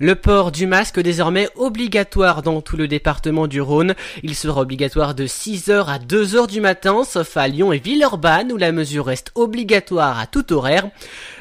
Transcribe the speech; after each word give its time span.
Le 0.00 0.16
port 0.16 0.50
du 0.50 0.66
masque 0.66 0.98
désormais 0.98 1.48
obligatoire 1.54 2.42
dans 2.42 2.60
tout 2.60 2.76
le 2.76 2.88
département 2.88 3.46
du 3.46 3.60
Rhône. 3.60 3.94
Il 4.24 4.34
sera 4.34 4.62
obligatoire 4.62 5.14
de 5.14 5.24
6h 5.24 5.86
à 5.86 6.00
2h 6.00 6.48
du 6.48 6.60
matin, 6.60 7.04
sauf 7.04 7.36
à 7.36 7.46
Lyon 7.46 7.72
et 7.72 7.78
Villeurbanne 7.78 8.50
où 8.50 8.56
la 8.56 8.72
mesure 8.72 9.06
reste 9.06 9.30
obligatoire 9.36 10.18
à 10.18 10.26
tout 10.26 10.52
horaire. 10.52 10.90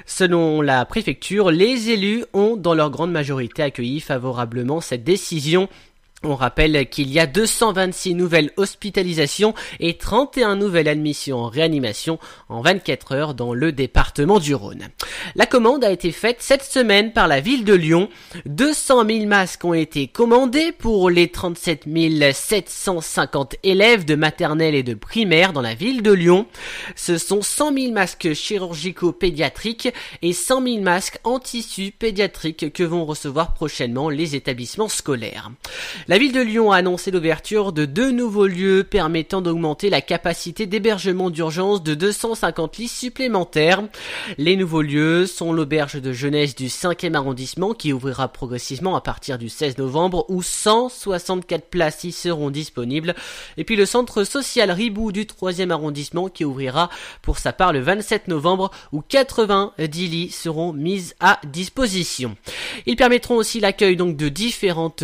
Selon 0.06 0.62
la 0.62 0.86
préfecture, 0.86 1.50
les 1.50 1.90
élus 1.90 2.26
ont 2.34 2.56
dans 2.56 2.76
leur 2.76 2.92
grande 2.92 3.12
majorité 3.12 3.64
accueilli 3.64 4.00
favorablement 4.00 4.82
cette 4.82 5.04
décision 5.04 5.68
on 6.24 6.36
rappelle 6.36 6.88
qu'il 6.90 7.12
y 7.12 7.20
a 7.20 7.28
226 7.28 8.16
nouvelles 8.16 8.52
hospitalisations 8.58 9.54
et 9.80 9.98
31 9.98 10.56
nouvelles 10.56 10.88
admissions 10.88 11.40
en 11.40 11.50
réanimation 11.50 12.20
en 12.50 12.62
24 12.62 13.12
heures 13.14 13.34
dans 13.34 13.54
le 13.54 13.72
département 13.72 14.40
du 14.40 14.56
Rhône. 14.56 14.88
La 15.36 15.46
commande 15.46 15.84
a 15.84 15.92
été 15.92 16.12
faite 16.12 16.38
cette 16.40 16.64
semaine 16.64 17.14
par 17.14 17.28
la 17.28 17.40
ville 17.40 17.66
de 17.66 17.74
Lyon. 17.74 18.10
200 18.46 19.06
000 19.08 19.26
masques 19.26 19.66
ont 19.66 19.74
été 19.74 20.08
commandés 20.08 20.72
pour 20.72 21.10
les 21.10 21.28
37 21.30 21.86
750 22.34 23.56
élèves 23.64 24.06
de 24.06 24.16
maternelle 24.16 24.76
et 24.76 24.84
de 24.84 24.94
primaire 24.94 25.54
dans 25.54 25.62
la 25.62 25.74
ville 25.74 26.02
de 26.02 26.12
Lyon. 26.12 26.48
Ce 26.96 27.18
sont 27.18 27.42
100 27.42 27.74
000 27.74 27.92
masques 27.92 28.34
chirurgico-pédiatriques 28.34 29.94
et 30.22 30.34
100 30.34 30.64
000 30.64 30.82
masques 30.82 31.20
en 31.24 31.40
tissu 31.40 31.92
pédiatrique 31.92 32.72
que 32.74 32.84
vont 32.84 33.06
recevoir 33.06 33.54
prochainement 33.54 34.10
les 34.10 34.36
établissements 34.36 34.90
scolaires. 34.90 35.52
La 36.14 36.20
ville 36.20 36.32
de 36.32 36.42
Lyon 36.42 36.72
a 36.72 36.78
annoncé 36.78 37.10
l'ouverture 37.10 37.74
de 37.74 37.86
deux 37.86 38.12
nouveaux 38.12 38.46
lieux 38.46 38.84
permettant 38.84 39.42
d'augmenter 39.42 39.90
la 39.90 40.00
capacité 40.00 40.68
d'hébergement 40.68 41.32
d'urgence 41.32 41.82
de 41.82 41.96
250 41.96 42.78
lits 42.78 42.88
supplémentaires. 42.88 43.82
Les 44.38 44.56
nouveaux 44.56 44.84
lieux 44.84 45.26
sont 45.26 45.52
l'auberge 45.54 46.00
de 46.00 46.14
jeunesse 46.14 46.54
du 46.54 46.68
5e 46.68 47.16
arrondissement 47.16 47.74
qui 47.74 47.94
ouvrira 47.94 48.28
progressivement 48.28 48.96
à 48.96 49.02
partir 49.02 49.40
du 49.40 49.50
16 49.50 49.80
novembre 49.80 50.28
où 50.30 50.44
164 50.44 51.72
places 51.72 52.04
y 52.04 52.12
seront 52.12 52.52
disponibles 52.52 53.16
et 53.58 53.64
puis 53.64 53.76
le 53.76 53.88
centre 53.88 54.24
social 54.24 54.70
Ribou 54.70 55.12
du 55.12 55.24
3e 55.24 55.72
arrondissement 55.72 56.30
qui 56.30 56.46
ouvrira 56.46 56.92
pour 57.24 57.40
sa 57.40 57.54
part 57.54 57.74
le 57.74 57.80
27 57.80 58.28
novembre 58.28 58.70
où 58.92 59.02
90 59.02 60.08
lits 60.08 60.30
seront 60.30 60.74
mis 60.74 61.14
à 61.20 61.42
disposition. 61.44 62.38
Ils 62.86 62.98
permettront 62.98 63.38
aussi 63.38 63.60
l'accueil 63.60 63.96
donc 63.96 64.16
de 64.16 64.30
différentes 64.30 65.04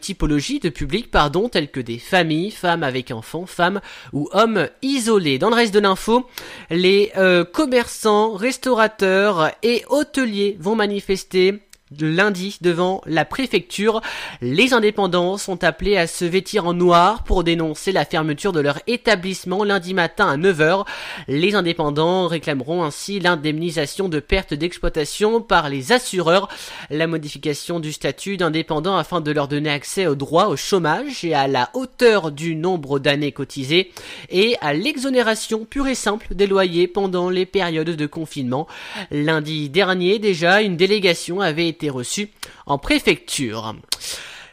typologies 0.00 0.35
de 0.36 0.68
public, 0.68 1.10
pardon, 1.10 1.48
tels 1.48 1.70
que 1.70 1.80
des 1.80 1.98
familles, 1.98 2.50
femmes 2.50 2.82
avec 2.82 3.10
enfants, 3.10 3.46
femmes 3.46 3.80
ou 4.12 4.28
hommes 4.32 4.68
isolés. 4.82 5.38
Dans 5.38 5.48
le 5.48 5.54
reste 5.54 5.72
de 5.72 5.80
l'info, 5.80 6.26
les 6.70 7.10
euh, 7.16 7.44
commerçants, 7.44 8.34
restaurateurs 8.34 9.50
et 9.62 9.82
hôteliers 9.88 10.56
vont 10.60 10.74
manifester 10.74 11.62
lundi 12.00 12.58
devant 12.60 13.00
la 13.06 13.24
préfecture. 13.24 14.00
Les 14.40 14.72
indépendants 14.72 15.36
sont 15.36 15.62
appelés 15.62 15.96
à 15.96 16.06
se 16.06 16.24
vêtir 16.24 16.66
en 16.66 16.74
noir 16.74 17.22
pour 17.22 17.44
dénoncer 17.44 17.92
la 17.92 18.04
fermeture 18.04 18.52
de 18.52 18.60
leur 18.60 18.80
établissement 18.86 19.62
lundi 19.62 19.94
matin 19.94 20.28
à 20.28 20.36
9h. 20.36 20.84
Les 21.28 21.54
indépendants 21.54 22.26
réclameront 22.26 22.82
ainsi 22.82 23.20
l'indemnisation 23.20 24.08
de 24.08 24.18
pertes 24.18 24.54
d'exploitation 24.54 25.40
par 25.40 25.68
les 25.68 25.92
assureurs, 25.92 26.48
la 26.90 27.06
modification 27.06 27.78
du 27.78 27.92
statut 27.92 28.36
d'indépendant 28.36 28.96
afin 28.96 29.20
de 29.20 29.30
leur 29.30 29.46
donner 29.46 29.70
accès 29.70 30.06
au 30.06 30.16
droit 30.16 30.46
au 30.46 30.56
chômage 30.56 31.24
et 31.24 31.34
à 31.34 31.46
la 31.46 31.70
hauteur 31.74 32.32
du 32.32 32.56
nombre 32.56 32.98
d'années 32.98 33.32
cotisées 33.32 33.92
et 34.30 34.56
à 34.60 34.72
l'exonération 34.72 35.64
pure 35.64 35.86
et 35.86 35.94
simple 35.94 36.34
des 36.34 36.46
loyers 36.46 36.88
pendant 36.88 37.30
les 37.30 37.46
périodes 37.46 37.90
de 37.90 38.06
confinement. 38.06 38.66
Lundi 39.12 39.68
dernier 39.68 40.18
déjà, 40.18 40.62
une 40.62 40.76
délégation 40.76 41.40
avait 41.40 41.75
été 41.76 41.90
reçu 41.90 42.30
en 42.64 42.78
préfecture. 42.78 43.74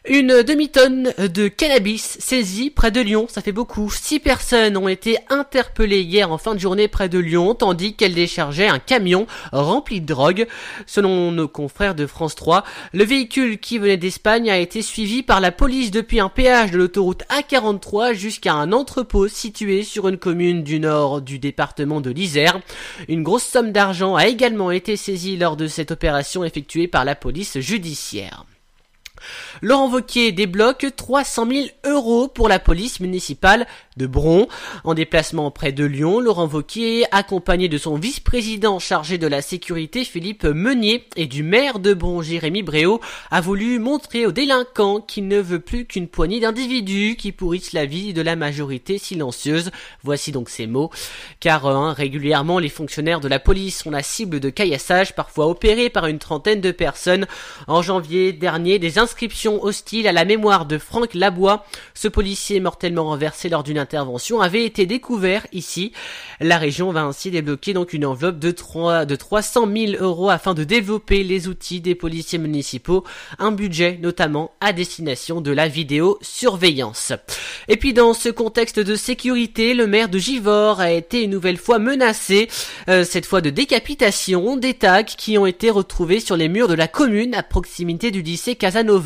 Une 0.06 0.44
demi-tonne 0.44 1.14
de 1.18 1.48
cannabis 1.48 2.18
saisie 2.20 2.70
près 2.70 2.92
de 2.92 3.00
Lyon, 3.00 3.28
ça 3.30 3.42
fait 3.42 3.54
beaucoup. 3.54 3.90
Six 3.90 4.20
personnes 4.20 4.76
ont 4.76 4.90
été 4.90 5.18
interpellées 5.30 6.02
hier 6.02 6.30
en 6.30 6.38
fin 6.38 6.56
de 6.56 6.60
journée 6.60 6.90
près 6.90 7.08
de 7.08 7.20
Lyon, 7.20 7.56
tandis 7.56 7.94
qu'elles 7.96 8.14
déchargeaient 8.14 8.68
un 8.68 8.80
camion 8.80 9.28
rempli 9.54 10.02
de 10.02 10.06
drogue. 10.06 10.46
Selon 10.88 11.32
nos 11.32 11.48
confrères 11.48 11.96
de 11.96 12.06
France 12.06 12.36
3, 12.36 12.66
le 12.92 13.06
véhicule 13.06 13.60
qui 13.60 13.78
venait 13.78 13.96
d'Espagne 13.96 14.52
a 14.52 14.58
été 14.58 14.82
suivi 14.82 15.24
par 15.24 15.40
la 15.40 15.54
police 15.54 15.90
depuis 15.90 16.20
un 16.20 16.28
péage 16.28 16.72
de 16.72 16.80
l'autoroute 16.80 17.24
A43 17.30 18.14
jusqu'à 18.14 18.56
un 18.56 18.74
entrepôt 18.74 19.30
situé 19.30 19.84
sur 19.84 20.10
une 20.10 20.18
commune 20.18 20.64
du 20.64 20.82
nord 20.82 21.22
du 21.22 21.40
département 21.40 22.02
de 22.02 22.12
l'Isère. 22.12 22.60
Une 23.08 23.24
grosse 23.24 23.46
somme 23.46 23.72
d'argent 23.72 24.18
a 24.18 24.28
également 24.28 24.70
été 24.70 24.98
saisie 24.98 25.38
lors 25.38 25.56
de 25.56 25.68
cette 25.68 25.92
opération 25.92 26.44
effectuée 26.44 26.90
par 26.90 27.06
la 27.06 27.16
police 27.16 27.58
judiciaire. 27.62 28.44
Laurent 29.62 29.90
Wauquiez 29.90 30.32
débloque 30.32 30.88
300 30.96 31.48
000 31.50 31.66
euros 31.86 32.28
pour 32.28 32.50
la 32.50 32.60
police 32.60 33.00
municipale 33.00 33.68
de 33.98 34.08
Bron. 34.08 34.48
En 34.84 34.94
déplacement 34.94 35.52
près 35.52 35.72
de 35.72 35.86
Lyon, 35.86 36.20
Laurent 36.20 36.48
Wauquiez, 36.48 37.06
accompagné 37.12 37.70
de 37.70 37.78
son 37.78 37.96
vice-président 37.96 38.80
chargé 38.80 39.18
de 39.18 39.28
la 39.28 39.42
sécurité 39.42 40.04
Philippe 40.04 40.44
Meunier 40.44 41.08
et 41.16 41.28
du 41.28 41.44
maire 41.44 41.80
de 41.80 41.94
Bron 41.94 42.22
Jérémy 42.22 42.64
Bréau, 42.64 43.00
a 43.32 43.42
voulu 43.42 43.80
montrer 43.80 44.26
aux 44.26 44.32
délinquants 44.32 45.02
qu'il 45.02 45.28
ne 45.28 45.40
veut 45.40 45.60
plus 45.60 45.86
qu'une 45.86 46.08
poignée 46.08 46.40
d'individus 46.40 47.16
qui 47.18 47.32
pourrissent 47.32 47.74
la 47.74 47.86
vie 47.86 48.14
de 48.14 48.22
la 48.22 48.36
majorité 48.36 48.98
silencieuse. 48.98 49.72
Voici 50.04 50.32
donc 50.32 50.50
ces 50.50 50.68
mots. 50.68 50.90
Car 51.40 51.66
hein, 51.68 51.94
régulièrement, 51.94 52.60
les 52.60 52.70
fonctionnaires 52.70 53.20
de 53.20 53.28
la 53.28 53.40
police 53.40 53.80
sont 53.80 53.92
la 53.92 54.04
cible 54.04 54.40
de 54.40 54.50
caillassage, 54.50 55.16
parfois 55.16 55.48
opérés 55.48 55.90
par 55.90 56.08
une 56.08 56.20
trentaine 56.20 56.62
de 56.62 56.72
personnes. 56.72 57.28
En 57.68 57.82
janvier 57.82 58.34
dernier, 58.34 58.80
des 58.80 58.98
inscriptions 59.14 59.64
hostiles 59.64 60.08
à 60.08 60.12
la 60.12 60.26
mémoire 60.26 60.66
de 60.66 60.80
Franck 60.80 61.14
Labois, 61.14 61.68
ce 61.94 62.08
policier 62.08 62.60
mortellement 62.60 63.04
renversé 63.04 63.48
lors 63.48 63.62
d'une 63.62 63.78
intervention, 63.78 64.42
avait 64.42 64.66
été 64.66 64.88
découvert 64.88 65.46
ici. 65.52 65.92
La 66.40 66.58
région 66.58 66.92
va 66.92 67.04
ainsi 67.04 67.30
débloquer 67.30 67.74
donc 67.74 67.94
une 67.94 68.08
enveloppe 68.08 68.40
de, 68.40 68.50
3, 68.50 69.06
de 69.06 69.16
300 69.16 69.68
000 69.72 70.04
euros 70.04 70.32
afin 70.32 70.56
de 70.56 70.64
développer 70.64 71.24
les 71.24 71.48
outils 71.48 71.80
des 71.80 71.94
policiers 71.94 72.40
municipaux, 72.40 73.04
un 73.38 73.52
budget 73.52 74.00
notamment 74.02 74.56
à 74.62 74.74
destination 74.74 75.42
de 75.42 75.52
la 75.52 75.68
vidéosurveillance. 75.68 77.14
Et 77.68 77.78
puis 77.78 77.94
dans 77.94 78.16
ce 78.16 78.30
contexte 78.30 78.80
de 78.80 78.96
sécurité, 78.96 79.76
le 79.76 79.86
maire 79.86 80.10
de 80.10 80.18
Givors 80.18 80.80
a 80.80 80.92
été 80.92 81.22
une 81.22 81.30
nouvelle 81.30 81.58
fois 81.58 81.78
menacé, 81.78 82.50
euh, 82.90 83.04
cette 83.04 83.28
fois 83.28 83.42
de 83.42 83.52
décapitation, 83.52 84.58
des 84.58 84.74
tags 84.74 85.04
qui 85.04 85.38
ont 85.38 85.46
été 85.46 85.70
retrouvés 85.70 86.20
sur 86.20 86.36
les 86.36 86.50
murs 86.50 86.68
de 86.68 86.74
la 86.74 86.88
commune 86.88 87.36
à 87.36 87.44
proximité 87.44 88.10
du 88.10 88.24
lycée 88.24 88.56
Casanova. 88.56 89.03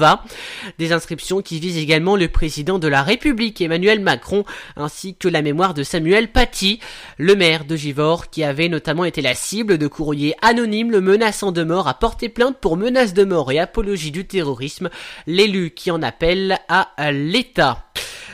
Des 0.78 0.92
inscriptions 0.92 1.42
qui 1.42 1.60
visent 1.60 1.78
également 1.78 2.16
le 2.16 2.28
président 2.28 2.80
de 2.80 2.88
la 2.88 3.04
République 3.04 3.62
Emmanuel 3.62 4.00
Macron 4.00 4.46
ainsi 4.76 5.16
que 5.16 5.28
la 5.28 5.42
mémoire 5.42 5.74
de 5.74 5.84
Samuel 5.84 6.32
Paty, 6.32 6.80
le 7.18 7.36
maire 7.36 7.66
de 7.66 7.76
Givors 7.76 8.30
qui 8.30 8.44
avait 8.44 8.70
notamment 8.70 9.06
été 9.06 9.22
la 9.22 9.36
cible 9.36 9.78
de 9.78 9.88
courriers 9.88 10.36
anonymes 10.42 10.92
le 10.92 11.02
menaçant 11.02 11.52
de 11.52 11.64
mort 11.64 11.88
a 11.88 11.94
porté 11.94 12.30
plainte 12.30 12.58
pour 12.60 12.78
menace 12.78 13.14
de 13.14 13.24
mort 13.24 13.52
et 13.52 13.60
apologie 13.60 14.12
du 14.12 14.26
terrorisme, 14.26 14.90
l'élu 15.26 15.72
qui 15.72 15.92
en 15.92 16.02
appelle 16.02 16.60
à 16.68 17.12
l'État. 17.12 17.87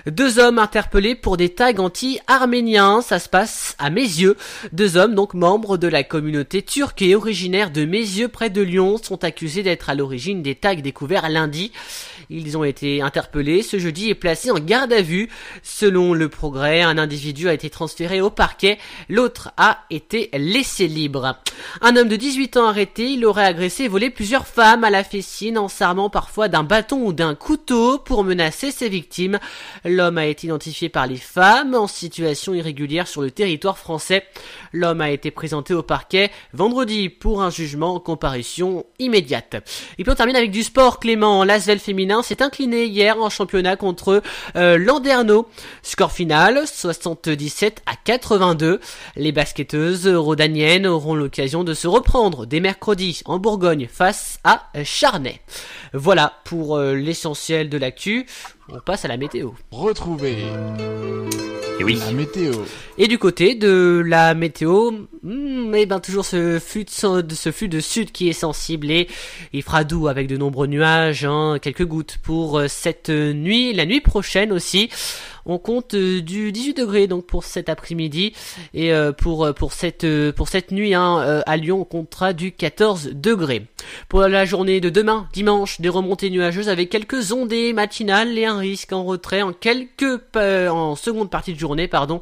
Deux 0.06 0.38
hommes 0.38 0.59
interpellés 0.59 1.16
pour 1.16 1.38
des 1.38 1.47
tags 1.47 1.78
anti-arméniens, 1.78 3.02
ça 3.02 3.19
se 3.19 3.30
passe 3.30 3.75
à 3.80 3.90
Mézieux. 3.90 4.36
Deux 4.74 4.97
hommes, 4.97 5.16
donc 5.16 5.34
membres 5.34 5.78
de 5.78 5.88
la 5.88 6.03
communauté 6.03 6.62
turque 6.62 7.02
et 7.02 7.16
originaires 7.16 7.72
de 7.72 7.86
Mézieux 7.86 8.28
près 8.28 8.50
de 8.50 8.62
Lyon, 8.62 8.97
sont 9.02 9.24
accusés 9.24 9.63
d'être 9.63 9.90
à 9.90 9.96
l'origine 9.96 10.44
des 10.44 10.56
tags 10.56 10.75
découverts 10.75 11.30
lundi. 11.30 11.72
Ils 12.30 12.58
ont 12.58 12.66
été 12.66 13.02
interpellés 13.02 13.63
ce 13.63 13.80
jeudi 13.80 14.09
et 14.09 14.16
placés 14.16 14.52
en 14.52 14.59
garde 14.59 14.92
à 14.92 15.02
vue. 15.02 15.30
Selon 15.62 16.13
le 16.13 16.28
progrès, 16.28 16.81
un 16.81 16.97
individu 16.97 17.47
a 17.47 17.53
été 17.53 17.69
transféré 17.69 18.19
au 18.19 18.30
parquet, 18.30 18.80
l'autre 19.08 19.52
a 19.56 19.86
été 19.90 20.30
laissé 20.34 20.88
libre. 20.88 21.38
Un 21.81 21.96
homme 21.96 22.09
de 22.09 22.16
18 22.16 22.58
ans 22.58 22.68
arrêté, 22.68 23.12
il 23.12 23.25
aurait 23.25 23.46
agressé 23.46 23.84
et 23.84 23.88
volé 23.88 24.09
plusieurs 24.09 24.47
femmes 24.47 24.84
à 24.84 24.90
la 24.90 25.03
fessine 25.03 25.58
en 25.58 25.69
s'armant 25.69 26.09
parfois 26.09 26.50
d'un 26.50 26.63
bâton 26.63 27.06
ou 27.06 27.13
d'un 27.13 27.36
couteau 27.36 28.00
pour 28.00 28.24
menacer 28.25 28.72
ses 28.72 28.89
victimes. 28.89 29.39
L'homme 29.94 30.18
a 30.18 30.25
été 30.25 30.48
identifié 30.48 30.90
par 30.90 31.06
les 31.06 31.18
femmes 31.18 31.75
en 31.75 31.86
situation 31.86 32.56
irrégulière 32.56 33.07
sur 33.07 33.22
le 33.22 33.30
territoire 33.30 33.78
français. 33.78 34.24
L'homme 34.72 35.01
a 35.01 35.12
été 35.12 35.30
présenté 35.30 35.75
au 35.75 35.84
parquet 35.84 36.31
vendredi 36.51 37.10
pour 37.10 37.44
un 37.44 37.51
jugement 37.51 37.94
en 37.94 38.00
comparution 38.00 38.88
immédiate. 38.98 39.56
Et 40.00 40.04
puis 40.04 40.12
on 40.12 40.16
termine 40.16 40.36
avec 40.36 40.50
du 40.50 40.63
sport, 40.63 41.00
Clément. 41.00 41.44
L'Asvel 41.44 41.78
féminin 41.78 42.24
s'est 42.24 42.42
incliné 42.42 42.86
hier 42.86 43.19
en 43.22 43.30
championnat 43.30 43.75
contre 43.75 44.24
euh, 44.56 44.80
Landerneau. 44.80 45.48
Score 45.84 46.12
final 46.12 46.63
77 46.66 47.84
à 47.86 47.95
82. 47.95 48.80
Les 49.16 49.31
basketteuses 49.31 50.07
rodaniennes 50.07 50.88
auront 50.88 51.13
l'occasion 51.13 51.63
de 51.63 51.75
se 51.75 51.88
reprendre 51.88 52.48
dès 52.48 52.62
mercredi 52.62 53.22
en 53.25 53.38
Bourgogne 53.38 53.88
face 53.92 54.40
à 54.44 54.69
Charnay. 54.84 55.40
Voilà 55.94 56.34
pour 56.45 56.78
euh, 56.78 56.95
l'essentiel 56.95 57.69
de 57.69 57.78
l'actu. 57.78 58.25
On 58.69 58.80
passe 58.80 59.06
à 59.06 59.07
la 59.07 59.18
météo. 59.18 59.51
Retrouvez 59.71 60.45
Et 61.80 61.83
oui. 61.83 61.95
La 62.00 62.12
météo. 62.12 62.54
Et 62.98 63.07
du 63.07 63.18
côté 63.18 63.56
de 63.56 64.01
la 64.06 64.33
météo, 64.33 64.92
hmm, 65.24 65.74
eh 65.75 65.86
ben 65.86 66.00
toujours 66.00 66.25
ce 66.25 66.60
flux 66.60 66.86
de, 66.86 66.90
ce 66.90 67.66
de 67.66 67.80
sud 67.80 68.12
qui 68.12 68.30
est 68.30 68.34
sensible 68.34 68.92
et 68.92 69.08
il 69.54 69.64
fera 69.64 69.84
doux 69.84 70.08
avec 70.08 70.28
de 70.28 70.38
nombreux 70.38 70.68
nuages, 70.68 71.25
hein, 71.25 71.58
quelques 71.62 71.86
gouttes 71.86 72.18
pour 72.22 72.60
euh, 72.60 72.68
cette 72.68 73.10
nuit, 73.10 73.74
la 73.74 73.86
nuit 73.86 74.02
prochaine 74.02 74.52
aussi. 74.52 74.90
On 75.46 75.58
compte 75.58 75.94
euh, 75.94 76.22
du 76.22 76.52
18 76.52 76.75
degrés 76.75 77.08
donc 77.08 77.25
pour 77.25 77.44
cet 77.44 77.68
après-midi 77.70 78.34
et 78.74 78.94
euh, 78.94 79.12
pour 79.12 79.54
pour 79.54 79.74
cette 79.74 80.06
pour 80.31 80.48
cette 80.48 80.72
nuit 80.72 80.94
hein, 80.94 81.42
à 81.46 81.58
Lyon 81.58 81.81
on 81.81 81.86
comptera 81.86 82.34
du 82.34 82.52
14 82.52 83.12
degrés. 83.14 83.66
Pour 84.08 84.22
la 84.22 84.46
journée 84.46 84.80
de 84.80 84.90
demain, 84.90 85.28
dimanche, 85.34 85.81
des 85.81 85.90
remontées 85.90 86.30
nuageuses 86.30 86.69
avec 86.69 86.90
quelques 86.90 87.31
ondées 87.31 87.74
matinales 87.74 88.38
et 88.38 88.46
un 88.46 88.58
risque 88.58 88.94
en 88.94 89.04
retrait 89.04 89.42
en 89.42 89.52
quelques 89.52 90.22
en 90.36 90.96
seconde 90.96 91.30
partie 91.30 91.54
de 91.54 91.60
journée 91.60 91.88
pardon 91.88 92.22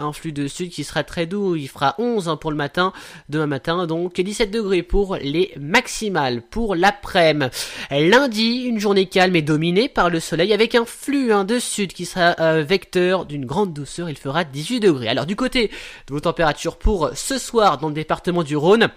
un 0.00 0.12
flux 0.12 0.32
de 0.32 0.46
sud 0.48 0.70
qui 0.70 0.84
sera 0.84 1.04
très 1.04 1.26
doux, 1.26 1.56
il 1.56 1.68
fera 1.68 1.94
11 1.98 2.28
hein, 2.28 2.36
pour 2.36 2.50
le 2.50 2.56
matin, 2.56 2.92
demain 3.28 3.46
matin 3.46 3.86
donc, 3.86 4.18
et 4.18 4.22
17 4.22 4.50
degrés 4.50 4.82
pour 4.82 5.16
les 5.16 5.52
maximales, 5.58 6.42
pour 6.42 6.74
l'après-midi. 6.74 7.50
Lundi, 7.90 8.62
une 8.64 8.78
journée 8.78 9.06
calme 9.06 9.36
et 9.36 9.42
dominée 9.42 9.88
par 9.88 10.10
le 10.10 10.20
soleil 10.20 10.52
avec 10.52 10.74
un 10.74 10.84
flux 10.84 11.32
hein, 11.32 11.44
de 11.44 11.58
sud 11.58 11.92
qui 11.92 12.06
sera 12.06 12.36
euh, 12.40 12.62
vecteur 12.66 13.26
d'une 13.26 13.44
grande 13.44 13.72
douceur, 13.72 14.08
il 14.10 14.16
fera 14.16 14.44
18 14.44 14.80
degrés. 14.80 15.08
Alors 15.08 15.26
du 15.26 15.36
côté 15.36 15.68
de 16.06 16.12
vos 16.12 16.20
températures 16.20 16.76
pour 16.76 17.10
ce 17.14 17.38
soir 17.38 17.78
dans 17.78 17.88
le 17.88 17.94
département 17.94 18.42
du 18.42 18.56
Rhône, 18.56 18.88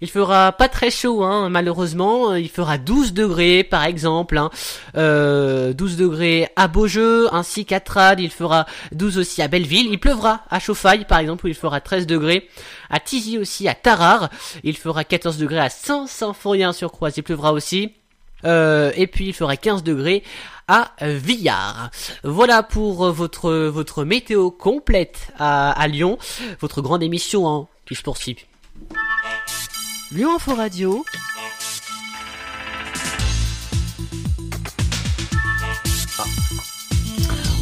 il 0.00 0.08
fera 0.08 0.52
pas 0.52 0.68
très 0.68 0.90
chaud 0.90 1.22
hein, 1.22 1.48
malheureusement, 1.48 2.34
il 2.34 2.48
fera 2.48 2.78
12 2.78 3.12
degrés 3.12 3.64
par 3.64 3.84
exemple, 3.84 4.36
12 4.36 4.50
euh, 4.96 5.72
degrés 5.74 6.48
à 6.56 6.68
Beaujeu 6.68 7.32
ainsi 7.34 7.64
qu'à 7.64 7.80
Trade, 7.80 8.20
il 8.20 8.30
fera 8.30 8.66
12 8.92 9.18
aussi 9.18 9.42
à 9.42 9.48
Belleville, 9.48 9.88
il 9.90 9.98
pleuvra 9.98 10.42
à 10.52 10.60
Chauffaille 10.60 11.04
par 11.04 11.18
exemple 11.18 11.46
où 11.46 11.48
il 11.48 11.54
fera 11.54 11.80
13 11.80 12.06
degrés, 12.06 12.48
à 12.90 13.00
Tizy 13.00 13.38
aussi, 13.38 13.66
à 13.68 13.74
Tarare, 13.74 14.28
il 14.62 14.76
fera 14.76 15.02
14 15.02 15.38
degrés 15.38 15.58
à 15.58 15.70
Saint-Symphorien-sur-Croise, 15.70 17.16
il 17.16 17.22
pleuvra 17.22 17.52
aussi. 17.52 17.94
Euh, 18.44 18.90
et 18.96 19.06
puis 19.06 19.28
il 19.28 19.32
fera 19.32 19.56
15 19.56 19.84
degrés 19.84 20.24
à 20.68 20.92
Villars. 21.00 21.90
Voilà 22.24 22.62
pour 22.62 23.10
votre 23.12 23.52
votre 23.52 24.04
météo 24.04 24.50
complète 24.50 25.28
à, 25.38 25.86
Lyon, 25.88 26.18
votre 26.60 26.82
grande 26.82 27.02
émission 27.02 27.48
hein, 27.48 27.68
qui 27.86 27.94
se 27.94 28.02
poursuit. 28.02 28.36
Lyon 30.10 30.34
Info 30.36 30.54
Radio. 30.54 31.04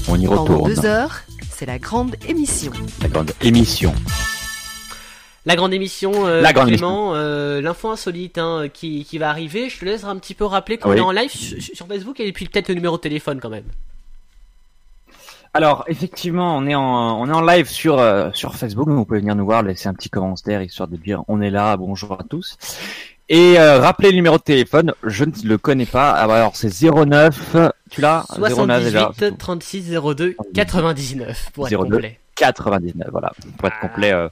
On 0.08 0.18
y 0.18 0.26
retourne. 0.26 0.48
Pendant 0.48 0.66
deux 0.66 0.84
heures, 0.86 1.20
c'est 1.60 1.66
la 1.66 1.78
grande 1.78 2.16
émission. 2.26 2.72
La 3.02 3.08
grande 3.08 3.32
émission. 3.42 3.92
La 5.44 5.56
grande 5.56 5.74
émission, 5.74 6.26
euh, 6.26 6.40
la 6.40 6.54
euh, 6.56 7.60
l'info 7.60 7.90
insolite 7.90 8.38
hein, 8.38 8.68
qui, 8.72 9.04
qui 9.04 9.18
va 9.18 9.28
arriver. 9.28 9.68
Je 9.68 9.78
te 9.78 9.84
laisse 9.84 10.04
un 10.04 10.16
petit 10.16 10.32
peu 10.32 10.46
rappeler 10.46 10.78
qu'on 10.78 10.94
est 10.94 11.00
en 11.00 11.10
live 11.10 11.30
sur, 11.30 11.86
Facebook 11.86 12.18
et 12.18 12.32
puis 12.32 12.46
peut-être 12.46 12.68
le 12.68 12.76
numéro 12.76 12.96
de 12.96 13.02
téléphone 13.02 13.40
quand 13.40 13.50
même. 13.50 13.66
Alors 15.52 15.84
effectivement, 15.86 16.56
on 16.56 16.66
est 16.66 16.74
en 16.74 17.20
on 17.20 17.28
est 17.28 17.34
en 17.34 17.42
live 17.42 17.68
sur 17.68 17.98
euh, 17.98 18.30
sur 18.32 18.54
Facebook, 18.54 18.88
vous 18.88 19.04
pouvez 19.04 19.20
venir 19.20 19.34
nous 19.34 19.44
voir, 19.44 19.62
laisser 19.62 19.90
un 19.90 19.94
petit 19.94 20.08
commentaire 20.08 20.62
histoire 20.62 20.88
de 20.88 20.96
dire 20.96 21.24
on 21.28 21.42
est 21.42 21.50
là, 21.50 21.76
bonjour 21.76 22.12
à 22.12 22.24
tous. 22.24 22.56
Et 23.32 23.60
euh, 23.60 23.78
rappelez 23.78 24.10
le 24.10 24.16
numéro 24.16 24.38
de 24.38 24.42
téléphone, 24.42 24.92
je 25.04 25.24
ne 25.24 25.30
le 25.44 25.56
connais 25.56 25.86
pas. 25.86 26.10
Ah, 26.10 26.24
alors 26.24 26.56
c'est 26.56 26.82
09, 26.82 27.56
tu 27.88 28.00
l'as? 28.00 28.24
78 28.28 29.38
36 29.38 29.92
02 29.92 30.36
99 30.52 31.50
pour 31.54 31.68
être 31.68 31.76
complet. 31.76 32.18
99, 32.34 33.08
voilà, 33.12 33.30
pour 33.56 33.68
être 33.68 33.78
complet 33.80 34.12
euh, 34.12 34.28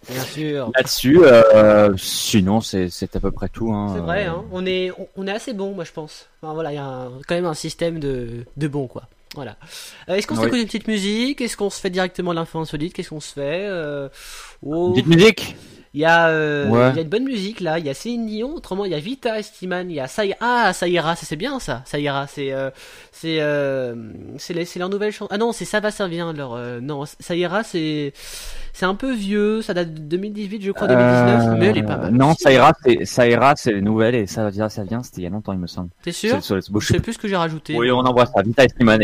là-dessus. 0.74 1.20
Euh, 1.22 1.94
sinon, 1.96 2.60
c'est, 2.60 2.90
à 3.14 3.20
peu 3.20 3.30
près 3.30 3.48
tout. 3.48 3.72
Hein, 3.72 3.92
c'est 3.94 4.00
vrai, 4.00 4.24
hein. 4.24 4.44
on, 4.50 4.66
est, 4.66 4.90
on, 5.14 5.26
est 5.28 5.30
assez 5.30 5.52
bon, 5.52 5.74
moi 5.74 5.84
je 5.84 5.92
pense. 5.92 6.26
Enfin, 6.42 6.54
voilà, 6.54 6.72
il 6.72 6.76
y 6.76 6.78
a 6.78 7.08
quand 7.28 7.34
même 7.36 7.44
un 7.44 7.54
système 7.54 8.00
de, 8.00 8.46
de 8.56 8.68
bon, 8.68 8.88
quoi. 8.88 9.04
Voilà. 9.36 9.56
Euh, 10.08 10.14
est-ce 10.14 10.26
qu'on 10.26 10.34
se 10.34 10.48
fait 10.48 10.60
une 10.60 10.66
petite 10.66 10.88
musique? 10.88 11.40
Est-ce 11.40 11.56
qu'on 11.56 11.70
se 11.70 11.80
fait 11.80 11.90
directement 11.90 12.32
l'info 12.32 12.58
insolite? 12.58 12.94
Qu'est-ce 12.94 13.10
qu'on 13.10 13.20
se 13.20 13.34
fait 13.34 13.66
euh... 13.68 14.08
oh... 14.66 14.90
Petite 14.92 15.06
musique? 15.06 15.54
Il 15.98 16.02
y, 16.02 16.04
a, 16.04 16.28
euh, 16.28 16.90
il 16.92 16.96
y 16.96 17.00
a 17.00 17.02
une 17.02 17.08
bonne 17.08 17.24
musique 17.24 17.58
là, 17.58 17.80
il 17.80 17.84
y 17.84 17.88
a 17.88 17.94
Céline 17.94 18.24
Dion, 18.26 18.54
autrement 18.54 18.84
il 18.84 18.92
y 18.92 18.94
a 18.94 19.00
Vita 19.00 19.36
Estiman, 19.36 19.90
il 19.90 19.96
y 19.96 20.00
a 20.00 20.06
ça 20.06 20.22
Ah, 20.38 20.72
ça 20.72 20.86
ira, 20.86 21.16
ça 21.16 21.26
c'est 21.26 21.34
bien 21.34 21.58
ça, 21.58 21.82
ça 21.86 21.98
ira, 21.98 22.28
c'est 22.28 22.52
euh, 22.52 22.70
c'est 23.10 23.40
euh, 23.40 23.96
c'est 24.38 24.76
leur 24.76 24.90
nouvelle 24.90 25.10
chanson. 25.10 25.26
Ah 25.32 25.38
non, 25.38 25.50
c'est 25.50 25.64
ça 25.64 25.80
va 25.80 25.90
ça 25.90 26.06
vient 26.06 26.32
leur 26.32 26.52
euh, 26.52 26.78
non, 26.80 27.02
ça 27.04 27.34
ira 27.34 27.64
c'est 27.64 28.12
c'est 28.72 28.86
un 28.86 28.94
peu 28.94 29.12
vieux, 29.12 29.60
ça 29.60 29.74
date 29.74 29.92
de 29.92 29.98
2018 29.98 30.62
je 30.62 30.70
crois 30.70 30.86
2019, 30.86 31.58
mais 31.58 31.66
elle 31.66 31.78
est 31.78 31.82
pas 31.82 31.96
mal. 31.96 32.12
Non, 32.12 32.32
ça 32.38 32.52
ira 32.52 32.72
c'est 32.84 33.04
ça 33.04 33.26
ira 33.26 33.54
c'est 33.56 33.72
les 33.72 33.82
nouvelles 33.82 34.14
et 34.14 34.28
ça 34.28 34.50
vient 34.50 34.68
ça 34.68 34.84
vient, 34.84 35.02
c'était 35.02 35.22
il 35.22 35.24
y 35.24 35.26
a 35.26 35.30
longtemps 35.30 35.52
il 35.52 35.58
me 35.58 35.66
semble. 35.66 35.88
T'es 36.04 36.12
sûr? 36.12 36.38
Je 36.40 36.60
sais 36.80 37.00
plus 37.00 37.14
ce 37.14 37.18
que 37.18 37.26
j'ai 37.26 37.34
rajouté. 37.34 37.76
Oui, 37.76 37.90
on 37.90 37.98
envoie 37.98 38.26
ça 38.26 38.40
Vita 38.40 38.64
Estiman. 38.64 39.00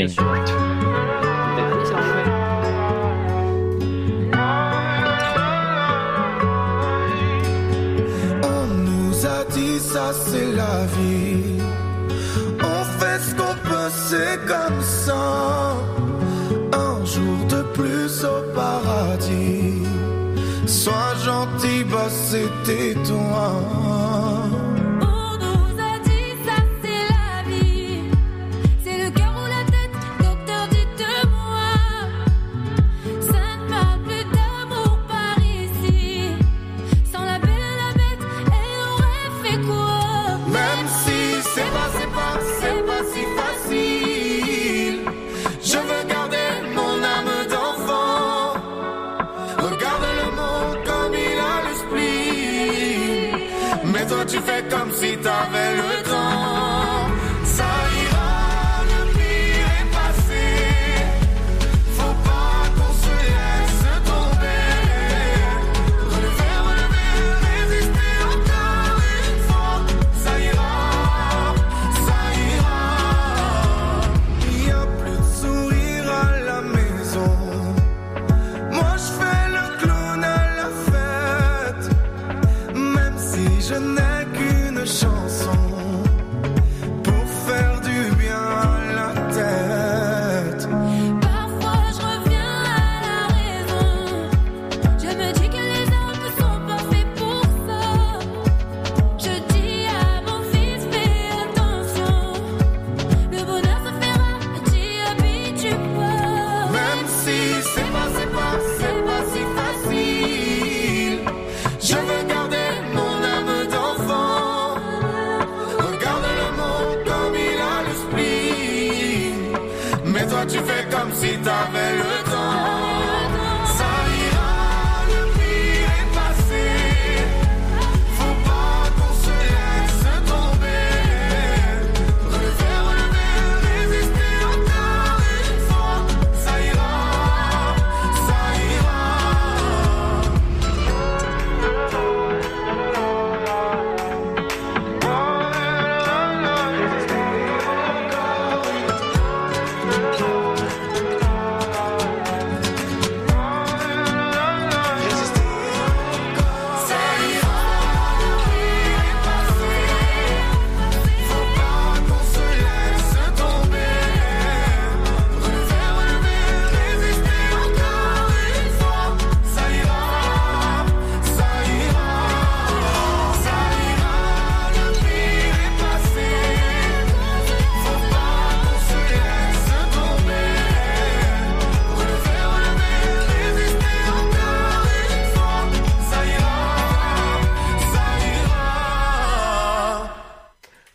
Sois 20.82 21.14
gentil, 21.24 21.84
bah 21.84 22.10
c'était 22.10 22.94
toi. 23.06 24.33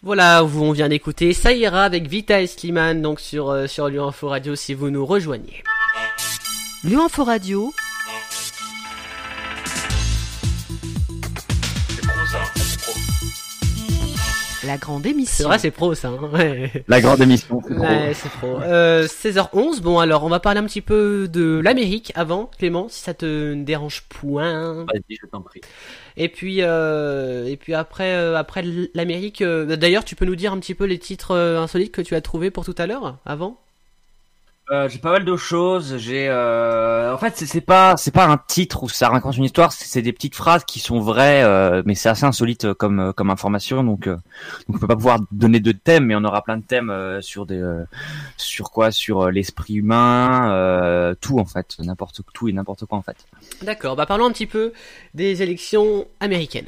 Voilà, 0.10 0.44
où 0.44 0.50
on 0.64 0.72
vient 0.72 0.90
d'écouter 0.90 1.34
Ça 1.34 1.54
ira 1.54 1.84
avec 1.84 2.08
Vita 2.08 2.42
et 2.42 2.48
Slimane, 2.48 3.00
donc 3.00 3.20
sur, 3.20 3.52
euh, 3.52 3.68
sur 3.68 3.86
Info 3.86 4.28
Radio 4.28 4.56
si 4.56 4.74
vous 4.74 4.90
nous 4.90 5.06
rejoignez. 5.06 5.62
Lyon 6.84 7.06
Info 7.06 7.24
Radio, 7.24 7.72
la 14.70 14.78
grande 14.78 15.04
C'est 15.04 15.10
émission. 15.12 15.48
vrai, 15.48 15.60
c'est 15.60 15.72
pro 15.72 15.94
ça. 15.96 16.10
hein, 16.10 16.30
ouais. 16.34 16.72
La 16.88 17.02
grande 17.02 17.22
émission. 17.22 17.62
c'est 17.68 17.74
Ouais, 17.78 18.14
c'est 18.14 18.30
pro. 18.30 18.60
Euh, 18.62 19.08
16h11, 19.08 19.82
bon 19.82 20.00
alors 20.00 20.24
on 20.24 20.30
va 20.30 20.40
parler 20.40 20.60
un 20.60 20.66
petit 20.66 20.82
peu 20.82 21.28
de 21.28 21.60
l'Amérique 21.64 22.12
avant, 22.16 22.50
Clément, 22.58 22.88
si 22.90 23.02
ça 23.02 23.14
te 23.14 23.54
dérange 23.56 24.04
point. 24.10 24.86
Vas-y, 24.86 25.16
je 25.22 25.26
t'en 25.28 25.42
prie. 25.42 25.62
Et 26.18 26.30
puis, 26.30 26.58
euh, 26.62 27.46
et 27.46 27.56
puis 27.58 27.74
après, 27.74 28.14
euh, 28.16 28.36
après 28.38 28.64
l'Amérique, 28.94 29.42
euh, 29.42 29.76
d'ailleurs 29.76 30.04
tu 30.06 30.16
peux 30.16 30.26
nous 30.26 30.36
dire 30.36 30.54
un 30.54 30.60
petit 30.60 30.76
peu 30.76 30.86
les 30.86 31.00
titres 31.00 31.32
euh, 31.32 31.60
insolites 31.62 31.92
que 31.94 32.02
tu 32.02 32.16
as 32.16 32.22
trouvés 32.22 32.52
pour 32.52 32.66
tout 32.66 32.76
à 32.78 32.88
l'heure, 32.88 33.18
avant? 33.26 33.60
Euh, 34.72 34.88
j'ai 34.88 35.00
pas 35.00 35.12
mal 35.12 35.26
de 35.26 35.36
choses. 35.36 35.98
J'ai, 35.98 36.28
euh... 36.30 37.12
en 37.14 37.18
fait, 37.18 37.36
c'est- 37.38 37.60
pas, 37.62 37.98
c'est 37.98 38.12
pas 38.12 38.28
un 38.28 38.38
titre 38.38 38.84
où 38.84 38.90
ça 38.90 39.10
raconte 39.10 39.36
une 39.38 39.46
histoire. 39.46 39.72
C'est 39.72 40.04
des 40.04 40.14
petites 40.14 40.36
phrases 40.36 40.64
qui 40.64 40.80
sont 40.80 41.00
vraies, 41.00 41.44
euh, 41.44 41.82
mais 41.86 41.96
c'est 41.96 42.10
assez 42.10 42.26
insolite 42.26 42.66
euh, 42.66 42.74
comme 42.76 43.00
euh, 43.00 43.12
comme 43.12 43.32
information. 43.32 43.84
Donc, 43.84 44.08
donc, 44.08 44.20
on 44.70 44.78
peut 44.78 44.88
pas 44.88 44.96
pouvoir 44.96 45.20
donner 45.32 45.60
de 45.60 45.72
thèmes, 45.72 46.06
mais 46.06 46.16
on 46.16 46.24
aura 46.24 46.44
plein 46.44 46.58
de 46.58 46.64
thèmes 46.64 46.94
sur 47.22 47.46
des, 47.48 47.62
sur 48.38 48.70
quoi, 48.72 48.92
sur 48.92 49.32
l'esprit 49.32 49.76
humain, 49.76 51.16
tout 51.20 51.40
en 51.40 51.46
fait, 51.46 51.76
n'importe 51.80 52.22
tout 52.34 52.48
et 52.48 52.54
n'importe 52.54 52.86
quoi 52.86 52.98
en 52.98 53.02
fait. 53.02 53.18
D'accord, 53.64 53.96
bah 53.96 54.06
parlons 54.06 54.26
un 54.26 54.32
petit 54.32 54.48
peu 54.48 54.72
des 55.14 55.42
élections 55.42 56.06
américaines. 56.20 56.68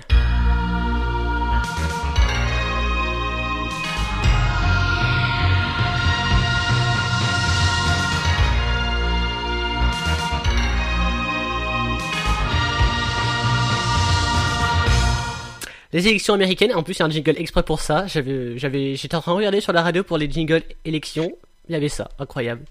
Les 15.94 16.08
élections 16.08 16.34
américaines, 16.34 16.74
en 16.74 16.84
plus 16.84 16.94
il 16.94 17.00
y 17.00 17.02
a 17.04 17.06
un 17.06 17.10
jingle 17.10 17.36
exprès 17.38 17.64
pour 17.64 17.82
ça. 17.82 18.08
J'avais, 18.08 18.58
j'avais, 18.58 18.96
j'étais 18.96 19.16
en 19.16 19.22
train 19.22 19.34
de 19.34 19.38
regarder 19.38 19.62
sur 19.62 19.74
la 19.74 19.82
radio 19.82 20.04
pour 20.04 20.18
les 20.18 20.30
jingles 20.30 20.64
élections. 20.86 21.32
Il 21.70 21.74
y 21.74 21.78
avait 21.78 21.90
ça, 21.90 22.10
incroyable. 22.18 22.66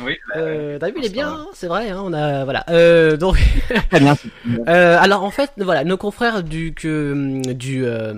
Oui. 0.00 0.16
Euh, 0.36 0.78
t'as 0.78 0.88
vu, 0.88 0.94
il 0.98 1.06
est 1.06 1.12
bien, 1.12 1.28
hein, 1.28 1.46
c'est 1.54 1.66
vrai. 1.66 1.90
Hein, 1.90 2.00
on 2.04 2.12
a, 2.12 2.44
voilà. 2.44 2.64
Euh, 2.68 3.16
donc, 3.16 3.36
euh, 4.68 4.98
alors 5.00 5.24
en 5.24 5.30
fait, 5.30 5.50
voilà, 5.56 5.82
nos 5.82 5.96
confrères 5.96 6.42
du 6.42 6.74
que 6.74 7.40
du 7.52 7.84
euh, 7.84 8.12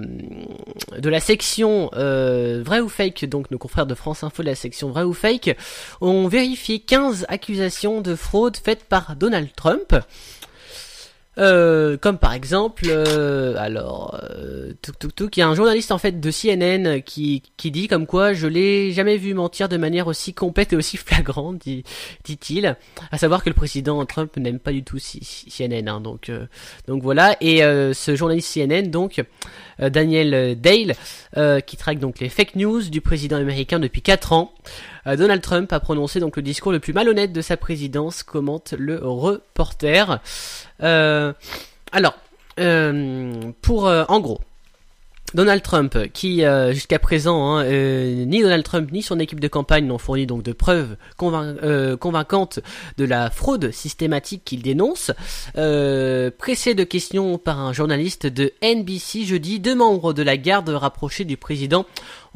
de 0.98 1.08
la 1.08 1.20
section 1.20 1.90
euh, 1.94 2.62
vrai 2.62 2.80
ou 2.80 2.88
fake, 2.88 3.24
donc 3.26 3.50
nos 3.50 3.58
confrères 3.58 3.86
de 3.86 3.94
France 3.94 4.24
Info 4.24 4.42
de 4.42 4.48
la 4.48 4.56
section 4.56 4.90
vrai 4.90 5.04
ou 5.04 5.14
fake, 5.14 5.56
ont 6.00 6.26
vérifié 6.28 6.80
15 6.80 7.26
accusations 7.28 8.00
de 8.00 8.14
fraude 8.14 8.56
faites 8.56 8.84
par 8.84 9.16
Donald 9.16 9.48
Trump. 9.56 9.94
Euh, 11.38 11.98
comme 11.98 12.16
par 12.18 12.32
exemple, 12.32 12.84
euh, 12.88 13.56
alors, 13.58 14.18
euh, 14.22 14.72
tuk 14.80 14.98
tuk 14.98 15.14
tuk, 15.14 15.36
il 15.36 15.40
y 15.40 15.42
a 15.42 15.48
un 15.48 15.54
journaliste 15.54 15.92
en 15.92 15.98
fait 15.98 16.18
de 16.18 16.30
CNN 16.30 17.02
qui 17.02 17.42
qui 17.58 17.70
dit 17.70 17.88
comme 17.88 18.06
quoi 18.06 18.32
je 18.32 18.46
l'ai 18.46 18.92
jamais 18.92 19.18
vu 19.18 19.34
mentir 19.34 19.68
de 19.68 19.76
manière 19.76 20.06
aussi 20.06 20.32
complète 20.32 20.72
et 20.72 20.76
aussi 20.76 20.96
flagrante, 20.96 21.58
dit 21.58 21.84
dit-il. 22.24 22.76
À 23.10 23.18
savoir 23.18 23.44
que 23.44 23.50
le 23.50 23.54
président 23.54 24.04
Trump 24.06 24.34
n'aime 24.38 24.58
pas 24.58 24.72
du 24.72 24.82
tout 24.82 24.98
CNN, 24.98 25.88
hein, 25.88 26.00
donc 26.00 26.30
euh, 26.30 26.46
donc 26.88 27.02
voilà. 27.02 27.36
Et 27.42 27.62
euh, 27.62 27.92
ce 27.92 28.16
journaliste 28.16 28.52
CNN, 28.54 28.90
donc 28.90 29.22
Daniel 29.78 30.58
Dale, 30.58 30.94
qui 31.66 31.76
traque 31.76 31.98
donc 31.98 32.18
les 32.20 32.30
fake 32.30 32.56
news 32.56 32.82
du 32.84 33.02
président 33.02 33.36
américain 33.36 33.78
depuis 33.78 34.00
4 34.00 34.32
ans. 34.32 34.54
Euh, 35.06 35.16
Donald 35.16 35.42
Trump 35.42 35.72
a 35.72 35.80
prononcé 35.80 36.20
donc 36.20 36.36
le 36.36 36.42
discours 36.42 36.72
le 36.72 36.80
plus 36.80 36.92
malhonnête 36.92 37.32
de 37.32 37.40
sa 37.40 37.56
présidence, 37.56 38.22
commente 38.22 38.74
le 38.76 38.98
reporter. 39.02 40.20
Euh, 40.82 41.32
alors, 41.92 42.14
euh, 42.60 43.32
pour 43.62 43.84
en 43.86 44.20
gros. 44.20 44.40
Donald 45.34 45.60
Trump, 45.60 45.98
qui 46.14 46.44
euh, 46.44 46.72
jusqu'à 46.72 47.00
présent, 47.00 47.56
hein, 47.56 47.64
euh, 47.64 48.24
ni 48.24 48.42
Donald 48.42 48.62
Trump 48.62 48.90
ni 48.92 49.02
son 49.02 49.18
équipe 49.18 49.40
de 49.40 49.48
campagne 49.48 49.84
n'ont 49.84 49.98
fourni 49.98 50.24
donc 50.24 50.44
de 50.44 50.52
preuves 50.52 50.96
convain- 51.18 51.96
convaincantes 51.98 52.60
de 52.96 53.04
la 53.04 53.28
fraude 53.28 53.72
systématique 53.72 54.42
qu'il 54.44 54.62
dénonce, 54.62 55.10
pressé 55.52 56.74
de 56.74 56.84
questions 56.84 57.38
par 57.38 57.58
un 57.58 57.72
journaliste 57.72 58.28
de 58.28 58.52
NBC 58.62 59.24
jeudi, 59.24 59.58
deux 59.58 59.74
membres 59.74 60.12
de 60.12 60.22
la 60.22 60.36
garde 60.36 60.68
rapprochée 60.68 61.24
du 61.24 61.36
président 61.36 61.86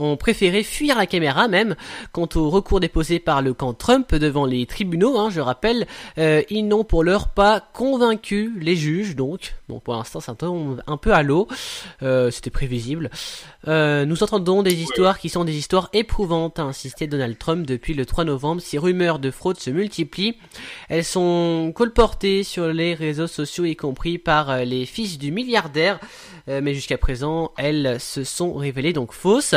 ont 0.00 0.16
préféré 0.16 0.62
fuir 0.62 0.96
la 0.96 1.06
caméra 1.06 1.48
même. 1.48 1.76
Quant 2.12 2.28
au 2.34 2.50
recours 2.50 2.80
déposé 2.80 3.18
par 3.18 3.42
le 3.42 3.54
camp 3.54 3.74
Trump 3.74 4.14
devant 4.14 4.46
les 4.46 4.66
tribunaux, 4.66 5.18
hein, 5.18 5.30
je 5.30 5.40
rappelle, 5.40 5.86
euh, 6.18 6.42
ils 6.50 6.66
n'ont 6.66 6.84
pour 6.84 7.04
l'heure 7.04 7.28
pas 7.28 7.60
convaincu 7.72 8.52
les 8.60 8.76
juges, 8.76 9.16
donc 9.16 9.54
bon 9.68 9.80
pour 9.80 9.94
l'instant 9.94 10.20
ça 10.20 10.34
tombe 10.34 10.82
un 10.86 10.96
peu 10.96 11.12
à 11.12 11.22
l'eau, 11.22 11.48
Euh, 12.02 12.30
c'était 12.30 12.50
prévisible. 12.50 13.10
Euh, 13.68 14.04
nous 14.04 14.22
entendons 14.22 14.62
des 14.62 14.80
histoires 14.80 15.18
qui 15.18 15.28
sont 15.28 15.44
des 15.44 15.56
histoires 15.56 15.90
éprouvantes, 15.92 16.58
a 16.58 16.62
insisté 16.62 17.06
Donald 17.06 17.36
Trump 17.38 17.66
depuis 17.66 17.94
le 17.94 18.06
3 18.06 18.24
novembre. 18.24 18.62
Ces 18.62 18.78
rumeurs 18.78 19.18
de 19.18 19.30
fraude 19.30 19.58
se 19.58 19.70
multiplient. 19.70 20.36
Elles 20.88 21.04
sont 21.04 21.72
colportées 21.74 22.42
sur 22.42 22.68
les 22.68 22.94
réseaux 22.94 23.26
sociaux, 23.26 23.64
y 23.64 23.76
compris 23.76 24.18
par 24.18 24.64
les 24.64 24.86
fils 24.86 25.18
du 25.18 25.30
milliardaire. 25.30 26.00
Mais 26.46 26.74
jusqu'à 26.74 26.98
présent, 26.98 27.52
elles 27.56 28.00
se 28.00 28.24
sont 28.24 28.54
révélées 28.54 28.92
donc 28.92 29.12
fausses. 29.12 29.54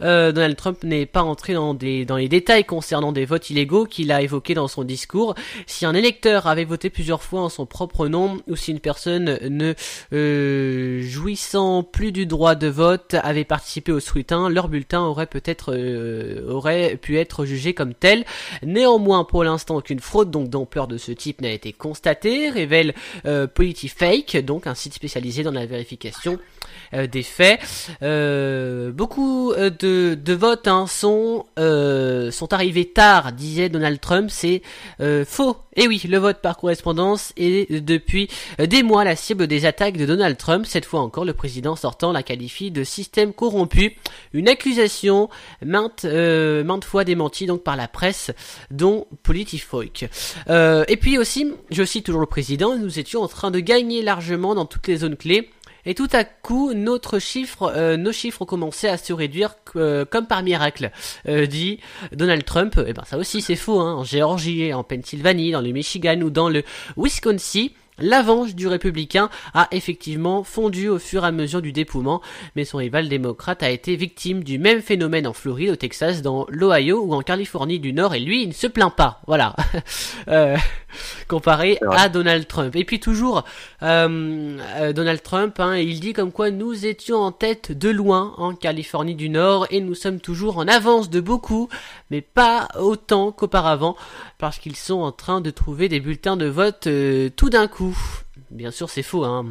Euh, 0.00 0.32
Donald 0.32 0.56
Trump 0.56 0.82
n'est 0.84 1.06
pas 1.06 1.22
entré 1.22 1.54
dans, 1.54 1.76
les 1.80 2.28
détails 2.28 2.64
concernant 2.64 3.12
des 3.12 3.24
votes 3.24 3.50
illégaux 3.50 3.84
qu'il 3.84 4.12
a 4.12 4.22
évoqués 4.22 4.54
dans 4.54 4.68
son 4.68 4.84
discours. 4.84 5.34
Si 5.66 5.86
un 5.86 5.94
électeur 5.94 6.46
avait 6.46 6.64
voté 6.64 6.90
plusieurs 6.90 7.22
fois 7.22 7.42
en 7.42 7.48
son 7.48 7.66
propre 7.66 8.08
nom, 8.08 8.38
ou 8.48 8.56
si 8.56 8.70
une 8.70 8.80
personne 8.80 9.38
ne 9.48 9.74
euh, 10.12 11.02
jouissant 11.02 11.82
plus 11.82 12.12
du 12.12 12.26
droit 12.26 12.54
de 12.54 12.68
vote 12.68 13.14
avait 13.22 13.44
participé 13.44 13.92
au 13.92 14.00
scrutin, 14.00 14.48
leur 14.48 14.68
bulletin 14.68 15.00
aurait 15.00 15.26
peut-être 15.26 15.74
euh, 15.74 16.48
aurait 16.48 16.96
pu 16.96 17.18
être 17.18 17.44
jugé 17.44 17.74
comme 17.74 17.94
tel. 17.94 18.24
Néanmoins, 18.62 19.24
pour 19.24 19.44
l'instant, 19.44 19.76
aucune 19.76 20.00
fraude 20.00 20.30
donc 20.30 20.48
d'ampleur 20.48 20.86
de 20.86 20.98
ce 20.98 21.12
type 21.12 21.40
n'a 21.40 21.50
été 21.50 21.72
constatée, 21.72 22.50
révèle 22.50 22.94
PolitiFake, 23.54 24.38
donc 24.38 24.66
un 24.66 24.74
site 24.74 24.94
spécialisé 24.94 25.42
dans 25.42 25.50
la 25.52 25.66
vérification 25.66 26.38
des 26.92 27.22
faits. 27.22 27.60
Euh, 28.02 28.92
beaucoup 28.92 29.52
euh, 29.52 29.70
de, 29.70 30.14
de 30.14 30.32
votes 30.32 30.68
hein, 30.68 30.86
sont 30.86 31.46
euh, 31.58 32.30
sont 32.30 32.52
arrivés 32.52 32.86
tard, 32.86 33.32
disait 33.32 33.68
Donald 33.68 34.00
Trump. 34.00 34.30
C'est 34.30 34.62
euh, 35.00 35.24
faux. 35.24 35.56
Et 35.74 35.88
oui, 35.88 36.02
le 36.06 36.18
vote 36.18 36.42
par 36.42 36.58
correspondance 36.58 37.32
est 37.36 37.82
depuis 37.82 38.28
euh, 38.60 38.66
des 38.66 38.82
mois 38.82 39.04
la 39.04 39.16
cible 39.16 39.46
des 39.46 39.64
attaques 39.64 39.96
de 39.96 40.04
Donald 40.04 40.36
Trump. 40.36 40.66
Cette 40.66 40.84
fois 40.84 41.00
encore, 41.00 41.24
le 41.24 41.32
président 41.32 41.76
sortant 41.76 42.12
la 42.12 42.22
qualifie 42.22 42.70
de 42.70 42.84
système 42.84 43.32
corrompu. 43.32 43.96
Une 44.34 44.48
accusation 44.48 45.30
maintes 45.64 46.04
euh, 46.04 46.62
maintes 46.62 46.84
fois 46.84 47.04
démentie 47.04 47.46
donc 47.46 47.62
par 47.62 47.76
la 47.76 47.88
presse, 47.88 48.30
dont 48.70 49.06
Politifolk. 49.22 50.08
Euh, 50.50 50.84
et 50.88 50.96
puis 50.96 51.16
aussi, 51.16 51.52
je 51.70 51.84
cite 51.84 52.04
toujours 52.04 52.20
le 52.20 52.26
président, 52.26 52.76
nous 52.76 52.98
étions 52.98 53.22
en 53.22 53.28
train 53.28 53.50
de 53.50 53.60
gagner 53.60 54.02
largement 54.02 54.54
dans 54.54 54.66
toutes 54.66 54.88
les 54.88 54.98
zones 54.98 55.16
clés. 55.16 55.50
Et 55.84 55.94
tout 55.94 56.08
à 56.12 56.24
coup, 56.24 56.72
notre 56.74 57.18
chiffre, 57.18 57.72
euh, 57.74 57.96
nos 57.96 58.12
chiffres 58.12 58.42
ont 58.42 58.46
commencé 58.46 58.88
à 58.88 58.96
se 58.96 59.12
réduire 59.12 59.56
euh, 59.76 60.04
comme 60.04 60.26
par 60.26 60.42
miracle, 60.42 60.92
euh, 61.28 61.46
dit 61.46 61.80
Donald 62.12 62.44
Trump. 62.44 62.80
Et 62.86 62.92
ben 62.92 63.04
ça 63.04 63.18
aussi 63.18 63.42
c'est 63.42 63.56
faux, 63.56 63.80
hein. 63.80 63.94
en 63.94 64.04
Géorgie, 64.04 64.72
en 64.72 64.84
Pennsylvanie, 64.84 65.50
dans 65.50 65.60
le 65.60 65.70
Michigan 65.70 66.20
ou 66.20 66.30
dans 66.30 66.48
le 66.48 66.62
Wisconsin. 66.96 67.66
L'avance 67.98 68.54
du 68.54 68.66
républicain 68.68 69.28
a 69.52 69.68
effectivement 69.70 70.44
fondu 70.44 70.88
au 70.88 70.98
fur 70.98 71.24
et 71.24 71.26
à 71.26 71.30
mesure 71.32 71.60
du 71.60 71.72
dépouillement, 71.72 72.22
mais 72.56 72.64
son 72.64 72.78
rival 72.78 73.08
démocrate 73.08 73.62
a 73.62 73.68
été 73.68 73.96
victime 73.96 74.42
du 74.42 74.58
même 74.58 74.80
phénomène 74.80 75.26
en 75.26 75.34
Floride, 75.34 75.70
au 75.70 75.76
Texas, 75.76 76.22
dans 76.22 76.46
l'Ohio 76.48 77.02
ou 77.04 77.12
en 77.12 77.20
Californie 77.20 77.80
du 77.80 77.92
Nord, 77.92 78.14
et 78.14 78.20
lui, 78.20 78.44
il 78.44 78.48
ne 78.48 78.54
se 78.54 78.66
plaint 78.66 78.94
pas. 78.94 79.20
Voilà. 79.26 79.54
Euh, 80.28 80.56
comparé 81.26 81.78
à 81.90 82.08
Donald 82.08 82.46
Trump. 82.46 82.76
Et 82.76 82.84
puis 82.84 83.00
toujours, 83.00 83.44
euh, 83.82 84.56
euh, 84.76 84.92
Donald 84.92 85.22
Trump, 85.22 85.58
hein, 85.58 85.76
il 85.76 86.00
dit 86.00 86.12
comme 86.12 86.30
quoi 86.30 86.50
nous 86.50 86.86
étions 86.86 87.18
en 87.18 87.32
tête 87.32 87.76
de 87.76 87.88
loin 87.88 88.34
en 88.36 88.54
Californie 88.54 89.16
du 89.16 89.28
Nord 89.28 89.66
et 89.70 89.80
nous 89.80 89.94
sommes 89.94 90.20
toujours 90.20 90.58
en 90.58 90.68
avance 90.68 91.10
de 91.10 91.20
beaucoup, 91.20 91.68
mais 92.10 92.20
pas 92.20 92.68
autant 92.78 93.32
qu'auparavant, 93.32 93.96
parce 94.38 94.58
qu'ils 94.58 94.76
sont 94.76 95.00
en 95.00 95.12
train 95.12 95.40
de 95.40 95.50
trouver 95.50 95.88
des 95.88 95.98
bulletins 95.98 96.36
de 96.36 96.46
vote 96.46 96.88
tout 97.36 97.50
d'un 97.50 97.66
coup. 97.66 97.81
Bien 98.50 98.70
sûr, 98.70 98.88
c'est 98.88 99.02
faux, 99.02 99.24
hein. 99.24 99.46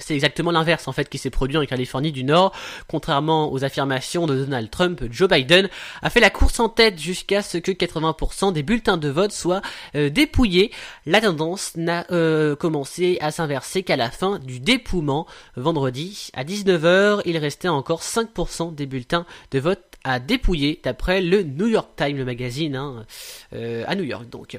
C'est 0.00 0.14
exactement 0.14 0.50
l'inverse 0.50 0.88
en 0.88 0.92
fait 0.92 1.08
qui 1.08 1.18
s'est 1.18 1.30
produit 1.30 1.58
en 1.58 1.64
Californie 1.66 2.12
du 2.12 2.24
Nord. 2.24 2.52
Contrairement 2.88 3.52
aux 3.52 3.62
affirmations 3.62 4.26
de 4.26 4.34
Donald 4.34 4.70
Trump, 4.70 5.04
Joe 5.10 5.28
Biden 5.28 5.68
a 6.00 6.10
fait 6.10 6.20
la 6.20 6.30
course 6.30 6.60
en 6.60 6.68
tête 6.68 6.98
jusqu'à 6.98 7.42
ce 7.42 7.58
que 7.58 7.70
80% 7.70 8.52
des 8.52 8.62
bulletins 8.62 8.96
de 8.96 9.08
vote 9.08 9.32
soient 9.32 9.60
euh, 9.94 10.08
dépouillés. 10.08 10.72
La 11.04 11.20
tendance 11.20 11.76
n'a 11.76 12.06
euh, 12.10 12.56
commencé 12.56 13.18
à 13.20 13.30
s'inverser 13.30 13.82
qu'à 13.82 13.96
la 13.96 14.10
fin 14.10 14.38
du 14.38 14.60
dépouillement. 14.60 15.26
Vendredi 15.56 16.30
à 16.32 16.44
19h, 16.44 17.20
il 17.26 17.36
restait 17.36 17.68
encore 17.68 18.00
5% 18.00 18.74
des 18.74 18.86
bulletins 18.86 19.26
de 19.50 19.58
vote 19.58 19.91
à 20.04 20.18
dépouiller 20.18 20.80
d'après 20.82 21.20
le 21.20 21.42
New 21.42 21.66
York 21.66 21.90
Times, 21.96 22.16
le 22.16 22.24
magazine 22.24 22.76
hein, 22.76 23.06
euh, 23.54 23.84
à 23.86 23.94
New 23.94 24.04
York 24.04 24.28
donc. 24.28 24.58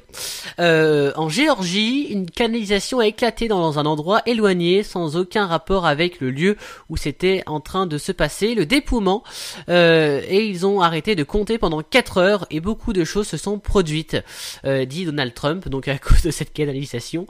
Euh, 0.58 1.12
en 1.16 1.28
Géorgie, 1.28 2.06
une 2.10 2.30
canalisation 2.30 2.98
a 2.98 3.06
éclaté 3.06 3.48
dans 3.48 3.78
un 3.78 3.86
endroit 3.86 4.22
éloigné 4.26 4.82
sans 4.82 5.16
aucun 5.16 5.46
rapport 5.46 5.86
avec 5.86 6.20
le 6.20 6.30
lieu 6.30 6.56
où 6.88 6.96
c'était 6.96 7.42
en 7.46 7.60
train 7.60 7.86
de 7.86 7.98
se 7.98 8.12
passer 8.12 8.54
le 8.54 8.66
dépouillement 8.66 9.22
euh, 9.68 10.22
et 10.28 10.46
ils 10.46 10.66
ont 10.66 10.80
arrêté 10.80 11.14
de 11.14 11.24
compter 11.24 11.58
pendant 11.58 11.82
4 11.82 12.18
heures 12.18 12.46
et 12.50 12.60
beaucoup 12.60 12.92
de 12.92 13.04
choses 13.04 13.26
se 13.26 13.36
sont 13.36 13.58
produites, 13.58 14.16
euh, 14.64 14.84
dit 14.84 15.04
Donald 15.04 15.34
Trump 15.34 15.68
donc 15.68 15.88
à 15.88 15.98
cause 15.98 16.22
de 16.22 16.30
cette 16.30 16.52
canalisation. 16.52 17.26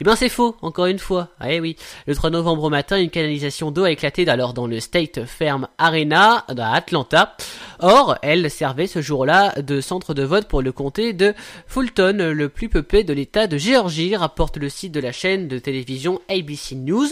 Eh 0.00 0.04
bien 0.04 0.16
c'est 0.16 0.28
faux, 0.28 0.56
encore 0.62 0.86
une 0.86 0.98
fois. 0.98 1.28
Ah, 1.40 1.52
eh 1.52 1.60
oui, 1.60 1.76
le 2.06 2.14
3 2.14 2.30
novembre 2.30 2.68
matin, 2.70 2.98
une 2.98 3.10
canalisation 3.10 3.70
d'eau 3.70 3.84
a 3.84 3.90
éclaté 3.90 4.28
alors 4.28 4.54
dans 4.54 4.66
le 4.66 4.80
State 4.80 5.24
Farm 5.24 5.68
Arena 5.78 6.44
à 6.48 6.74
Atlanta. 6.74 7.36
Or, 7.80 8.16
elle 8.22 8.50
servait 8.50 8.86
ce 8.86 9.02
jour-là 9.02 9.60
de 9.60 9.80
centre 9.80 10.14
de 10.14 10.22
vote 10.22 10.48
pour 10.48 10.62
le 10.62 10.72
comté 10.72 11.12
de 11.12 11.34
Fulton, 11.66 12.32
le 12.34 12.48
plus 12.48 12.68
peuplé 12.68 13.04
de 13.04 13.12
l'État 13.12 13.46
de 13.46 13.58
Géorgie, 13.58 14.16
rapporte 14.16 14.56
le 14.56 14.68
site 14.68 14.92
de 14.92 15.00
la 15.00 15.12
chaîne 15.12 15.48
de 15.48 15.58
télévision 15.58 16.20
ABC 16.28 16.74
News. 16.74 17.08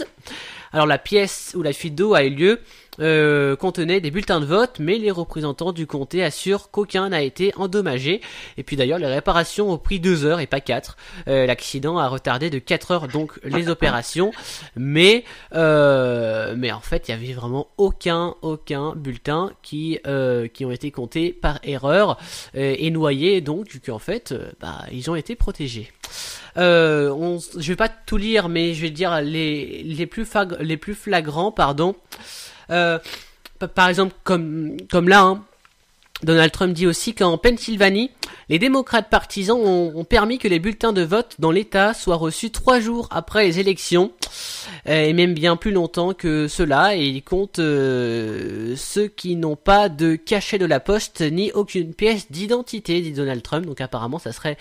Alors 0.73 0.87
la 0.87 0.97
pièce 0.97 1.53
où 1.55 1.61
la 1.61 1.71
fuite 1.71 1.93
d'eau 1.93 2.15
a 2.15 2.23
eu 2.23 2.31
lieu 2.31 2.59
euh, 2.99 3.55
contenait 3.55 4.01
des 4.01 4.11
bulletins 4.11 4.39
de 4.39 4.45
vote, 4.45 4.77
mais 4.79 4.97
les 4.97 5.11
représentants 5.11 5.71
du 5.71 5.87
comté 5.87 6.23
assurent 6.23 6.69
qu'aucun 6.71 7.09
n'a 7.09 7.21
été 7.21 7.53
endommagé. 7.57 8.21
Et 8.57 8.63
puis 8.63 8.75
d'ailleurs, 8.75 8.99
les 8.99 9.07
réparations 9.07 9.71
ont 9.71 9.77
pris 9.77 9.99
deux 9.99 10.25
heures 10.25 10.39
et 10.39 10.47
pas 10.47 10.61
quatre. 10.61 10.97
Euh, 11.27 11.45
L'accident 11.45 11.97
a 11.97 12.07
retardé 12.07 12.49
de 12.49 12.59
quatre 12.59 12.91
heures 12.91 13.07
donc 13.07 13.39
les 13.43 13.69
opérations, 13.69 14.31
mais 14.75 15.23
euh, 15.53 16.55
mais 16.57 16.71
en 16.71 16.81
fait, 16.81 17.07
il 17.07 17.11
y 17.11 17.13
avait 17.13 17.33
vraiment 17.33 17.67
aucun 17.77 18.35
aucun 18.41 18.95
bulletin 18.95 19.51
qui 19.61 19.99
euh, 20.07 20.47
qui 20.47 20.65
ont 20.65 20.71
été 20.71 20.91
comptés 20.91 21.33
par 21.33 21.59
erreur 21.63 22.17
et 22.55 22.89
noyés, 22.91 23.41
donc 23.41 23.79
qu'en 23.85 23.99
fait, 23.99 24.33
bah 24.59 24.85
ils 24.91 25.09
ont 25.09 25.15
été 25.15 25.35
protégés. 25.35 25.91
Euh, 26.57 27.09
on, 27.09 27.39
je 27.39 27.67
vais 27.67 27.75
pas 27.75 27.89
tout 27.89 28.17
lire, 28.17 28.47
mais 28.49 28.73
je 28.73 28.81
vais 28.81 28.89
dire 28.91 29.21
les 29.21 29.83
les 29.83 30.05
plus 30.05 30.27
les 30.59 30.77
plus 30.77 30.93
flagrants, 30.95 31.51
pardon. 31.51 31.95
Euh, 32.69 32.99
pa- 33.59 33.67
par 33.67 33.89
exemple, 33.89 34.13
comme, 34.23 34.77
comme 34.91 35.09
là, 35.09 35.21
hein, 35.21 35.43
Donald 36.23 36.51
Trump 36.51 36.73
dit 36.73 36.87
aussi 36.87 37.13
qu'en 37.13 37.37
Pennsylvanie, 37.37 38.11
les 38.49 38.59
démocrates 38.59 39.09
partisans 39.09 39.59
ont, 39.59 40.03
permis 40.03 40.37
que 40.37 40.47
les 40.47 40.59
bulletins 40.59 40.93
de 40.93 41.01
vote 41.01 41.35
dans 41.39 41.51
l'État 41.51 41.93
soient 41.93 42.17
reçus 42.17 42.51
trois 42.51 42.79
jours 42.79 43.07
après 43.11 43.45
les 43.45 43.59
élections, 43.59 44.11
euh, 44.87 45.05
et 45.05 45.13
même 45.13 45.33
bien 45.33 45.55
plus 45.55 45.71
longtemps 45.71 46.13
que 46.13 46.47
cela, 46.47 46.95
et 46.95 47.05
il 47.05 47.23
compte 47.23 47.59
euh, 47.59 48.75
ceux 48.75 49.07
qui 49.07 49.35
n'ont 49.35 49.55
pas 49.55 49.89
de 49.89 50.15
cachet 50.15 50.57
de 50.57 50.65
la 50.65 50.79
poste 50.79 51.21
ni 51.21 51.51
aucune 51.51 51.93
pièce 51.93 52.31
d'identité, 52.31 53.01
dit 53.01 53.13
Donald 53.13 53.41
Trump. 53.41 53.65
Donc 53.65 53.81
apparemment, 53.81 54.19
ça 54.19 54.31
serait, 54.31 54.57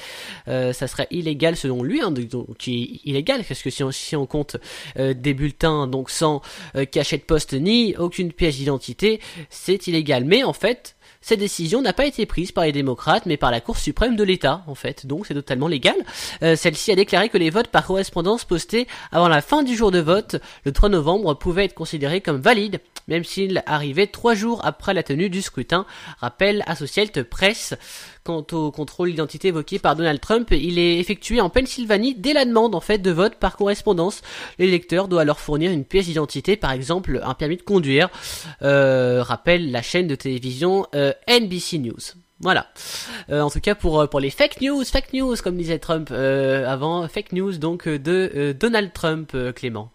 euh, 0.48 0.72
ça 0.72 0.86
serait 0.86 1.08
illégal 1.10 1.56
selon 1.56 1.82
lui, 1.82 2.00
hein, 2.00 2.10
donc, 2.10 2.66
illégal, 2.66 3.44
parce 3.46 3.62
que 3.62 3.70
si 3.70 3.82
on, 3.82 3.90
si 3.90 4.16
on 4.16 4.26
compte 4.26 4.56
euh, 4.98 5.14
des 5.14 5.34
bulletins 5.34 5.86
donc 5.86 6.10
sans 6.10 6.40
euh, 6.76 6.84
cachet 6.84 7.18
de 7.18 7.22
poste 7.22 7.54
ni 7.54 7.96
aucune 7.96 8.32
pièce 8.32 8.56
d'identité, 8.56 9.20
c'est 9.50 9.86
illégal. 9.86 10.24
Mais 10.24 10.44
en 10.44 10.52
fait, 10.52 10.96
cette 11.22 11.38
décision 11.38 11.80
n'a 11.80 11.92
pas 11.92 12.04
été 12.04 12.26
prise 12.26 12.52
par 12.52 12.64
les 12.64 12.72
démocrates, 12.72 13.26
mais 13.26 13.36
par 13.36 13.50
la 13.50 13.60
Cour 13.60 13.78
suprême 13.78 14.16
de 14.16 14.24
l'État, 14.24 14.62
en 14.66 14.74
fait. 14.74 15.06
Donc 15.06 15.26
c'est 15.26 15.34
totalement 15.34 15.68
légal. 15.68 15.96
Euh, 16.42 16.56
Celle-ci 16.56 16.92
a 16.92 16.96
déclaré 16.96 17.28
que 17.28 17.38
les 17.38 17.50
votes 17.50 17.68
par 17.68 17.86
correspondance 17.86 18.44
postés 18.44 18.86
avant 19.12 19.28
la 19.28 19.40
fin 19.40 19.62
du 19.62 19.76
jour 19.76 19.90
de 19.90 20.00
vote, 20.00 20.36
le 20.64 20.72
3 20.72 20.88
novembre, 20.88 21.34
pouvaient 21.34 21.64
être 21.64 21.74
considérés 21.74 22.20
comme 22.20 22.40
valides, 22.40 22.80
même 23.08 23.24
s'ils 23.24 23.62
arrivaient 23.66 24.06
trois 24.06 24.34
jours 24.34 24.60
après 24.64 24.94
la 24.94 25.02
tenue 25.02 25.30
du 25.30 25.42
scrutin, 25.42 25.86
rappelle 26.20 26.62
Associated 26.66 27.28
Press. 27.28 27.74
Quant 28.24 28.46
au 28.52 28.70
contrôle 28.70 29.10
d'identité 29.10 29.48
évoqué 29.48 29.80
par 29.80 29.96
Donald 29.96 30.20
Trump, 30.20 30.48
il 30.52 30.78
est 30.78 30.98
effectué 30.98 31.40
en 31.40 31.50
Pennsylvanie 31.50 32.14
dès 32.14 32.32
la 32.32 32.44
demande 32.44 32.76
en 32.76 32.80
fait 32.80 32.98
de 32.98 33.10
vote 33.10 33.34
par 33.34 33.56
correspondance. 33.56 34.22
L'électeur 34.60 35.08
doit 35.08 35.22
alors 35.22 35.40
fournir 35.40 35.72
une 35.72 35.84
pièce 35.84 36.06
d'identité, 36.06 36.56
par 36.56 36.70
exemple 36.70 37.20
un 37.24 37.34
permis 37.34 37.56
de 37.56 37.62
conduire, 37.62 38.10
euh, 38.62 39.24
rappelle 39.24 39.72
la 39.72 39.82
chaîne 39.82 40.06
de 40.06 40.14
télévision 40.14 40.86
euh, 40.94 41.12
NBC 41.28 41.78
News. 41.78 41.98
Voilà. 42.38 42.68
Euh, 43.30 43.40
en 43.40 43.50
tout 43.50 43.60
cas 43.60 43.74
pour 43.74 44.00
euh, 44.00 44.06
pour 44.06 44.20
les 44.20 44.30
fake 44.30 44.60
news, 44.60 44.84
fake 44.84 45.12
news 45.14 45.34
comme 45.42 45.56
disait 45.56 45.80
Trump 45.80 46.12
avant, 46.12 47.08
fake 47.08 47.32
news 47.32 47.58
donc 47.58 47.88
de 47.88 48.54
Donald 48.58 48.92
Trump, 48.92 49.36
Clément. 49.56 49.90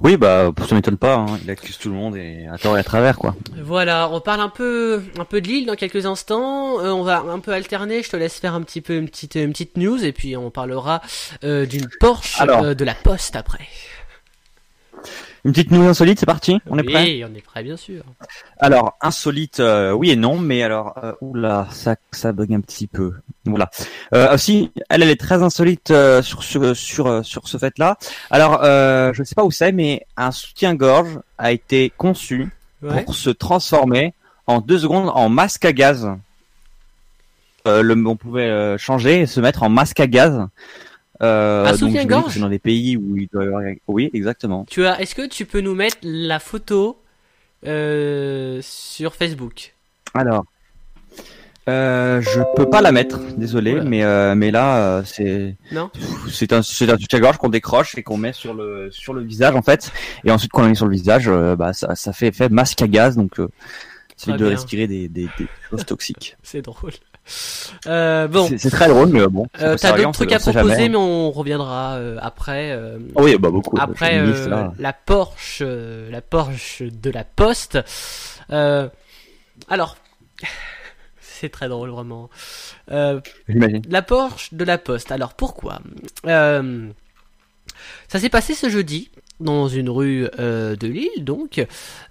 Oui, 0.00 0.16
bah, 0.16 0.52
ça 0.68 0.74
m'étonne 0.74 0.96
pas. 0.96 1.14
Hein. 1.16 1.38
Il 1.42 1.50
accuse 1.50 1.78
tout 1.78 1.88
le 1.88 1.94
monde 1.94 2.16
et 2.16 2.46
à 2.52 2.58
tort 2.58 2.76
et 2.76 2.80
à 2.80 2.84
travers, 2.84 3.16
quoi. 3.16 3.34
Voilà, 3.62 4.08
on 4.12 4.20
parle 4.20 4.40
un 4.40 4.48
peu, 4.48 5.02
un 5.18 5.24
peu 5.24 5.40
de 5.40 5.48
l'île 5.48 5.66
dans 5.66 5.74
quelques 5.74 6.06
instants. 6.06 6.78
Euh, 6.80 6.90
on 6.90 7.02
va 7.02 7.18
un 7.20 7.38
peu 7.40 7.52
alterner. 7.52 8.02
Je 8.02 8.10
te 8.10 8.16
laisse 8.16 8.38
faire 8.38 8.54
un 8.54 8.62
petit 8.62 8.80
peu 8.80 8.96
une 8.96 9.08
petite, 9.08 9.34
une 9.34 9.52
petite 9.52 9.76
news 9.76 10.04
et 10.04 10.12
puis 10.12 10.36
on 10.36 10.50
parlera 10.50 11.00
euh, 11.44 11.66
d'une 11.66 11.88
Porsche 12.00 12.40
Alors. 12.40 12.62
euh, 12.62 12.74
de 12.74 12.84
la 12.84 12.94
Poste 12.94 13.36
après. 13.36 13.66
Une 15.46 15.52
petite 15.52 15.70
news 15.70 15.86
insolite, 15.86 16.18
c'est 16.18 16.26
parti. 16.26 16.60
On 16.68 16.76
est 16.76 16.82
prêt 16.82 17.04
Oui, 17.04 17.24
on 17.24 17.32
est 17.32 17.40
prêt, 17.40 17.62
bien 17.62 17.76
sûr. 17.76 18.02
Alors, 18.58 18.98
insolite, 19.00 19.60
euh, 19.60 19.92
oui 19.92 20.10
et 20.10 20.16
non, 20.16 20.38
mais 20.38 20.64
alors, 20.64 20.98
euh, 21.04 21.12
oula, 21.20 21.68
ça, 21.70 21.94
ça 22.10 22.32
bug 22.32 22.52
un 22.52 22.60
petit 22.60 22.88
peu. 22.88 23.12
Voilà. 23.44 23.70
Euh, 24.12 24.34
aussi, 24.34 24.72
elle, 24.90 25.04
elle 25.04 25.08
est 25.10 25.20
très 25.20 25.44
insolite 25.44 25.92
sur 26.22 26.42
sur 26.42 26.76
sur 26.76 27.24
sur 27.24 27.46
ce 27.46 27.58
fait-là. 27.58 27.96
Alors, 28.32 28.60
je 28.64 29.20
ne 29.20 29.24
sais 29.24 29.36
pas 29.36 29.44
où 29.44 29.52
c'est, 29.52 29.70
mais 29.70 30.04
un 30.16 30.32
soutien-gorge 30.32 31.20
a 31.38 31.52
été 31.52 31.92
conçu 31.96 32.50
Ouais. 32.82 33.04
pour 33.04 33.14
se 33.14 33.30
transformer 33.30 34.14
en 34.46 34.60
deux 34.60 34.78
secondes 34.80 35.10
en 35.14 35.28
masque 35.28 35.64
à 35.64 35.72
gaz. 35.72 36.08
Le, 37.64 37.94
on 38.06 38.16
pouvait 38.16 38.76
changer 38.78 39.20
et 39.20 39.26
se 39.26 39.40
mettre 39.40 39.62
en 39.62 39.68
masque 39.68 40.00
à 40.00 40.08
gaz. 40.08 40.48
Euh, 41.22 41.76
donc, 41.76 42.38
dans 42.38 42.48
des 42.48 42.58
pays 42.58 42.96
où 42.96 43.16
il 43.16 43.28
doit 43.28 43.44
y 43.44 43.46
avoir... 43.46 43.62
Oui, 43.88 44.10
exactement. 44.12 44.66
Tu 44.68 44.84
as, 44.84 45.00
est-ce 45.00 45.14
que 45.14 45.26
tu 45.26 45.46
peux 45.46 45.60
nous 45.60 45.74
mettre 45.74 45.96
la 46.02 46.38
photo 46.38 47.00
euh, 47.66 48.60
sur 48.62 49.14
Facebook? 49.14 49.74
Alors, 50.14 50.44
euh, 51.68 52.20
je 52.20 52.40
peux 52.54 52.70
pas 52.70 52.80
la 52.80 52.92
mettre, 52.92 53.18
désolé, 53.36 53.80
mais 53.80 54.04
euh, 54.04 54.36
mais 54.36 54.52
là 54.52 54.78
euh, 54.78 55.02
c'est 55.04 55.56
c'est 56.30 56.52
un 56.52 56.62
c'est 56.62 56.90
un 56.90 56.96
soutien-gorge 56.96 57.38
qu'on 57.38 57.48
décroche 57.48 57.98
et 57.98 58.04
qu'on 58.04 58.18
met 58.18 58.32
sur 58.32 58.54
le 58.54 58.88
sur 58.92 59.14
le 59.14 59.22
visage 59.22 59.56
en 59.56 59.62
fait, 59.62 59.90
et 60.24 60.30
ensuite 60.30 60.52
quand 60.52 60.60
on 60.60 60.64
le 60.64 60.70
met 60.70 60.74
sur 60.76 60.86
le 60.86 60.92
visage, 60.92 61.28
bah 61.58 61.72
ça 61.72 61.96
ça 61.96 62.12
fait 62.12 62.28
effet 62.28 62.48
masque 62.50 62.82
à 62.82 62.86
gaz, 62.86 63.16
donc 63.16 63.34
ça 63.36 63.46
Très 64.16 64.30
évite 64.30 64.40
de 64.42 64.46
respirer 64.46 64.86
des 64.86 65.08
des, 65.08 65.28
des 65.38 65.48
choses 65.68 65.84
toxiques. 65.84 66.36
C'est 66.44 66.62
drôle. 66.62 66.92
Euh, 67.86 68.28
bon, 68.28 68.48
C'est- 68.58 68.70
très 68.70 68.88
drôle, 68.88 69.08
mais 69.08 69.20
euh, 69.20 69.28
bon. 69.28 69.46
euh, 69.60 69.76
t'as 69.76 69.96
d'autres 69.96 70.12
trucs 70.12 70.32
à 70.32 70.38
proposer, 70.38 70.68
jamais. 70.68 70.88
mais 70.88 70.96
on 70.96 71.30
reviendra 71.30 71.94
euh, 71.94 72.18
après. 72.20 72.72
Ah 72.72 73.22
oui, 73.22 73.36
bah 73.38 73.50
beaucoup. 73.50 73.76
après 73.78 74.12
J'ai 74.12 74.18
une 74.18 74.30
liste, 74.32 74.48
la 74.78 74.92
Porsche, 74.92 75.62
la 76.10 76.20
Porsche 76.20 76.82
de 76.82 77.10
la 77.10 77.24
Poste. 77.24 77.78
Alors, 78.48 79.96
c'est 81.20 81.48
très 81.48 81.68
drôle 81.68 81.90
vraiment. 81.90 82.30
J'imagine. 83.48 83.82
la 83.88 84.02
Porsche 84.02 84.54
de 84.54 84.64
la 84.64 84.78
Poste. 84.78 85.10
Alors 85.12 85.34
pourquoi? 85.34 85.80
Ça 86.24 88.20
s'est 88.20 88.28
passé 88.30 88.54
ce 88.54 88.68
jeudi 88.68 89.10
dans 89.40 89.68
une 89.68 89.90
rue 89.90 90.28
euh, 90.38 90.76
de 90.76 90.86
Lille, 90.86 91.24
donc 91.24 91.64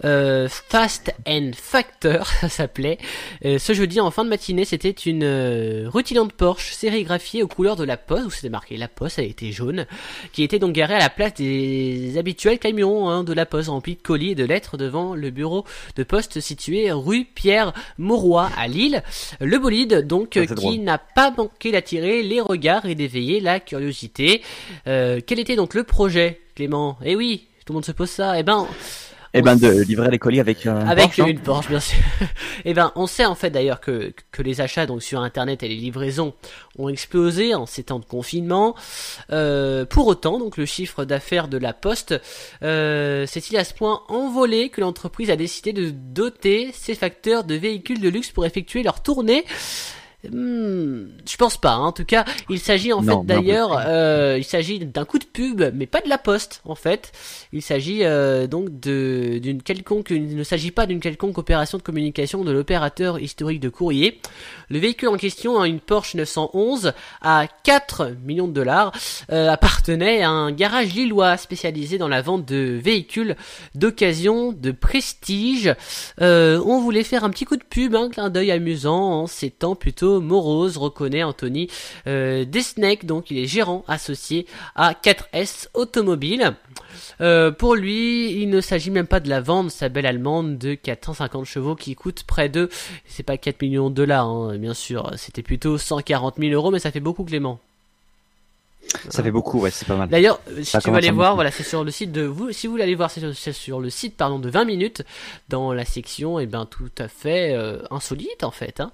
euh, 0.04 0.48
Fast 0.50 1.14
and 1.28 1.52
Factor, 1.56 2.28
ça 2.42 2.50
s'appelait. 2.50 2.98
Euh, 3.46 3.58
ce 3.58 3.74
jeudi 3.74 4.00
en 4.00 4.12
fin 4.12 4.24
de 4.24 4.30
matinée, 4.30 4.66
c'était 4.66 4.90
une 4.90 5.24
euh, 5.24 5.90
rutilante 5.90 6.34
Porsche 6.34 6.74
sérigraphiée 6.74 7.44
aux 7.44 7.48
couleurs 7.48 7.76
de 7.76 7.84
la 7.84 7.98
Poste, 7.98 8.26
où 8.26 8.30
c'était 8.30 8.50
marqué 8.50 8.78
la 8.78 8.88
Poste, 8.88 9.20
elle 9.20 9.26
était 9.26 9.52
jaune, 9.52 9.86
qui 10.34 10.44
était 10.44 10.60
donc 10.60 10.74
garée 10.74 10.96
à 10.96 11.00
la 11.00 11.10
place 11.10 11.34
des 11.34 12.18
habituels 12.18 12.60
camions 12.60 13.10
hein, 13.10 13.24
de 13.24 13.34
la 13.34 13.46
Poste 13.46 13.70
remplis 13.70 13.96
de 13.96 14.02
colis 14.02 14.32
et 14.32 14.36
de 14.36 14.46
lettres 14.46 14.78
devant 14.78 15.16
le 15.16 15.32
bureau 15.32 15.66
de 15.96 16.04
poste 16.04 16.40
situé 16.40 16.92
rue 16.92 17.26
Pierre 17.26 17.74
Mauroy 17.98 18.50
à 18.58 18.68
Lille. 18.68 19.04
Le 19.40 19.58
bolide, 19.58 20.08
donc, 20.08 20.32
c'est 20.34 20.54
qui 20.54 20.80
n'a 20.80 20.98
pas 20.98 21.32
manqué 21.32 21.72
d'attirer 21.72 22.24
les 22.24 22.42
regards 22.42 22.86
et 22.86 22.96
d'éveiller 22.96 23.40
la 23.40 23.60
curiosité. 23.60 24.42
Euh, 24.88 25.20
quel 25.26 25.40
était 25.40 25.56
donc 25.56 25.74
le 25.74 25.84
projet, 25.84 26.42
Clément 26.56 26.98
Eh 27.04 27.16
oui, 27.16 27.48
tout 27.66 27.74
le 27.74 27.76
monde 27.76 27.86
se 27.86 27.92
pose 27.92 28.10
ça. 28.10 28.40
Eh 28.40 28.44
ben, 28.44 28.66
Eh 29.34 29.42
ben, 29.42 29.58
de 29.58 29.82
livrer 29.82 30.10
les 30.10 30.20
colis 30.20 30.40
avec 30.40 30.66
un 30.66 30.88
avec 30.88 31.08
Porsche, 31.08 31.18
non 31.20 31.28
une 31.28 31.40
Porsche 31.40 31.68
bien 31.68 31.82
sûr. 31.82 31.98
et 32.66 32.74
ben 32.74 32.94
on 32.96 33.08
sait 33.08 33.26
en 33.26 33.36
fait 33.36 33.50
d'ailleurs 33.50 33.82
que, 33.82 34.14
que 34.32 34.42
les 34.42 34.62
achats 34.62 34.86
donc 34.86 35.04
sur 35.04 35.20
internet 35.20 35.64
et 35.64 35.68
les 35.68 35.76
livraisons 35.76 36.34
ont 36.78 36.88
explosé 36.88 37.54
en 37.54 37.66
ces 37.66 37.84
temps 37.84 38.00
de 38.00 38.06
confinement. 38.06 38.74
Euh, 39.32 39.84
pour 39.84 40.08
autant 40.08 40.40
donc 40.40 40.56
le 40.56 40.66
chiffre 40.66 41.04
d'affaires 41.04 41.50
de 41.50 41.58
la 41.58 41.74
Poste 41.74 42.16
euh, 42.64 43.26
s'est-il 43.26 43.58
à 43.58 43.66
ce 43.66 43.74
point 43.74 44.04
envolé 44.08 44.70
que 44.70 44.80
l'entreprise 44.80 45.30
a 45.30 45.36
décidé 45.36 45.74
de 45.74 45.90
doter 45.90 46.72
ses 46.72 46.96
facteurs 46.96 47.44
de 47.44 47.56
véhicules 47.56 48.00
de 48.00 48.08
luxe 48.08 48.32
pour 48.32 48.46
effectuer 48.46 48.82
leur 48.82 49.04
tournée? 49.04 49.44
Hmm, 50.32 51.08
je 51.30 51.38
pense 51.38 51.58
pas. 51.58 51.74
hein. 51.74 51.86
En 51.86 51.92
tout 51.92 52.06
cas, 52.06 52.26
il 52.50 52.60
s'agit 52.60 52.94
en 52.94 53.02
Non, 53.02 53.22
fait 53.22 53.28
d'ailleurs, 53.28 53.82
euh, 53.88 54.36
il 54.38 54.44
s'agit 54.44 54.80
d'un 54.80 55.06
coup 55.06 55.20
de 55.20 55.26
pub, 55.26 55.64
mais 55.74 55.86
pas 55.86 56.02
de 56.02 56.10
la 56.10 56.18
poste 56.18 56.62
en 56.66 56.76
fait. 56.76 57.12
Il 57.54 57.62
s'agit 57.62 58.04
euh, 58.04 58.48
donc 58.48 58.80
de 58.80 59.40
d'une 59.42 59.62
quelconque, 59.62 60.10
il 60.12 60.36
ne 60.36 60.44
s'agit 60.44 60.72
pas 60.72 60.86
d'une 60.86 61.00
quelconque 61.00 61.38
opération 61.38 61.78
de 61.78 61.84
communication 61.84 62.44
de 62.44 62.52
l'opérateur 62.52 63.20
historique 63.20 63.60
de 63.60 63.70
courrier. 63.70 64.20
Le 64.70 64.80
véhicule 64.80 65.10
en 65.10 65.18
question, 65.18 65.60
hein, 65.60 65.66
une 65.66 65.80
Porsche 65.80 66.16
911 66.16 66.94
à 67.22 67.48
4 67.64 68.12
millions 68.26 68.48
de 68.48 68.54
dollars, 68.54 68.92
euh, 69.32 69.50
appartenait 69.50 70.22
à 70.24 70.30
un 70.30 70.52
garage 70.52 70.94
lillois 70.94 71.38
spécialisé 71.38 71.98
dans 71.98 72.08
la 72.08 72.22
vente 72.22 72.46
de 72.46 72.80
véhicules 72.82 73.36
d'occasion, 73.76 74.52
de 74.52 74.72
prestige. 74.72 75.74
On 76.20 76.80
voulait 76.82 77.04
faire 77.04 77.24
un 77.24 77.30
petit 77.30 77.46
coup 77.46 77.58
de 77.58 77.64
pub, 77.64 77.96
un 77.96 78.10
clin 78.10 78.30
d'œil 78.30 78.52
amusant 78.52 79.22
en 79.22 79.28
ces 79.28 79.50
temps 79.50 79.76
plutôt 79.76 80.15
moroses, 80.20 80.78
reconnaît 80.78 81.24
Anthony 81.24 81.70
euh, 82.08 82.46
Desnec, 82.46 83.06
donc 83.06 83.32
il 83.32 83.40
est 83.40 83.46
gérant 83.46 83.84
associé 83.88 84.46
à 84.76 84.94
4S 84.94 85.68
Automobile. 85.74 86.56
Euh, 87.22 87.52
pour 87.52 87.76
lui, 87.76 88.32
il 88.32 88.50
ne 88.50 88.62
s'agit 88.62 88.92
même 88.92 89.08
pas 89.08 89.20
de 89.20 89.30
la 89.30 89.42
vente, 89.42 89.72
sa 89.72 89.90
belle 89.90 90.06
allemande 90.06 90.58
de 90.58 90.76
450 90.76 91.46
chevaux 91.46 91.76
qui 91.76 91.96
coûte 91.96 92.24
près 92.24 92.50
de, 92.50 92.70
c'est 93.06 93.24
pas 93.24 93.38
4 93.38 93.62
millions 93.62 93.90
de 93.90 93.96
dollars, 93.96 94.28
hein, 94.28 94.58
bien 94.58 94.74
sûr, 94.74 95.12
c'était 95.18 95.44
plutôt 95.44 95.78
140 95.78 96.36
000 96.40 96.54
euros, 96.54 96.72
mais 96.72 96.80
ça 96.80 96.92
fait 96.92 97.00
beaucoup 97.00 97.26
Clément. 97.26 97.60
Ça 99.10 99.24
fait 99.24 99.32
beaucoup, 99.32 99.60
ouais, 99.60 99.72
c'est 99.72 99.88
pas 99.88 99.96
mal. 99.96 100.10
D'ailleurs, 100.10 100.40
euh, 100.50 100.64
si 100.64 100.78
tu 100.80 100.92
vas 100.92 100.98
aller 100.98 101.12
voir, 101.12 101.36
voilà, 101.36 101.52
c'est 101.52 101.64
sur 101.64 101.84
le 101.84 101.92
site 101.92 102.12
de 102.12 102.24
vous. 102.24 102.52
Si 102.52 102.68
vous 102.68 102.72
voulez 102.72 102.84
aller 102.84 102.96
voir, 102.96 103.12
c'est 103.12 103.54
sur, 103.54 103.80
le 103.80 103.90
site, 103.90 104.18
pardon, 104.18 104.40
de 104.40 104.50
20 104.50 104.66
minutes, 104.66 105.04
dans 105.50 105.74
la 105.74 105.86
section, 105.86 106.40
et 106.40 106.46
ben 106.46 106.66
tout 106.66 106.90
à 106.98 107.08
fait 107.08 107.54
euh, 107.54 107.80
insolite 107.92 108.44
en 108.44 108.52
fait. 108.52 108.80
Hein. 108.80 108.92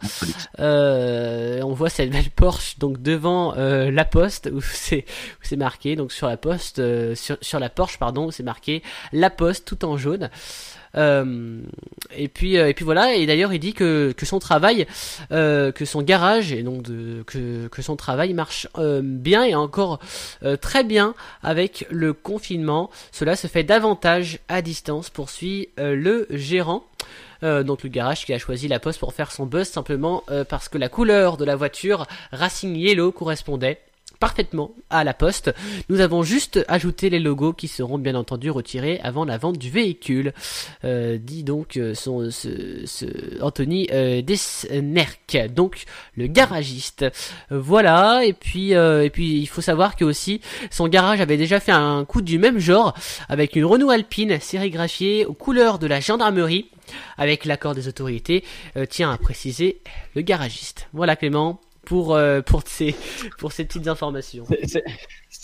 Euh, 0.59 1.61
on 1.61 1.73
voit 1.73 1.89
cette 1.89 2.11
belle 2.11 2.29
Porsche 2.29 2.77
donc 2.79 3.01
devant 3.01 3.55
euh, 3.55 3.91
la 3.91 4.05
Poste 4.05 4.49
où 4.53 4.61
c'est 4.61 5.05
où 5.41 5.43
c'est 5.43 5.55
marqué 5.55 5.95
donc 5.95 6.11
sur 6.11 6.27
la 6.27 6.37
Poste 6.37 6.81
sur, 7.15 7.37
sur 7.41 7.59
la 7.59 7.69
Porsche 7.69 7.97
pardon 7.97 8.27
où 8.27 8.31
c'est 8.31 8.43
marqué 8.43 8.83
la 9.11 9.29
Poste 9.29 9.65
tout 9.65 9.85
en 9.85 9.97
jaune. 9.97 10.29
Euh, 10.97 11.61
et 12.13 12.27
puis 12.27 12.57
euh, 12.57 12.67
et 12.67 12.73
puis 12.73 12.83
voilà 12.83 13.13
et 13.15 13.25
d'ailleurs 13.25 13.53
il 13.53 13.59
dit 13.59 13.71
que, 13.71 14.13
que 14.17 14.25
son 14.25 14.39
travail 14.39 14.85
euh, 15.31 15.71
que 15.71 15.85
son 15.85 16.01
garage 16.01 16.51
et 16.51 16.63
donc 16.63 16.83
que, 17.25 17.67
que 17.67 17.81
son 17.81 17.95
travail 17.95 18.33
marche 18.33 18.67
bien 19.01 19.43
et 19.43 19.55
encore 19.55 19.99
très 20.61 20.83
bien 20.83 21.13
avec 21.43 21.85
le 21.89 22.13
confinement. 22.13 22.89
Cela 23.11 23.35
se 23.35 23.47
fait 23.47 23.63
davantage 23.63 24.39
à 24.47 24.61
distance 24.61 25.09
poursuit 25.09 25.69
le 25.77 26.27
gérant. 26.29 26.83
Euh, 27.43 27.63
donc 27.63 27.81
le 27.83 27.89
garage 27.89 28.25
qui 28.25 28.33
a 28.33 28.37
choisi 28.37 28.67
la 28.67 28.79
poste 28.79 28.99
pour 28.99 29.13
faire 29.13 29.31
son 29.31 29.45
buzz 29.45 29.67
simplement 29.67 30.23
parce 30.49 30.69
que 30.69 30.77
la 30.77 30.89
couleur 30.89 31.37
de 31.37 31.45
la 31.45 31.55
voiture 31.55 32.05
Racing 32.31 32.75
Yellow 32.75 33.11
correspondait 33.11 33.79
parfaitement 34.21 34.71
à 34.91 35.03
la 35.03 35.13
poste. 35.13 35.53
Nous 35.89 35.99
avons 35.99 36.21
juste 36.21 36.63
ajouté 36.67 37.09
les 37.09 37.19
logos 37.19 37.53
qui 37.53 37.67
seront 37.67 37.97
bien 37.97 38.15
entendu 38.15 38.51
retirés 38.51 38.99
avant 39.03 39.25
la 39.25 39.37
vente 39.37 39.57
du 39.57 39.69
véhicule. 39.69 40.31
Euh, 40.85 41.17
dit 41.17 41.43
donc 41.43 41.75
euh, 41.75 41.95
son, 41.95 42.29
ce, 42.29 42.85
ce 42.85 43.05
Anthony 43.41 43.87
euh, 43.91 44.21
Desnerck, 44.21 45.37
donc 45.53 45.85
le 46.15 46.27
garagiste. 46.27 47.05
Voilà, 47.49 48.23
et 48.23 48.33
puis 48.33 48.75
euh, 48.75 49.03
et 49.03 49.09
puis 49.09 49.39
il 49.39 49.47
faut 49.47 49.61
savoir 49.61 49.95
que 49.95 50.05
aussi 50.05 50.39
son 50.69 50.87
garage 50.87 51.19
avait 51.19 51.37
déjà 51.37 51.59
fait 51.59 51.71
un 51.71 52.05
coup 52.05 52.21
du 52.21 52.37
même 52.37 52.59
genre 52.59 52.93
avec 53.27 53.55
une 53.55 53.65
Renault 53.65 53.89
Alpine 53.89 54.39
sérigraphiée 54.39 55.25
aux 55.25 55.33
couleurs 55.33 55.79
de 55.79 55.87
la 55.87 55.99
gendarmerie 55.99 56.69
avec 57.17 57.45
l'accord 57.45 57.75
des 57.75 57.87
autorités, 57.87 58.43
euh, 58.77 58.85
à 59.01 59.17
préciser 59.17 59.81
le 60.15 60.21
garagiste. 60.21 60.87
Voilà 60.93 61.15
Clément 61.15 61.59
pour 61.85 62.15
euh, 62.15 62.41
pour 62.41 62.63
ces 62.65 62.95
pour 63.39 63.51
ces 63.51 63.65
petites 63.65 63.87
informations. 63.87 64.45
C'est- 64.65 64.83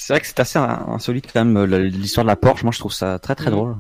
vrai 0.09 0.21
que 0.21 0.27
c'est 0.27 0.39
assez 0.39 0.59
insolite 0.59 1.25
quand 1.33 1.43
même 1.43 1.65
l'histoire 1.65 2.23
de 2.23 2.29
la 2.29 2.35
Porsche. 2.35 2.63
Moi, 2.63 2.71
je 2.71 2.79
trouve 2.79 2.93
ça 2.93 3.19
très 3.19 3.35
très 3.35 3.47
Mhm. 3.49 3.55
drôle. 3.55 3.75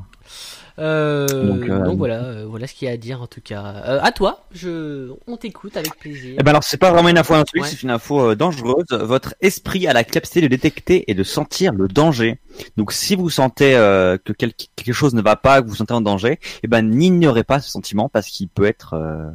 Euh, 0.79 1.25
donc, 1.27 1.61
Donc, 1.61 1.69
euh, 1.69 1.93
voilà, 1.97 2.23
euh, 2.23 2.45
voilà 2.47 2.67
ce 2.67 2.73
qu'il 2.75 2.87
y 2.87 2.91
a 2.91 2.93
à 2.93 2.97
dire 2.97 3.19
en 3.23 3.25
tout 3.27 3.41
cas. 3.41 3.63
Euh, 3.87 3.99
à 4.01 4.11
toi, 4.11 4.45
je 4.51 5.09
on 5.25 5.35
t'écoute 5.35 5.75
avec 5.75 5.97
plaisir. 5.97 6.35
Eh 6.39 6.43
ben 6.43 6.51
alors, 6.51 6.63
c'est 6.63 6.77
pas 6.77 6.91
vraiment 6.91 7.09
une 7.09 7.17
info 7.17 7.33
insolite, 7.33 7.63
Ouais. 7.63 7.69
c'est 7.71 7.81
une 7.81 7.89
info 7.89 8.19
euh, 8.31 8.35
dangereuse. 8.35 8.85
Votre 8.91 9.33
esprit 9.41 9.87
a 9.87 9.93
la 9.93 10.03
capacité 10.03 10.39
de 10.41 10.47
détecter 10.47 11.09
et 11.09 11.15
de 11.15 11.23
sentir 11.23 11.73
le 11.73 11.87
danger. 11.87 12.39
Donc, 12.77 12.91
si 12.91 13.15
vous 13.15 13.31
sentez 13.31 13.75
euh, 13.75 14.17
que 14.23 14.33
quel- 14.33 14.53
quelque 14.53 14.93
chose 14.93 15.15
ne 15.15 15.21
va 15.23 15.35
pas, 15.35 15.61
que 15.61 15.65
vous 15.65 15.71
vous 15.71 15.77
sentez 15.77 15.93
en 15.95 16.01
danger, 16.01 16.39
eh 16.61 16.67
ben 16.67 16.83
n'ignorez 16.87 17.43
pas 17.43 17.59
ce 17.59 17.71
sentiment 17.71 18.07
parce 18.07 18.27
qu'il 18.27 18.47
peut 18.47 18.65
être 18.65 18.93
euh, 18.93 19.31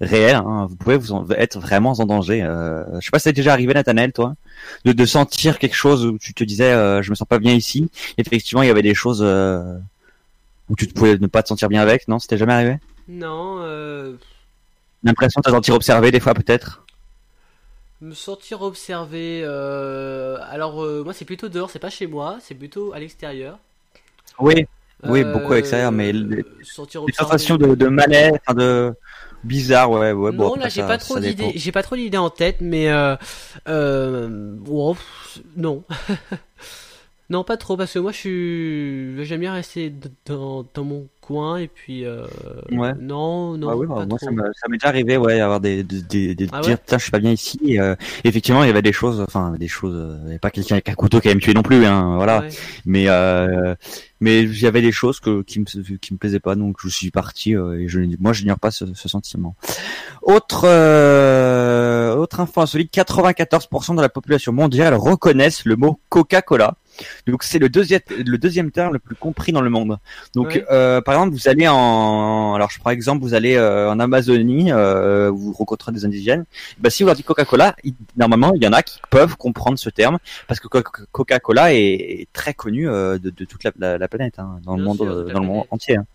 réel. 0.00 0.36
hein. 0.36 0.66
Vous 0.68 0.76
pouvez 0.76 0.96
vous 0.96 1.12
en- 1.12 1.28
être 1.30 1.58
vraiment 1.58 1.92
en 1.92 2.06
danger. 2.06 2.42
Euh, 2.42 2.84
je 3.00 3.04
sais 3.06 3.10
pas 3.10 3.18
si 3.18 3.24
ça 3.24 3.30
t'est 3.30 3.36
déjà 3.36 3.52
arrivé, 3.52 3.72
Nathanaël, 3.74 4.12
toi, 4.12 4.34
de, 4.84 4.92
de 4.92 5.04
sentir 5.06 5.58
quelque 5.58 5.74
chose 5.76 6.04
où 6.06 6.18
tu 6.18 6.34
te 6.34 6.44
disais, 6.44 6.72
euh, 6.72 7.02
je 7.02 7.10
me 7.10 7.14
sens 7.14 7.26
pas 7.28 7.38
bien 7.38 7.52
ici. 7.54 7.90
Effectivement, 8.18 8.62
il 8.62 8.68
y 8.68 8.70
avait 8.70 8.82
des 8.82 8.94
choses 8.94 9.20
euh, 9.22 9.76
où 10.68 10.76
tu 10.76 10.86
pouvais 10.86 11.16
ne 11.18 11.26
pas 11.26 11.42
te 11.42 11.48
sentir 11.48 11.68
bien 11.68 11.80
avec. 11.82 12.08
Non, 12.08 12.18
c'était 12.18 12.38
jamais 12.38 12.52
arrivé? 12.54 12.78
Non, 13.08 13.58
euh, 13.60 14.12
L'impression 15.04 15.40
de 15.40 15.44
te 15.44 15.50
sentir 15.50 15.74
observé 15.74 16.10
des 16.10 16.20
fois, 16.20 16.34
peut-être? 16.34 16.82
me 18.02 18.12
sentir 18.12 18.60
observé. 18.60 19.40
euh, 19.44 20.36
alors 20.50 20.84
euh, 20.84 21.02
moi 21.02 21.14
c'est 21.14 21.24
plutôt 21.24 21.48
dehors, 21.48 21.70
c'est 21.70 21.78
pas 21.78 21.88
chez 21.88 22.06
moi, 22.06 22.36
c'est 22.42 22.54
plutôt 22.54 22.92
à 22.92 22.98
l'extérieur. 22.98 23.58
Oui. 24.38 24.66
Oui, 25.04 25.24
beaucoup 25.24 25.52
à 25.52 25.56
l'extérieur, 25.56 25.92
mais 25.92 26.12
les- 26.12 26.44
sentir 26.62 27.02
observé. 27.04 27.12
sensations 27.30 27.56
de, 27.56 27.74
de 27.74 27.86
malaise, 27.88 28.32
de 28.54 28.92
bizarre, 29.44 29.90
ouais, 29.90 30.12
ouais. 30.12 30.32
bon, 30.32 30.32
non, 30.32 30.48
après, 30.54 30.60
là 30.60 30.68
j'ai 30.68 30.82
pas 30.82 30.98
trop 30.98 31.18
d'idées, 31.18 31.52
j'ai 31.54 31.72
pas 31.72 31.82
trop 31.82 31.96
d'idées 31.96 32.18
en 32.18 32.30
tête, 32.30 32.58
mais 32.60 32.88
euh, 32.88 33.16
euh, 33.68 34.56
oh, 34.68 34.94
pff, 34.94 35.42
non, 35.56 35.84
non 37.28 37.42
pas 37.44 37.56
trop 37.56 37.76
parce 37.76 37.92
que 37.94 37.98
moi 37.98 38.12
je 38.12 38.16
suis, 38.18 39.24
j'aime 39.24 39.40
bien 39.40 39.52
rester 39.52 39.92
dans, 40.26 40.64
dans 40.74 40.84
mon 40.84 41.08
coin 41.20 41.56
et 41.56 41.66
puis 41.66 42.04
euh, 42.04 42.24
Ouais. 42.70 42.92
non 43.00 43.56
non 43.56 43.68
Ah 43.70 43.76
oui, 43.76 43.86
pas 43.88 43.94
bah, 43.96 44.06
moi, 44.08 44.16
trop. 44.18 44.28
ça 44.28 44.68
m'est 44.68 44.76
déjà 44.76 44.88
arrivé, 44.88 45.16
ouais, 45.16 45.40
avoir 45.40 45.58
des, 45.60 45.82
des, 45.82 46.02
des, 46.02 46.34
des- 46.36 46.48
Ah 46.52 46.60
dire, 46.60 46.78
putain, 46.78 46.98
je 46.98 47.02
suis 47.02 47.10
pas 47.10 47.18
bien 47.18 47.32
ici. 47.32 47.58
Et, 47.64 47.80
euh, 47.80 47.96
effectivement, 48.22 48.62
il 48.62 48.68
y 48.68 48.70
avait 48.70 48.80
des 48.82 48.92
choses, 48.92 49.20
enfin, 49.20 49.54
des 49.58 49.66
choses, 49.66 49.96
euh, 49.96 50.18
il 50.22 50.26
y 50.26 50.30
avait 50.30 50.38
pas 50.38 50.50
quelqu'un 50.52 50.76
avec 50.76 50.88
un 50.88 50.94
couteau 50.94 51.20
qui 51.20 51.26
allait 51.26 51.34
me 51.34 51.40
tuer 51.40 51.52
non 51.54 51.62
plus, 51.62 51.84
hein, 51.84 52.14
voilà. 52.14 52.42
Ouais. 52.42 52.48
Mais, 52.84 53.06
euh, 53.08 53.74
mais 54.20 54.42
il 54.42 54.60
y 54.60 54.66
avait 54.68 54.82
des 54.82 54.92
choses 54.92 55.18
que, 55.18 55.42
qui 55.42 55.58
me, 55.58 55.64
qui 55.96 56.12
me 56.14 56.18
plaisaient 56.18 56.38
pas, 56.38 56.54
donc 56.54 56.76
je 56.80 56.88
suis 56.88 57.10
parti, 57.10 57.56
euh, 57.56 57.80
et 57.80 57.88
je, 57.88 57.98
moi, 58.20 58.32
je 58.32 58.42
n'ignore 58.42 58.60
pas 58.60 58.70
ce, 58.70 58.84
ce 58.94 59.08
sentiment. 59.08 59.56
Autre, 60.22 60.62
euh, 60.66 62.14
autre 62.14 62.38
info 62.40 62.60
insolite, 62.60 62.92
94% 62.94 63.96
de 63.96 64.00
la 64.02 64.08
population 64.08 64.52
mondiale 64.52 64.94
reconnaissent 64.94 65.64
le 65.64 65.74
mot 65.76 65.98
Coca-Cola. 66.08 66.76
Donc 67.26 67.42
c'est 67.42 67.58
le 67.58 67.68
deuxième, 67.68 68.00
le 68.10 68.38
deuxième 68.38 68.70
terme 68.70 68.92
le 68.92 68.98
plus 68.98 69.14
compris 69.16 69.52
dans 69.52 69.60
le 69.60 69.70
monde. 69.70 69.98
Donc 70.34 70.48
Ouais. 70.48 70.64
euh, 70.70 71.00
par 71.00 71.14
exemple, 71.14 71.32
vous 71.34 71.48
allez 71.48 71.66
en, 71.68 72.54
alors 72.54 72.70
je 72.70 72.78
prends 72.78 72.90
exemple, 72.90 73.22
vous 73.22 73.34
allez 73.34 73.56
euh, 73.56 73.90
en 73.90 73.98
Amazonie, 74.00 74.72
euh, 74.72 75.30
vous 75.30 75.52
rencontrez 75.52 75.92
des 75.92 76.04
indigènes. 76.04 76.44
Bah 76.78 76.90
si 76.90 77.02
vous 77.02 77.08
leur 77.08 77.16
dites 77.16 77.26
Coca-Cola, 77.26 77.74
il- 77.84 77.94
normalement 78.16 78.52
il 78.54 78.62
y 78.62 78.66
en 78.68 78.72
a 78.72 78.82
qui 78.82 78.98
peuvent 79.10 79.36
comprendre 79.36 79.78
ce 79.78 79.90
terme 79.90 80.18
parce 80.48 80.60
que 80.60 80.68
Co- 80.68 80.82
Coca-Cola 81.12 81.74
est, 81.74 81.82
est 82.22 82.28
très 82.32 82.54
connu 82.54 82.88
euh, 82.88 83.18
de, 83.18 83.30
de 83.30 83.44
toute 83.44 83.64
la, 83.64 83.72
la- 83.78 83.98
la 83.98 84.08
planète, 84.08 84.38
hein, 84.38 84.58
dans 84.64 84.76
le 84.76 84.84
monde, 84.84 84.96
sûr, 84.98 85.06
euh, 85.10 85.32
dans 85.32 85.40
le 85.40 85.46
monde 85.46 85.64
entier. 85.70 85.96
hein. 85.96 86.06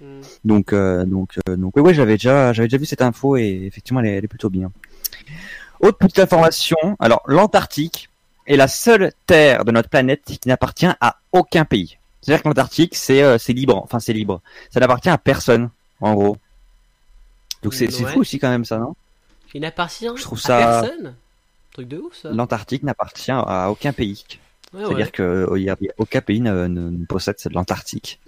Mm. 0.00 0.20
Donc 0.44 0.72
euh, 0.74 1.04
donc 1.06 1.38
euh, 1.48 1.56
donc 1.56 1.74
ouais, 1.76 1.82
ouais 1.82 1.94
j'avais 1.94 2.14
déjà 2.14 2.52
j'avais 2.52 2.68
déjà 2.68 2.76
vu 2.76 2.84
cette 2.84 3.00
info 3.00 3.36
et 3.38 3.62
effectivement 3.66 4.00
elle 4.00 4.06
est, 4.06 4.16
elle 4.16 4.24
est 4.24 4.28
plutôt 4.28 4.50
bien. 4.50 4.70
Autre 5.80 5.98
petite 5.98 6.18
information, 6.18 6.76
alors 6.98 7.22
l'Antarctique 7.26 8.08
est 8.46 8.56
la 8.56 8.68
seule 8.68 9.12
terre 9.26 9.64
de 9.64 9.72
notre 9.72 9.88
planète 9.88 10.22
qui 10.24 10.38
n'appartient 10.46 10.86
à 11.00 11.16
aucun 11.32 11.64
pays. 11.64 11.98
C'est-à-dire 12.20 12.42
que 12.42 12.48
l'Antarctique 12.48 12.94
c'est 12.94 13.22
euh, 13.22 13.36
libre, 13.48 13.76
enfin 13.82 14.00
c'est 14.00 14.12
libre. 14.12 14.40
Ça 14.70 14.80
n'appartient 14.80 15.08
à 15.08 15.18
personne 15.18 15.70
en 16.00 16.14
gros. 16.14 16.36
Donc 17.62 17.74
c'est 17.74 17.86
Ouais. 18.02 18.12
fou 18.12 18.20
aussi 18.20 18.38
quand 18.38 18.50
même 18.50 18.64
ça, 18.64 18.78
non? 18.78 18.94
Il 19.54 19.62
n'appartient 19.62 20.08
Je 20.16 20.22
trouve 20.22 20.38
à 20.38 20.42
ça- 20.42 20.80
personne? 20.82 21.14
Truc 21.72 21.88
de 21.88 21.98
ouf 21.98 22.14
ça. 22.14 22.30
L'Antarctique 22.30 22.82
n'appartient 22.82 23.30
à 23.30 23.70
aucun 23.70 23.92
pays. 23.92 24.24
Ouais, 24.74 24.80
C'est-à-dire 24.84 25.06
ouais. 25.06 25.10
que 25.12 25.22
euh, 25.22 25.58
y 25.58 25.70
a, 25.70 25.76
aucun 25.96 26.20
pays 26.20 26.40
ne, 26.40 26.66
ne, 26.66 26.90
ne 26.90 27.04
possède 27.06 27.36
de 27.44 27.54
l'Antarctique. 27.54 28.18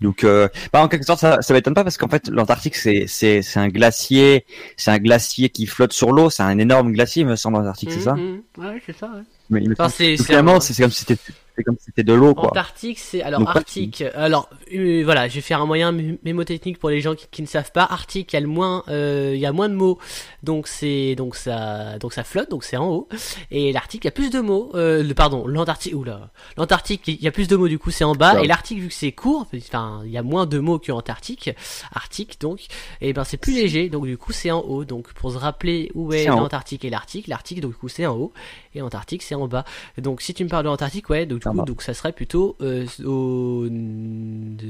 Donc, 0.00 0.24
euh, 0.24 0.48
bah, 0.72 0.82
en 0.82 0.88
quelque 0.88 1.06
sorte, 1.06 1.20
ça, 1.20 1.40
ça 1.40 1.54
m'étonne 1.54 1.74
pas 1.74 1.84
parce 1.84 1.96
qu'en 1.96 2.08
fait, 2.08 2.28
l'Antarctique 2.28 2.74
c'est 2.76 3.42
un 3.56 3.68
glacier, 3.68 4.44
c'est 4.76 4.90
un 4.90 4.98
glacier 4.98 5.48
qui 5.48 5.66
flotte 5.66 5.92
sur 5.92 6.12
l'eau, 6.12 6.28
c'est 6.28 6.42
un 6.42 6.58
énorme 6.58 6.92
glacier, 6.92 7.24
me 7.24 7.36
semble 7.36 7.58
l'Antarctique, 7.58 7.92
c'est 7.92 8.00
ça? 8.00 8.14
Mhm, 8.14 8.42
mhm. 8.58 8.64
Ouais, 8.66 8.82
c'est 8.84 8.96
ça. 8.96 9.06
Ouais. 9.14 9.22
Mais 9.50 9.62
Enfin, 9.72 9.88
c'est 9.88 10.16
finalement, 10.16 10.60
c'est 10.60 10.80
comme 10.80 10.90
si 10.92 11.00
c'était 11.00 11.18
c'est 11.56 11.64
comme 11.64 11.76
si 11.78 11.86
c'était 11.86 12.04
de 12.04 12.12
l'eau, 12.14 12.32
quoi. 12.34 12.50
Antarctique, 12.50 12.98
c'est 12.98 13.22
alors 13.22 13.40
Donc, 13.40 13.48
Arctique. 13.50 14.04
Alors 14.14 14.48
euh, 14.72 15.02
voilà, 15.04 15.28
je 15.28 15.34
vais 15.34 15.40
faire 15.40 15.60
un 15.60 15.66
moyen 15.66 15.92
mé- 15.92 16.18
mémotechnique 16.22 16.78
pour 16.78 16.88
les 16.88 17.00
gens 17.00 17.14
qui, 17.16 17.26
qui 17.30 17.42
ne 17.42 17.46
savent 17.48 17.72
pas. 17.72 17.82
Arctique, 17.82 18.32
il 18.32 18.36
y 18.36 18.38
a 18.38 18.40
le 18.40 18.46
moins, 18.46 18.84
euh, 18.88 19.32
il 19.34 19.40
y 19.40 19.46
a 19.46 19.52
moins 19.52 19.68
de 19.68 19.74
mots, 19.74 19.98
donc 20.44 20.68
c'est 20.68 21.16
donc 21.16 21.34
ça 21.34 21.98
donc 21.98 22.12
ça 22.12 22.22
flotte, 22.24 22.50
donc 22.50 22.62
c'est 22.64 22.76
en 22.76 22.88
haut. 22.88 23.08
Et 23.50 23.72
l'Arctique, 23.72 24.04
il 24.04 24.06
y 24.06 24.08
a 24.08 24.12
plus 24.12 24.30
de 24.30 24.40
mots. 24.40 24.70
Euh, 24.74 25.02
le 25.02 25.12
pardon, 25.14 25.46
l'Antarctique, 25.46 25.94
oula, 25.94 26.30
l'Antarctique, 26.56 27.02
il 27.08 27.20
y 27.20 27.26
a 27.28 27.32
plus 27.32 27.48
de 27.48 27.56
mots 27.56 27.68
du 27.68 27.78
coup, 27.80 27.90
c'est 27.90 28.04
en 28.04 28.14
bas. 28.14 28.36
Ouais. 28.36 28.44
Et 28.44 28.46
l'Arctique, 28.46 28.78
vu 28.78 28.88
que 28.88 28.94
c'est 28.94 29.12
court, 29.12 29.46
enfin 29.52 30.02
il 30.04 30.10
y 30.12 30.16
a 30.18 30.22
moins 30.22 30.46
de 30.46 30.58
mots 30.60 30.78
que 30.78 30.92
Antarctique, 30.92 31.50
Arctique 31.92 32.40
donc, 32.40 32.66
et 33.00 33.12
ben 33.12 33.24
c'est 33.24 33.36
plus 33.36 33.54
léger, 33.54 33.88
donc 33.90 34.06
du 34.06 34.16
coup 34.16 34.32
c'est 34.32 34.52
en 34.52 34.60
haut. 34.60 34.84
Donc 34.84 35.12
pour 35.14 35.32
se 35.32 35.36
rappeler 35.36 35.90
où 35.94 36.12
est 36.12 36.30
haut. 36.30 36.36
l'Antarctique 36.36 36.84
et 36.84 36.90
l'Arctique, 36.90 37.26
l'Arctique 37.26 37.60
donc 37.60 37.72
du 37.72 37.76
coup 37.76 37.88
c'est 37.88 38.06
en 38.06 38.14
haut 38.16 38.32
et 38.74 38.82
Antarctique 38.82 39.22
c'est 39.22 39.34
en 39.34 39.48
bas. 39.48 39.64
Donc 39.98 40.20
si 40.22 40.34
tu 40.34 40.44
me 40.44 40.48
parles 40.48 40.64
de 40.64 40.68
l'Antarctique, 40.68 41.08
ouais, 41.10 41.26
donc 41.26 41.38
du 41.40 41.44
Ça 41.44 41.50
coup, 41.50 41.62
donc 41.62 41.82
ça 41.82 41.94
serait 41.94 42.12
plutôt 42.12 42.56
euh, 42.60 42.86
au 43.04 43.66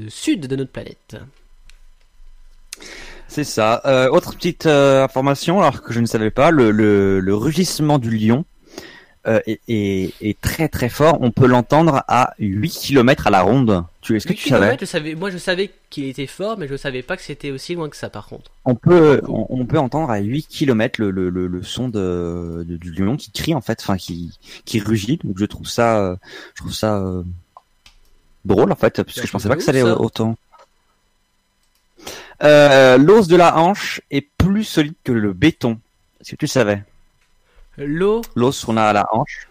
sud 0.09 0.47
de 0.47 0.55
notre 0.55 0.71
planète. 0.71 1.17
C'est 3.27 3.43
ça. 3.45 3.81
Euh, 3.85 4.09
autre 4.09 4.35
petite 4.35 4.65
euh, 4.65 5.03
information, 5.03 5.61
alors 5.61 5.81
que 5.81 5.93
je 5.93 6.01
ne 6.01 6.05
savais 6.05 6.31
pas, 6.31 6.51
le, 6.51 6.71
le, 6.71 7.21
le 7.21 7.35
rugissement 7.35 7.97
du 7.97 8.09
lion 8.09 8.43
est, 9.25 9.59
est, 9.67 10.13
est 10.21 10.41
très 10.41 10.67
très 10.67 10.89
fort. 10.89 11.17
On 11.21 11.31
peut 11.31 11.45
l'entendre 11.45 12.03
à 12.07 12.33
8 12.39 12.69
km 12.71 13.27
à 13.27 13.29
la 13.29 13.41
ronde. 13.41 13.83
Tu 14.01 14.15
est-ce 14.15 14.25
que 14.25 14.33
8 14.33 14.37
tu 14.37 14.49
savais 14.49 14.77
je 14.79 14.85
savais, 14.85 15.13
moi 15.15 15.29
je 15.29 15.37
savais 15.37 15.69
qu'il 15.91 16.05
était 16.05 16.25
fort, 16.27 16.57
mais 16.57 16.67
je 16.67 16.75
savais 16.75 17.03
pas 17.03 17.17
que 17.17 17.21
c'était 17.23 17.51
aussi 17.51 17.75
loin 17.75 17.87
que 17.89 17.95
ça 17.95 18.09
par 18.09 18.25
contre. 18.27 18.49
On 18.65 18.73
peut 18.75 19.21
on, 19.27 19.45
on 19.49 19.65
peut 19.65 19.77
entendre 19.77 20.09
à 20.09 20.17
8 20.19 20.47
km 20.47 20.99
le, 21.01 21.11
le, 21.11 21.29
le, 21.29 21.45
le 21.47 21.63
son 21.63 21.87
de, 21.89 22.65
de- 22.67 22.77
du 22.77 22.91
lion 22.93 23.15
qui 23.17 23.31
crie 23.31 23.53
en 23.53 23.61
fait, 23.61 23.79
enfin 23.81 23.97
qui 23.97 24.37
qui 24.65 24.79
rugit. 24.79 25.19
Donc 25.23 25.37
je 25.37 25.45
trouve 25.45 25.67
ça 25.67 25.99
euh, 25.99 26.15
je 26.55 26.61
trouve 26.63 26.73
ça 26.73 26.97
euh, 26.97 27.23
drôle 28.45 28.71
en 28.71 28.75
fait, 28.75 29.03
puisque 29.03 29.21
C'est 29.21 29.27
je 29.27 29.31
pensais 29.31 29.49
pas 29.49 29.55
que 29.55 29.61
ça 29.63 29.69
allait 29.71 29.81
ça. 29.81 29.99
autant. 30.01 30.35
Euh, 32.43 32.97
L'os 32.97 33.27
de 33.27 33.35
la 33.35 33.57
hanche 33.57 34.01
est 34.09 34.27
plus 34.39 34.63
solide 34.63 34.95
que 35.03 35.11
le 35.11 35.33
béton. 35.33 35.79
Est-ce 36.19 36.31
que 36.31 36.35
tu 36.37 36.45
le 36.45 36.49
savais? 36.49 36.83
L'eau. 37.77 38.21
L'os 38.35 38.65
qu'on 38.65 38.77
a 38.77 38.83
à 38.83 38.93
la 38.93 39.05
hanche. 39.13 39.47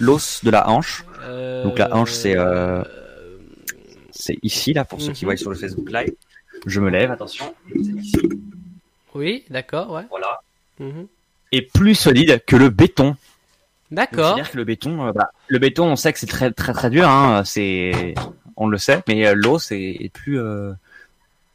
L'os 0.00 0.44
de 0.44 0.50
la 0.50 0.68
hanche, 0.68 1.04
euh, 1.22 1.64
Donc 1.64 1.78
la 1.78 1.94
hanche, 1.96 2.12
c'est, 2.12 2.36
euh, 2.36 2.82
c'est 4.10 4.36
ici 4.42 4.72
là 4.74 4.84
pour 4.84 5.00
ceux 5.00 5.12
qui 5.12 5.24
Mhm. 5.24 5.28
voient 5.30 5.36
sur 5.36 5.50
le 5.50 5.56
Facebook 5.56 5.90
Live. 5.90 6.12
Je 6.66 6.80
me 6.80 6.90
lève, 6.90 7.10
attention. 7.10 7.54
Ici, 7.74 8.18
Oui, 9.14 9.44
d'accord, 9.48 9.90
ouais. 9.92 10.02
voilà. 10.10 10.40
Mhm. 10.78 11.06
Et 11.52 11.62
plus 11.62 11.94
solide 11.94 12.42
que 12.46 12.56
le 12.56 12.68
béton. 12.68 13.16
D'accord. 13.90 14.34
C'est-à-dire 14.34 14.50
que 14.50 14.56
le 14.58 14.64
béton, 14.64 15.06
euh, 15.06 15.12
bah, 15.12 15.30
le 15.46 15.58
béton, 15.58 15.86
on 15.86 15.96
sait 15.96 16.12
que 16.12 16.18
c'est 16.18 16.26
très 16.26 16.50
très 16.50 16.74
très 16.74 16.90
dur, 16.90 17.08
hein, 17.08 17.42
c'est, 17.46 18.14
on 18.56 18.68
le 18.68 18.76
sait, 18.76 19.02
mais 19.08 19.26
euh, 19.26 19.32
l'os 19.34 19.72
est, 19.72 19.96
est 20.00 20.12
plus 20.12 20.38
euh, 20.38 20.72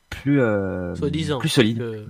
plus 0.10 0.42
euh, 0.42 0.96
plus 1.40 1.50
solide, 1.50 1.82
Euh, 1.82 2.06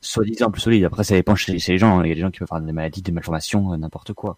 soi-disant 0.00 0.50
plus 0.50 0.60
solide. 0.60 0.84
Après, 0.84 1.04
ça 1.04 1.14
dépend 1.14 1.34
chez, 1.34 1.58
chez 1.58 1.72
les 1.72 1.78
gens. 1.78 2.02
Il 2.02 2.08
y 2.08 2.12
a 2.12 2.14
des 2.14 2.20
gens 2.20 2.30
qui 2.30 2.38
peuvent 2.38 2.48
avoir 2.50 2.60
des 2.60 2.72
maladies, 2.72 3.02
des 3.02 3.12
malformations, 3.12 3.72
euh, 3.72 3.76
n'importe 3.76 4.12
quoi. 4.12 4.36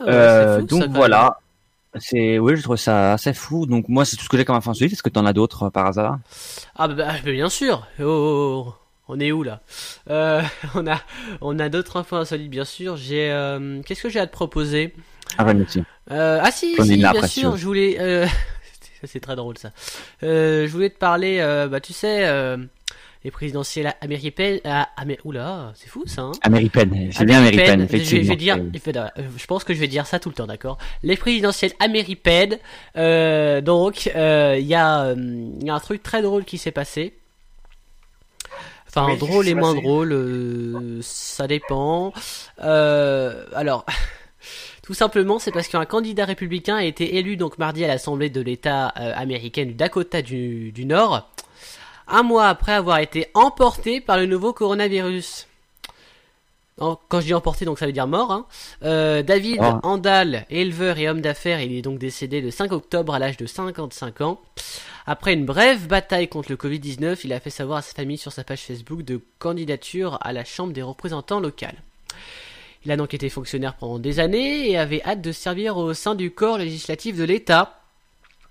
ah 0.00 0.04
ouais, 0.04 0.10
Euh, 0.10 0.60
fou, 0.60 0.66
donc 0.66 0.82
ça, 0.82 0.88
voilà. 0.90 1.38
C'est, 1.96 2.38
oui, 2.38 2.56
je 2.56 2.62
trouve 2.62 2.76
ça 2.76 3.12
assez 3.12 3.32
fou. 3.32 3.66
Donc 3.66 3.88
moi, 3.88 4.04
c'est 4.04 4.16
tout 4.16 4.24
ce 4.24 4.28
que 4.28 4.36
j'ai 4.36 4.44
comme 4.44 4.56
information. 4.56 4.86
Est-ce 4.86 5.02
que 5.02 5.10
t'en 5.10 5.26
as 5.26 5.32
d'autres 5.32 5.64
euh, 5.64 5.70
par 5.70 5.86
hasard? 5.86 6.18
Ah 6.76 6.88
bah, 6.88 6.94
bah, 6.94 7.30
bien 7.30 7.48
sûr. 7.48 7.86
Oh, 8.00 8.04
oh, 8.04 8.64
oh. 8.68 8.74
On 9.06 9.20
est 9.20 9.32
où 9.32 9.42
là? 9.42 9.60
Euh, 10.08 10.42
On 10.74 10.86
a, 10.86 10.98
on 11.42 11.58
a 11.58 11.68
d'autres 11.68 11.98
infos 11.98 12.16
insolites 12.16 12.50
bien 12.50 12.64
sûr. 12.64 12.96
J'ai, 12.96 13.30
euh, 13.30 13.82
qu'est-ce 13.82 14.02
que 14.02 14.08
j'ai 14.08 14.20
à 14.20 14.26
te 14.26 14.32
proposer? 14.32 14.94
Ah, 15.36 15.52
merci. 15.52 15.82
Euh, 16.10 16.40
ah 16.42 16.50
si, 16.50 16.74
Prenez 16.74 16.94
si, 16.94 17.00
une 17.02 17.10
bien 17.10 17.26
sûr, 17.26 17.56
je 17.56 17.64
voulais... 17.66 17.96
Euh... 18.00 18.26
c'est 19.04 19.20
très 19.20 19.36
drôle 19.36 19.58
ça. 19.58 19.72
Euh, 20.22 20.66
je 20.66 20.72
voulais 20.72 20.90
te 20.90 20.98
parler, 20.98 21.38
euh, 21.40 21.68
bah 21.68 21.80
tu 21.80 21.92
sais, 21.92 22.26
euh, 22.26 22.56
les 23.24 23.30
présidentielles 23.30 23.94
américaines... 24.00 24.60
Ah, 24.64 24.88
amé- 24.96 25.18
Oula, 25.24 25.72
c'est 25.76 25.88
fou 25.88 26.04
ça, 26.06 26.22
hein 26.22 26.32
Américaine, 26.42 27.08
c'est 27.12 27.24
bien 27.24 27.38
américaine, 27.38 27.80
Américaines, 27.80 28.00
je, 28.00 28.04
vais- 28.16 28.22
je 28.22 28.32
effectivement. 28.32 28.64
vais 28.64 28.92
dire, 28.92 29.10
euh, 29.18 29.22
je 29.36 29.46
pense 29.46 29.64
que 29.64 29.72
je 29.74 29.80
vais 29.80 29.88
dire 29.88 30.06
ça 30.06 30.18
tout 30.18 30.28
le 30.28 30.34
temps, 30.34 30.46
d'accord 30.46 30.76
Les 31.02 31.16
présidentielles 31.16 31.72
américaines, 31.80 32.58
euh, 32.96 33.60
donc 33.62 34.10
euh, 34.14 34.56
il 34.60 34.66
y, 34.66 34.74
a, 34.74 35.04
euh, 35.04 35.14
il 35.16 35.66
y 35.66 35.70
a 35.70 35.74
un 35.74 35.80
truc 35.80 36.02
très 36.02 36.20
drôle 36.22 36.44
qui 36.44 36.58
s'est 36.58 36.70
passé. 36.70 37.14
Enfin, 38.88 39.06
Oui, 39.10 39.16
drôle 39.18 39.48
et 39.48 39.54
moins 39.54 39.74
drôle, 39.74 40.12
euh, 40.12 41.00
ça 41.02 41.48
dépend. 41.48 42.12
Euh, 42.62 43.44
alors, 43.54 43.84
tout 44.84 44.94
simplement, 44.94 45.38
c'est 45.40 45.50
parce 45.50 45.66
qu'un 45.68 45.84
candidat 45.84 46.26
républicain 46.26 46.76
a 46.76 46.84
été 46.84 47.16
élu 47.16 47.36
donc 47.36 47.58
mardi 47.58 47.84
à 47.84 47.88
l'Assemblée 47.88 48.30
de 48.30 48.40
l'État 48.40 48.92
euh, 49.00 49.12
américaine 49.16 49.68
du 49.68 49.74
Dakota 49.74 50.22
du, 50.22 50.70
du 50.70 50.84
Nord, 50.84 51.28
un 52.08 52.22
mois 52.22 52.48
après 52.48 52.72
avoir 52.72 52.98
été 52.98 53.28
emporté 53.34 54.00
par 54.00 54.16
le 54.16 54.26
nouveau 54.26 54.52
coronavirus. 54.52 55.46
Quand 56.76 57.20
je 57.20 57.26
dis 57.26 57.34
emporté, 57.34 57.64
donc 57.64 57.78
ça 57.78 57.86
veut 57.86 57.92
dire 57.92 58.08
mort. 58.08 58.32
Hein. 58.32 58.46
Euh, 58.82 59.22
David 59.22 59.58
Ah. 59.60 59.78
Andal, 59.84 60.44
éleveur 60.50 60.98
et 60.98 61.08
homme 61.08 61.20
d'affaires, 61.20 61.60
il 61.60 61.72
est 61.72 61.82
donc 61.82 61.98
décédé 61.98 62.40
le 62.40 62.50
5 62.50 62.72
octobre 62.72 63.14
à 63.14 63.20
l'âge 63.20 63.36
de 63.36 63.46
55 63.46 64.20
ans. 64.22 64.40
Après 65.06 65.34
une 65.34 65.44
brève 65.44 65.86
bataille 65.86 66.28
contre 66.28 66.50
le 66.50 66.56
Covid-19, 66.56 67.20
il 67.24 67.32
a 67.32 67.38
fait 67.38 67.50
savoir 67.50 67.78
à 67.78 67.82
sa 67.82 67.94
famille 67.94 68.18
sur 68.18 68.32
sa 68.32 68.42
page 68.42 68.62
Facebook 68.62 69.02
de 69.02 69.20
candidature 69.38 70.18
à 70.22 70.32
la 70.32 70.44
Chambre 70.44 70.72
des 70.72 70.82
représentants 70.82 71.40
locales. 71.40 71.76
Il 72.84 72.90
a 72.90 72.96
donc 72.96 73.14
été 73.14 73.28
fonctionnaire 73.28 73.74
pendant 73.74 73.98
des 73.98 74.18
années 74.18 74.70
et 74.70 74.76
avait 74.76 75.02
hâte 75.04 75.20
de 75.20 75.32
servir 75.32 75.76
au 75.76 75.94
sein 75.94 76.14
du 76.14 76.32
corps 76.32 76.58
législatif 76.58 77.16
de 77.16 77.24
l'État, 77.24 77.78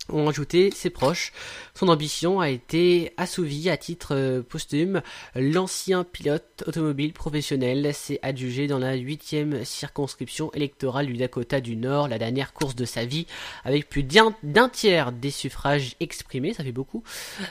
ont 0.09 0.27
ajouté 0.27 0.69
ses 0.71 0.89
proches. 0.89 1.31
Son 1.73 1.87
ambition 1.87 2.39
a 2.39 2.49
été 2.49 3.13
assouvie 3.17 3.69
à 3.69 3.77
titre 3.77 4.15
euh, 4.15 4.41
posthume. 4.41 5.01
L'ancien 5.35 6.03
pilote 6.03 6.63
automobile 6.67 7.13
professionnel 7.13 7.93
s'est 7.93 8.19
adjugé 8.21 8.67
dans 8.67 8.79
la 8.79 8.95
huitième 8.95 9.63
circonscription 9.63 10.51
électorale 10.53 11.07
du 11.07 11.13
Dakota 11.13 11.61
du 11.61 11.75
Nord, 11.75 12.07
la 12.09 12.19
dernière 12.19 12.53
course 12.53 12.75
de 12.75 12.85
sa 12.85 13.05
vie, 13.05 13.27
avec 13.63 13.89
plus 13.89 14.03
d'un 14.03 14.33
tiers 14.69 15.11
des 15.11 15.31
suffrages 15.31 15.95
exprimés, 15.99 16.53
ça 16.53 16.63
fait 16.63 16.71
beaucoup. 16.71 17.03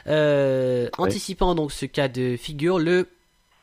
Euh, 0.06 0.82
Ouais. 0.82 0.90
Anticipant 1.08 1.54
donc 1.54 1.72
ce 1.72 1.86
cas 1.86 2.08
de 2.08 2.36
figure, 2.36 2.78
le 2.78 3.08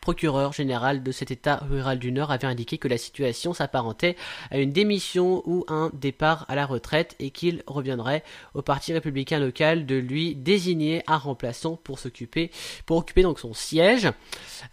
procureur 0.09 0.53
général 0.53 1.03
de 1.03 1.11
cet 1.11 1.29
État 1.29 1.57
rural 1.69 1.99
du 1.99 2.11
Nord 2.11 2.31
avait 2.31 2.47
indiqué 2.47 2.79
que 2.79 2.87
la 2.87 2.97
situation 2.97 3.53
s'apparentait 3.53 4.15
à 4.49 4.57
une 4.57 4.71
démission 4.71 5.43
ou 5.45 5.65
un 5.67 5.91
départ 5.93 6.47
à 6.47 6.55
la 6.55 6.65
retraite 6.65 7.15
et 7.19 7.29
qu'il 7.29 7.61
reviendrait 7.67 8.23
au 8.55 8.63
Parti 8.63 8.91
républicain 8.91 9.37
local 9.37 9.85
de 9.85 9.93
lui 9.97 10.33
désigner 10.33 11.03
un 11.05 11.17
remplaçant 11.17 11.75
pour 11.75 11.99
s'occuper 11.99 12.49
pour 12.87 12.97
occuper 12.97 13.21
donc 13.21 13.39
son 13.39 13.53
siège. 13.53 14.09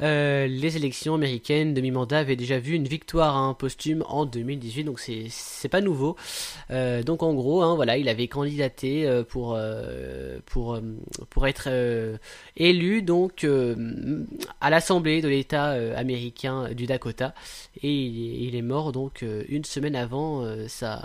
Euh, 0.01 0.47
les 0.47 0.79
élections 0.79 1.17
américaines 1.17 1.75
de 1.75 1.83
mi-mandat 1.83 2.21
avaient 2.21 2.35
déjà 2.35 2.59
vu 2.59 2.73
une 2.73 2.89
victoire 2.89 3.37
un 3.37 3.53
posthume 3.53 4.05
en 4.09 4.25
2018, 4.25 4.85
donc 4.85 5.01
c'est 5.01 5.69
pas 5.69 5.83
nouveau. 5.83 6.17
Euh, 6.71 7.03
donc 7.03 7.23
en 7.23 7.35
gros, 7.35 7.61
hein, 7.63 7.75
voilà, 7.75 7.99
il 7.99 8.09
avait 8.09 8.27
candidaté 8.27 9.07
euh, 9.07 9.23
pour 9.23 9.59
pour 10.47 10.81
pour 11.29 11.47
être 11.47 11.69
élu 12.57 13.03
donc 13.03 13.47
à 14.63 14.71
l'Assemblée 14.71 15.21
de 15.27 15.31
l'État 15.31 15.73
euh, 15.73 15.97
américain 15.97 16.73
du 16.73 16.87
Dakota 16.87 17.35
et 17.83 17.93
il, 17.93 18.45
il 18.45 18.55
est 18.55 18.63
mort 18.63 18.93
donc 18.93 19.23
euh, 19.23 19.43
une 19.49 19.65
semaine 19.65 19.97
avant 19.97 20.43
euh, 20.43 20.69
sa 20.69 21.03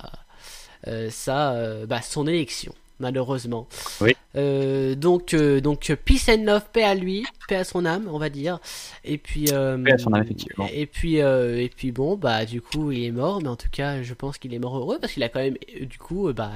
euh, 0.88 1.10
sa 1.10 1.54
euh, 1.54 1.86
bah, 1.86 2.02
son 2.02 2.28
élection 2.28 2.74
malheureusement. 3.00 3.68
Oui. 4.00 4.16
Euh, 4.36 4.94
donc 4.96 5.34
euh, 5.34 5.60
donc 5.60 5.92
peace 6.06 6.30
and 6.30 6.44
love, 6.46 6.66
paix 6.72 6.84
à 6.84 6.94
lui, 6.94 7.26
paix 7.48 7.56
à 7.56 7.64
son 7.64 7.84
âme, 7.84 8.08
on 8.12 8.20
va 8.20 8.30
dire. 8.30 8.60
Et 9.04 9.18
puis 9.18 9.48
euh, 9.52 9.78
Paix 9.84 9.94
à 9.94 9.98
son 9.98 10.14
âme, 10.14 10.24
effectivement. 10.24 10.70
Et 10.72 10.86
puis 10.86 11.20
euh, 11.20 11.60
et 11.60 11.70
puis 11.70 11.92
bon 11.92 12.16
bah 12.16 12.46
du 12.46 12.62
coup 12.62 12.92
il 12.92 13.04
est 13.04 13.12
mort, 13.12 13.42
mais 13.42 13.50
en 13.50 13.56
tout 13.56 13.70
cas 13.72 14.04
je 14.04 14.14
pense 14.14 14.38
qu'il 14.38 14.54
est 14.54 14.60
mort 14.60 14.78
heureux 14.78 15.00
parce 15.02 15.14
qu'il 15.14 15.24
a 15.24 15.30
quand 15.30 15.42
même 15.42 15.58
euh, 15.82 15.86
du 15.86 15.98
coup 15.98 16.30
euh, 16.30 16.34
bah 16.34 16.52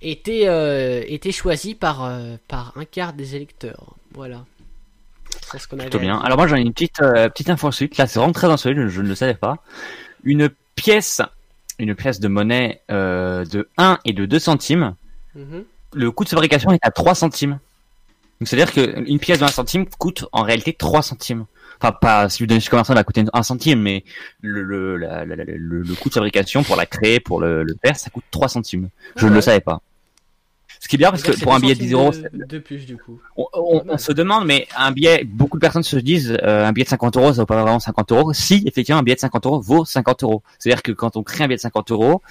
été 0.00 0.48
euh, 0.48 1.02
été 1.06 1.32
choisi 1.32 1.74
par 1.74 2.04
euh, 2.04 2.36
par 2.46 2.74
un 2.76 2.84
quart 2.84 3.14
des 3.14 3.34
électeurs. 3.34 3.96
Voilà. 4.12 4.44
C'est 5.50 5.58
ce 5.58 5.66
qu'on 5.68 5.76
avait. 5.76 5.84
Plutôt 5.88 5.98
bien. 5.98 6.18
Alors 6.18 6.36
moi 6.38 6.46
j'en 6.46 6.56
ai 6.56 6.60
une 6.60 6.72
petite 6.72 7.00
euh, 7.00 7.28
petite 7.28 7.50
info 7.50 7.68
insolite. 7.68 7.96
Là 7.98 8.06
c'est 8.06 8.18
vraiment 8.18 8.32
très 8.32 8.46
insolite, 8.48 8.78
je, 8.82 8.88
je 8.88 9.02
ne 9.02 9.08
le 9.08 9.14
savais 9.14 9.34
pas. 9.34 9.56
Une 10.24 10.48
pièce, 10.74 11.20
une 11.78 11.94
pièce 11.94 12.20
de 12.20 12.28
monnaie 12.28 12.80
euh, 12.90 13.44
de 13.44 13.68
1 13.78 13.98
et 14.04 14.12
de 14.12 14.26
2 14.26 14.38
centimes. 14.38 14.94
Mhm. 15.34 15.64
Le 15.94 16.10
coût 16.10 16.24
de 16.24 16.28
fabrication 16.28 16.70
est 16.72 16.78
à 16.82 16.90
3 16.90 17.14
centimes. 17.14 17.58
Donc 18.40 18.46
c'est-à-dire 18.48 18.72
qu'une 18.72 19.18
pièce 19.18 19.38
de 19.40 19.44
1 19.44 19.48
centime 19.48 19.86
coûte 19.86 20.24
en 20.32 20.42
réalité 20.42 20.72
3 20.72 21.02
centimes. 21.02 21.46
Enfin 21.80 21.92
pas 21.92 22.28
si 22.28 22.42
vous 22.42 22.46
donnez 22.48 22.60
chez 22.60 22.70
commerçant 22.70 22.92
elle 22.92 22.98
va 22.98 23.04
coûter 23.04 23.24
1 23.32 23.42
centime, 23.42 23.80
mais 23.80 24.04
le 24.42 24.62
le, 24.62 24.96
la- 24.96 25.24
la- 25.24 25.36
la- 25.36 25.44
le 25.44 25.82
le 25.82 25.94
coût 25.94 26.08
de 26.08 26.14
fabrication 26.14 26.62
pour 26.64 26.76
la 26.76 26.86
créer, 26.86 27.20
pour 27.20 27.40
le, 27.40 27.62
le 27.62 27.76
faire, 27.84 27.96
ça 27.96 28.10
coûte 28.10 28.24
3 28.30 28.48
centimes. 28.48 28.88
Je 29.16 29.22
Ah 29.22 29.24
ne 29.26 29.30
ouais. 29.30 29.36
le 29.36 29.40
savais 29.40 29.60
pas. 29.60 29.80
Ce 30.80 30.88
qui 30.88 30.96
est 30.96 30.98
bien 30.98 31.10
parce 31.10 31.22
que 31.22 31.32
pour 31.42 31.54
un 31.54 31.60
billet 31.60 31.74
de 31.74 31.80
10 31.80 31.92
euros, 31.92 32.12
centimes 32.12 32.28
de, 32.32 32.44
de 32.44 32.58
plus 32.58 32.86
du 32.86 32.96
coup. 32.96 33.20
on, 33.36 33.46
on- 33.52 33.82
on 33.88 33.98
se 33.98 34.12
demande, 34.12 34.46
mais 34.46 34.66
un 34.76 34.92
billet, 34.92 35.24
beaucoup 35.24 35.56
de 35.56 35.60
personnes 35.60 35.82
se 35.82 35.96
disent, 35.96 36.36
euh, 36.42 36.66
un 36.66 36.72
billet 36.72 36.84
de 36.84 36.88
50 36.90 37.16
euros, 37.16 37.32
ça 37.32 37.42
vaut 37.42 37.46
pas 37.46 37.60
vraiment 37.62 37.80
50 37.80 38.12
euros. 38.12 38.32
Si, 38.32 38.62
effectivement, 38.66 39.00
un 39.00 39.02
billet 39.02 39.16
de 39.16 39.20
50 39.20 39.46
euros 39.46 39.60
vaut 39.60 39.84
50 39.84 40.22
euros. 40.22 40.42
C'est-à-dire 40.58 40.82
que 40.82 40.92
quand 40.92 41.16
on 41.16 41.22
crée 41.22 41.44
un 41.44 41.48
billet 41.48 41.56
de 41.56 41.60
50 41.62 41.90
euros, 41.90 42.22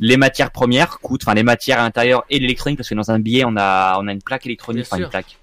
les 0.00 0.16
matières 0.16 0.52
premières 0.52 1.00
coûtent, 1.00 1.22
enfin 1.24 1.34
les 1.34 1.42
matières 1.42 1.80
à 1.80 1.82
l'intérieur 1.82 2.24
et 2.30 2.38
l'électronique, 2.38 2.78
parce 2.78 2.88
que 2.88 2.94
dans 2.94 3.10
un 3.10 3.18
billet, 3.18 3.44
on 3.44 3.56
a, 3.56 3.98
on 4.00 4.06
a 4.06 4.12
une 4.12 4.22
plaque 4.22 4.46
électronique, 4.46 4.84
enfin 4.86 4.96
une 4.98 5.02
plaque. 5.10 5.38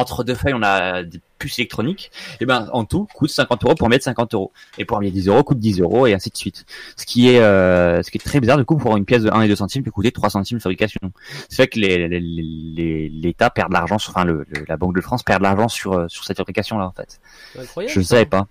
Entre 0.00 0.24
deux 0.24 0.34
feuilles, 0.34 0.54
on 0.54 0.62
a 0.62 1.02
des 1.02 1.20
puces 1.38 1.58
électroniques. 1.58 2.10
Et 2.40 2.46
ben, 2.46 2.68
en 2.72 2.84
tout, 2.84 3.06
coûte 3.14 3.28
50 3.30 3.64
euros 3.64 3.74
pour 3.74 3.88
de 3.90 3.98
50 3.98 4.32
euros. 4.34 4.50
Et 4.78 4.84
pour 4.86 4.98
de 5.00 5.08
10 5.08 5.28
euros, 5.28 5.42
coûte 5.44 5.58
10 5.58 5.80
euros 5.80 6.06
et 6.06 6.14
ainsi 6.14 6.30
de 6.30 6.36
suite. 6.36 6.64
Ce 6.96 7.04
qui 7.04 7.28
est, 7.28 7.40
euh, 7.40 8.02
ce 8.02 8.10
qui 8.10 8.16
est 8.18 8.20
très 8.24 8.40
bizarre, 8.40 8.56
du 8.56 8.64
coup, 8.64 8.76
pour 8.76 8.96
une 8.96 9.04
pièce 9.04 9.22
de 9.22 9.30
1 9.30 9.42
et 9.42 9.48
2 9.48 9.56
centimes, 9.56 9.82
peut 9.82 9.90
coûter 9.90 10.10
3 10.10 10.30
centimes 10.30 10.56
de 10.58 10.62
fabrication. 10.62 11.00
C'est 11.48 11.56
fait 11.56 11.68
que 11.68 11.78
les- 11.78 12.08
les- 12.08 12.20
les- 12.20 13.08
l'État 13.10 13.50
perd 13.50 13.68
de 13.68 13.74
l'argent, 13.74 13.98
sur- 13.98 14.10
enfin, 14.10 14.24
le, 14.24 14.46
le- 14.48 14.64
la 14.66 14.76
Banque 14.78 14.94
de 14.96 15.00
France 15.02 15.22
perd 15.22 15.40
de 15.40 15.44
l'argent 15.44 15.68
sur, 15.68 15.92
euh, 15.92 16.06
sur 16.08 16.24
cette 16.24 16.38
fabrication-là, 16.38 16.86
en 16.86 16.92
fait. 16.92 17.20
Incroyable. 17.58 17.92
Je 17.94 17.98
ne 18.00 18.04
savais 18.04 18.26
pas. 18.26 18.46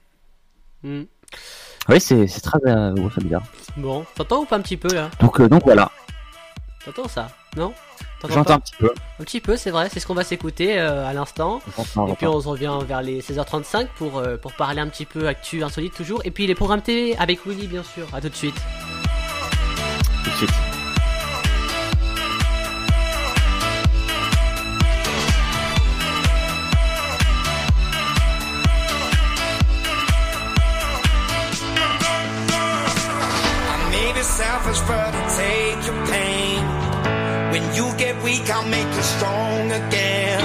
Hmm. 0.83 1.03
Oui, 1.89 1.99
c'est, 1.99 2.27
c'est 2.27 2.41
très, 2.41 2.59
euh, 2.67 2.93
ouais, 2.93 3.09
bizarre. 3.23 3.43
Bon, 3.77 4.05
t'entends 4.15 4.41
ou 4.41 4.45
pas 4.45 4.57
un 4.57 4.61
petit 4.61 4.77
peu 4.77 4.93
là? 4.93 5.09
Donc, 5.19 5.39
euh, 5.41 5.49
donc 5.49 5.63
voilà. 5.63 5.91
T'entends 6.85 7.07
ça? 7.07 7.27
Non? 7.57 7.73
J'entends 8.27 8.55
un 8.55 8.59
petit 8.59 8.75
peu. 8.77 8.93
Un 9.19 9.23
petit 9.23 9.39
peu, 9.39 9.55
c'est 9.55 9.71
vrai, 9.71 9.89
c'est 9.91 9.99
ce 9.99 10.07
qu'on 10.07 10.13
va 10.13 10.23
s'écouter 10.23 10.77
euh, 10.77 11.07
à 11.07 11.13
l'instant. 11.13 11.61
Et 12.09 12.13
puis 12.15 12.27
on 12.27 12.41
se 12.41 12.47
revient 12.47 12.77
vers 12.85 13.01
les 13.01 13.21
16h35 13.21 13.87
pour, 13.97 14.17
euh, 14.17 14.35
pour 14.37 14.53
parler 14.53 14.81
un 14.81 14.87
petit 14.87 15.05
peu 15.05 15.27
actu 15.27 15.63
insolite 15.63 15.93
toujours. 15.93 16.21
Et 16.25 16.31
puis 16.31 16.45
les 16.47 16.55
programmes 16.55 16.81
TV 16.81 17.15
avec 17.17 17.45
Willy 17.45 17.67
bien 17.67 17.83
sûr. 17.83 18.07
À 18.13 18.19
tout 18.21 18.29
de 18.29 18.35
suite. 18.35 18.55
Tout 20.23 20.29
de 20.29 20.35
suite. 20.35 20.49
I 33.71 33.89
may 33.91 34.13
be 34.13 34.23
selfish, 34.23 34.81
but 34.81 35.15
I 35.15 35.27
take 35.37 35.87
your 35.87 36.05
pain. 36.07 36.28
When 37.59 37.75
you 37.75 37.93
get 37.97 38.23
weak, 38.23 38.49
I'll 38.49 38.65
make 38.69 38.87
you 38.87 39.03
strong 39.03 39.69
again. 39.69 40.39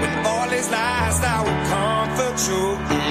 When 0.00 0.26
all 0.26 0.50
is 0.50 0.70
lost, 0.70 1.22
I 1.22 1.42
will 1.44 1.62
comfort 1.68 2.48
you. 2.48 3.03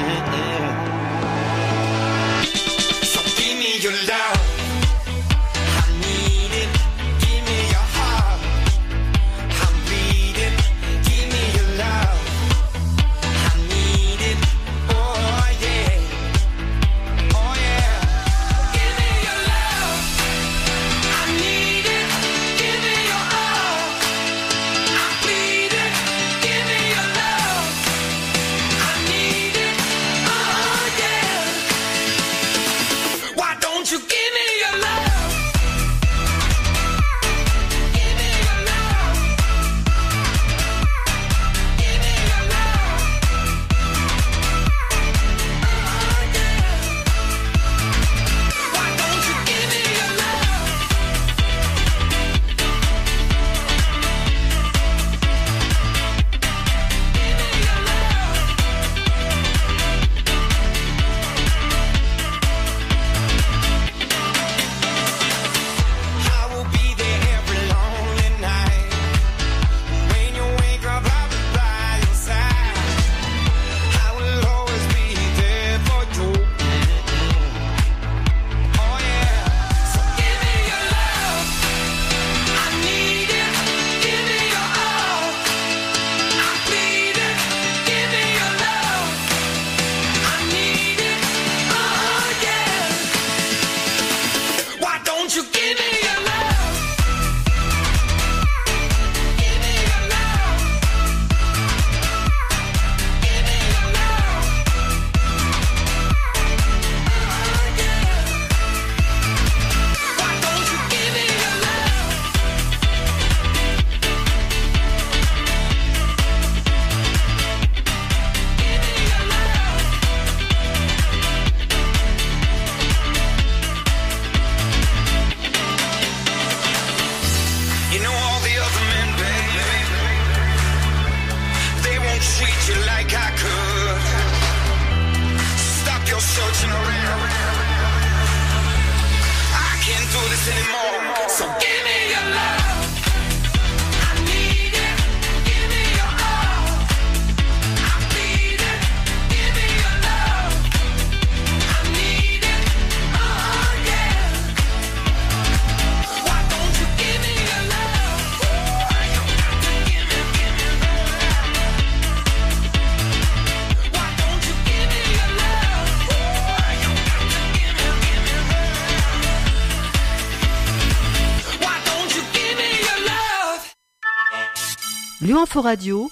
Lyon 175.54 175.60
Info 175.60 175.62
Radio, 175.62 176.12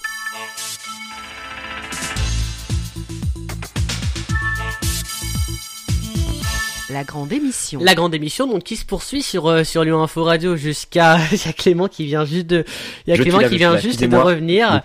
la 6.92 7.02
grande 7.02 7.32
émission. 7.32 7.80
La 7.82 7.94
grande 7.94 8.14
émission 8.14 8.46
donc 8.46 8.62
qui 8.62 8.76
se 8.76 8.84
poursuit 8.84 9.22
sur 9.22 9.48
euh, 9.48 9.64
sur 9.64 9.82
Lyon 9.82 10.00
Info 10.00 10.22
Radio 10.22 10.54
jusqu'à 10.54 11.18
il 11.32 11.44
y 11.44 11.48
a 11.48 11.52
Clément 11.52 11.88
qui 11.88 12.06
vient 12.06 12.24
juste 12.24 12.46
de 12.46 12.64
il 13.06 13.10
y 13.10 13.12
a 13.14 13.16
Je 13.16 13.22
Clément 13.22 13.40
qui 13.40 13.56
vient 13.56 13.76
juste 13.78 14.04
de 14.04 14.16
revenir. 14.16 14.80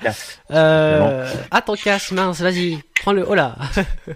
Euh, 0.49 1.31
ah 1.51 1.61
ton 1.61 1.75
casque 1.75 2.11
mince 2.11 2.41
vas-y 2.41 2.79
prends 3.01 3.13
le 3.13 3.25
oh 3.27 3.35
là 3.35 3.55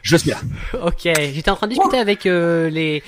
Je 0.01 0.15
suis 0.17 0.29
là. 0.31 0.37
ok 0.83 1.09
j'étais 1.33 1.49
en 1.51 1.55
train 1.55 1.67
de 1.67 1.73
discuter 1.73 1.97
avec 1.97 2.25
euh, 2.25 2.69
les 2.69 3.03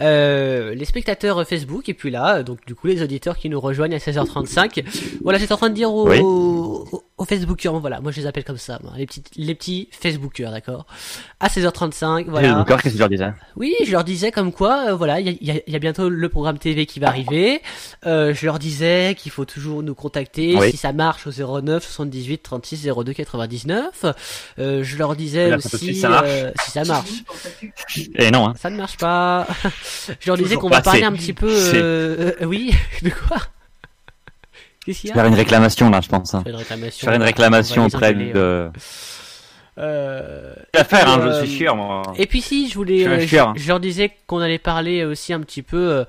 euh, 0.00 0.74
les 0.74 0.84
spectateurs 0.84 1.46
Facebook 1.46 1.88
et 1.88 1.94
puis 1.94 2.10
là 2.10 2.42
donc 2.42 2.58
du 2.66 2.74
coup 2.74 2.86
les 2.86 3.02
auditeurs 3.02 3.36
qui 3.38 3.48
nous 3.48 3.60
rejoignent 3.60 3.94
à 3.94 3.98
16h35 3.98 4.84
voilà 5.22 5.38
j'étais 5.38 5.52
en 5.52 5.56
train 5.56 5.70
de 5.70 5.74
dire 5.74 5.92
aux, 5.92 6.08
Oui. 6.08 6.18
aux, 6.20 7.02
aux 7.18 7.24
Facebookers, 7.24 7.78
voilà, 7.80 8.00
moi 8.02 8.12
je 8.12 8.20
les 8.20 8.26
appelle 8.26 8.44
comme 8.44 8.58
ça, 8.58 8.78
les 8.96 9.06
petits, 9.06 9.22
les 9.36 9.54
petits 9.54 9.88
Facebookers, 9.90 10.50
d'accord. 10.50 10.84
À 11.40 11.48
16h35, 11.48 12.26
voilà. 12.28 12.52
D'accord, 12.52 12.76
qu'est-ce 12.82 12.92
que 12.92 12.98
tu 12.98 13.00
leur 13.00 13.08
disais? 13.08 13.32
Oui, 13.56 13.74
je 13.86 13.90
leur 13.90 14.04
disais 14.04 14.30
comme 14.30 14.52
quoi, 14.52 14.88
euh, 14.90 14.94
voilà, 14.94 15.18
il 15.20 15.38
y 15.40 15.50
a, 15.50 15.54
y 15.66 15.78
bientôt 15.78 16.10
le 16.10 16.28
programme 16.28 16.58
TV 16.58 16.84
qui 16.84 17.00
va 17.00 17.08
arriver. 17.08 17.62
Euh, 18.04 18.34
je 18.34 18.44
leur 18.44 18.58
disais 18.58 19.14
qu'il 19.18 19.32
faut 19.32 19.46
toujours 19.46 19.82
nous 19.82 19.94
contacter 19.94 20.56
Oui. 20.58 20.70
si 20.72 20.76
ça 20.76 20.92
marche 20.92 21.26
au 21.26 21.30
09 21.62 21.82
78 21.82 22.42
36 22.42 22.86
02 22.86 23.12
99. 23.14 24.04
Euh, 24.58 24.82
je 24.84 24.96
leur 24.98 25.05
disais 25.14 25.50
Là, 25.50 25.60
ça 25.60 25.68
peut 25.68 25.76
aussi 25.76 25.84
suite, 25.86 26.00
ça 26.00 26.08
marche. 26.08 26.24
euh, 26.28 26.50
si 26.64 26.70
ça 26.72 26.84
marche. 26.84 27.10
Eh 28.16 28.30
non, 28.30 28.48
hein. 28.48 28.54
Ça 28.60 28.70
ne 28.70 28.76
marche 28.76 28.96
pas. 28.96 29.46
je 30.20 30.26
leur 30.26 30.36
disais 30.36 30.56
qu'on 30.56 30.68
va 30.68 30.80
parler 30.80 31.04
un 31.04 31.12
petit 31.12 31.32
peu. 31.32 31.48
Euh, 31.48 32.32
euh, 32.40 32.44
oui, 32.46 32.74
de 33.02 33.10
quoi 33.10 33.36
Qu'est-ce 34.84 35.00
qu'il 35.00 35.08
y 35.08 35.12
a 35.12 35.14
Faire 35.14 35.26
une 35.26 35.34
réclamation 35.34 35.90
là, 35.90 36.00
je 36.00 36.08
pense. 36.08 36.34
hein. 36.34 36.42
Faire 36.44 36.52
une 36.54 36.58
réclamation. 36.58 37.04
Faire 37.06 37.14
une 37.16 37.22
réclamation 37.22 37.84
auprès 37.86 38.14
de. 38.14 38.70
Euh, 39.78 40.54
À 40.72 40.84
faire, 40.84 41.06
hein, 41.08 41.20
euh, 41.20 41.40
je 41.42 41.46
suis 41.46 41.58
sûr, 41.58 41.76
moi. 41.76 42.02
Et 42.16 42.26
puis 42.26 42.40
si, 42.40 42.68
je 42.70 42.74
voulais, 42.74 43.04
Je 43.04 43.36
euh, 43.36 43.52
je, 43.56 43.68
leur 43.68 43.78
disais 43.78 44.10
qu'on 44.26 44.38
allait 44.38 44.58
parler 44.58 45.04
aussi 45.04 45.34
un 45.34 45.40
petit 45.40 45.60
peu, 45.62 45.76
euh, 45.92 46.04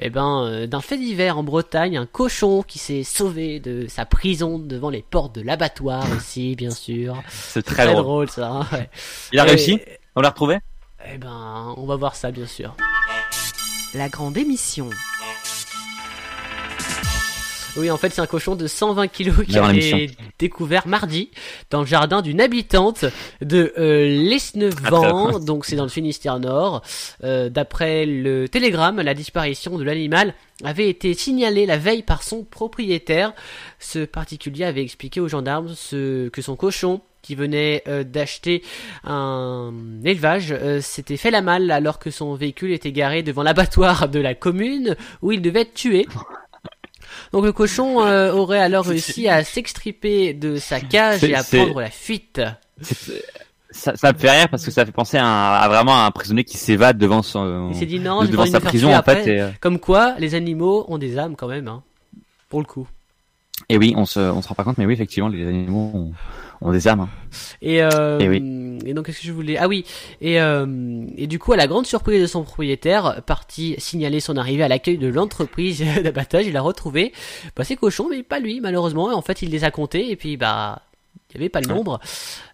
eh 0.00 0.10
ben, 0.10 0.44
euh, 0.46 0.66
d'un 0.66 0.80
fait 0.80 0.98
divers 0.98 1.38
en 1.38 1.44
Bretagne, 1.44 1.96
un 1.96 2.06
cochon 2.06 2.62
qui 2.62 2.78
s'est 2.80 3.04
sauvé 3.04 3.60
de 3.60 3.86
sa 3.88 4.04
prison 4.04 4.58
devant 4.58 4.90
les 4.90 5.02
portes 5.08 5.34
de 5.34 5.42
l'abattoir 5.42 6.04
aussi, 6.16 6.56
bien 6.56 6.70
sûr. 6.72 7.22
C'est 7.28 7.62
Très, 7.62 7.84
très 7.84 7.92
drôle. 7.92 8.02
drôle 8.04 8.30
ça. 8.30 8.48
hein, 8.50 8.66
ouais. 8.72 8.90
Il 9.32 9.38
a 9.38 9.44
Et- 9.46 9.50
réussi 9.50 9.80
On 10.16 10.20
l'a 10.20 10.30
retrouvé 10.30 10.58
Eh 11.12 11.18
ben, 11.18 11.72
on 11.76 11.86
va 11.86 11.94
voir 11.94 12.16
ça, 12.16 12.32
bien 12.32 12.46
sûr. 12.46 12.74
La 13.94 14.08
grande 14.08 14.36
émission. 14.36 14.90
Oui, 17.76 17.90
en 17.90 17.96
fait, 17.96 18.10
c'est 18.10 18.20
un 18.20 18.26
cochon 18.26 18.54
de 18.54 18.68
120 18.68 19.08
kilos 19.08 19.44
qui 19.46 19.58
a 19.58 19.72
été 19.72 20.10
découvert 20.38 20.86
mardi 20.86 21.30
dans 21.70 21.80
le 21.80 21.86
jardin 21.86 22.22
d'une 22.22 22.40
habitante 22.40 23.04
de 23.40 23.72
euh, 23.78 24.06
Lesnevent, 24.06 25.40
donc 25.40 25.64
c'est 25.64 25.74
dans 25.74 25.82
le 25.82 25.88
Finistère 25.88 26.38
Nord. 26.38 26.82
Euh, 27.24 27.48
D'après 27.48 28.06
le 28.06 28.48
Télégramme, 28.48 29.00
la 29.00 29.14
disparition 29.14 29.76
de 29.76 29.82
l'animal 29.82 30.34
avait 30.62 30.88
été 30.88 31.14
signalée 31.14 31.66
la 31.66 31.76
veille 31.76 32.02
par 32.02 32.22
son 32.22 32.44
propriétaire. 32.44 33.32
Ce 33.80 34.04
particulier 34.04 34.64
avait 34.64 34.82
expliqué 34.82 35.20
aux 35.20 35.28
gendarmes 35.28 35.74
ce, 35.74 36.28
que 36.28 36.42
son 36.42 36.54
cochon 36.54 37.00
qui 37.24 37.34
venait 37.34 37.82
euh, 37.88 38.04
d'acheter 38.04 38.62
un 39.02 39.72
élevage 40.04 40.52
euh, 40.52 40.80
s'était 40.80 41.16
fait 41.16 41.30
la 41.30 41.42
malle 41.42 41.70
alors 41.70 41.98
que 41.98 42.10
son 42.10 42.34
véhicule 42.34 42.70
était 42.70 42.92
garé 42.92 43.22
devant 43.22 43.42
l'abattoir 43.42 44.08
de 44.08 44.20
la 44.20 44.34
commune 44.34 44.94
où 45.22 45.32
il 45.32 45.42
devait 45.42 45.62
être 45.62 45.74
tué. 45.74 46.06
Donc 47.34 47.44
le 47.44 47.52
cochon 47.52 48.00
euh, 48.06 48.32
aurait 48.32 48.60
alors 48.60 48.84
réussi 48.84 49.28
à 49.28 49.42
s'extriper 49.42 50.34
de 50.34 50.54
sa 50.54 50.78
cage 50.80 51.24
et 51.24 51.34
à 51.34 51.42
prendre 51.42 51.80
la 51.80 51.90
fuite. 51.90 52.40
Ça, 53.70 53.96
ça 53.96 54.12
me 54.12 54.18
fait 54.18 54.30
rire 54.30 54.48
parce 54.48 54.64
que 54.64 54.70
ça 54.70 54.86
fait 54.86 54.92
penser 54.92 55.16
à, 55.16 55.26
un- 55.26 55.54
à 55.54 55.68
vraiment 55.68 56.04
un 56.04 56.10
prisonnier 56.12 56.44
qui 56.44 56.56
s'évade 56.58 56.96
devant 56.96 57.22
son 57.22 57.72
Il 57.72 57.86
dit 57.88 57.98
non, 57.98 58.22
devant 58.24 58.46
sa 58.46 58.60
prison 58.60 58.94
en 58.94 59.02
fait 59.02 59.26
et, 59.26 59.40
euh, 59.40 59.48
Comme 59.60 59.80
quoi, 59.80 60.14
les 60.20 60.36
animaux 60.36 60.84
ont 60.86 60.96
des 60.96 61.18
âmes 61.18 61.34
quand 61.34 61.48
même, 61.48 61.66
hein, 61.66 61.82
pour 62.48 62.60
le 62.60 62.66
coup. 62.66 62.86
Et 63.68 63.78
oui 63.78 63.94
on 63.96 64.06
se 64.06 64.20
on 64.20 64.42
se 64.42 64.48
rend 64.48 64.54
pas 64.54 64.64
compte 64.64 64.78
mais 64.78 64.86
oui 64.86 64.94
effectivement 64.94 65.28
les 65.28 65.46
animaux 65.46 65.90
ont, 65.94 66.12
ont 66.60 66.72
des 66.72 66.88
âmes 66.88 67.00
hein. 67.00 67.08
Et, 67.62 67.82
euh, 67.82 68.18
Eh 68.20 68.88
et 68.88 68.94
donc 68.94 69.06
qu'est-ce 69.06 69.20
que 69.20 69.26
je 69.26 69.32
voulais? 69.32 69.56
Ah 69.56 69.68
oui, 69.68 69.84
et, 70.20 70.40
euh, 70.40 71.04
et 71.16 71.26
du 71.26 71.38
coup, 71.38 71.52
à 71.52 71.56
la 71.56 71.66
grande 71.66 71.86
surprise 71.86 72.20
de 72.20 72.26
son 72.26 72.42
propriétaire, 72.42 73.22
parti 73.26 73.74
signaler 73.78 74.20
son 74.20 74.36
arrivée 74.36 74.62
à 74.62 74.68
l'accueil 74.68 74.98
de 74.98 75.08
l'entreprise 75.08 75.82
d'abattage, 76.02 76.46
il 76.46 76.56
a 76.56 76.60
retrouvé 76.60 77.12
bah, 77.56 77.64
ses 77.64 77.76
cochons, 77.76 78.08
mais 78.10 78.22
pas 78.22 78.40
lui 78.40 78.60
malheureusement. 78.60 79.10
Et 79.10 79.14
en 79.14 79.22
fait, 79.22 79.42
il 79.42 79.50
les 79.50 79.64
a 79.64 79.70
comptés 79.70 80.10
et 80.10 80.16
puis 80.16 80.36
bah 80.36 80.82
il 81.30 81.34
y 81.34 81.38
avait 81.38 81.48
pas 81.48 81.60
le 81.60 81.66
nombre. 81.68 81.98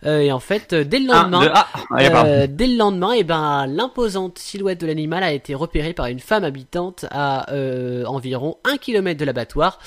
Euh, 0.07 0.21
et 0.21 0.33
en 0.33 0.41
fait, 0.41 0.73
euh, 0.73 0.85
dès 0.85 0.99
le 1.01 1.07
lendemain, 1.07 1.51
ah, 1.55 1.67
allez, 1.95 2.09
pardon. 2.11 2.31
Euh, 2.31 2.47
dès 2.49 2.67
le 2.67 2.77
lendemain, 2.77 3.13
et 3.13 3.25
ben, 3.25 3.67
l'imposante 3.67 4.39
silhouette 4.39 4.81
de 4.81 4.87
l'animal 4.87 5.23
a 5.23 5.33
été 5.33 5.55
repérée 5.55 5.93
par 5.93 6.07
une 6.07 6.21
femme 6.21 6.45
habitante 6.45 7.05
à 7.11 7.53
euh, 7.53 8.05
environ 8.07 8.57
un 8.65 8.77
kilomètre 8.79 9.21
de 9.21 9.25
l'abattoir. 9.27 9.79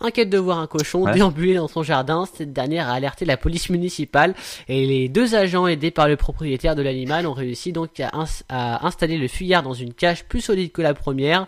Inquiète 0.00 0.28
de 0.30 0.36
voir 0.38 0.58
un 0.58 0.66
cochon 0.66 1.04
Ouais. 1.04 1.12
déambuler 1.14 1.54
dans 1.54 1.68
son 1.68 1.82
jardin, 1.82 2.26
cette 2.36 2.52
dernière 2.52 2.88
a 2.88 2.92
alerté 2.92 3.24
la 3.24 3.36
police 3.38 3.70
municipale 3.70 4.34
et 4.68 4.84
les 4.86 5.08
deux 5.08 5.34
agents 5.34 5.66
aidés 5.66 5.90
par 5.90 6.06
le 6.06 6.16
propriétaire 6.16 6.74
de 6.76 6.82
l'animal 6.82 7.26
ont 7.26 7.32
réussi 7.32 7.72
donc 7.72 7.98
à, 8.00 8.10
ins- 8.12 8.42
à 8.50 8.86
installer 8.86 9.16
le 9.16 9.26
fuyard 9.26 9.62
dans 9.62 9.72
une 9.72 9.94
cage 9.94 10.24
plus 10.26 10.42
solide 10.42 10.70
que 10.70 10.82
la 10.82 10.92
première. 10.92 11.46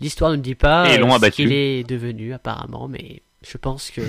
L'histoire 0.00 0.30
ne 0.30 0.36
dit 0.36 0.54
pas 0.54 0.86
Et 0.90 0.94
ce 0.98 1.26
qu'il 1.30 1.52
est 1.52 1.84
devenu 1.86 2.32
apparemment, 2.32 2.88
mais 2.88 3.22
je 3.46 3.56
pense 3.58 3.90
que 3.90 4.00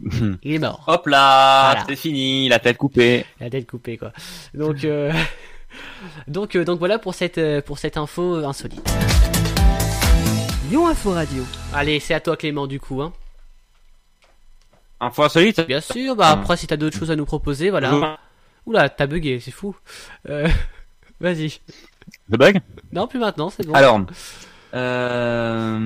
il 0.42 0.54
est 0.54 0.58
mort. 0.58 0.84
Hop 0.86 1.06
là, 1.06 1.70
Voilà. 1.72 1.86
c'est 1.88 1.96
fini, 1.96 2.48
la 2.48 2.58
tête 2.58 2.76
coupée. 2.76 3.24
La 3.40 3.50
tête 3.50 3.68
coupée 3.68 3.96
quoi. 3.98 4.12
Donc 4.54 4.84
euh, 4.84 5.12
donc 6.28 6.56
euh, 6.56 6.64
donc 6.64 6.78
voilà 6.78 6.98
pour 6.98 7.14
cette 7.14 7.38
euh, 7.38 7.60
pour 7.62 7.78
cette 7.78 7.96
info 7.96 8.36
euh, 8.36 8.44
insolite. 8.46 8.82
Lyon 10.70 10.86
Info 10.88 11.10
Radio. 11.12 11.44
Allez, 11.74 11.98
c'est 12.00 12.14
à 12.14 12.20
toi 12.20 12.36
Clément 12.36 12.66
du 12.66 12.78
coup 12.80 13.02
hein. 13.02 13.12
Info 15.00 15.22
insolite. 15.24 15.66
Bien 15.66 15.80
sûr, 15.80 16.14
bah 16.14 16.28
après 16.28 16.56
si 16.56 16.66
t'as 16.66 16.76
d'autres 16.76 16.96
choses 16.98 17.10
à 17.10 17.16
nous 17.16 17.24
proposer, 17.26 17.70
voilà. 17.70 18.18
Oula, 18.66 18.88
t'as 18.90 19.06
bugué, 19.06 19.40
c'est 19.40 19.50
fou. 19.50 19.74
Euh, 20.28 20.46
Vas-y. 21.20 21.60
Le 22.28 22.36
bug? 22.38 22.60
Non, 22.92 23.06
plus 23.06 23.18
maintenant, 23.18 23.50
c'est 23.50 23.66
bon. 23.66 23.72
Alors, 23.74 24.00
euh... 24.74 25.78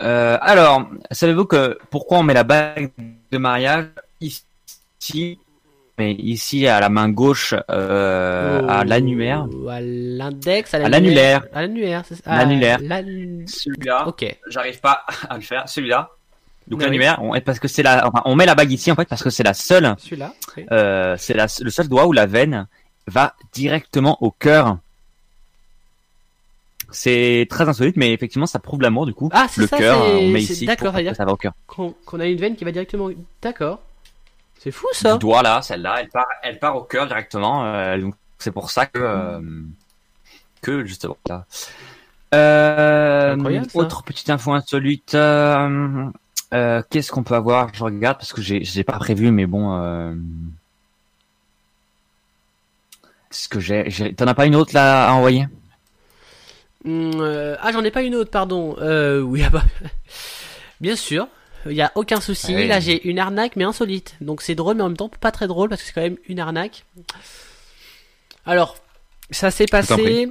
euh, 0.00 0.38
alors, 0.40 0.88
savez-vous 1.10 1.44
que 1.46 1.78
pourquoi 1.90 2.18
on 2.18 2.22
met 2.22 2.34
la 2.34 2.44
bague 2.44 2.90
de 3.32 3.38
mariage 3.38 3.86
ici, 4.20 5.38
mais 5.98 6.12
ici 6.12 6.66
à 6.66 6.80
la 6.80 6.88
main 6.88 7.08
gauche, 7.08 7.54
euh, 7.70 8.66
à 8.68 8.84
l'annulaire, 8.84 9.46
Oh, 9.50 9.68
À 9.68 9.80
l'index, 9.80 10.74
à 10.74 10.78
l'annulaire. 10.78 11.44
À 11.54 11.62
l'annulaire, 11.62 12.02
c'est 12.06 12.16
ça. 12.22 12.36
L'annulaire. 12.36 12.78
L'annu- 12.82 13.46
celui-là, 13.48 14.06
Ok. 14.08 14.24
j'arrive 14.48 14.80
pas 14.80 15.04
à 15.28 15.36
le 15.36 15.42
faire, 15.42 15.68
celui-là. 15.68 16.10
Donc 16.68 16.80
Ah 16.80 16.84
oui. 16.84 16.90
l'annulaire, 16.90 17.18
on, 17.22 17.40
parce 17.40 17.60
que 17.60 17.68
c'est 17.68 17.82
la, 17.84 18.06
enfin, 18.08 18.22
on 18.24 18.34
met 18.34 18.44
la 18.44 18.56
bague 18.56 18.72
ici 18.72 18.90
en 18.90 18.96
fait 18.96 19.08
parce 19.08 19.22
que 19.22 19.30
c'est 19.30 19.44
la 19.44 19.54
seule, 19.54 19.94
Celui-là. 19.98 20.32
oui. 20.56 20.66
euh, 20.72 21.14
c'est 21.16 21.34
la, 21.34 21.46
le 21.60 21.70
seul 21.70 21.88
doigt 21.88 22.06
où 22.06 22.12
la 22.12 22.26
veine 22.26 22.66
va 23.06 23.34
directement 23.52 24.18
au 24.20 24.32
cœur. 24.32 24.76
C'est 26.98 27.46
très 27.50 27.68
insolite, 27.68 27.96
mais 27.98 28.14
effectivement, 28.14 28.46
ça 28.46 28.58
prouve 28.58 28.80
l'amour 28.80 29.04
du 29.04 29.12
coup. 29.12 29.28
Ah, 29.32 29.46
c'est 29.50 29.60
le 29.60 29.66
ça, 29.66 29.76
cœur, 29.76 29.98
on 30.02 30.28
met 30.30 30.40
c'est- 30.40 30.54
ici. 30.54 30.64
d'accord, 30.64 30.94
ça 31.14 31.24
va 31.26 31.32
au 31.32 31.36
cœur. 31.36 31.52
Qu'on 31.66 32.20
a 32.20 32.24
une 32.26 32.38
veine 32.38 32.56
qui 32.56 32.64
va 32.64 32.72
directement. 32.72 33.10
D'accord. 33.42 33.80
C'est 34.58 34.70
fou 34.70 34.86
ça. 34.92 35.12
Du 35.12 35.18
doigt 35.18 35.42
là, 35.42 35.60
celle-là, 35.60 35.96
elle 36.00 36.08
part, 36.08 36.26
elle 36.42 36.58
part 36.58 36.74
au 36.74 36.82
cœur 36.84 37.06
directement. 37.06 37.66
euh, 37.66 37.98
donc 37.98 38.14
c'est 38.38 38.50
pour 38.50 38.70
ça 38.70 38.86
que 38.86 38.98
euh, 38.98 39.40
que 40.62 40.86
justement 40.86 41.18
là. 41.28 41.44
Euh, 42.34 43.36
autre 43.74 44.02
petite 44.02 44.30
info 44.30 44.52
insolite. 44.52 45.14
euh, 45.14 46.06
euh, 46.54 46.82
Qu'est-ce 46.88 47.12
qu'on 47.12 47.22
peut 47.24 47.34
avoir? 47.34 47.74
Je 47.74 47.84
regarde 47.84 48.16
parce 48.16 48.32
que 48.32 48.40
j'ai 48.40 48.84
pas 48.84 48.98
prévu, 48.98 49.30
mais 49.30 49.44
bon. 49.44 49.78
Euh... 49.78 50.14
Ce 53.30 53.48
que 53.48 53.60
j'ai, 53.60 54.14
t'en 54.16 54.26
as 54.26 54.34
pas 54.34 54.46
une 54.46 54.56
autre 54.56 54.72
là 54.72 55.08
à 55.08 55.12
envoyer? 55.12 55.46
Euh, 56.86 57.56
ah, 57.60 57.72
j'en 57.72 57.84
ai 57.84 57.90
pas 57.90 58.02
une 58.02 58.14
autre, 58.14 58.30
pardon. 58.30 58.76
Euh, 58.80 59.20
oui, 59.20 59.42
ah 59.44 59.50
bah. 59.50 59.64
Bien 60.80 60.96
sûr. 60.96 61.28
Il 61.68 61.72
y 61.72 61.82
a 61.82 61.90
aucun 61.94 62.20
souci. 62.20 62.54
Ouais. 62.54 62.66
Là, 62.66 62.78
j'ai 62.80 63.08
une 63.08 63.18
arnaque, 63.18 63.56
mais 63.56 63.64
insolite. 63.64 64.14
Donc 64.20 64.42
c'est 64.42 64.54
drôle, 64.54 64.76
mais 64.76 64.82
en 64.82 64.88
même 64.88 64.96
temps 64.96 65.08
pas 65.08 65.32
très 65.32 65.48
drôle 65.48 65.68
parce 65.68 65.80
que 65.82 65.88
c'est 65.88 65.94
quand 65.94 66.02
même 66.02 66.18
une 66.28 66.38
arnaque. 66.38 66.84
Alors, 68.44 68.76
ça 69.30 69.50
s'est 69.50 69.66
passé 69.66 70.30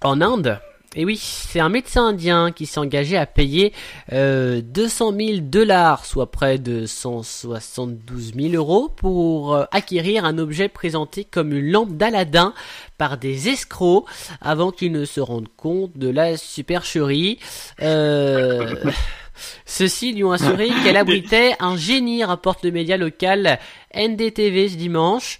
en 0.00 0.20
Inde. 0.20 0.58
Et 0.96 1.04
oui, 1.04 1.18
c'est 1.18 1.60
un 1.60 1.68
médecin 1.68 2.06
indien 2.06 2.50
qui 2.50 2.64
s'est 2.64 2.80
engagé 2.80 3.18
à 3.18 3.26
payer 3.26 3.74
euh, 4.12 4.62
200 4.62 5.12
000 5.18 5.38
dollars, 5.42 6.06
soit 6.06 6.30
près 6.30 6.58
de 6.58 6.86
172 6.86 8.32
000 8.34 8.54
euros, 8.54 8.88
pour 8.88 9.54
euh, 9.54 9.64
acquérir 9.70 10.24
un 10.24 10.38
objet 10.38 10.68
présenté 10.68 11.24
comme 11.24 11.52
une 11.52 11.70
lampe 11.70 11.96
d'Aladin 11.96 12.54
par 12.96 13.18
des 13.18 13.50
escrocs 13.50 14.06
avant 14.40 14.70
qu'ils 14.70 14.92
ne 14.92 15.04
se 15.04 15.20
rendent 15.20 15.54
compte 15.56 15.96
de 15.98 16.08
la 16.08 16.38
supercherie. 16.38 17.38
Euh, 17.82 18.74
Ceux-ci 19.66 20.14
lui 20.14 20.24
ont 20.24 20.32
assuré 20.32 20.70
qu'elle 20.84 20.96
abritait 20.96 21.54
un 21.60 21.76
génie, 21.76 22.24
rapporte 22.24 22.64
le 22.64 22.70
média 22.70 22.96
local 22.96 23.58
NDTV 23.94 24.70
ce 24.70 24.76
dimanche. 24.76 25.38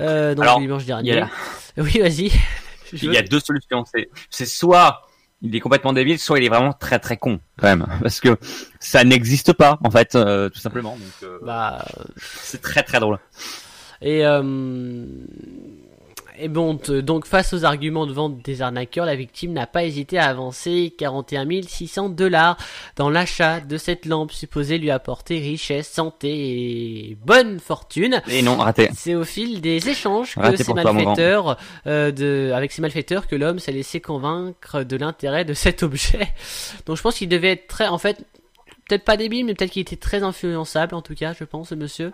Euh, 0.00 0.34
donc 0.34 0.44
Alors, 0.44 0.60
dimanche 0.60 0.84
dernier. 0.84 1.24
Oui, 1.76 1.98
vas-y. 1.98 2.30
Il 2.92 3.12
y 3.12 3.16
a 3.16 3.22
deux 3.22 3.40
solutions. 3.40 3.84
C'est, 3.92 4.08
c'est 4.30 4.46
soit 4.46 5.02
il 5.42 5.54
est 5.54 5.60
complètement 5.60 5.92
débile, 5.92 6.18
soit 6.18 6.38
il 6.38 6.44
est 6.44 6.48
vraiment 6.48 6.72
très 6.72 6.98
très 6.98 7.16
con 7.18 7.38
quand 7.58 7.66
même, 7.68 7.86
parce 8.02 8.20
que 8.20 8.36
ça 8.80 9.04
n'existe 9.04 9.52
pas 9.52 9.78
en 9.84 9.90
fait, 9.90 10.14
euh, 10.14 10.48
tout 10.48 10.60
simplement. 10.60 10.92
Donc 10.96 11.22
euh, 11.22 11.38
Bah, 11.42 11.84
c'est 12.16 12.62
très 12.62 12.82
très 12.82 12.98
drôle. 12.98 13.18
et 14.00 14.24
euh, 14.24 15.04
Et 16.44 16.48
bon, 16.48 16.78
donc 17.02 17.24
face 17.24 17.54
aux 17.54 17.64
arguments 17.64 18.06
de 18.06 18.12
vente 18.12 18.42
des 18.42 18.60
arnaqueurs, 18.60 19.06
la 19.06 19.16
victime 19.16 19.54
n'a 19.54 19.66
pas 19.66 19.82
hésité 19.82 20.18
à 20.18 20.26
avancer 20.28 20.94
41 20.98 21.62
600 21.62 22.10
dollars 22.10 22.58
dans 22.96 23.08
l'achat 23.08 23.60
de 23.60 23.78
cette 23.78 24.04
lampe 24.04 24.30
supposée 24.30 24.76
lui 24.76 24.90
apporter 24.90 25.38
richesse, 25.38 25.88
santé 25.88 27.08
et 27.08 27.16
bonne 27.24 27.60
fortune. 27.60 28.20
Et 28.28 28.42
non, 28.42 28.58
raté. 28.58 28.90
C'est 28.94 29.14
au 29.14 29.24
fil 29.24 29.62
des 29.62 29.88
échanges 29.88 30.34
que 30.34 30.56
ces 30.56 30.74
malfaiteurs, 30.74 31.56
euh, 31.86 32.12
de, 32.12 32.52
avec 32.54 32.72
ces 32.72 32.82
malfaiteurs, 32.82 33.26
que 33.26 33.36
l'homme 33.36 33.58
s'est 33.58 33.72
laissé 33.72 34.02
convaincre 34.02 34.82
de 34.82 34.96
l'intérêt 34.98 35.46
de 35.46 35.54
cet 35.54 35.82
objet. 35.82 36.28
Donc 36.84 36.98
je 36.98 37.02
pense 37.02 37.16
qu'il 37.16 37.30
devait 37.30 37.52
être 37.52 37.68
très, 37.68 37.88
en 37.88 37.96
fait, 37.96 38.22
peut-être 38.86 39.04
pas 39.04 39.16
débile, 39.16 39.46
mais 39.46 39.54
peut-être 39.54 39.70
qu'il 39.70 39.82
était 39.82 39.96
très 39.96 40.22
influençable 40.22 40.94
en 40.94 41.02
tout 41.02 41.14
cas, 41.14 41.32
je 41.32 41.44
pense, 41.44 41.70
ce 41.70 41.74
monsieur. 41.74 42.12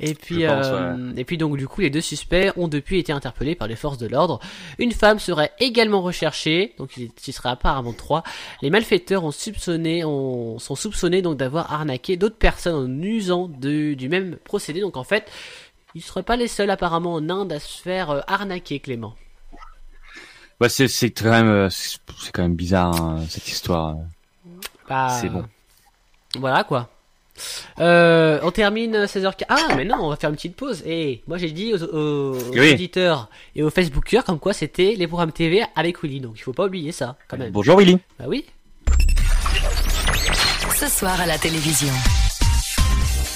Et 0.00 0.14
puis, 0.14 0.44
pense, 0.46 0.66
euh, 0.66 1.12
et 1.16 1.24
puis 1.24 1.38
donc 1.38 1.56
du 1.56 1.68
coup, 1.68 1.80
les 1.80 1.90
deux 1.90 2.00
suspects 2.00 2.52
ont 2.56 2.66
depuis 2.66 2.98
été 2.98 3.12
interpellés 3.12 3.54
par 3.54 3.68
les 3.68 3.76
forces 3.76 3.98
de 3.98 4.08
l'ordre. 4.08 4.40
Une 4.78 4.92
femme 4.92 5.18
serait 5.18 5.52
également 5.60 6.02
recherchée, 6.02 6.74
donc 6.78 6.96
il 6.96 7.10
il 7.26 7.32
serait 7.32 7.50
apparemment 7.50 7.92
trois. 7.92 8.24
Les 8.60 8.70
malfaiteurs 8.70 9.24
ont 9.24 9.30
soupçonné, 9.30 10.04
ont, 10.04 10.58
sont 10.58 10.74
soupçonnés 10.74 11.22
donc 11.22 11.36
d'avoir 11.36 11.72
arnaqué 11.72 12.16
d'autres 12.16 12.36
personnes 12.36 12.74
en 12.74 13.02
usant 13.02 13.48
de, 13.48 13.94
du 13.94 14.08
même 14.08 14.36
procédé. 14.44 14.80
Donc 14.80 14.96
en 14.96 15.04
fait, 15.04 15.30
ils 15.94 15.98
ne 15.98 16.02
seraient 16.02 16.24
pas 16.24 16.36
les 16.36 16.48
seuls 16.48 16.70
apparemment 16.70 17.14
en 17.14 17.30
Inde 17.30 17.52
à 17.52 17.60
se 17.60 17.80
faire 17.80 18.10
euh, 18.10 18.20
arnaquer, 18.26 18.80
Clément. 18.80 19.14
Bah, 20.60 20.68
c'est, 20.68 20.88
c'est 20.88 21.10
quand 21.10 21.30
même, 21.30 21.48
euh, 21.48 21.68
c'est 21.70 22.32
quand 22.32 22.42
même 22.42 22.56
bizarre, 22.56 23.00
hein, 23.00 23.24
cette 23.28 23.48
histoire. 23.48 23.96
Bah, 24.88 25.18
C'est 25.20 25.28
bon. 25.28 25.44
Voilà 26.38 26.64
quoi. 26.64 26.88
Euh, 27.80 28.38
on 28.44 28.50
termine 28.52 29.06
16h15. 29.06 29.44
Ah, 29.48 29.74
mais 29.76 29.84
non, 29.84 29.96
on 30.00 30.08
va 30.10 30.16
faire 30.16 30.30
une 30.30 30.36
petite 30.36 30.54
pause. 30.56 30.82
Et 30.86 31.22
moi 31.26 31.36
j'ai 31.38 31.50
dit 31.50 31.74
aux, 31.74 31.82
aux- 31.82 32.38
aux 32.38 32.52
Oui. 32.52 32.72
auditeurs 32.72 33.28
et 33.56 33.62
aux 33.62 33.70
Facebookers 33.70 34.24
comme 34.24 34.38
quoi 34.38 34.52
c'était 34.52 34.94
les 34.96 35.06
programmes 35.08 35.32
TV 35.32 35.64
avec 35.74 36.02
Willy. 36.02 36.20
Donc 36.20 36.34
il 36.36 36.42
faut 36.42 36.52
pas 36.52 36.66
oublier 36.66 36.92
ça 36.92 37.16
quand 37.28 37.36
même. 37.36 37.50
Bonjour 37.50 37.76
Willy. 37.78 37.98
Bah 38.18 38.26
oui. 38.28 38.44
Ce 40.76 40.86
soir 40.88 41.20
à 41.20 41.26
la 41.26 41.38
télévision. 41.38 41.92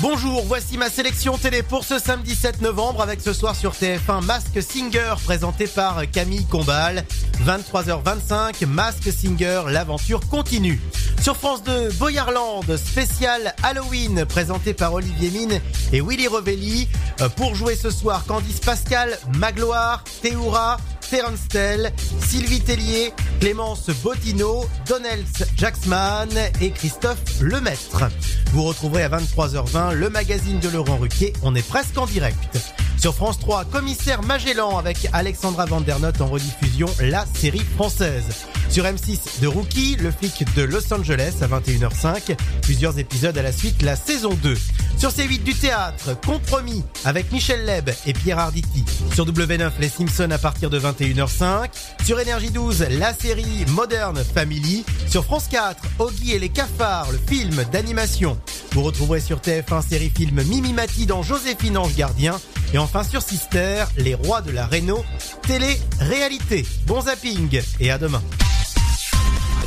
Bonjour, 0.00 0.44
voici 0.46 0.78
ma 0.78 0.88
sélection 0.88 1.36
télé 1.36 1.64
pour 1.64 1.84
ce 1.84 1.98
samedi 1.98 2.36
7 2.36 2.62
novembre 2.62 3.02
avec 3.02 3.20
ce 3.20 3.32
soir 3.32 3.56
sur 3.56 3.72
TF1 3.72 4.24
Mask 4.24 4.62
Singer 4.62 5.14
présenté 5.24 5.66
par 5.66 6.08
Camille 6.12 6.46
Combal. 6.46 7.04
23h25, 7.44 8.64
Mask 8.66 9.10
Singer, 9.10 9.62
l'aventure 9.68 10.20
continue. 10.28 10.80
Sur 11.20 11.36
France 11.36 11.64
2, 11.64 11.90
Boyarland, 11.98 12.76
spécial 12.76 13.54
Halloween 13.64 14.24
présenté 14.24 14.72
par 14.72 14.94
Olivier 14.94 15.30
Mine 15.30 15.60
et 15.92 16.00
Willy 16.00 16.28
Revelli. 16.28 16.88
Euh, 17.20 17.28
Pour 17.28 17.56
jouer 17.56 17.74
ce 17.74 17.90
soir, 17.90 18.24
Candice 18.24 18.60
Pascal, 18.60 19.18
Magloire, 19.36 20.04
Théoura, 20.22 20.76
Terence 21.10 21.48
Tell, 21.48 21.92
Sylvie 22.20 22.60
Tellier, 22.60 23.12
Clémence 23.40 23.88
Bottino, 24.02 24.66
Donnels 24.86 25.24
Jacksman 25.56 26.28
et 26.60 26.70
Christophe 26.70 27.40
Lemaître. 27.40 28.04
Vous 28.52 28.64
retrouverez 28.64 29.04
à 29.04 29.08
23h20 29.08 29.94
le 29.94 30.10
magazine 30.10 30.58
de 30.60 30.68
Laurent 30.68 30.96
Ruquier. 30.96 31.32
On 31.42 31.54
est 31.54 31.66
presque 31.66 31.96
en 31.96 32.06
direct. 32.06 32.58
Sur 32.98 33.14
France 33.14 33.38
3, 33.38 33.64
Commissaire 33.66 34.22
Magellan 34.22 34.76
avec 34.76 35.08
Alexandra 35.12 35.66
Vandernotte 35.66 36.20
en 36.20 36.26
rediffusion, 36.26 36.88
la 37.00 37.24
série 37.26 37.64
française. 37.76 38.24
Sur 38.70 38.84
M6, 38.84 39.40
de 39.40 39.46
Rookie, 39.46 39.96
le 39.96 40.10
flic 40.10 40.44
de 40.54 40.62
Los 40.62 40.92
Angeles 40.92 41.34
à 41.40 41.46
21h05. 41.46 42.36
Plusieurs 42.62 42.98
épisodes 42.98 43.38
à 43.38 43.42
la 43.42 43.52
suite, 43.52 43.82
la 43.82 43.96
saison 43.96 44.34
2. 44.42 44.56
Sur 44.98 45.10
C8 45.10 45.44
du 45.44 45.54
théâtre, 45.54 46.18
Compromis 46.26 46.82
avec 47.04 47.30
Michel 47.30 47.64
Leb 47.64 47.88
et 48.04 48.12
Pierre 48.12 48.40
Arditi. 48.40 48.84
Sur 49.14 49.26
W9, 49.26 49.70
Les 49.80 49.88
Simpsons 49.88 50.30
à 50.32 50.38
partir 50.38 50.68
de 50.68 50.78
21h05. 50.98 51.68
Sur 52.04 52.20
Énergie 52.20 52.50
12, 52.50 52.86
la 52.98 53.12
série 53.12 53.64
Modern 53.68 54.16
Family. 54.16 54.84
Sur 55.08 55.24
France 55.24 55.46
4, 55.50 55.76
Oggy 55.98 56.32
et 56.32 56.38
les 56.38 56.48
cafards, 56.48 57.10
le 57.12 57.18
film 57.18 57.64
d'animation. 57.72 58.38
Vous 58.72 58.82
retrouverez 58.82 59.20
sur 59.20 59.38
TF1 59.38 59.82
série 59.86 60.10
film 60.10 60.42
Mimi 60.42 60.72
Mati 60.72 61.06
dans 61.06 61.22
Joséphine 61.22 61.78
Ange 61.78 61.94
Gardien. 61.94 62.38
Et 62.74 62.78
enfin 62.78 63.02
sur 63.02 63.22
Sister, 63.22 63.84
Les 63.96 64.14
Rois 64.14 64.40
de 64.42 64.50
la 64.50 64.66
Réno, 64.66 65.04
télé-réalité. 65.46 66.66
Bon 66.86 67.00
zapping 67.00 67.60
et 67.80 67.90
à 67.90 67.98
demain. 67.98 68.22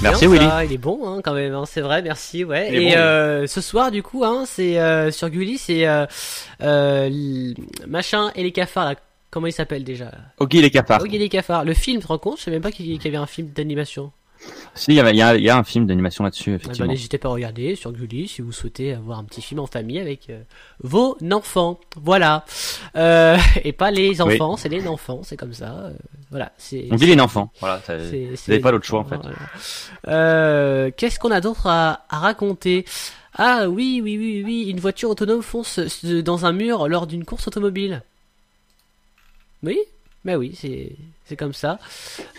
Merci 0.02 0.28
Bien, 0.28 0.32
Willy. 0.34 0.48
ça, 0.50 0.66
il 0.66 0.74
est 0.74 0.78
bon 0.80 1.00
hein, 1.08 1.22
quand 1.24 1.34
même, 1.34 1.54
hein, 1.54 1.66
c'est 1.68 1.82
vrai, 1.82 2.02
merci. 2.02 2.44
Ouais. 2.44 2.74
Et 2.74 2.90
bon, 2.90 2.98
euh, 2.98 3.46
ce 3.46 3.62
soir 3.62 3.92
du 3.92 4.02
coup, 4.02 4.24
hein, 4.26 4.46
c'est 4.48 4.80
euh, 4.80 5.12
sur 5.12 5.30
Gulli, 5.30 5.60
c'est 5.60 5.86
euh, 5.88 6.08
euh, 6.64 7.54
machin 7.88 8.32
et 8.36 8.42
les 8.44 8.52
cafards 8.52 8.86
là. 8.86 8.96
Comment 9.32 9.48
il 9.48 9.54
s'appelle 9.54 9.84
déjà 9.84 10.12
Ok, 10.40 10.54
les 10.54 10.70
cafards. 10.70 11.06
Il 11.08 11.14
y 11.14 11.16
a 11.16 11.20
les 11.20 11.30
cafards. 11.30 11.64
Le 11.66 11.74
film, 11.74 11.98
tu 11.98 12.04
te 12.04 12.08
rends 12.10 12.18
compte? 12.20 12.38
Je 12.38 12.44
savais 12.44 12.56
même 12.58 12.62
pas 12.64 12.72
qu'il 12.72 12.86
y 12.88 13.08
avait 13.08 13.16
un 13.18 13.26
film 13.26 13.48
d'animation. 13.50 14.12
Si, 14.74 14.92
il 14.92 14.96
y, 14.96 15.00
avait- 15.00 15.12
il 15.12 15.18
y 15.18 15.22
a, 15.22 15.36
il 15.36 15.44
y 15.44 15.50
a 15.52 15.56
un 15.58 15.64
film 15.64 15.86
d'animation 15.86 16.24
là-dessus, 16.24 16.50
Eh 16.50 16.54
ben, 16.54 16.56
effectivement. 16.58 16.92
N'hésitez 16.92 17.18
pas 17.20 17.30
à 17.30 17.32
regarder 17.32 17.76
sur 17.76 17.92
Gulli 17.92 18.28
si 18.28 18.42
vous 18.42 18.52
souhaitez 18.52 18.94
avoir 18.94 19.20
un 19.20 19.24
petit 19.24 19.42
film 19.42 19.60
en 19.60 19.68
famille 19.68 20.00
avec 20.00 20.30
euh, 20.32 20.42
vos 20.84 21.16
enfants. 21.32 21.80
Voilà. 21.96 22.44
Euh, 22.96 23.38
et 23.64 23.72
pas 23.72 23.92
les 23.92 24.20
enfants, 24.20 24.58
c'est 24.58 24.68
les 24.70 24.88
enfants, 24.88 25.22
c'est 25.24 25.38
comme 25.38 25.54
ça. 25.54 25.72
euh, 25.74 25.92
voilà. 26.32 26.52
On 26.90 26.96
dit 26.96 27.06
les 27.06 27.20
enfants. 27.22 27.52
Voilà, 27.60 27.82
vous 27.88 27.94
n'avez 28.48 28.60
pas 28.60 28.72
l'autre 28.72 28.86
choix 28.86 29.02
en 29.02 29.06
fait. 29.06 29.18
Voilà. 29.18 29.38
Euh, 30.08 30.92
Qu'est-ce 30.98 31.20
qu'on 31.20 31.32
a 31.32 31.40
d'autre 31.42 31.68
à, 31.68 32.06
à 32.10 32.18
raconter? 32.20 32.86
Ah 33.36 33.70
oui, 33.70 34.02
oui, 34.04 34.18
oui, 34.18 34.42
oui, 34.44 34.64
une 34.70 34.80
voiture 34.80 35.10
autonome 35.10 35.42
fonce 35.42 35.80
dans 36.04 36.46
un 36.46 36.52
mur 36.52 36.88
lors 36.90 37.06
d'une 37.08 37.24
course 37.26 37.48
automobile. 37.48 38.02
Oui, 39.64 39.80
bah 40.26 40.38
oui, 40.38 40.54
c'est 40.60 40.96
c'est 41.26 41.36
comme 41.38 41.54
ça. 41.54 41.80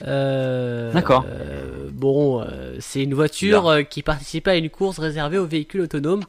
Euh, 0.07 0.93
D'accord. 0.93 1.25
euh, 1.27 1.89
bon, 1.93 2.43
euh, 2.43 2.77
c'est 2.79 3.03
une 3.03 3.15
voiture 3.15 3.69
euh, 3.69 3.83
qui 3.83 4.03
participait 4.03 4.51
à 4.51 4.57
une 4.57 4.69
course 4.71 4.99
réservée 4.99 5.39
aux 5.39 5.47
véhicules 5.47 5.81
autonomes, 5.81 6.25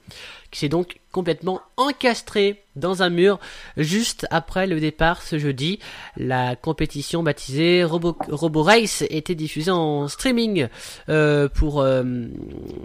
qui 0.49 0.59
s'est 0.59 0.69
donc 0.69 0.99
complètement 1.11 1.61
encastrée 1.77 2.63
dans 2.75 3.03
un 3.03 3.09
mur 3.09 3.39
juste 3.75 4.25
après 4.31 4.65
le 4.65 4.79
départ 4.79 5.21
ce 5.23 5.37
jeudi. 5.37 5.79
La 6.15 6.55
compétition 6.55 7.21
baptisée 7.21 7.83
Robo, 7.83 8.17
Robo 8.29 8.63
Race 8.63 9.03
était 9.09 9.35
diffusée 9.35 9.71
en 9.71 10.07
streaming 10.07 10.67
euh, 11.09 11.49
pour 11.49 11.81
euh, 11.81 12.03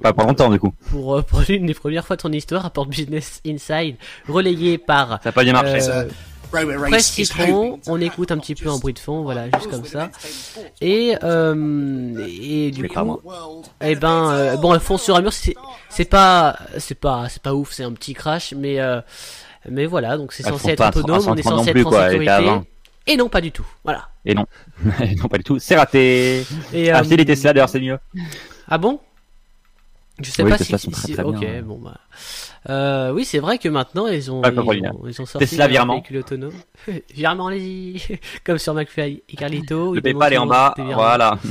Pas 0.03 0.13
pour 0.13 0.25
longtemps 0.27 0.51
du 0.51 0.59
coup. 0.59 0.73
pour, 0.91 1.23
pour 1.27 1.41
l'une 1.49 1.67
des 1.67 1.75
premières 1.75 2.05
fois 2.07 2.17
de 2.17 2.23
son 2.23 2.33
histoire, 2.33 2.63
rapporte 2.63 2.89
Business 2.91 3.41
Inside, 3.47 3.97
relayé 4.29 4.77
par 4.79 5.21
Ça 5.23 5.29
n'a 5.29 5.33
pas 5.33 5.45
bien 5.45 5.53
marché. 5.53 5.79
euh, 5.89 6.05
Presse 6.51 7.07
Citron. 7.13 7.79
On 7.87 8.01
écoute 8.01 8.33
un 8.33 8.39
petit 8.39 8.55
peu 8.55 8.71
en 8.71 8.79
bruit 8.79 8.95
de 8.95 8.99
fond, 8.99 9.23
voilà, 9.23 9.47
juste 9.47 9.71
comme 9.71 9.85
ça. 9.85 10.11
Et 10.81 11.15
euh, 11.23 12.27
et 12.27 12.71
du 12.71 12.83
Mais 12.83 12.89
coup, 12.89 13.05
moi. 13.05 13.21
eh 13.81 13.95
ben 13.95 14.31
euh, 14.33 14.57
bon, 14.57 14.75
elles 14.75 14.81
font 14.81 14.99
sur 14.99 15.17
un 15.17 15.23
mur, 15.23 15.33
c'est 15.33 15.55
c'est 15.89 16.05
pas 16.05 16.57
c'est 16.79 16.95
pas 16.99 17.29
c'est 17.29 17.43
pas 17.43 17.55
ouf, 17.55 17.73
c'est 17.73 17.85
un 17.85 17.93
petit 17.93 18.15
crash, 18.15 18.55
mais 18.57 18.81
euh, 18.81 19.01
mais 19.69 19.87
voilà, 19.87 20.17
donc 20.17 20.33
c'est 20.33 20.43
censé 20.43 20.71
être 20.71 20.87
autonome, 20.97 21.21
130 21.21 21.29
on 21.29 21.37
est 21.37 21.43
censé 21.43 21.69
être 21.71 21.75
plus, 21.75 21.85
en 21.85 21.89
quoi, 21.91 22.09
sécurité. 22.11 22.33
20. 22.45 22.65
Et 23.11 23.17
non, 23.17 23.29
pas 23.29 23.41
du 23.41 23.51
tout. 23.53 23.67
Voilà. 23.85 24.09
Et 24.27 24.35
non. 24.35 24.45
non, 24.85 25.29
pas 25.29 25.39
du 25.39 25.45
tout. 25.45 25.59
C'est 25.59 25.77
raté. 25.77 26.45
Et, 26.75 26.93
euh, 26.93 26.97
Acheter 26.97 27.17
les 27.17 27.25
Tesla 27.25 27.55
d'ailleurs, 27.55 27.69
c'est 27.71 27.81
mieux. 27.81 27.99
Ah 28.69 28.77
bon? 28.77 29.01
Je 30.21 30.31
sais 30.31 30.43
Oui, 30.43 30.51
pas 30.51 30.59
si, 30.59 30.65
très, 30.69 30.79
si- 30.79 30.91
très 31.15 31.23
ok, 31.23 31.39
bien. 31.39 31.63
bon 31.63 31.79
bah. 31.79 31.97
Euh, 32.69 33.13
oui, 33.13 33.25
c'est 33.25 33.39
vrai 33.39 33.59
que 33.59 33.69
maintenant 33.69 34.07
ils 34.07 34.31
ont, 34.31 34.43
ils, 34.43 34.59
ont 34.59 34.73
ils 35.07 35.23
ont 35.23 35.27
sorti 35.27 35.47
Tesla 35.47 35.65
un 35.65 35.69
virement. 35.69 35.95
véhicule 35.95 36.19
autonome. 36.19 36.53
virement, 37.15 37.47
allez-y, 37.49 38.19
comme 38.45 38.59
sur 38.59 38.75
McFly 38.75 39.23
et 39.29 39.37
Carlito. 39.37 39.95
Le 39.95 40.01
PayPal 40.01 40.33
est 40.33 40.39
en 40.39 40.47
bas. 40.47 40.75
Voilà. 40.77 41.39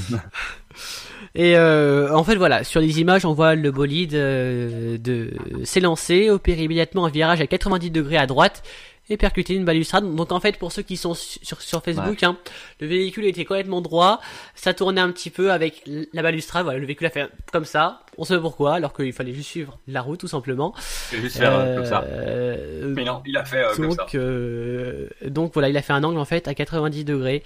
Et 1.36 1.56
euh, 1.56 2.16
en 2.16 2.24
fait, 2.24 2.36
voilà, 2.36 2.64
sur 2.64 2.82
les 2.82 3.00
images, 3.00 3.24
on 3.24 3.34
voit 3.34 3.54
le 3.54 3.70
bolide 3.70 4.16
euh, 4.16 4.98
de 4.98 5.34
s'élancer, 5.64 6.32
opérer 6.32 6.64
immédiatement 6.64 7.06
un 7.06 7.10
virage 7.10 7.42
à 7.42 7.48
90 7.48 7.92
degrés 7.92 8.18
à 8.18 8.26
droite 8.26 8.64
et 9.10 9.18
percuter 9.18 9.54
une 9.54 9.66
balustrade. 9.66 10.16
Donc 10.16 10.32
en 10.32 10.40
fait, 10.40 10.58
pour 10.58 10.72
ceux 10.72 10.82
qui 10.82 10.98
sont 10.98 11.14
sur, 11.14 11.62
sur 11.62 11.84
Facebook, 11.84 12.22
hein, 12.24 12.38
le 12.80 12.88
véhicule 12.88 13.26
était 13.26 13.46
complètement 13.46 13.82
droit, 13.82 14.22
ça 14.56 14.74
tournait 14.74 15.02
un 15.02 15.12
petit 15.12 15.30
peu 15.30 15.52
avec 15.52 15.84
la 16.14 16.22
balustrade. 16.22 16.64
Voilà, 16.64 16.80
le 16.80 16.86
véhicule 16.86 17.08
a 17.08 17.12
fait 17.12 17.30
comme 17.52 17.66
ça. 17.66 18.02
On 18.18 18.24
sait 18.24 18.40
pourquoi, 18.40 18.76
alors 18.76 18.94
qu'il 18.94 19.14
fallait 19.14 19.34
juste 19.34 19.50
suivre 19.50 19.80
la 19.88 20.02
route 20.02 20.20
tout 20.20 20.28
simplement. 20.28 20.74
Vais 21.12 21.22
juste 21.22 21.40
Euh, 21.42 22.94
non, 22.96 23.22
il 23.26 23.38
a 23.38 23.46
fait 23.46 23.64
euh, 23.64 23.78
donc, 23.78 24.16
euh, 24.16 25.08
donc 25.26 25.54
voilà, 25.54 25.70
il 25.70 25.78
a 25.78 25.82
fait 25.82 25.94
un 25.94 26.04
angle 26.04 26.18
en 26.18 26.26
fait 26.26 26.48
à 26.48 26.54
90 26.54 27.06
degrés. 27.06 27.44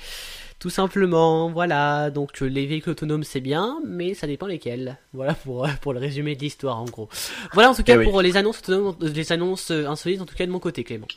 Tout 0.61 0.69
simplement, 0.69 1.49
voilà. 1.49 2.11
Donc 2.11 2.41
euh, 2.41 2.45
les 2.45 2.65
véhicules 2.67 2.91
autonomes 2.91 3.23
c'est 3.23 3.41
bien, 3.41 3.79
mais 3.85 4.13
ça 4.13 4.27
dépend 4.27 4.45
lesquels. 4.45 4.97
Voilà 5.11 5.33
pour 5.33 5.65
euh, 5.65 5.69
pour 5.81 5.91
le 5.91 5.99
résumé 5.99 6.35
de 6.35 6.41
l'histoire 6.41 6.77
en 6.79 6.85
gros. 6.85 7.09
Voilà 7.53 7.71
en 7.71 7.73
tout 7.73 7.81
cas 7.83 7.95
Eh 7.95 7.97
oui. 7.97 8.05
pour 8.05 8.21
les 8.21 8.37
annonces 8.37 8.59
autonomes, 8.59 8.95
les 9.01 9.31
annonces 9.31 9.71
euh, 9.71 9.87
insolites 9.87 10.21
en 10.21 10.25
tout 10.25 10.35
cas 10.35 10.45
de 10.45 10.51
mon 10.51 10.59
côté 10.59 10.83
Clément. 10.83 11.07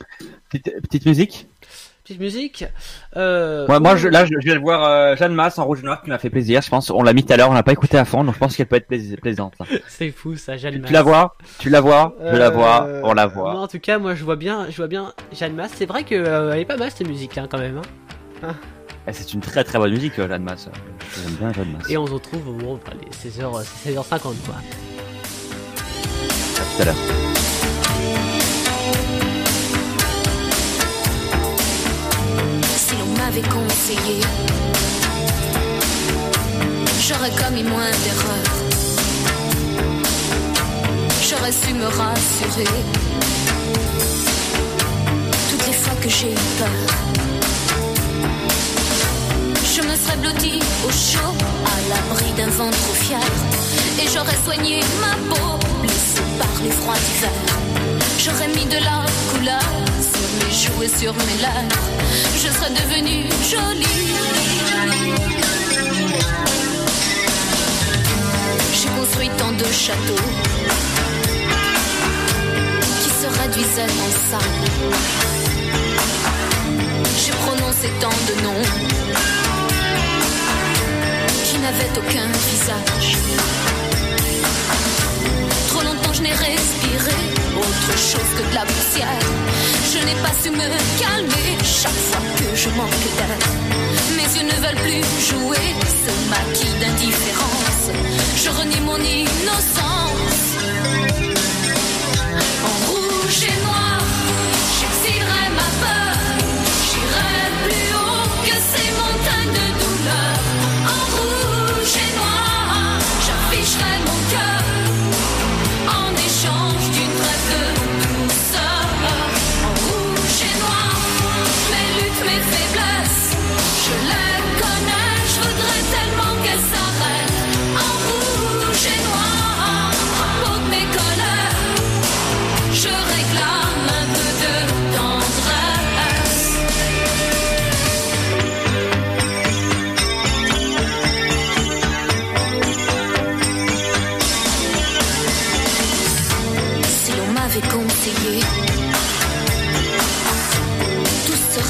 Petite, 0.49 0.81
petite 0.81 1.05
musique? 1.05 1.47
Petite 2.03 2.19
musique. 2.19 2.65
Euh, 3.17 3.65
Moi, 3.67 3.79
moi 3.79 3.95
je, 3.95 4.07
là, 4.07 4.25
je, 4.25 4.33
je 4.39 4.51
vais 4.51 4.57
voir 4.57 4.83
euh, 4.83 5.15
Jeanne 5.15 5.33
Masse 5.33 5.57
en 5.59 5.65
rouge 5.65 5.81
noir 5.83 6.01
qui 6.03 6.09
m'a 6.09 6.17
fait 6.19 6.29
plaisir. 6.31 6.61
Je 6.63 6.69
pense, 6.69 6.89
on 6.91 7.01
l'a 7.03 7.13
mis 7.13 7.23
tout 7.23 7.33
à 7.33 7.37
l'heure, 7.37 7.49
on 7.49 7.53
l'a 7.53 7.63
pas 7.63 7.71
écouté 7.71 7.97
à 7.97 8.05
fond, 8.05 8.23
donc 8.23 8.33
je 8.35 8.39
pense 8.39 8.55
qu'elle 8.55 8.67
peut 8.67 8.75
être 8.75 8.87
plais- 8.87 9.15
plaisante. 9.17 9.53
c'est 9.87 10.09
fou 10.11 10.35
ça, 10.37 10.57
Jeanne 10.57 10.79
Masse. 10.79 10.87
tu 10.87 10.93
la 10.93 11.01
vois? 11.03 11.35
Tu 11.59 11.69
la 11.69 11.81
vois? 11.81 12.15
Je 12.23 12.35
la 12.35 12.49
vois. 12.49 12.87
On 13.03 13.13
la 13.13 13.27
moi, 13.27 13.33
voit. 13.53 13.59
en 13.61 13.67
tout 13.67 13.79
cas, 13.79 13.97
moi 13.99 14.13
je 14.15 14.23
vois 14.23 14.35
bien, 14.37 14.67
je 14.69 14.75
vois 14.77 14.87
bien 14.87 15.13
Jeanne 15.33 15.53
Masse. 15.53 15.71
C'est 15.75 15.85
vrai 15.87 16.03
que 16.03 16.15
elle 16.53 16.59
est 16.59 16.65
pas 16.65 16.77
mal 16.77 16.89
cette 16.91 17.07
musique 17.07 17.37
hein, 17.37 17.47
quand 17.49 17.59
même. 17.59 17.81
Hein. 18.43 18.55
Eh, 19.07 19.13
c'est 19.13 19.33
une 19.33 19.39
très 19.39 19.63
très 19.63 19.77
bonne 19.77 19.91
musique, 19.91 20.17
euh, 20.17 20.39
Masse. 20.39 20.67
J'aime 21.15 21.51
bien 21.51 21.63
Masse. 21.63 21.89
Et 21.89 21.97
on 21.97 22.07
se 22.07 22.13
retrouve 22.13 22.47
au 22.47 22.53
moment, 22.53 22.79
allez, 22.87 23.07
16h, 23.11 23.63
16h50 23.85 24.19
quoi. 24.19 24.55
À 26.57 26.75
tout 26.75 26.81
à 26.81 26.85
l'heure. 26.85 26.95
Si 32.75 32.95
l'on 32.95 33.05
m'avait 33.17 33.47
conseillé, 33.47 34.21
j'aurais 37.07 37.31
commis 37.43 37.63
moins 37.63 37.91
d'erreurs. 37.91 38.55
J'aurais 41.29 41.51
su 41.51 41.73
me 41.75 41.85
rassurer 41.85 42.81
toutes 45.51 45.67
les 45.67 45.73
fois 45.73 45.93
que 46.01 46.09
j'ai 46.09 46.31
eu 46.31 46.35
peur. 46.57 47.34
Je 49.75 49.81
me 49.81 49.93
serais 49.97 50.15
blottie 50.15 50.61
au 50.87 50.89
chaud, 50.89 51.35
à 51.65 51.89
l'abri 51.89 52.31
d'un 52.37 52.47
vent 52.47 52.71
trop 52.71 52.93
fier. 52.93 53.19
Et 54.01 54.07
j'aurais 54.07 54.37
soigné 54.45 54.79
ma 55.01 55.17
peau, 55.27 55.59
blessée 55.81 56.23
par 56.39 56.63
les 56.63 56.71
froids 56.71 56.95
d'hiver. 56.95 57.31
J'aurais 58.17 58.47
mis 58.47 58.63
de 58.67 58.77
la 58.77 59.03
couleur 59.33 59.59
sur 59.99 60.29
mes 60.39 60.53
joues 60.53 60.83
et 60.83 60.87
sur 60.87 61.13
mes 61.13 61.41
lèvres. 61.41 61.89
Je 62.37 62.47
serais 62.53 62.69
devenue 62.69 63.25
jolie. 63.51 64.13
J'ai 68.73 68.89
construit 68.97 69.29
tant 69.37 69.51
de 69.51 69.65
châteaux 69.73 70.29
qui 73.01 73.09
se 73.09 73.41
réduisaient 73.41 73.91
en 74.05 74.11
sable. 74.31 74.67
J'ai 77.25 77.33
prononcé 77.33 77.89
tant 77.99 78.17
de 78.29 78.41
noms 78.41 79.44
qui 81.65 81.71
n'avaient 81.71 81.97
aucun 81.97 82.27
visage. 82.49 83.17
Trop 85.69 85.81
longtemps 85.81 86.13
je 86.13 86.21
n'ai 86.21 86.33
respiré 86.33 87.15
autre 87.57 87.97
chose 87.97 88.31
que 88.37 88.49
de 88.49 88.55
la 88.55 88.65
poussière. 88.65 89.25
Je 89.91 89.99
n'ai 90.05 90.15
pas 90.21 90.33
su 90.41 90.49
me 90.51 90.67
calmer 90.99 91.57
chaque 91.63 91.91
fois 91.91 92.21
que 92.37 92.55
je 92.55 92.69
manque 92.69 93.05
d'air. 93.17 93.37
Mes 94.17 94.29
yeux 94.37 94.45
ne 94.45 94.57
veulent 94.63 94.83
plus 94.83 95.03
jouer 95.29 95.65
ce 96.03 96.11
maquis 96.29 96.73
d'indifférence. 96.79 97.85
Je 98.43 98.49
renie 98.49 98.81
mon 98.81 98.97
innocence. 98.97 100.41
En 102.69 102.91
rouge 102.91 103.43
et 103.43 103.65
noir, 103.65 103.84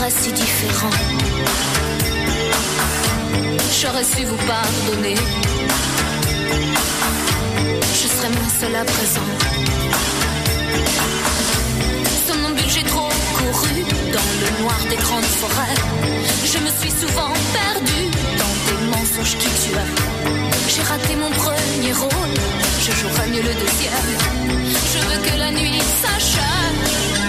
si 0.09 0.31
différent. 0.31 0.89
J'aurais 3.81 4.03
su 4.03 4.23
vous 4.25 4.37
pardonner. 4.45 5.15
Je 7.93 8.07
serais 8.07 8.29
moins 8.29 8.51
seule 8.59 8.75
à 8.75 8.85
présent. 8.85 9.29
Somnambule, 12.27 12.69
j'ai 12.69 12.83
trop 12.83 13.09
couru 13.37 13.83
dans 14.13 14.29
le 14.41 14.63
noir 14.63 14.79
des 14.89 14.97
grandes 14.97 15.31
forêts. 15.41 15.75
Je 16.43 16.57
me 16.59 16.69
suis 16.79 16.91
souvent 16.91 17.33
perdue 17.53 18.07
dans 18.41 18.55
des 18.67 18.79
mensonges 18.91 19.37
qui 19.37 19.49
tuaient. 19.61 19.93
J'ai 20.69 20.83
raté 20.83 21.15
mon 21.15 21.31
premier 21.31 21.93
rôle, 21.93 22.35
je 22.79 22.91
jouerai 22.91 23.27
mieux 23.29 23.41
le 23.41 23.53
deuxième. 23.53 24.09
Je 24.93 24.99
veux 25.07 25.21
que 25.23 25.39
la 25.39 25.51
nuit 25.51 25.81
s'achève. 26.01 27.24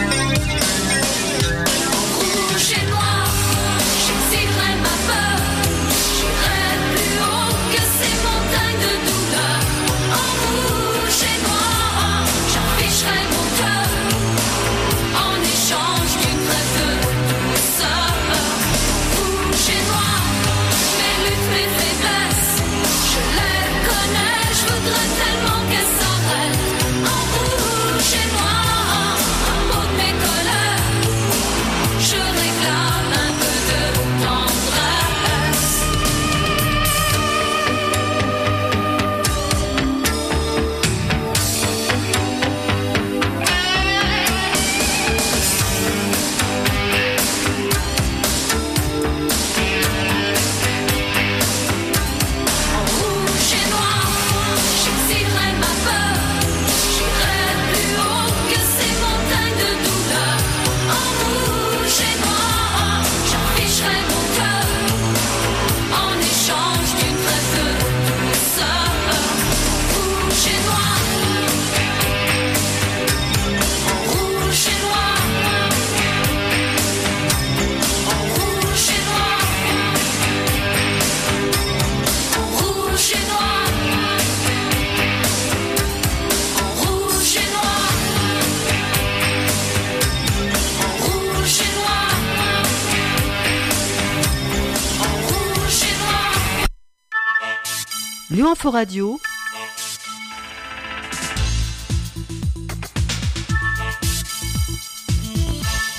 Lyon 98.37 98.51
Info 98.53 98.71
Radio. 98.71 99.19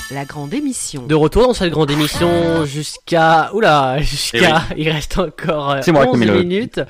La 0.10 0.24
grande 0.24 0.54
émission. 0.54 1.04
De 1.06 1.16
retour 1.16 1.48
dans 1.48 1.54
cette 1.54 1.70
grande 1.72 1.92
émission 1.92 2.64
jusqu'à... 2.66 3.50
Oula, 3.54 3.98
jusqu'à... 4.00 4.62
Il 4.78 4.90
reste 4.90 5.20
encore 5.20 5.72
euh, 5.72 5.80
C'est 5.82 5.92
moi 5.92 6.06
qui 6.06 6.12
11 6.12 6.20
mets 6.20 6.26
le- 6.28 6.40
minutes. 6.44 6.82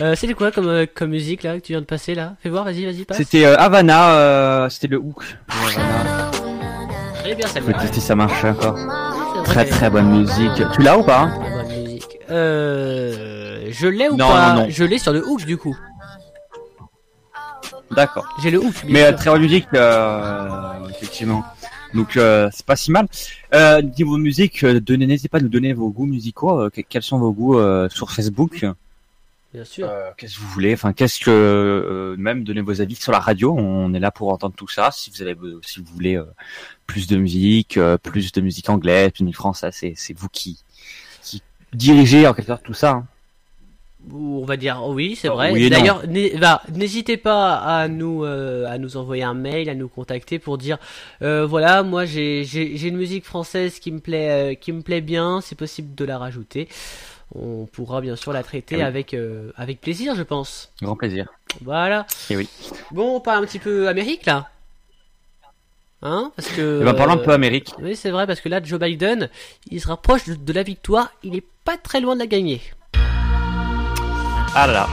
Euh, 0.00 0.14
C'était 0.14 0.34
quoi 0.34 0.50
comme, 0.52 0.68
euh, 0.68 0.84
comme 0.94 1.08
musique 1.10 1.44
là 1.44 1.54
que 1.54 1.60
tu 1.64 1.72
viens 1.72 1.80
de 1.80 1.86
passer 1.86 2.14
là? 2.14 2.34
Fais 2.42 2.50
voir, 2.50 2.64
vas-y, 2.64 2.84
vas-y, 2.84 3.04
passe. 3.04 3.16
C'était 3.16 3.46
euh, 3.46 3.56
Havana, 3.58 4.10
euh, 4.10 4.68
c'était 4.68 4.88
le 4.88 4.98
hook. 4.98 5.22
Havana. 5.48 6.30
Très 7.22 7.34
bien 7.34 7.46
Faut 7.46 7.54
celle-là. 7.54 7.72
tester 7.80 8.00
si 8.00 8.06
ça 8.06 8.14
marche 8.14 8.44
encore. 8.44 8.76
Très 9.44 9.64
très 9.64 9.88
bonne 9.88 10.10
musique. 10.20 10.62
Tu 10.74 10.82
l'as 10.82 10.98
ou 10.98 11.02
pas? 11.04 11.30
Euh... 12.30 13.68
Je 13.70 13.86
l'ai 13.86 14.08
ou 14.08 14.16
Non, 14.16 14.28
pas 14.28 14.54
non, 14.54 14.62
non. 14.62 14.66
Je 14.70 14.84
l'ai 14.84 14.98
sur 14.98 15.12
le 15.12 15.26
hook 15.26 15.44
du 15.44 15.56
coup. 15.56 15.76
D'accord. 17.90 18.28
J'ai 18.42 18.50
le 18.50 18.58
hook. 18.60 18.74
Mais 18.86 19.02
euh, 19.04 19.08
sûr. 19.08 19.16
très 19.32 19.38
musique, 19.38 19.66
euh, 19.74 20.88
effectivement. 20.90 21.44
Donc 21.94 22.16
euh, 22.16 22.48
c'est 22.52 22.66
pas 22.66 22.76
si 22.76 22.90
mal. 22.90 23.06
Euh, 23.54 23.80
niveau 23.80 24.18
musique, 24.18 24.62
euh, 24.62 24.78
donnez- 24.80 25.06
n'hésitez 25.06 25.28
pas 25.28 25.38
à 25.38 25.40
nous 25.40 25.48
donner 25.48 25.72
vos 25.72 25.88
goûts 25.88 26.06
musicaux. 26.06 26.60
euh, 26.60 26.70
que- 26.70 26.82
quels 26.82 27.02
sont 27.02 27.18
vos 27.18 27.32
goûts 27.32 27.58
euh, 27.58 27.88
sur 27.88 28.10
Facebook? 28.10 28.66
Bien 29.54 29.64
sûr. 29.64 29.88
Euh, 29.88 30.10
Qu'est-ce 30.18 30.34
que 30.36 30.40
vous 30.42 30.48
voulez? 30.48 30.74
Enfin, 30.74 30.92
qu'est-ce 30.92 31.18
que 31.20 31.30
euh, 31.30 32.14
même 32.18 32.44
donner 32.44 32.60
vos 32.60 32.82
avis 32.82 32.94
sur 32.94 33.10
la 33.12 33.18
radio. 33.20 33.54
On 33.58 33.94
est 33.94 33.98
là 34.00 34.10
pour 34.10 34.30
entendre 34.30 34.54
tout 34.54 34.68
ça. 34.68 34.90
Si 34.90 35.10
vous 35.10 35.22
avez, 35.22 35.34
si 35.62 35.80
vous 35.80 35.86
voulez 35.94 36.20
plus 36.86 37.06
de 37.06 37.16
musique, 37.16 37.78
euh, 37.78 37.96
plus 37.96 38.32
de 38.32 38.42
musique 38.42 38.68
anglaise, 38.68 39.10
plus 39.12 39.20
de 39.22 39.24
musique 39.24 39.36
française, 39.36 39.72
c'est 39.74 39.94
c'est 39.96 40.12
vous 40.12 40.28
qui 40.28 40.62
qui 41.72 41.76
dirigez 41.78 42.26
en 42.26 42.34
quelque 42.34 42.46
sorte 42.48 42.62
tout 42.64 42.74
ça. 42.74 42.90
hein. 42.92 43.06
On 44.14 44.44
va 44.44 44.56
dire 44.56 44.80
oui, 44.86 45.16
c'est 45.16 45.28
Oh, 45.28 45.34
vrai. 45.34 45.50
oui 45.52 45.64
et. 45.64 45.70
D'ailleurs, 45.70 46.06
n'hé- 46.06 46.34
bah, 46.38 46.62
n'hésitez 46.72 47.16
pas 47.18 47.56
à 47.56 47.88
nous 47.88 48.24
euh, 48.24 48.64
à 48.66 48.78
nous 48.78 48.96
envoyer 48.96 49.22
un 49.24 49.34
mail, 49.34 49.68
à 49.68 49.74
nous 49.74 49.88
contacter 49.88 50.38
pour 50.38 50.56
dire 50.56 50.78
euh, 51.20 51.44
voilà, 51.44 51.82
moi 51.82 52.06
j'ai 52.06 52.42
une 52.88 52.96
musique 52.96 53.24
française 53.26 53.80
qui 53.80 53.92
me 53.92 53.98
plaît 53.98 54.30
euh, 54.30 54.54
qui 54.54 54.72
me 54.72 54.80
plaît 54.82 55.02
bien, 55.02 55.40
c'est 55.42 55.56
possible 55.58 55.94
de 55.94 56.04
la 56.06 56.16
rajouter. 56.16 56.68
On 57.34 57.66
pourra 57.66 58.00
bien 58.00 58.16
sûr 58.16 58.32
la 58.32 58.42
traiter 58.42 58.76
Ah 58.76 58.78
oui. 58.78 58.84
avec 58.84 59.16
avec 59.56 59.80
plaisir, 59.82 60.14
je 60.14 60.22
pense. 60.22 60.72
Grand 60.80 60.96
plaisir. 60.96 61.28
Voilà. 61.62 62.06
Eh 62.30 62.36
oui. 62.36 62.48
Bon, 62.92 63.16
on 63.16 63.20
parle 63.20 63.42
un 63.44 63.46
petit 63.46 63.58
peu 63.58 63.88
Amérique 63.88 64.24
là. 64.24 64.48
Hein 66.00 66.30
Parce 66.36 66.48
que 66.48 66.78
Eh 66.80 66.84
ben, 66.84 66.94
parlons 66.94 67.14
un 67.14 67.16
peu 67.18 67.32
Amérique. 67.32 67.74
Oui, 67.82 67.96
c'est 67.96 68.10
vrai 68.10 68.26
parce 68.26 68.40
que 68.40 68.48
là 68.48 68.62
Joe 68.62 68.78
Biden, 68.80 69.28
il 69.70 69.80
se 69.80 69.88
rapproche 69.88 70.24
de, 70.26 70.34
de 70.36 70.52
la 70.52 70.62
victoire, 70.62 71.10
il 71.24 71.34
est 71.36 71.44
pas 71.68 71.76
très 71.76 72.00
loin 72.00 72.14
de 72.14 72.20
la 72.20 72.26
gagner. 72.26 72.62
Ah 74.54 74.66
là. 74.66 74.88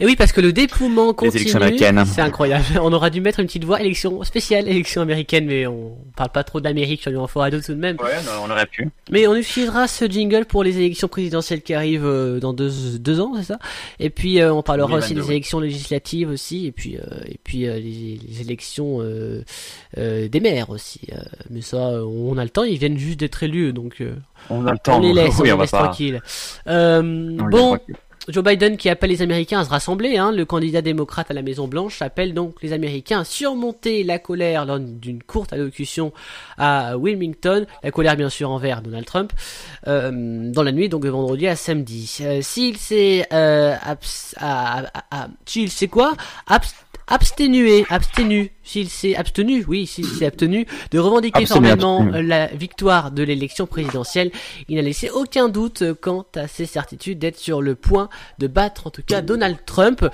Et 0.00 0.06
oui, 0.06 0.14
parce 0.16 0.30
que 0.32 0.40
le 0.40 0.52
dépouillement 0.52 1.12
continue. 1.12 1.40
élections 1.42 1.60
américaines. 1.60 2.04
C'est 2.06 2.20
incroyable. 2.20 2.64
On 2.80 2.92
aura 2.92 3.10
dû 3.10 3.20
mettre 3.20 3.40
une 3.40 3.46
petite 3.46 3.64
voix 3.64 3.80
élection 3.80 4.22
spéciale, 4.22 4.68
élection 4.68 5.02
américaine, 5.02 5.46
mais 5.46 5.66
on 5.66 5.96
parle 6.16 6.30
pas 6.30 6.44
trop 6.44 6.60
on 7.06 7.10
lui 7.10 7.16
en 7.18 7.26
fera 7.26 7.50
d'autres 7.50 7.66
tout 7.66 7.74
de 7.74 7.78
même. 7.80 7.96
Ouais, 8.00 8.12
on 8.44 8.50
aurait 8.50 8.66
pu. 8.66 8.88
Mais 9.10 9.26
on 9.26 9.34
utilisera 9.34 9.88
ce 9.88 10.04
jingle 10.08 10.44
pour 10.44 10.62
les 10.62 10.76
élections 10.78 11.08
présidentielles 11.08 11.62
qui 11.62 11.74
arrivent 11.74 12.06
euh, 12.06 12.38
dans 12.38 12.52
deux, 12.52 12.70
deux 13.00 13.20
ans, 13.20 13.32
c'est 13.36 13.44
ça? 13.44 13.58
Et 13.98 14.10
puis 14.10 14.40
euh, 14.40 14.52
on 14.52 14.62
parlera 14.62 14.86
aussi 14.98 15.14
2022, 15.14 15.22
des 15.26 15.30
élections 15.32 15.60
législatives 15.60 16.30
aussi, 16.30 16.66
et 16.66 16.72
puis 16.72 16.96
euh, 16.96 17.00
et 17.26 17.38
puis 17.42 17.66
euh, 17.66 17.74
les, 17.76 18.18
les 18.28 18.40
élections 18.40 18.98
euh, 19.00 19.42
euh, 19.98 20.28
des 20.28 20.40
maires 20.40 20.70
aussi. 20.70 21.00
euh, 21.12 21.16
mais 21.50 21.60
ça, 21.60 21.76
on 21.78 22.36
a 22.38 22.44
le 22.44 22.50
temps, 22.50 22.62
ils 22.64 22.78
viennent 22.78 22.98
juste 22.98 23.18
d'être 23.20 23.42
élus, 23.42 23.72
donc 23.72 23.96
euh, 24.00 24.14
On 24.50 24.66
a 24.66 24.72
le 24.72 24.78
temps. 24.78 24.98
on 24.98 25.00
les 25.00 25.12
laisse, 25.12 25.34
on 25.40 25.42
va 25.56 25.62
laisse 25.62 25.70
pas- 25.70 25.84
tranquilles. 25.84 26.20
Euh, 26.68 27.36
on 27.40 27.46
les 27.46 27.50
bon. 27.50 27.78
Joe 28.28 28.44
Biden 28.44 28.76
qui 28.76 28.90
appelle 28.90 29.08
les 29.08 29.22
Américains 29.22 29.60
à 29.60 29.64
se 29.64 29.70
rassembler, 29.70 30.18
hein, 30.18 30.32
le 30.32 30.44
candidat 30.44 30.82
démocrate 30.82 31.30
à 31.30 31.34
la 31.34 31.40
Maison 31.40 31.66
Blanche 31.66 32.02
appelle 32.02 32.34
donc 32.34 32.62
les 32.62 32.74
Américains 32.74 33.20
à 33.20 33.24
surmonter 33.24 34.04
la 34.04 34.18
colère 34.18 34.66
lors 34.66 34.78
d'une 34.78 35.22
courte 35.22 35.54
allocution 35.54 36.12
à 36.58 36.98
Wilmington, 36.98 37.64
la 37.82 37.90
colère 37.90 38.16
bien 38.16 38.28
sûr 38.28 38.50
envers 38.50 38.82
Donald 38.82 39.06
Trump, 39.06 39.32
euh, 39.86 40.50
dans 40.52 40.62
la 40.62 40.72
nuit 40.72 40.90
donc 40.90 41.04
de 41.04 41.08
vendredi 41.08 41.46
à 41.46 41.56
samedi. 41.56 42.18
Euh, 42.20 42.40
s'il 42.42 42.76
s'est 42.76 43.26
euh, 43.32 43.74
s'il 45.46 45.70
quoi? 45.88 46.14
Absténué, 47.08 47.84
abstenu, 47.88 48.52
s'il 48.62 48.88
s'est 48.88 49.16
abstenu, 49.16 49.64
oui, 49.66 49.86
s'il 49.86 50.06
s'est 50.06 50.26
abstenu 50.26 50.66
de 50.90 50.98
revendiquer 50.98 51.40
Abstenu, 51.40 51.66
formellement 51.66 52.00
abstenu. 52.02 52.26
la 52.26 52.46
victoire 52.48 53.10
de 53.10 53.22
l'élection 53.22 53.66
présidentielle, 53.66 54.30
il 54.68 54.76
n'a 54.76 54.82
laissé 54.82 55.10
aucun 55.10 55.48
doute 55.48 55.82
quant 56.00 56.26
à 56.36 56.46
ses 56.48 56.66
certitudes 56.66 57.18
d'être 57.18 57.38
sur 57.38 57.62
le 57.62 57.74
point 57.74 58.08
de 58.38 58.46
battre 58.46 58.86
en 58.86 58.90
tout 58.90 59.02
cas 59.06 59.20
Donald 59.22 59.58
Trump. 59.66 60.06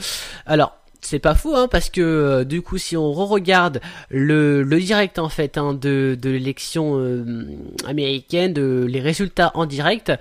Alors, 0.47 0.73
c'est 1.05 1.19
pas 1.19 1.35
faux, 1.35 1.55
hein, 1.55 1.69
parce 1.71 1.91
que 1.91 2.01
euh, 2.01 2.45
du 2.45 2.63
coup, 2.63 2.79
si 2.79 2.97
on 2.97 3.13
re-regarde 3.13 3.81
le, 4.09 4.63
le 4.63 4.81
direct 4.81 5.19
en 5.19 5.29
fait 5.29 5.59
hein, 5.59 5.75
de, 5.75 6.17
de 6.21 6.31
l'élection 6.31 6.99
euh, 6.99 7.47
américaine, 7.87 8.53
de 8.53 8.87
les 8.89 9.01
résultats 9.01 9.51
en 9.55 9.67
direct, 9.67 10.13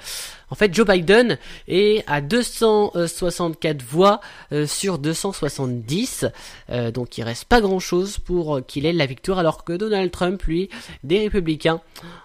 en 0.50 0.56
fait, 0.56 0.74
Joe 0.74 0.86
Biden 0.88 1.38
est 1.68 2.04
à 2.08 2.22
264 2.22 3.82
voix 3.82 4.20
euh, 4.52 4.68
sur 4.68 5.00
270, 5.00 6.26
euh, 6.70 6.92
donc 6.92 7.18
il 7.18 7.24
reste 7.24 7.46
pas 7.46 7.62
grand 7.62 7.80
chose 7.80 8.18
pour 8.20 8.58
euh, 8.58 8.62
qu'il 8.62 8.86
ait 8.86 8.94
la 8.94 9.06
victoire, 9.06 9.40
alors 9.40 9.64
que 9.64 9.74
Donald 9.74 10.12
Trump, 10.12 10.42
lui, 10.44 10.70
des 11.04 11.20
républicains, 11.20 11.82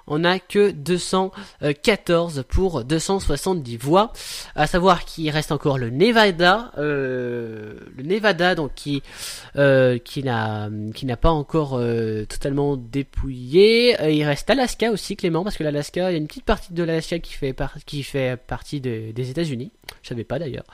on 0.07 0.25
a 0.25 0.39
que 0.39 0.71
214 0.71 2.45
pour 2.49 2.85
270 2.85 3.77
voix. 3.77 4.13
À 4.55 4.67
savoir 4.67 5.05
qu'il 5.05 5.31
reste 5.31 5.53
encore 5.53 5.79
le 5.79 5.91
Nevada, 5.91 6.73
le 6.77 7.79
Nevada 8.03 8.55
donc 8.55 8.73
qui 8.75 9.03
qui 9.55 10.23
n'a 10.25 11.17
pas 11.21 11.31
encore 11.31 11.81
totalement 12.29 12.77
dépouillé. 12.77 13.97
Il 14.11 14.25
reste 14.25 14.49
Alaska 14.51 14.91
aussi 14.91 15.17
Clément 15.17 15.45
parce 15.45 15.57
que 15.57 15.65
l'Alaska, 15.65 16.11
il 16.11 16.15
y 16.15 16.17
a 16.17 16.19
une 16.19 16.27
petite 16.27 16.45
partie 16.45 16.73
de 16.73 16.83
l'Alaska 16.83 17.19
qui 17.19 17.35
fait 17.35 17.53
par- 17.53 17.75
qui 17.87 18.03
fait 18.09 18.37
partie 18.37 18.81
de- 18.81 19.13
des 19.13 19.31
États-Unis. 19.31 19.71
Je 20.03 20.09
savais 20.09 20.25
pas 20.25 20.39
d'ailleurs. 20.39 20.65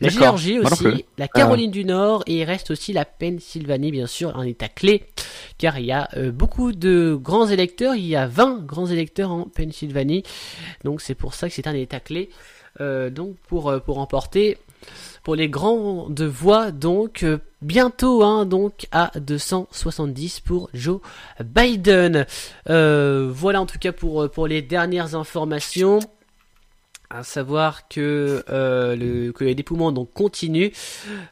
La. 0.00 0.08
Géorgie 0.08 0.58
non 0.58 0.64
aussi, 0.70 1.04
la 1.18 1.28
Caroline 1.28 1.70
du 1.70 1.84
Nord 1.84 2.22
et 2.26 2.38
il 2.40 2.44
reste 2.44 2.70
aussi 2.70 2.92
la 2.92 3.04
Pennsylvanie 3.04 3.90
bien 3.90 4.06
sûr, 4.06 4.36
un 4.36 4.44
état 4.44 4.68
clé 4.68 5.04
car 5.58 5.78
il 5.78 5.86
y 5.86 5.92
a 5.92 6.08
euh, 6.16 6.30
beaucoup 6.32 6.72
de 6.72 7.16
grands 7.20 7.46
électeurs, 7.48 7.94
il 7.94 8.06
y 8.06 8.16
a 8.16 8.26
20 8.26 8.64
grands 8.64 8.86
électeurs 8.86 9.30
en 9.30 9.44
Pennsylvanie. 9.44 10.22
Donc 10.84 11.00
c'est 11.00 11.14
pour 11.14 11.34
ça 11.34 11.48
que 11.48 11.54
c'est 11.54 11.66
un 11.66 11.74
état 11.74 12.00
clé. 12.00 12.30
Euh, 12.80 13.10
donc 13.10 13.36
pour 13.48 13.68
euh, 13.68 13.78
pour 13.80 13.98
emporter 13.98 14.56
pour 15.22 15.36
les 15.36 15.48
grands 15.48 16.08
de 16.08 16.24
voix 16.24 16.72
donc 16.72 17.22
euh, 17.22 17.38
bientôt 17.60 18.24
hein, 18.24 18.46
donc 18.46 18.86
à 18.92 19.12
270 19.20 20.40
pour 20.40 20.70
Joe 20.74 21.00
Biden. 21.44 22.26
Euh, 22.70 23.28
voilà 23.32 23.60
en 23.60 23.66
tout 23.66 23.78
cas 23.78 23.92
pour 23.92 24.22
euh, 24.22 24.28
pour 24.28 24.46
les 24.46 24.62
dernières 24.62 25.14
informations. 25.14 26.00
À 27.14 27.24
savoir 27.24 27.88
que, 27.88 28.42
euh, 28.48 28.96
le, 28.96 29.32
que 29.32 29.44
les 29.44 29.54
dépouillements 29.54 29.92
donc 29.92 30.10
continuent. 30.14 30.70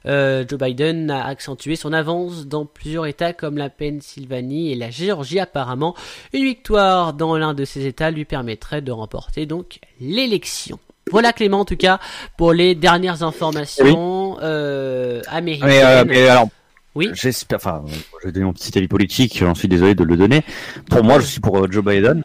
Euh, 0.04 0.44
Joe 0.46 0.58
Biden 0.60 1.10
a 1.10 1.24
accentué 1.26 1.74
son 1.74 1.94
avance 1.94 2.46
dans 2.46 2.66
plusieurs 2.66 3.06
États 3.06 3.32
comme 3.32 3.56
la 3.56 3.70
Pennsylvanie 3.70 4.72
et 4.72 4.74
la 4.74 4.90
Géorgie 4.90 5.40
apparemment. 5.40 5.94
Une 6.34 6.44
victoire 6.44 7.14
dans 7.14 7.38
l'un 7.38 7.54
de 7.54 7.64
ces 7.64 7.86
États 7.86 8.10
lui 8.10 8.26
permettrait 8.26 8.82
de 8.82 8.92
remporter 8.92 9.46
donc 9.46 9.78
l'élection. 10.02 10.78
Voilà 11.10 11.32
Clément 11.32 11.60
en 11.60 11.64
tout 11.64 11.76
cas 11.78 11.98
pour 12.36 12.52
les 12.52 12.74
dernières 12.74 13.22
informations 13.22 14.36
euh, 14.42 15.22
américaines. 15.28 15.68
Mais, 15.68 15.82
euh, 15.82 16.04
mais 16.06 16.28
alors, 16.28 16.48
Oui. 16.94 17.08
j'espère. 17.14 17.56
Enfin, 17.56 17.82
je 18.20 18.26
vais 18.26 18.32
donner 18.32 18.44
mon 18.44 18.52
petit 18.52 18.76
avis 18.76 18.86
politique. 18.86 19.38
J'en 19.38 19.54
suis 19.54 19.66
désolé 19.66 19.94
de 19.94 20.04
le 20.04 20.18
donner. 20.18 20.42
Pour 20.90 21.02
moi, 21.02 21.20
je 21.20 21.24
suis 21.24 21.40
pour 21.40 21.72
Joe 21.72 21.82
Biden. 21.82 22.22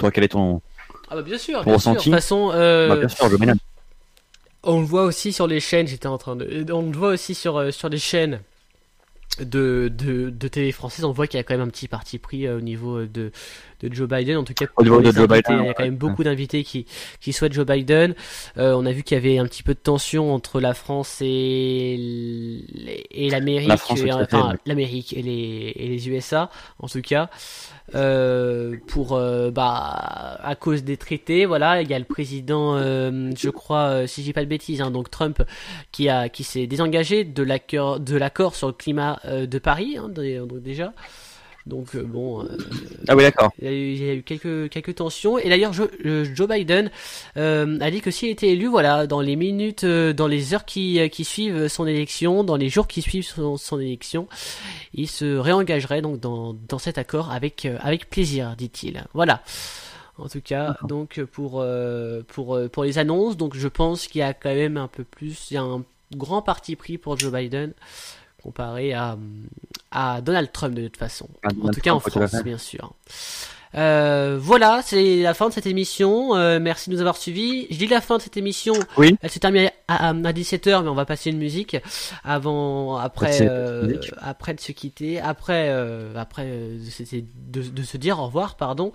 Toi, 0.00 0.10
quel 0.10 0.24
est 0.24 0.28
ton 0.28 0.60
Ah 1.10 1.16
bah 1.16 1.22
bien 1.22 1.38
sûr, 1.38 1.64
bien 1.64 1.78
sûr. 1.78 1.92
De 1.92 1.98
toute 1.98 2.12
façon, 2.12 2.52
euh, 2.54 2.88
Bah, 2.88 2.96
Bien 2.96 3.08
sûr, 3.08 3.28
Biden. 3.38 3.56
On 4.62 4.80
le 4.80 4.86
voit 4.86 5.04
aussi 5.04 5.32
sur 5.32 5.46
les 5.46 5.58
chaînes, 5.58 5.86
j'étais 5.86 6.06
en 6.06 6.18
train 6.18 6.36
de... 6.36 6.66
On 6.72 6.82
le 6.82 6.96
voit 6.96 7.08
aussi 7.10 7.34
sur, 7.34 7.56
euh, 7.56 7.70
sur 7.70 7.88
les 7.88 7.98
chaînes 7.98 8.40
de, 9.38 9.90
de, 9.92 10.30
de 10.30 10.48
télé 10.48 10.70
française, 10.72 11.04
on 11.04 11.12
voit 11.12 11.26
qu'il 11.26 11.38
y 11.38 11.40
a 11.40 11.44
quand 11.44 11.54
même 11.54 11.66
un 11.66 11.70
petit 11.70 11.88
parti 11.88 12.18
pris 12.18 12.46
euh, 12.46 12.58
au 12.58 12.60
niveau 12.60 12.98
euh, 12.98 13.06
de, 13.06 13.32
de 13.88 13.94
Joe 13.94 14.08
Biden. 14.08 14.36
En 14.36 14.44
tout 14.44 14.54
cas, 14.54 14.66
Au 14.76 14.82
niveau 14.82 15.00
de 15.00 15.10
Joe 15.10 15.28
Biden, 15.28 15.60
il 15.60 15.66
y 15.66 15.68
a 15.68 15.74
quand 15.74 15.84
même 15.84 15.96
beaucoup 15.96 16.24
d'invités 16.24 16.64
qui, 16.64 16.86
qui 17.20 17.32
souhaitent 17.32 17.52
Joe 17.52 17.66
Biden. 17.66 18.14
Euh, 18.58 18.74
on 18.76 18.86
a 18.86 18.92
vu 18.92 19.02
qu'il 19.02 19.16
y 19.16 19.18
avait 19.18 19.38
un 19.38 19.46
petit 19.46 19.62
peu 19.62 19.74
de 19.74 19.78
tension 19.78 20.34
entre 20.34 20.60
la 20.60 20.74
France 20.74 21.18
et 21.20 21.96
l'Amérique, 23.30 23.68
La 23.68 23.96
et, 23.96 24.12
enfin 24.12 24.54
l'Amérique 24.66 25.12
et 25.12 25.22
les, 25.22 25.72
et 25.76 25.88
les 25.88 26.08
USA, 26.08 26.50
en 26.78 26.88
tout 26.88 27.02
cas. 27.02 27.30
Euh, 27.96 28.76
pour 28.86 29.14
euh, 29.14 29.50
bah 29.50 30.38
à 30.44 30.54
cause 30.54 30.84
des 30.84 30.96
traités 30.96 31.44
voilà 31.44 31.82
il 31.82 31.90
y 31.90 31.94
a 31.94 31.98
le 31.98 32.04
président 32.04 32.76
euh, 32.76 33.32
je 33.36 33.50
crois 33.50 34.06
si 34.06 34.22
j'ai 34.22 34.32
pas 34.32 34.42
de 34.44 34.48
bêtises 34.48 34.80
hein, 34.80 34.92
donc 34.92 35.10
Trump 35.10 35.42
qui 35.90 36.08
a 36.08 36.28
qui 36.28 36.44
s'est 36.44 36.68
désengagé 36.68 37.24
de 37.24 37.42
l'accord 37.42 37.98
de 37.98 38.16
l'accord 38.16 38.54
sur 38.54 38.68
le 38.68 38.74
climat 38.74 39.18
de 39.24 39.58
Paris 39.58 39.96
hein, 39.98 40.08
donc 40.08 40.62
déjà 40.62 40.92
donc 41.70 41.94
euh, 41.94 42.02
bon 42.02 42.44
euh, 42.44 42.48
Ah 43.08 43.16
oui, 43.16 43.22
d'accord. 43.22 43.50
il 43.58 43.64
y 43.64 43.68
a 43.68 43.72
eu, 43.72 43.92
il 43.94 44.04
y 44.04 44.10
a 44.10 44.14
eu 44.14 44.22
quelques 44.22 44.68
quelques 44.68 44.94
tensions. 44.96 45.38
Et 45.38 45.48
d'ailleurs 45.48 45.72
Jo- 45.72 45.88
euh, 46.04 46.26
Joe 46.34 46.46
Biden 46.46 46.90
euh, 47.38 47.78
a 47.80 47.90
dit 47.90 48.02
que 48.02 48.10
s'il 48.10 48.28
était 48.28 48.48
élu 48.48 48.66
voilà 48.66 49.06
dans 49.06 49.22
les 49.22 49.36
minutes 49.36 49.86
dans 49.86 50.26
les 50.26 50.52
heures 50.52 50.66
qui 50.66 51.00
qui 51.10 51.24
suivent 51.24 51.68
son 51.68 51.86
élection 51.86 52.44
dans 52.44 52.56
les 52.56 52.68
jours 52.68 52.86
qui 52.86 53.00
suivent 53.00 53.24
son, 53.24 53.56
son 53.56 53.80
élection 53.80 54.28
il 54.92 55.08
se 55.08 55.36
réengagerait 55.38 56.02
donc 56.02 56.20
dans 56.20 56.54
dans 56.68 56.78
cet 56.78 56.98
accord 56.98 57.30
avec 57.30 57.66
avec 57.80 58.10
plaisir 58.10 58.54
dit-il. 58.58 59.04
Voilà. 59.14 59.42
En 60.18 60.28
tout 60.28 60.42
cas, 60.42 60.76
donc 60.86 61.22
pour 61.32 61.60
euh, 61.62 62.20
pour 62.28 62.58
pour 62.72 62.84
les 62.84 62.98
annonces, 62.98 63.38
donc 63.38 63.56
je 63.56 63.68
pense 63.68 64.06
qu'il 64.06 64.18
y 64.18 64.22
a 64.22 64.34
quand 64.34 64.54
même 64.54 64.76
un 64.76 64.88
peu 64.88 65.02
plus, 65.02 65.50
il 65.50 65.54
y 65.54 65.56
a 65.56 65.62
un 65.62 65.82
grand 66.14 66.42
parti 66.42 66.76
pris 66.76 66.98
pour 66.98 67.18
Joe 67.18 67.32
Biden 67.32 67.72
comparé 68.42 68.92
à 68.92 69.16
à 69.92 70.20
Donald 70.20 70.50
Trump 70.52 70.74
de 70.74 70.84
toute 70.86 70.96
façon. 70.96 71.28
Ah, 71.42 71.48
En 71.50 71.54
Donald 71.54 71.74
tout 71.74 71.80
cas 71.80 71.92
en 71.92 72.00
Trump, 72.00 72.28
France, 72.28 72.44
bien 72.44 72.58
sûr. 72.58 72.92
Euh, 73.76 74.36
voilà, 74.40 74.82
c'est 74.84 75.22
la 75.22 75.32
fin 75.34 75.48
de 75.48 75.52
cette 75.54 75.66
émission. 75.66 76.34
Euh, 76.34 76.58
merci 76.60 76.90
de 76.90 76.94
nous 76.94 77.00
avoir 77.00 77.16
suivis. 77.16 77.66
Je 77.70 77.78
dis 77.78 77.86
la 77.86 78.00
fin 78.00 78.16
de 78.16 78.22
cette 78.22 78.36
émission. 78.36 78.74
Oui. 78.96 79.16
Elle 79.22 79.30
se 79.30 79.38
termine 79.38 79.70
à, 79.86 80.08
à, 80.08 80.12
17h, 80.12 80.82
mais 80.82 80.88
on 80.88 80.94
va 80.94 81.04
passer 81.04 81.30
une 81.30 81.38
musique 81.38 81.76
avant, 82.24 82.96
après, 82.96 83.38
euh, 83.42 83.96
après 84.20 84.54
de 84.54 84.60
se 84.60 84.72
quitter, 84.72 85.20
après, 85.20 85.70
après 86.16 86.46
de, 86.46 87.62
de 87.62 87.82
se 87.82 87.96
dire 87.96 88.18
au 88.18 88.26
revoir, 88.26 88.56
pardon. 88.56 88.92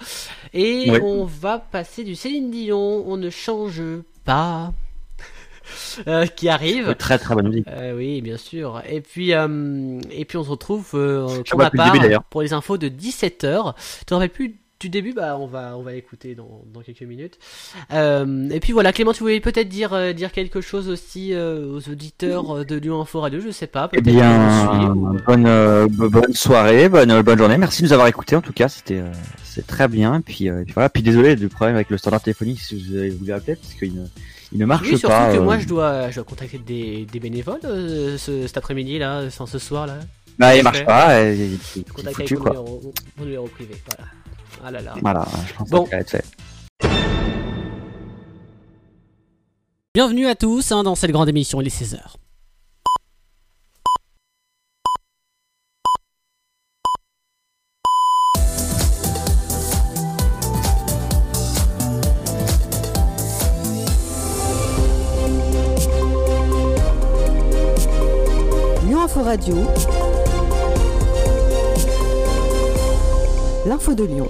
Et 0.53 0.91
Oui. 0.91 0.99
on 1.01 1.23
va 1.23 1.59
passer 1.59 2.03
du 2.03 2.15
Céline 2.15 2.51
Dion. 2.51 3.05
On 3.07 3.15
ne 3.17 3.29
change 3.29 3.81
pas. 4.25 4.73
Euh, 6.07 6.25
qui 6.25 6.49
arrive. 6.49 6.93
Très 6.95 7.17
très 7.17 7.33
bonne 7.35 7.47
musique. 7.49 7.65
Euh, 7.67 7.95
oui, 7.95 8.21
bien 8.21 8.37
sûr. 8.37 8.81
Et 8.87 9.01
puis, 9.01 9.33
euh, 9.33 9.99
et 10.11 10.25
puis 10.25 10.37
on 10.37 10.43
se 10.43 10.49
retrouve 10.49 10.89
euh, 10.93 11.41
pour 11.49 11.57
ma 11.59 11.69
part 11.71 11.93
début, 11.93 12.15
pour 12.29 12.41
les 12.41 12.53
infos 12.53 12.77
de 12.77 12.89
17h. 12.89 13.73
Tu 13.99 14.05
te 14.05 14.13
rappelles 14.13 14.29
plus 14.29 14.55
du 14.79 14.89
début? 14.89 15.13
Bah, 15.13 15.37
on 15.39 15.47
va, 15.47 15.75
on 15.77 15.81
va 15.83 15.93
écouter 15.95 16.35
dans, 16.35 16.61
dans 16.73 16.81
quelques 16.81 17.01
minutes. 17.03 17.39
Euh, 17.93 18.49
et 18.49 18.59
puis 18.59 18.73
voilà, 18.73 18.91
Clément, 18.91 19.13
tu 19.13 19.21
voulais 19.23 19.39
peut-être 19.39 19.69
dire, 19.69 19.93
euh, 19.93 20.13
dire 20.13 20.31
quelque 20.31 20.59
chose 20.61 20.89
aussi 20.89 21.33
euh, 21.33 21.65
aux 21.71 21.89
auditeurs 21.89 22.65
de 22.65 22.75
Lyon 22.75 23.01
Info 23.01 23.21
Radio, 23.21 23.39
je 23.39 23.51
sais 23.51 23.67
pas. 23.67 23.89
Eh 23.93 24.01
bien, 24.01 24.67
suivre 24.69 24.95
ou- 24.95 25.17
bonne 25.25 25.45
euh, 25.47 25.87
bo- 25.89 26.09
bonne 26.09 26.33
soirée, 26.33 26.89
bonne 26.89 27.21
bonne 27.21 27.37
journée. 27.37 27.57
Merci 27.57 27.81
de 27.81 27.87
nous 27.87 27.93
avoir 27.93 28.07
écoutés. 28.07 28.35
En 28.35 28.41
tout 28.41 28.53
cas, 28.53 28.67
c'était 28.67 28.99
euh, 28.99 29.11
c'est 29.43 29.65
très 29.65 29.87
bien. 29.87 30.15
Et 30.19 30.21
puis, 30.21 30.49
euh, 30.49 30.63
puis 30.65 30.73
voilà. 30.73 30.89
Puis 30.89 31.01
désolé 31.03 31.35
du 31.37 31.47
problème 31.47 31.75
avec 31.75 31.89
le 31.89 31.97
standard 31.97 32.21
téléphonique 32.21 32.59
si 32.59 32.75
vous 32.89 32.97
avez 32.97 33.09
voulu 33.11 33.31
appeler 33.31 33.55
parce 33.55 33.73
qu'il 33.75 33.95
ne 33.95 34.05
il 34.55 34.59
ne 34.59 34.65
marche 34.65 34.83
Oui, 34.89 34.97
surtout 34.97 35.07
pas. 35.13 35.33
que 35.33 35.37
euh, 35.37 35.41
moi, 35.43 35.59
je 35.59 35.67
dois, 35.67 36.09
je 36.11 36.15
dois 36.15 36.23
contacter 36.23 36.57
des, 36.59 37.05
des 37.11 37.19
bénévoles 37.19 37.59
euh, 37.65 38.17
ce, 38.17 38.47
cet 38.47 38.55
après-midi 38.55 38.97
là, 38.97 39.21
enfin 39.27 39.45
ce 39.45 39.59
soir 39.59 39.85
là. 39.85 39.97
bah, 40.39 40.55
il 40.55 40.63
marche 40.63 40.85
pas. 40.85 41.21
il- 41.29 41.55
il- 41.55 41.59
il 41.75 41.81
est 41.81 41.89
foutu 41.89 42.07
avec 42.07 42.31
mon 42.31 42.37
quoi. 42.39 42.49
numéro, 42.51 42.93
mon 43.17 43.25
numéro 43.25 43.47
privé. 43.47 43.75
Voilà. 43.85 44.11
Ah 44.65 44.71
là 44.71 44.81
là. 44.81 44.93
Voilà, 45.01 45.25
je 45.47 45.53
pense 45.55 45.69
Bon. 45.69 45.83
que 45.83 45.89
ça 45.89 45.95
va 45.97 46.01
être 46.03 46.09
fait. 46.09 46.25
Bienvenue 49.93 50.27
à 50.27 50.35
tous 50.35 50.71
hein, 50.71 50.83
dans 50.83 50.95
cette 50.95 51.11
grande 51.11 51.27
émission, 51.29 51.59
il 51.61 51.67
est 51.67 51.69
16h. 51.81 51.99
Lyon 69.15 69.21
Info 69.21 69.23
Radio. 69.23 69.55
L'info 73.65 73.93
de 73.93 74.03
Lyon. 74.03 74.29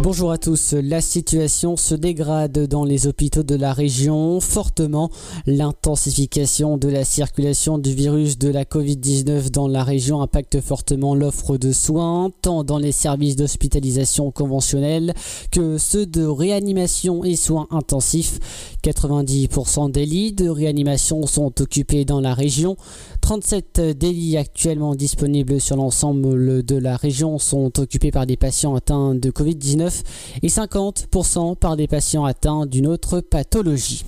Bonjour 0.00 0.30
à 0.30 0.38
tous. 0.38 0.74
La 0.74 1.00
situation 1.00 1.76
se 1.76 1.96
dégrade 1.96 2.68
dans 2.68 2.84
les 2.84 3.08
hôpitaux 3.08 3.42
de 3.42 3.56
la 3.56 3.72
région 3.72 4.38
fortement. 4.38 5.10
L'intensification 5.44 6.78
de 6.78 6.88
la 6.88 7.04
circulation 7.04 7.78
du 7.78 7.92
virus 7.94 8.38
de 8.38 8.48
la 8.48 8.64
Covid-19 8.64 9.50
dans 9.50 9.66
la 9.66 9.82
région 9.82 10.22
impacte 10.22 10.60
fortement 10.60 11.16
l'offre 11.16 11.58
de 11.58 11.72
soins, 11.72 12.30
tant 12.42 12.62
dans 12.62 12.78
les 12.78 12.92
services 12.92 13.34
d'hospitalisation 13.34 14.30
conventionnels 14.30 15.14
que 15.50 15.78
ceux 15.78 16.06
de 16.06 16.24
réanimation 16.24 17.24
et 17.24 17.34
soins 17.34 17.66
intensifs. 17.72 18.38
90% 18.84 19.90
des 19.90 20.06
lits 20.06 20.32
de 20.32 20.48
réanimation 20.48 21.26
sont 21.26 21.60
occupés 21.60 22.04
dans 22.04 22.20
la 22.20 22.34
région. 22.34 22.76
37 23.20 23.80
des 23.98 24.12
lits 24.12 24.36
actuellement 24.36 24.94
disponibles 24.94 25.60
sur 25.60 25.76
l'ensemble 25.76 26.62
de 26.62 26.76
la 26.76 26.96
région 26.96 27.38
sont 27.38 27.78
occupés 27.78 28.10
par 28.10 28.26
des 28.26 28.36
patients 28.36 28.74
atteints 28.74 29.14
de 29.14 29.30
Covid-19 29.30 30.02
et 30.42 30.48
50% 30.48 31.56
par 31.56 31.76
des 31.76 31.86
patients 31.86 32.24
atteints 32.24 32.66
d'une 32.66 32.86
autre 32.86 33.20
pathologie. 33.20 34.04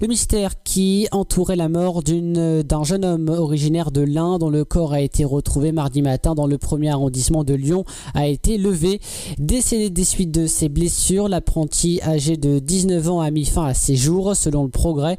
Le 0.00 0.06
mystère 0.06 0.62
qui 0.62 1.08
entourait 1.12 1.56
la 1.56 1.68
mort 1.68 2.02
d'un 2.02 2.84
jeune 2.84 3.04
homme 3.04 3.28
originaire 3.28 3.90
de 3.90 4.00
l'Ain 4.00 4.38
dont 4.38 4.48
le 4.48 4.64
corps 4.64 4.92
a 4.92 5.00
été 5.00 5.24
retrouvé 5.24 5.72
mardi 5.72 6.00
matin 6.00 6.34
dans 6.34 6.46
le 6.46 6.56
premier 6.56 6.90
arrondissement 6.90 7.44
de 7.44 7.54
Lyon 7.54 7.84
a 8.14 8.26
été 8.26 8.56
levé. 8.56 9.00
Décédé 9.38 9.90
des 9.90 10.04
suites 10.04 10.30
de 10.30 10.46
ses 10.46 10.68
blessures, 10.68 11.28
l'apprenti 11.28 12.00
âgé 12.02 12.36
de 12.36 12.58
19 12.60 13.10
ans 13.10 13.20
a 13.20 13.30
mis 13.30 13.44
fin 13.44 13.66
à 13.66 13.74
ses 13.74 13.96
jours 13.96 14.34
selon 14.36 14.64
le 14.64 14.70
progrès. 14.70 15.18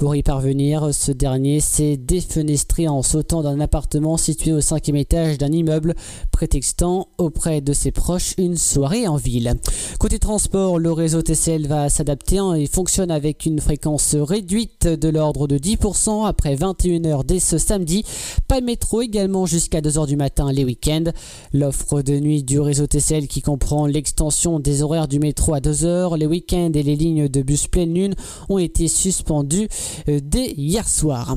Pour 0.00 0.16
y 0.16 0.22
parvenir, 0.22 0.94
ce 0.94 1.12
dernier 1.12 1.60
s'est 1.60 1.98
défenestré 1.98 2.88
en 2.88 3.02
sautant 3.02 3.42
d'un 3.42 3.60
appartement 3.60 4.16
situé 4.16 4.50
au 4.50 4.62
cinquième 4.62 4.96
étage 4.96 5.36
d'un 5.36 5.52
immeuble, 5.52 5.94
prétextant 6.32 7.08
auprès 7.18 7.60
de 7.60 7.74
ses 7.74 7.90
proches 7.90 8.32
une 8.38 8.56
soirée 8.56 9.06
en 9.06 9.16
ville. 9.16 9.52
Côté 9.98 10.18
transport, 10.18 10.78
le 10.78 10.90
réseau 10.90 11.20
TCL 11.20 11.66
va 11.66 11.90
s'adapter 11.90 12.38
hein, 12.38 12.54
et 12.54 12.66
fonctionne 12.66 13.10
avec 13.10 13.44
une 13.44 13.60
fréquence 13.60 14.14
réduite 14.14 14.86
de 14.86 15.08
l'ordre 15.10 15.46
de 15.46 15.58
10% 15.58 16.26
après 16.26 16.54
21h 16.54 17.26
dès 17.26 17.38
ce 17.38 17.58
samedi. 17.58 18.02
Pas 18.48 18.62
de 18.62 18.64
métro 18.64 19.02
également 19.02 19.44
jusqu'à 19.44 19.82
2h 19.82 20.06
du 20.06 20.16
matin 20.16 20.50
les 20.50 20.64
week-ends. 20.64 21.12
L'offre 21.52 22.00
de 22.00 22.18
nuit 22.18 22.42
du 22.42 22.58
réseau 22.58 22.86
TCL 22.86 23.28
qui 23.28 23.42
comprend 23.42 23.84
l'extension 23.84 24.60
des 24.60 24.82
horaires 24.82 25.08
du 25.08 25.18
métro 25.18 25.52
à 25.52 25.60
2h, 25.60 26.16
les 26.16 26.26
week-ends 26.26 26.72
et 26.72 26.82
les 26.82 26.96
lignes 26.96 27.28
de 27.28 27.42
bus 27.42 27.66
pleine 27.66 27.92
lune 27.92 28.14
ont 28.48 28.56
été 28.56 28.88
suspendus 28.88 29.68
euh, 29.68 29.89
dès 30.06 30.50
hier 30.52 30.88
soir. 30.88 31.36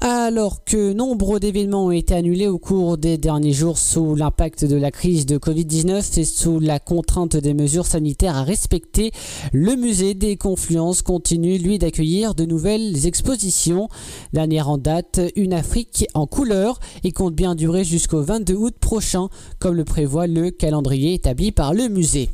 Alors 0.00 0.64
que 0.64 0.92
nombre 0.92 1.38
d'événements 1.38 1.86
ont 1.86 1.90
été 1.90 2.14
annulés 2.14 2.48
au 2.48 2.58
cours 2.58 2.98
des 2.98 3.18
derniers 3.18 3.52
jours 3.52 3.78
sous 3.78 4.14
l'impact 4.14 4.64
de 4.64 4.76
la 4.76 4.90
crise 4.90 5.26
de 5.26 5.38
Covid-19 5.38 6.20
et 6.20 6.24
sous 6.24 6.60
la 6.60 6.78
contrainte 6.78 7.36
des 7.36 7.54
mesures 7.54 7.86
sanitaires 7.86 8.36
à 8.36 8.42
respecter, 8.42 9.12
le 9.52 9.76
musée 9.76 10.14
des 10.14 10.36
Confluences 10.36 11.02
continue 11.02 11.58
lui 11.58 11.78
d'accueillir 11.78 12.34
de 12.34 12.44
nouvelles 12.44 13.06
expositions. 13.06 13.88
Dernière 14.32 14.68
en 14.68 14.78
date, 14.78 15.20
une 15.36 15.52
Afrique 15.52 16.06
en 16.14 16.26
couleur 16.26 16.80
et 17.02 17.12
compte 17.12 17.34
bien 17.34 17.54
durer 17.54 17.84
jusqu'au 17.84 18.22
22 18.22 18.54
août 18.54 18.74
prochain, 18.78 19.28
comme 19.58 19.74
le 19.74 19.84
prévoit 19.84 20.26
le 20.26 20.50
calendrier 20.50 21.14
établi 21.14 21.52
par 21.52 21.74
le 21.74 21.88
musée. 21.88 22.30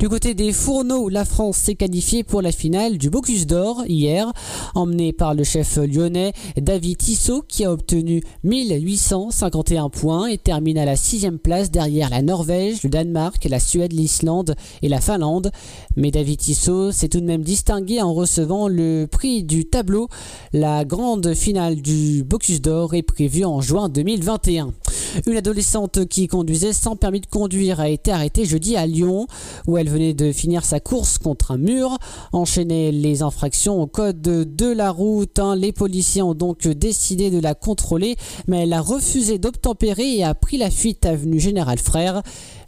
Du 0.00 0.08
côté 0.08 0.34
des 0.34 0.52
fourneaux, 0.52 1.08
la 1.08 1.24
France 1.24 1.58
s'est 1.58 1.76
qualifiée 1.76 2.24
pour 2.24 2.42
la 2.42 2.50
finale 2.50 2.98
du 2.98 3.08
Bocuse 3.08 3.46
d'Or 3.46 3.84
hier, 3.86 4.32
par 5.12 5.34
le 5.34 5.44
chef 5.44 5.76
lyonnais 5.76 6.32
David 6.56 6.98
Tissot 6.98 7.42
qui 7.46 7.64
a 7.64 7.72
obtenu 7.72 8.22
1851 8.44 9.88
points 9.88 10.26
et 10.26 10.38
termine 10.38 10.78
à 10.78 10.84
la 10.84 10.96
sixième 10.96 11.38
place 11.38 11.70
derrière 11.70 12.10
la 12.10 12.22
Norvège, 12.22 12.82
le 12.82 12.90
Danemark, 12.90 13.44
la 13.48 13.60
Suède, 13.60 13.92
l'Islande 13.92 14.54
et 14.82 14.88
la 14.88 15.00
Finlande. 15.00 15.50
Mais 15.96 16.10
David 16.10 16.38
Tissot 16.38 16.92
s'est 16.92 17.08
tout 17.08 17.20
de 17.20 17.26
même 17.26 17.42
distingué 17.42 18.00
en 18.00 18.14
recevant 18.14 18.68
le 18.68 19.06
prix 19.06 19.42
du 19.42 19.64
tableau. 19.64 20.08
La 20.52 20.84
grande 20.84 21.34
finale 21.34 21.82
du 21.82 22.24
Bocuse 22.24 22.60
d'Or 22.60 22.94
est 22.94 23.02
prévue 23.02 23.44
en 23.44 23.60
juin 23.60 23.88
2021. 23.88 24.72
Une 25.26 25.36
adolescente 25.36 26.06
qui 26.06 26.26
conduisait 26.26 26.72
sans 26.72 26.96
permis 26.96 27.20
de 27.20 27.26
conduire 27.26 27.80
a 27.80 27.88
été 27.88 28.12
arrêtée 28.12 28.44
jeudi 28.44 28.76
à 28.76 28.86
Lyon, 28.86 29.26
où 29.66 29.76
elle 29.76 29.88
venait 29.88 30.14
de 30.14 30.32
finir 30.32 30.64
sa 30.64 30.80
course 30.80 31.18
contre 31.18 31.50
un 31.50 31.58
mur. 31.58 31.98
Enchaîner 32.32 32.92
les 32.92 33.22
infractions 33.22 33.80
au 33.82 33.86
code 33.86 34.20
de 34.20 34.72
la 34.72 34.90
route, 34.92 35.38
hein. 35.38 35.56
les 35.56 35.72
policiers 35.72 36.22
ont 36.22 36.34
donc 36.34 36.68
décidé 36.68 37.30
de 37.30 37.40
la 37.40 37.54
contrôler, 37.54 38.16
mais 38.46 38.62
elle 38.62 38.72
a 38.72 38.80
refusé 38.80 39.38
d'obtempérer 39.38 40.16
et 40.16 40.24
a 40.24 40.34
pris 40.34 40.58
la 40.58 40.70
fuite 40.70 41.06
avenue 41.06 41.40
Général 41.40 41.78
Frère. 41.78 42.22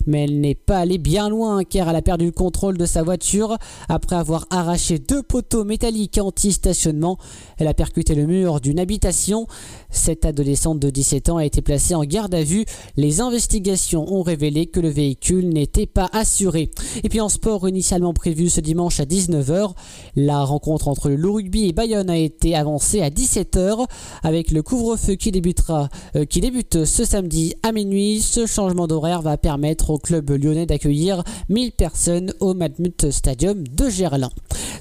Mais 0.07 0.25
elle 0.25 0.41
n'est 0.41 0.55
pas 0.55 0.79
allée 0.79 0.99
bien 0.99 1.29
loin 1.29 1.65
car 1.65 1.89
elle 1.89 1.97
a 1.97 2.03
perdu 2.03 2.27
le 2.27 2.33
contrôle 2.33 2.79
de 2.79 2.87
sa 2.87 3.03
voiture 3.03 3.57
après 3.89 4.17
avoir 4.17 4.47
arraché 4.51 4.99
deux 4.99 5.23
poteaux 5.23 5.65
métalliques 5.65 6.19
anti-stationnement. 6.19 7.19
Elle 7.59 7.69
a 7.69 7.75
percuté 7.75 8.15
le 8.15 8.27
mur 8.27 8.61
d'une 8.61 8.79
habitation. 8.79 9.47
Cette 9.91 10.25
adolescente 10.25 10.81
de 10.81 10.91
17 10.91 11.29
ans 11.31 11.37
a 11.39 11.45
été 11.45 11.63
placée 11.63 11.95
en 11.95 12.05
garde 12.05 12.35
à 12.35 12.43
vue. 12.43 12.65
Les 12.97 13.21
investigations 13.21 14.13
ont 14.13 14.23
révélé 14.23 14.67
que 14.67 14.81
le 14.81 14.89
véhicule 14.89 15.49
n'était 15.49 15.87
pas 15.87 16.09
assuré. 16.13 16.71
Et 17.03 17.09
puis 17.09 17.21
en 17.21 17.29
sport 17.29 17.69
initialement 17.69 18.13
prévu 18.13 18.49
ce 18.49 18.61
dimanche 18.61 19.01
à 19.01 19.05
19h, 19.05 19.73
la 20.17 20.45
rencontre 20.45 20.89
entre 20.89 21.11
le 21.11 21.31
Rugby 21.31 21.69
et 21.69 21.73
Bayonne 21.73 22.11
a 22.11 22.17
été 22.17 22.55
avancée 22.55 23.01
à 23.01 23.11
17h 23.11 23.87
avec 24.23 24.51
le 24.51 24.63
couvre-feu 24.63 25.15
qui 25.15 25.31
débutera 25.31 25.89
euh, 26.17 26.25
qui 26.25 26.41
débute 26.41 26.85
ce 26.85 27.05
samedi 27.05 27.55
à 27.63 27.73
minuit. 27.73 28.21
Ce 28.21 28.47
changement 28.47 28.87
d'horaire 28.87 29.23
va 29.23 29.37
permettre 29.37 29.91
au 29.95 29.99
club 29.99 30.31
lyonnais 30.31 30.67
d'accueillir 30.67 31.23
1000 31.49 31.73
personnes 31.73 32.35
au 32.41 32.53
Matmut 32.55 33.11
Stadium 33.11 33.67
de 33.67 33.89
Gerland. 33.89 34.33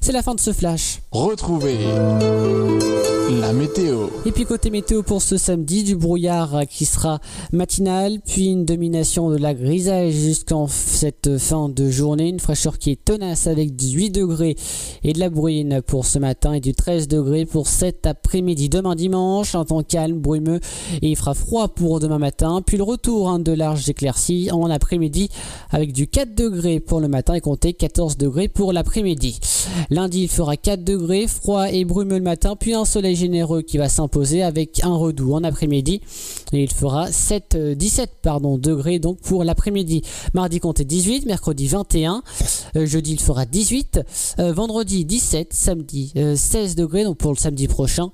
C'est 0.02 0.12
la 0.12 0.24
fin 0.24 0.36
de 0.36 0.40
ce 0.40 0.52
flash. 0.52 1.02
Retrouvez 1.12 1.78
la 3.40 3.54
météo. 3.54 4.08
Et 4.26 4.32
puis 4.32 4.46
côté 4.46 4.70
météo 4.70 5.02
pour 5.02 5.22
ce 5.22 5.38
samedi, 5.38 5.84
du 5.84 5.96
brouillard 5.96 6.64
qui 6.70 6.86
sera 6.86 7.20
matinal, 7.52 8.20
puis 8.26 8.48
une 8.48 8.66
domination 8.66 9.30
de 9.30 9.38
la 9.38 9.54
grisaille 9.54 10.12
jusqu'en 10.12 10.68
cette 10.68 11.38
fin 11.38 11.70
de 11.70 11.90
journée, 11.90 12.30
une 12.30 12.40
fraîcheur 12.40 12.78
qui 12.78 12.92
est 12.92 13.04
tenace 13.04 13.48
avec 13.48 13.76
18 13.76 14.10
degrés 14.10 14.56
et 15.04 15.14
de 15.14 15.20
la 15.20 15.30
bruine 15.30 15.82
pour 15.82 16.06
ce 16.06 16.20
matin 16.20 16.54
et 16.54 16.60
du 16.60 16.74
13 16.74 17.08
degrés 17.08 17.46
pour 17.46 17.68
cet 17.68 18.06
après-midi. 18.06 18.70
Demain 18.70 18.96
dimanche, 18.96 19.56
un 19.56 19.66
temps 19.66 19.84
calme, 19.84 20.20
brumeux 20.20 20.60
et 21.02 21.10
il 21.10 21.16
fera 21.16 21.34
froid 21.34 21.70
pour 21.70 22.00
demain 22.00 22.20
matin, 22.20 22.62
puis 22.66 22.78
le 22.78 22.84
retour 22.84 23.30
hein, 23.30 23.40
de 23.40 23.52
larges 23.52 23.90
éclaircies 23.90 24.52
en 24.52 24.70
après-midi. 24.70 25.03
Avec 25.70 25.94
du 25.94 26.08
4 26.08 26.36
degrés 26.36 26.80
pour 26.80 27.00
le 27.00 27.08
matin 27.08 27.34
et 27.34 27.42
comptez 27.42 27.74
14 27.74 28.18
degrés 28.18 28.48
pour 28.48 28.74
l'après-midi. 28.74 29.40
Lundi, 29.90 30.24
il 30.24 30.30
fera 30.30 30.58
4 30.58 30.84
degrés, 30.84 31.28
froid 31.28 31.72
et 31.72 31.86
brumeux 31.86 32.18
le 32.18 32.24
matin, 32.24 32.56
puis 32.56 32.74
un 32.74 32.86
soleil 32.86 33.16
généreux 33.16 33.62
qui 33.62 33.78
va 33.78 33.90
s'imposer 33.90 34.44
avec 34.44 34.84
un 34.84 34.96
redoux 34.96 35.34
en 35.34 35.44
après-midi. 35.44 36.02
Et 36.54 36.64
il 36.64 36.72
fera 36.72 37.12
7, 37.12 37.56
euh, 37.56 37.76
17 37.76 38.12
pardon, 38.22 38.58
degrés 38.58 39.00
donc 39.00 39.20
pour 39.20 39.44
l'après-midi. 39.44 40.04
Mardi, 40.34 40.60
comptez 40.60 40.86
18, 40.86 41.26
mercredi 41.26 41.68
21, 41.68 42.24
euh, 42.76 42.86
jeudi, 42.86 43.14
il 43.14 43.20
fera 43.20 43.46
18, 43.46 44.02
euh, 44.40 44.54
vendredi 44.54 45.04
17, 45.04 45.54
samedi 45.54 46.14
euh, 46.16 46.36
16 46.36 46.76
degrés 46.76 47.04
donc 47.04 47.18
pour 47.18 47.32
le 47.32 47.38
samedi 47.38 47.68
prochain. 47.68 48.12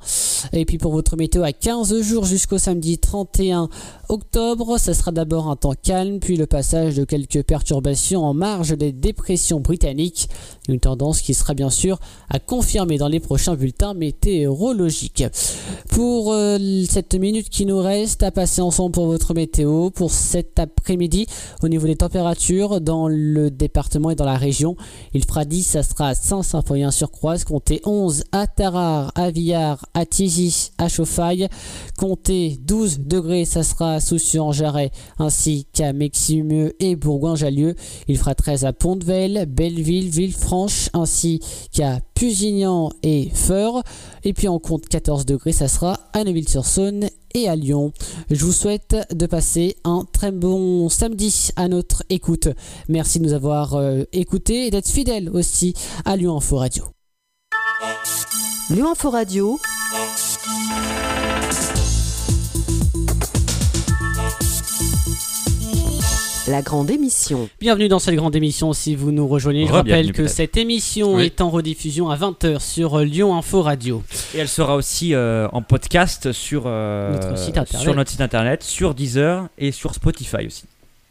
Et 0.53 0.65
puis 0.65 0.77
pour 0.77 0.93
votre 0.93 1.17
météo 1.17 1.43
à 1.43 1.51
15 1.51 2.01
jours 2.01 2.25
jusqu'au 2.25 2.57
samedi 2.57 2.97
31 2.97 3.69
octobre, 4.07 4.77
ça 4.77 4.93
sera 4.93 5.11
d'abord 5.11 5.49
un 5.49 5.55
temps 5.55 5.73
calme, 5.81 6.19
puis 6.19 6.37
le 6.37 6.45
passage 6.45 6.95
de 6.95 7.03
quelques 7.03 7.43
perturbations 7.43 8.23
en 8.23 8.33
marge 8.33 8.77
des 8.77 8.91
dépressions 8.91 9.59
britanniques. 9.59 10.29
Une 10.69 10.79
tendance 10.79 11.21
qui 11.21 11.33
sera 11.33 11.55
bien 11.55 11.71
sûr 11.71 11.99
à 12.29 12.39
confirmer 12.39 12.99
dans 12.99 13.07
les 13.07 13.19
prochains 13.19 13.55
bulletins 13.55 13.95
météorologiques. 13.95 15.25
Pour 15.89 16.31
euh, 16.31 16.57
cette 16.87 17.15
minute 17.15 17.49
qui 17.49 17.65
nous 17.65 17.79
reste 17.79 18.21
à 18.21 18.29
passer 18.29 18.61
ensemble 18.61 18.91
pour 18.91 19.07
votre 19.07 19.33
météo, 19.33 19.89
pour 19.89 20.11
cet 20.11 20.59
après-midi, 20.59 21.25
au 21.63 21.67
niveau 21.67 21.87
des 21.87 21.95
températures 21.95 22.81
dans 22.81 23.07
le 23.07 23.49
département 23.49 24.11
et 24.11 24.15
dans 24.15 24.25
la 24.25 24.37
région, 24.37 24.75
il 25.13 25.25
fera 25.25 25.43
10, 25.43 25.63
ça 25.63 25.83
sera 25.83 26.09
à 26.09 26.15
Saint-Symphorien-sur-Croise, 26.15 27.45
comptez 27.45 27.81
11 27.85 28.25
à 28.31 28.45
Tarare, 28.45 29.11
à 29.15 29.31
Villars, 29.31 29.85
à 29.95 30.05
Tigy, 30.05 30.69
à 30.77 30.87
Chauffaille, 30.87 31.47
comptez 31.97 32.59
12 32.61 32.99
degrés, 32.99 33.45
ça 33.45 33.63
sera 33.63 33.95
à 33.95 33.99
Soucy-en-Jarret, 33.99 34.91
ainsi 35.17 35.65
qu'à 35.73 35.93
Meximieux 35.93 36.75
et 36.79 36.95
Bourgoin-Jallieu. 36.95 37.75
Il 38.07 38.17
fera 38.17 38.35
13 38.35 38.65
à 38.65 38.73
Pont-de-Vel, 38.73 39.45
Belleville, 39.47 40.09
Villefranche, 40.09 40.58
ainsi 40.93 41.39
qu'à 41.71 41.99
Pusignan 42.15 42.89
et 43.03 43.29
Feur. 43.33 43.83
Et 44.23 44.33
puis 44.33 44.47
on 44.49 44.59
compte 44.59 44.87
14 44.87 45.25
degrés, 45.25 45.51
ça 45.51 45.67
sera 45.67 45.99
à 46.13 46.23
Neuville-sur-Saône 46.23 47.09
et 47.33 47.47
à 47.47 47.55
Lyon. 47.55 47.91
Je 48.29 48.43
vous 48.45 48.51
souhaite 48.51 48.95
de 49.11 49.25
passer 49.25 49.77
un 49.83 50.05
très 50.11 50.31
bon 50.31 50.89
samedi 50.89 51.49
à 51.55 51.67
notre 51.67 52.03
écoute. 52.09 52.47
Merci 52.87 53.19
de 53.19 53.25
nous 53.25 53.33
avoir 53.33 53.75
euh, 53.75 54.03
écoutés 54.11 54.67
et 54.67 54.71
d'être 54.71 54.89
fidèles 54.89 55.29
aussi 55.29 55.73
à 56.05 56.15
Lyon 56.15 56.37
Info 56.37 56.57
Radio. 56.57 56.85
Lyon 58.69 58.91
Info 58.91 59.09
Radio. 59.09 59.59
La 66.49 66.63
grande 66.63 66.89
émission. 66.89 67.47
Bienvenue 67.59 67.89
dans 67.89 67.99
cette 67.99 68.15
grande 68.15 68.35
émission 68.35 68.73
si 68.73 68.95
vous 68.95 69.11
nous 69.11 69.27
rejoignez. 69.27 69.67
Je 69.67 69.71
rappelle 69.71 70.11
que 70.13 70.25
cette 70.25 70.57
émission 70.57 71.13
Oui. 71.15 71.25
est 71.25 71.41
en 71.41 71.51
rediffusion 71.51 72.09
à 72.09 72.15
20h 72.17 72.59
sur 72.59 72.97
euh, 72.99 73.03
Lyon 73.03 73.35
Info 73.37 73.61
Radio. 73.61 74.01
Et 74.33 74.39
elle 74.39 74.47
sera 74.47 74.75
aussi 74.75 75.13
euh, 75.13 75.47
en 75.53 75.61
podcast 75.61 76.31
sur, 76.31 76.63
euh, 76.65 77.13
Notre 77.13 77.37
site 77.37 77.57
internet. 77.59 77.83
sur 77.83 77.95
notre 77.95 78.09
site 78.09 78.21
internet, 78.21 78.63
sur 78.63 78.95
Deezer 78.95 79.47
et 79.59 79.71
sur 79.71 79.93
Spotify 79.93 80.47
aussi. 80.47 80.63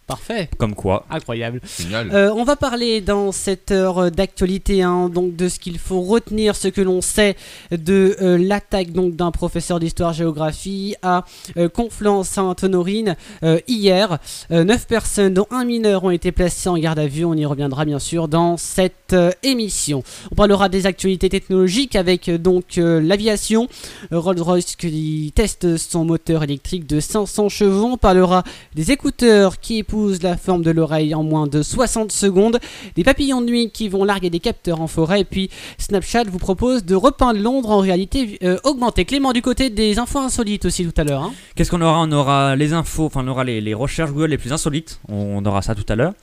Parfait. 0.09 0.49
Comme 0.57 0.75
quoi. 0.75 1.05
Incroyable. 1.11 1.61
Génial. 1.79 2.11
Euh, 2.15 2.33
on 2.35 2.43
va 2.43 2.57
parler 2.57 3.03
dans 3.03 3.31
cette 3.31 3.71
heure 3.71 4.11
d'actualité 4.11 4.83
hein, 4.83 5.11
donc 5.11 5.37
de 5.37 5.51
ce 5.51 5.59
qu'il 5.59 5.79
faut 5.79 6.01
retenir, 6.01 6.57
ce 6.57 6.69
que 6.69 6.81
l'on 6.81 7.03
sait 7.03 7.37
de 7.71 8.17
euh, 8.23 8.39
l'attaque 8.39 8.93
donc 8.93 9.17
d'un 9.17 9.31
professeur 9.31 9.79
d'histoire-géographie 9.79 10.97
à 11.03 11.27
euh, 11.59 11.69
Conflans-Sainte-Honorine 11.69 13.17
euh, 13.43 13.61
hier. 13.69 14.19
Neuf 14.51 14.87
personnes, 14.87 15.35
dont 15.35 15.47
un 15.51 15.67
mineur, 15.67 16.05
ont 16.05 16.11
été 16.11 16.33
placées 16.33 16.71
en 16.71 16.79
garde 16.79 16.99
à 16.99 17.07
vue. 17.07 17.27
On 17.27 17.35
y 17.35 17.45
reviendra 17.45 17.85
bien 17.85 17.99
sûr 17.99 18.29
dans 18.29 18.57
cette 18.57 19.13
euh, 19.13 19.31
émission. 19.43 20.03
On 20.31 20.35
parlera 20.35 20.69
des 20.69 20.87
actualités 20.87 21.29
technologiques 21.29 21.97
avec 21.97 22.31
donc 22.31 22.79
euh, 22.79 23.01
l'aviation. 23.01 23.69
Euh, 24.13 24.19
Rolls-Royce 24.19 24.77
qui 24.77 25.33
teste 25.35 25.77
son 25.77 26.05
moteur 26.05 26.43
électrique 26.43 26.87
de 26.87 27.01
500 27.01 27.49
chevaux. 27.49 27.87
On 27.87 27.97
parlera 27.97 28.43
des 28.75 28.91
écouteurs 28.91 29.61
qui 29.61 29.79
épousent 29.79 29.98
la 30.23 30.37
forme 30.37 30.63
de 30.63 30.71
l'oreille 30.71 31.15
en 31.15 31.23
moins 31.23 31.47
de 31.47 31.63
60 31.63 32.13
secondes, 32.13 32.59
des 32.95 33.05
papillons 33.05 33.41
de 33.41 33.47
nuit 33.47 33.71
qui 33.71 33.89
vont 33.89 34.05
larguer 34.05 34.31
des 34.31 34.41
capteurs 34.41 34.81
en 34.81 34.87
forêt, 34.87 35.21
et 35.21 35.25
puis 35.25 35.51
Snapchat 35.79 36.25
vous 36.25 36.39
propose 36.39 36.85
de 36.85 36.95
repeindre 36.95 37.41
Londres 37.41 37.71
en 37.71 37.79
réalité 37.79 38.39
euh, 38.43 38.59
augmentée. 38.65 39.05
Clément, 39.05 39.33
du 39.33 39.43
côté 39.43 39.71
des 39.71 39.99
infos 39.99 40.19
insolites 40.19 40.65
aussi 40.65 40.85
tout 40.87 41.01
à 41.01 41.05
l'heure. 41.05 41.23
hein. 41.25 41.33
Qu'est-ce 41.55 41.71
qu'on 41.71 41.83
aura? 41.83 42.01
On 42.01 42.13
aura 42.13 42.57
les 42.57 42.73
infos, 42.73 43.07
enfin 43.07 43.23
on 43.25 43.29
aura 43.29 43.45
les, 43.45 43.75
recherches 43.75 44.11
Google 44.11 44.31
les 44.31 44.39
plus 44.39 44.53
insolites. 44.53 45.01
On, 45.09 45.45
aura 45.45 45.63
ça 45.63 45.75
tout 45.75 45.87
à 45.89 45.97
l'heure. 45.97 46.15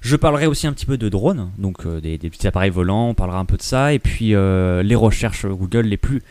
Je 0.00 0.16
parlerai 0.16 0.46
aussi 0.46 0.66
un 0.66 0.72
petit 0.72 0.86
peu 0.86 0.98
de 0.98 1.08
drones, 1.08 1.50
donc 1.58 1.86
euh, 1.86 2.00
des, 2.00 2.18
des 2.18 2.30
petits 2.30 2.46
appareils 2.46 2.70
volants. 2.70 3.08
On 3.08 3.14
parlera 3.14 3.38
un 3.38 3.44
peu 3.44 3.56
de 3.56 3.62
ça. 3.62 3.92
Et 3.92 3.98
puis 3.98 4.34
euh, 4.34 4.82
les 4.82 4.94
recherches 4.94 5.46
Google 5.46 5.86
les 5.86 5.96
plus 5.96 6.22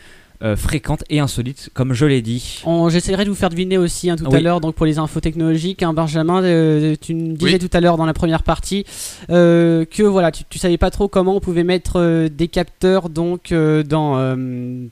euh, 0.44 0.56
fréquentes 0.56 1.04
et 1.10 1.20
insolites, 1.20 1.70
comme 1.74 1.94
je 1.94 2.06
l'ai 2.06 2.22
dit. 2.22 2.62
On- 2.66 2.90
J'essaierai 2.90 3.26
de 3.26 3.30
vous 3.30 3.36
faire 3.36 3.50
deviner 3.50 3.78
aussi 3.78 4.10
hein, 4.10 4.16
tout 4.16 4.26
à 4.34 4.40
l'heure, 4.40 4.60
donc 4.62 4.76
pour 4.76 4.86
les 4.86 4.98
infos 4.98 5.20
technologiques, 5.20 5.84
hein, 5.84 5.94
Benjamin, 5.94 6.44
euh, 6.44 6.96
tu 7.00 7.14
me 7.16 7.36
disais 7.36 7.54
Oui. 7.54 7.60
tout 7.60 7.70
à 7.76 7.80
l'heure 7.80 7.98
dans 7.98 8.06
la 8.06 8.14
première 8.14 8.44
partie 8.44 8.86
euh, 9.30 9.86
que 9.86 10.04
voilà, 10.04 10.32
tu, 10.32 10.44
tu 10.50 10.58
savais 10.60 10.78
pas 10.78 10.90
trop 10.92 11.08
comment 11.08 11.36
on 11.36 11.40
pouvait 11.40 11.64
mettre 11.64 12.28
des 12.28 12.48
capteurs 12.48 13.10
donc 13.10 13.54
dans 13.54 14.36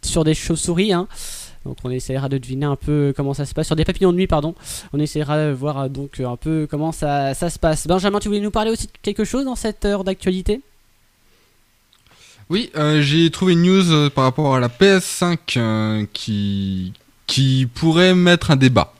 sur 0.03 0.23
des 0.23 0.33
chauves-souris. 0.33 0.93
hein. 0.93 1.07
Donc 1.65 1.75
on 1.83 1.89
essaiera 1.91 2.29
de 2.29 2.37
deviner 2.37 2.65
un 2.65 2.77
peu 2.77 3.13
comment 3.15 3.33
ça 3.33 3.45
se 3.45 3.53
passe 3.53 3.67
sur 3.67 3.75
des 3.75 3.83
papillons 3.83 4.11
de 4.13 4.17
nuit, 4.17 4.27
pardon. 4.27 4.55
On 4.93 4.99
essaiera 4.99 5.47
de 5.47 5.51
voir 5.51 5.89
donc 5.89 6.19
un 6.21 6.37
peu 6.37 6.67
comment 6.71 6.93
ça, 6.93 7.33
ça 7.33 7.49
se 7.49 7.59
passe. 7.59 7.85
Benjamin, 7.85 8.19
tu 8.19 8.29
voulais 8.29 8.39
nous 8.39 8.49
parler 8.49 8.71
aussi 8.71 8.87
de 8.87 8.91
quelque 9.01 9.25
chose 9.25 9.43
dans 9.45 9.55
cette 9.55 9.83
heure 9.83 10.05
d'actualité? 10.05 10.61
Oui, 12.49 12.71
euh, 12.75 13.01
j'ai 13.01 13.29
trouvé 13.29 13.53
une 13.53 13.63
news 13.63 13.91
euh, 13.91 14.09
par 14.09 14.23
rapport 14.23 14.55
à 14.55 14.59
la 14.59 14.69
PS5 14.69 15.37
euh, 15.57 16.05
qui 16.13 16.93
qui 17.27 17.67
pourrait 17.71 18.15
mettre 18.15 18.49
un 18.51 18.55
débat. 18.55 18.93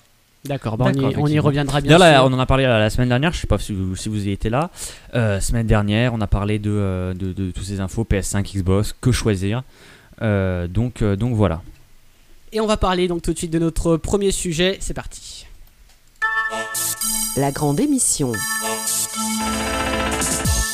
D'accord, 0.46 0.78
bah, 0.78 0.92
on, 0.96 1.28
y, 1.28 1.40
on 1.40 1.44
reviendra 1.44 1.82
bien 1.82 1.98
D'ailleurs, 1.98 2.00
là, 2.00 2.20
sûr. 2.20 2.30
on 2.32 2.34
en 2.34 2.40
a 2.40 2.46
parlé 2.46 2.64
la, 2.64 2.90
semaine 2.90 3.10
dernière, 3.10 3.34
je 3.34 3.40
sais 3.42 3.48
pas 3.48 3.58
si 3.58 3.74
vous, 3.74 3.96
si 3.96 4.08
vous 4.08 4.28
y 4.28 4.32
étiez 4.32 4.50
là. 4.50 4.70
Euh, 5.14 5.40
semaine 5.42 5.68
dernière, 5.68 6.14
on 6.14 6.22
a 6.22 6.28
parlé 6.28 6.60
de, 6.60 6.72
euh, 6.72 7.14
de, 7.14 7.34
de 7.34 7.52
toutes 7.52 7.66
ces 7.66 7.82
infos 7.82 8.06
PS5, 8.10 8.58
Xbox, 8.58 8.96
que 9.02 9.12
choisir. 9.12 9.64
Euh, 10.22 10.68
donc, 10.68 11.02
euh, 11.02 11.18
donc 11.18 11.34
voilà. 11.34 11.62
Et 12.54 12.62
on 12.62 12.68
va 12.68 12.78
parler 12.78 13.08
donc 13.08 13.22
tout 13.22 13.34
de 13.34 13.38
suite 13.38 13.52
de 13.52 13.60
notre 13.60 13.98
premier 13.98 14.32
sujet. 14.32 14.78
C'est 14.80 14.94
parti. 14.94 15.46
La 17.36 17.52
grande 17.52 17.80
émission. 17.80 18.32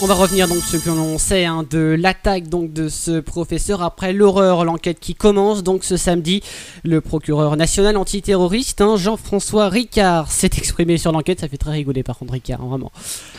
On 0.05 0.07
va 0.07 0.13
revenir 0.13 0.47
donc 0.47 0.59
sur 0.59 0.79
ce 0.79 0.85
que 0.85 0.89
l'on 0.91 1.17
sait 1.17 1.45
hein, 1.45 1.65
de 1.67 1.95
l'attaque 1.99 2.47
donc 2.47 2.71
de 2.71 2.89
ce 2.89 3.19
professeur 3.19 3.81
après 3.81 4.13
l'horreur, 4.13 4.63
l'enquête 4.63 4.99
qui 4.99 5.15
commence 5.15 5.63
donc 5.63 5.83
ce 5.83 5.97
samedi. 5.97 6.43
Le 6.83 7.01
procureur 7.01 7.57
national 7.57 7.97
antiterroriste 7.97 8.81
hein, 8.81 8.97
Jean-François 8.97 9.67
Ricard 9.67 10.31
s'est 10.31 10.51
exprimé 10.57 10.99
sur 10.99 11.11
l'enquête. 11.11 11.39
Ça 11.39 11.47
fait 11.47 11.57
très 11.57 11.71
rigoler 11.71 12.03
par 12.03 12.19
contre 12.19 12.33
Ricard, 12.33 12.61
hein, 12.61 12.67
vraiment. 12.69 12.91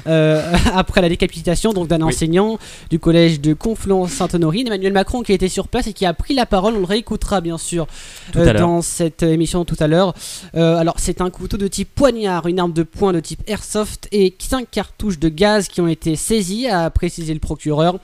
Euh, 0.09 0.57
après 0.75 1.03
la 1.03 1.09
décapitation 1.09 1.73
donc 1.73 1.87
d'un 1.87 1.99
Oui. 2.03 2.13
enseignant 2.13 2.59
du 2.91 2.99
collège 2.99 3.41
de 3.41 3.55
Conflans-Sainte-Honorine, 3.55 4.67
Emmanuel 4.67 4.93
Macron 4.93 5.23
qui 5.23 5.33
était 5.35 5.49
sur 5.49 5.69
place 5.69 5.87
et 5.87 5.93
qui 5.93 6.05
a 6.05 6.15
pris 6.15 6.35
la 6.35 6.47
parole. 6.47 6.75
On 6.75 6.81
le 6.81 6.85
réécoutera 6.85 7.41
bien 7.41 7.59
sûr 7.59 7.87
euh, 8.35 8.53
dans 8.55 8.83
cette 8.83 9.23
émission 9.23 9.65
tout 9.65 9.77
à 9.79 9.87
l'heure. 9.87 10.15
Euh, 10.57 10.79
alors 10.79 10.97
c'est 10.99 11.21
un 11.21 11.31
couteau 11.31 11.59
de 11.59 11.69
type 11.69 11.95
poignard, 11.95 12.49
une 12.49 12.59
arme 12.59 12.73
de 12.73 12.83
poing 12.83 13.13
de 13.13 13.21
type 13.21 13.45
airsoft 13.47 14.09
et 14.11 14.35
5 14.37 14.69
cartouches 14.69 15.21
de 15.21 15.29
gaz 15.29 15.69
qui 15.69 15.81
ont 15.81 15.87
été 15.87 16.17
saisies, 16.17 16.56
a 16.65 16.89
précisé 16.91 17.35
le 17.35 17.41
procureur. 17.41 17.99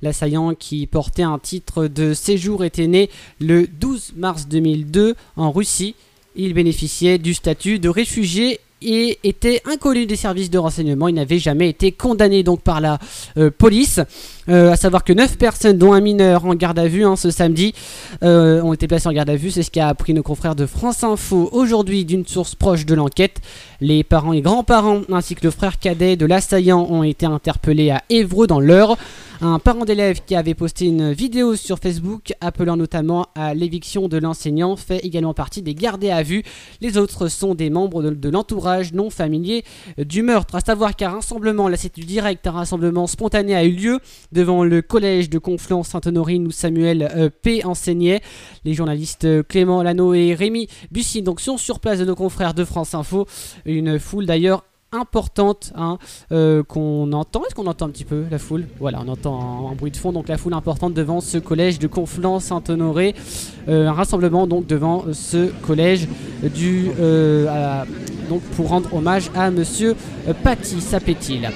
L'assaillant 0.00 0.54
qui 0.54 0.86
portait 0.86 1.22
un 1.22 1.38
titre 1.38 1.86
de 1.86 2.14
séjour 2.14 2.64
était 2.64 2.86
né 2.86 3.10
le 3.40 3.66
12 3.66 4.14
mars 4.16 4.48
2002 4.48 5.14
en 5.36 5.50
Russie. 5.50 5.94
Il 6.36 6.54
bénéficiait 6.54 7.18
du 7.18 7.34
statut 7.34 7.78
de 7.78 7.88
réfugié 7.88 8.60
et 8.82 9.18
était 9.24 9.60
inconnu 9.64 10.06
des 10.06 10.16
services 10.16 10.50
de 10.50 10.58
renseignement. 10.58 11.08
Il 11.08 11.14
n'avait 11.14 11.38
jamais 11.38 11.68
été 11.68 11.92
condamné 11.92 12.42
donc 12.42 12.62
par 12.62 12.80
la 12.80 12.98
euh, 13.36 13.50
police. 13.50 14.00
Euh, 14.48 14.72
à 14.72 14.76
savoir 14.76 15.04
que 15.04 15.12
9 15.12 15.36
personnes, 15.36 15.76
dont 15.76 15.92
un 15.92 16.00
mineur 16.00 16.46
en 16.46 16.54
garde 16.54 16.78
à 16.78 16.88
vue 16.88 17.04
hein, 17.04 17.16
ce 17.16 17.30
samedi, 17.30 17.74
euh, 18.22 18.62
ont 18.62 18.72
été 18.72 18.88
placées 18.88 19.08
en 19.08 19.12
garde 19.12 19.30
à 19.30 19.36
vue. 19.36 19.50
C'est 19.50 19.62
ce 19.62 19.70
qu'a 19.70 19.88
appris 19.88 20.14
nos 20.14 20.22
confrères 20.22 20.54
de 20.54 20.66
France 20.66 21.04
Info 21.04 21.48
aujourd'hui 21.52 22.04
d'une 22.04 22.26
source 22.26 22.54
proche 22.54 22.86
de 22.86 22.94
l'enquête. 22.94 23.40
Les 23.80 24.04
parents 24.04 24.32
et 24.32 24.40
grands-parents 24.40 25.02
ainsi 25.12 25.34
que 25.34 25.44
le 25.44 25.50
frère 25.50 25.78
cadet 25.78 26.16
de 26.16 26.26
l'assaillant 26.26 26.86
ont 26.88 27.02
été 27.02 27.26
interpellés 27.26 27.90
à 27.90 28.02
Évreux 28.08 28.46
dans 28.46 28.60
l'Eure. 28.60 28.96
Un 29.40 29.60
parent 29.60 29.84
d'élève 29.84 30.20
qui 30.26 30.34
avait 30.34 30.54
posté 30.54 30.86
une 30.86 31.12
vidéo 31.12 31.54
sur 31.54 31.78
Facebook 31.78 32.32
appelant 32.40 32.76
notamment 32.76 33.28
à 33.36 33.54
l'éviction 33.54 34.08
de 34.08 34.18
l'enseignant 34.18 34.74
fait 34.74 34.98
également 35.06 35.32
partie 35.32 35.62
des 35.62 35.76
gardés 35.76 36.10
à 36.10 36.24
vue. 36.24 36.42
Les 36.80 36.98
autres 36.98 37.28
sont 37.28 37.54
des 37.54 37.70
membres 37.70 38.02
de, 38.02 38.28
l'entourage 38.28 38.92
non 38.92 39.10
familier 39.10 39.64
du 39.96 40.22
meurtre. 40.22 40.56
À 40.56 40.60
savoir 40.60 40.96
qu'un 40.96 41.10
rassemblement, 41.10 41.68
là 41.68 41.76
c'est 41.76 41.94
du 41.94 42.04
direct, 42.04 42.48
un 42.48 42.50
rassemblement 42.50 43.06
spontané 43.06 43.54
a 43.54 43.62
eu 43.62 43.70
lieu 43.70 44.00
devant 44.32 44.64
le 44.64 44.82
collège 44.82 45.30
de 45.30 45.38
Conflans-Sainte-Honorine 45.38 46.48
où 46.48 46.50
Samuel 46.50 47.08
euh, 47.14 47.30
P 47.30 47.64
enseignait. 47.64 48.20
Les 48.64 48.74
journalistes 48.74 49.24
euh, 49.24 49.44
Clément 49.44 49.84
Lano 49.84 50.14
et 50.14 50.34
Rémi 50.34 50.66
Bussy 50.90 51.22
donc 51.22 51.40
sont 51.40 51.58
sur 51.58 51.78
place 51.78 52.00
de 52.00 52.04
nos 52.04 52.16
confrères 52.16 52.54
de 52.54 52.64
France 52.64 52.92
Info. 52.92 53.26
Une 53.66 54.00
foule 54.00 54.26
d'ailleurs 54.26 54.64
importante 54.92 55.72
hein, 55.74 55.98
euh, 56.32 56.62
qu'on 56.62 57.12
entend. 57.12 57.42
Est-ce 57.44 57.54
qu'on 57.54 57.66
entend 57.66 57.86
un 57.86 57.90
petit 57.90 58.04
peu 58.04 58.24
la 58.30 58.38
foule? 58.38 58.66
Voilà, 58.80 59.00
on 59.04 59.08
entend 59.08 59.70
un, 59.70 59.74
bruit 59.74 59.90
de 59.90 59.96
fond, 59.96 60.12
donc 60.12 60.28
la 60.28 60.38
foule 60.38 60.54
importante 60.54 60.94
devant 60.94 61.20
ce 61.20 61.38
collège 61.38 61.78
de 61.78 61.86
Conflans-Saint-Honoré. 61.86 63.14
Euh, 63.68 63.88
un 63.88 63.92
rassemblement 63.92 64.46
donc 64.46 64.66
devant 64.66 65.04
ce 65.12 65.50
collège 65.62 66.08
du, 66.54 66.90
euh, 67.00 67.84
donc 68.28 68.40
pour 68.56 68.68
rendre 68.68 68.92
hommage 68.94 69.30
à 69.34 69.50
Monsieur 69.50 69.94
Paty 70.42 70.80
Sapetil. 70.80 71.48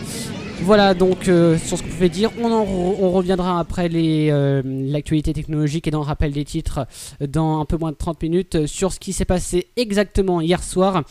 Voilà 0.64 0.94
donc 0.94 1.24
sur 1.24 1.76
ce 1.78 1.82
qu'on 1.82 1.88
pouvait 1.88 2.08
dire. 2.08 2.30
On, 2.40 2.52
en 2.52 2.64
re- 2.64 2.96
on 3.00 3.10
reviendra 3.10 3.58
après 3.58 3.88
l'actualité 3.88 5.32
technologique 5.32 5.88
et 5.88 5.90
dans 5.90 5.98
le 5.98 6.06
rappel 6.06 6.30
des 6.30 6.44
titres 6.44 6.86
dans 7.20 7.60
un 7.60 7.64
peu 7.64 7.76
moins 7.76 7.90
de 7.90 7.96
30 7.96 8.22
minutes 8.22 8.66
sur 8.66 8.92
ce 8.92 9.00
qui 9.00 9.12
s'est 9.12 9.24
passé 9.24 9.66
exactement 9.76 10.40
hier 10.40 10.62
soir. 10.62 11.02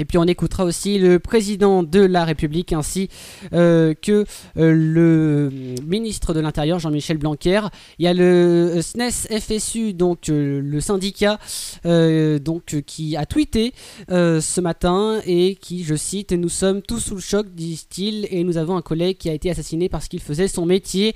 Et 0.00 0.04
puis 0.04 0.16
on 0.16 0.24
écoutera 0.24 0.64
aussi 0.64 0.96
le 1.00 1.18
président 1.18 1.82
de 1.82 1.98
la 1.98 2.24
République 2.24 2.72
ainsi 2.72 3.08
euh, 3.52 3.94
que 4.00 4.24
euh, 4.56 4.72
le 4.72 5.50
ministre 5.84 6.34
de 6.34 6.38
l'Intérieur 6.38 6.78
Jean-Michel 6.78 7.18
Blanquer. 7.18 7.62
Il 7.98 8.04
y 8.04 8.08
a 8.08 8.14
le 8.14 8.22
euh, 8.22 8.80
SNES 8.80 9.40
FSU, 9.40 9.94
donc 9.94 10.28
le 10.28 10.80
syndicat, 10.80 11.40
donc 11.84 12.82
qui 12.86 13.16
a 13.16 13.26
tweeté 13.26 13.72
ce 14.08 14.60
matin 14.60 15.20
et 15.26 15.56
qui, 15.56 15.82
je 15.82 15.96
cite, 15.96 16.32
nous 16.32 16.48
sommes 16.48 16.80
tous 16.82 17.00
sous 17.00 17.16
le 17.16 17.20
choc, 17.20 17.48
disent-ils, 17.54 18.28
et 18.30 18.44
nous 18.44 18.56
avons 18.56 18.76
un 18.76 18.82
collègue 18.82 19.16
qui 19.16 19.28
a 19.28 19.32
été 19.32 19.50
assassiné 19.50 19.88
parce 19.88 20.06
qu'il 20.06 20.20
faisait 20.20 20.48
son 20.48 20.64
métier. 20.64 21.14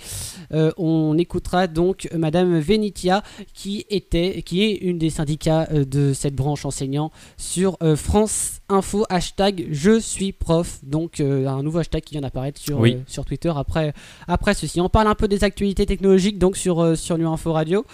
On 0.51 1.17
écoutera 1.19 1.69
donc 1.69 2.09
Madame 2.15 2.59
Venitia 2.59 3.23
qui 3.55 3.87
était, 3.91 4.43
qui 4.43 4.65
est 4.65 4.75
une 4.75 4.99
des 4.99 5.11
syndicats 5.11 5.69
de 5.73 6.13
cette 6.13 6.35
branche 6.35 6.65
enseignant 6.65 7.13
sur 7.37 7.79
France 7.97 8.61
Info 8.73 9.05
hashtag 9.09 9.67
je 9.71 10.01
suis 10.01 10.33
prof 10.33 10.79
donc 10.83 11.21
euh, 11.21 11.47
un 11.47 11.63
nouveau 11.63 11.79
hashtag 11.79 12.03
qui 12.03 12.15
vient 12.15 12.23
d'apparaître 12.23 12.61
sur, 12.61 12.81
Oui. 12.81 12.95
euh, 12.95 13.01
sur 13.07 13.25
Twitter 13.25 13.53
après, 13.55 13.93
après 14.27 14.55
ceci 14.55 14.81
on 14.81 14.89
parle 14.89 15.09
un 15.09 15.15
peu 15.15 15.29
des 15.29 15.45
actualités 15.45 15.87
technologiques 15.87 16.39
donc 16.39 16.57
sur, 16.57 16.81
euh, 16.83 16.95
sur 16.95 17.17
Info 17.17 17.53
Radio 17.53 17.85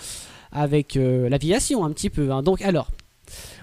avec 0.53 0.97
euh, 0.97 1.29
l'aviation 1.29 1.85
un 1.85 1.91
petit 1.93 2.11
peu 2.11 2.31
hein. 2.33 2.43
donc 2.43 2.62
alors 2.62 2.89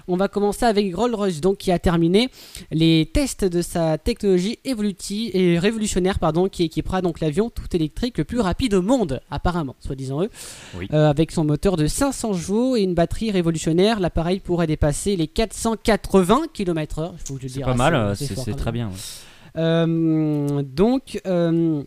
on 0.08 0.18
va 0.18 0.28
commencer 0.28 0.66
avec 0.66 0.96
Rolls-Royce 0.96 1.42
donc 1.42 1.58
qui 1.58 1.72
a 1.72 1.80
terminé 1.80 2.30
les 2.72 3.10
tests 3.14 3.46
de 3.46 3.62
sa 3.62 3.98
technologie 3.98 4.60
évolutive 4.66 5.32
et 5.36 5.58
révolutionnaire 5.60 6.20
pardon 6.20 6.48
qui 6.48 6.64
équipera 6.64 7.02
donc 7.02 7.20
l'avion 7.20 7.50
tout 7.50 7.76
électrique 7.76 8.18
le 8.18 8.24
plus 8.24 8.40
rapide 8.40 8.74
au 8.74 8.82
monde 8.82 9.22
apparemment 9.32 9.76
soi-disant 9.80 10.24
eux 10.24 10.30
Oui. 10.78 10.88
Euh, 10.94 11.10
avec 11.10 11.32
son 11.32 11.44
moteur 11.44 11.76
de 11.78 11.88
500 11.88 12.34
chevaux 12.34 12.76
et 12.76 12.82
une 12.82 12.94
batterie 12.94 13.32
révolutionnaire 13.32 14.00
l'appareil 14.00 14.40
pourrait 14.40 14.68
dépasser 14.68 15.16
les 15.16 15.28
480 15.28 16.44
km/h 16.54 17.12
C'est 17.48 17.62
pas 17.62 17.74
mal, 17.74 17.96
euh, 17.96 18.12
assez 18.12 18.36
c'est 18.36 18.54
très 18.54 18.72
bien. 18.72 18.88
ouais. 18.88 18.94
Euh, 19.58 20.62
donc, 20.64 21.22
euh, 21.26 21.84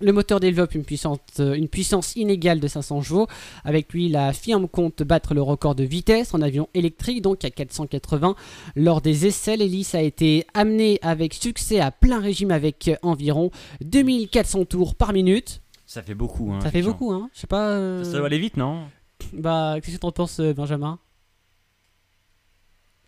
le 0.00 0.12
moteur 0.12 0.40
développe 0.40 0.74
une, 0.74 0.84
puissance, 0.84 1.18
euh, 1.40 1.54
une 1.54 1.68
puissance 1.68 2.14
inégale 2.16 2.60
de 2.60 2.68
500 2.68 3.02
chevaux. 3.02 3.26
Avec 3.64 3.92
lui, 3.92 4.08
la 4.08 4.32
firme 4.32 4.68
compte 4.68 5.02
battre 5.02 5.32
le 5.34 5.42
record 5.42 5.74
de 5.74 5.84
vitesse 5.84 6.34
en 6.34 6.42
avion 6.42 6.68
électrique, 6.74 7.22
donc 7.22 7.44
à 7.44 7.50
480. 7.50 8.34
Lors 8.76 9.00
des 9.00 9.26
essais, 9.26 9.56
l'hélice 9.56 9.94
a 9.94 10.02
été 10.02 10.46
amenée 10.54 10.98
avec 11.02 11.34
succès 11.34 11.80
à 11.80 11.90
plein 11.90 12.20
régime 12.20 12.50
avec 12.50 12.88
euh, 12.88 12.96
environ 13.02 13.50
2400 13.82 14.64
tours 14.66 14.94
par 14.94 15.12
minute. 15.12 15.62
Ça 15.86 16.02
fait 16.02 16.14
beaucoup. 16.14 16.52
hein, 16.52 16.60
Ça 16.60 16.70
fait 16.70 16.82
beaucoup, 16.82 17.12
hein 17.12 17.30
Je 17.32 17.40
sais 17.40 17.46
pas. 17.46 17.70
euh, 17.70 18.04
Ça 18.04 18.18
doit 18.18 18.26
aller 18.26 18.38
vite, 18.38 18.56
non? 18.56 18.82
Bah, 19.32 19.76
qu'est-ce 19.82 19.96
que 19.96 20.00
t'en 20.00 20.12
penses, 20.12 20.40
Benjamin? 20.40 20.98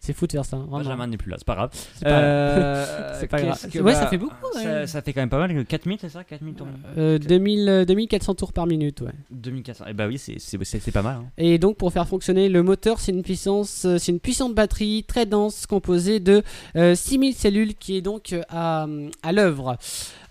C'est 0.09 0.15
fou 0.15 0.27
de 0.27 0.33
faire 0.33 0.45
ça. 0.47 0.57
hein, 0.57 0.61
vraiment. 0.61 0.79
Benjamin 0.79 1.07
n'est 1.07 1.19
plus 1.19 1.31
là, 1.31 1.37
c'est 1.39 1.45
pas 1.47 1.55
grave. 1.55 1.69
C'est 1.75 2.05
pas 2.05 2.11
grave. 2.11 2.23
Euh, 2.25 3.15
C'est 3.21 3.27
pas 3.27 3.43
grave. 3.43 3.59
qu'est-ce 3.61 3.73
que- 3.75 3.79
Ouais, 3.81 3.93
bah, 3.93 4.01
ça 4.01 4.07
fait 4.07 4.17
beaucoup, 4.17 4.35
ouais. 4.55 4.63
Ça, 4.63 4.87
ça 4.87 5.03
fait 5.03 5.13
quand 5.13 5.21
même 5.21 5.29
pas 5.29 5.39
mal. 5.39 5.67
4000, 5.67 5.99
c'est 6.01 6.09
ça 6.09 6.25
4000 6.25 6.55
tours 6.55 6.67
Euh, 6.97 7.19
2000, 7.19 7.69
euh, 7.69 7.85
2400 7.85 8.35
tours 8.37 8.55
par 8.55 8.67
minute, 8.67 9.03
ouais. 9.03 9.11
2400. 9.31 9.85
Eh 9.87 9.93
bah 9.93 10.07
oui, 10.09 10.17
c'est- 10.17 10.39
c'est 10.39 10.57
c'est- 10.65 10.81
c'est 10.81 10.93
pas 10.93 11.03
mal. 11.03 11.17
hein. 11.17 11.25
Et 11.37 11.59
donc 11.59 11.77
pour 11.77 11.93
faire 11.93 12.09
fonctionner 12.09 12.49
le 12.49 12.63
moteur, 12.63 13.01
c'est 13.01 13.13
une 13.13 13.23
puissance, 13.23 13.85
euh, 13.85 13.99
c'est 13.99 14.13
une 14.13 14.21
puissante 14.21 14.55
batterie 14.55 15.05
très 15.07 15.27
dense 15.27 15.67
composée 15.67 16.21
de 16.21 16.43
euh, 16.77 16.95
6000 16.95 17.35
cellules 17.35 17.75
qui 17.75 17.97
est 17.99 18.01
donc 18.01 18.33
euh, 18.33 18.41
à, 18.49 18.87
à 19.23 19.33
l'œuvre. 19.33 19.77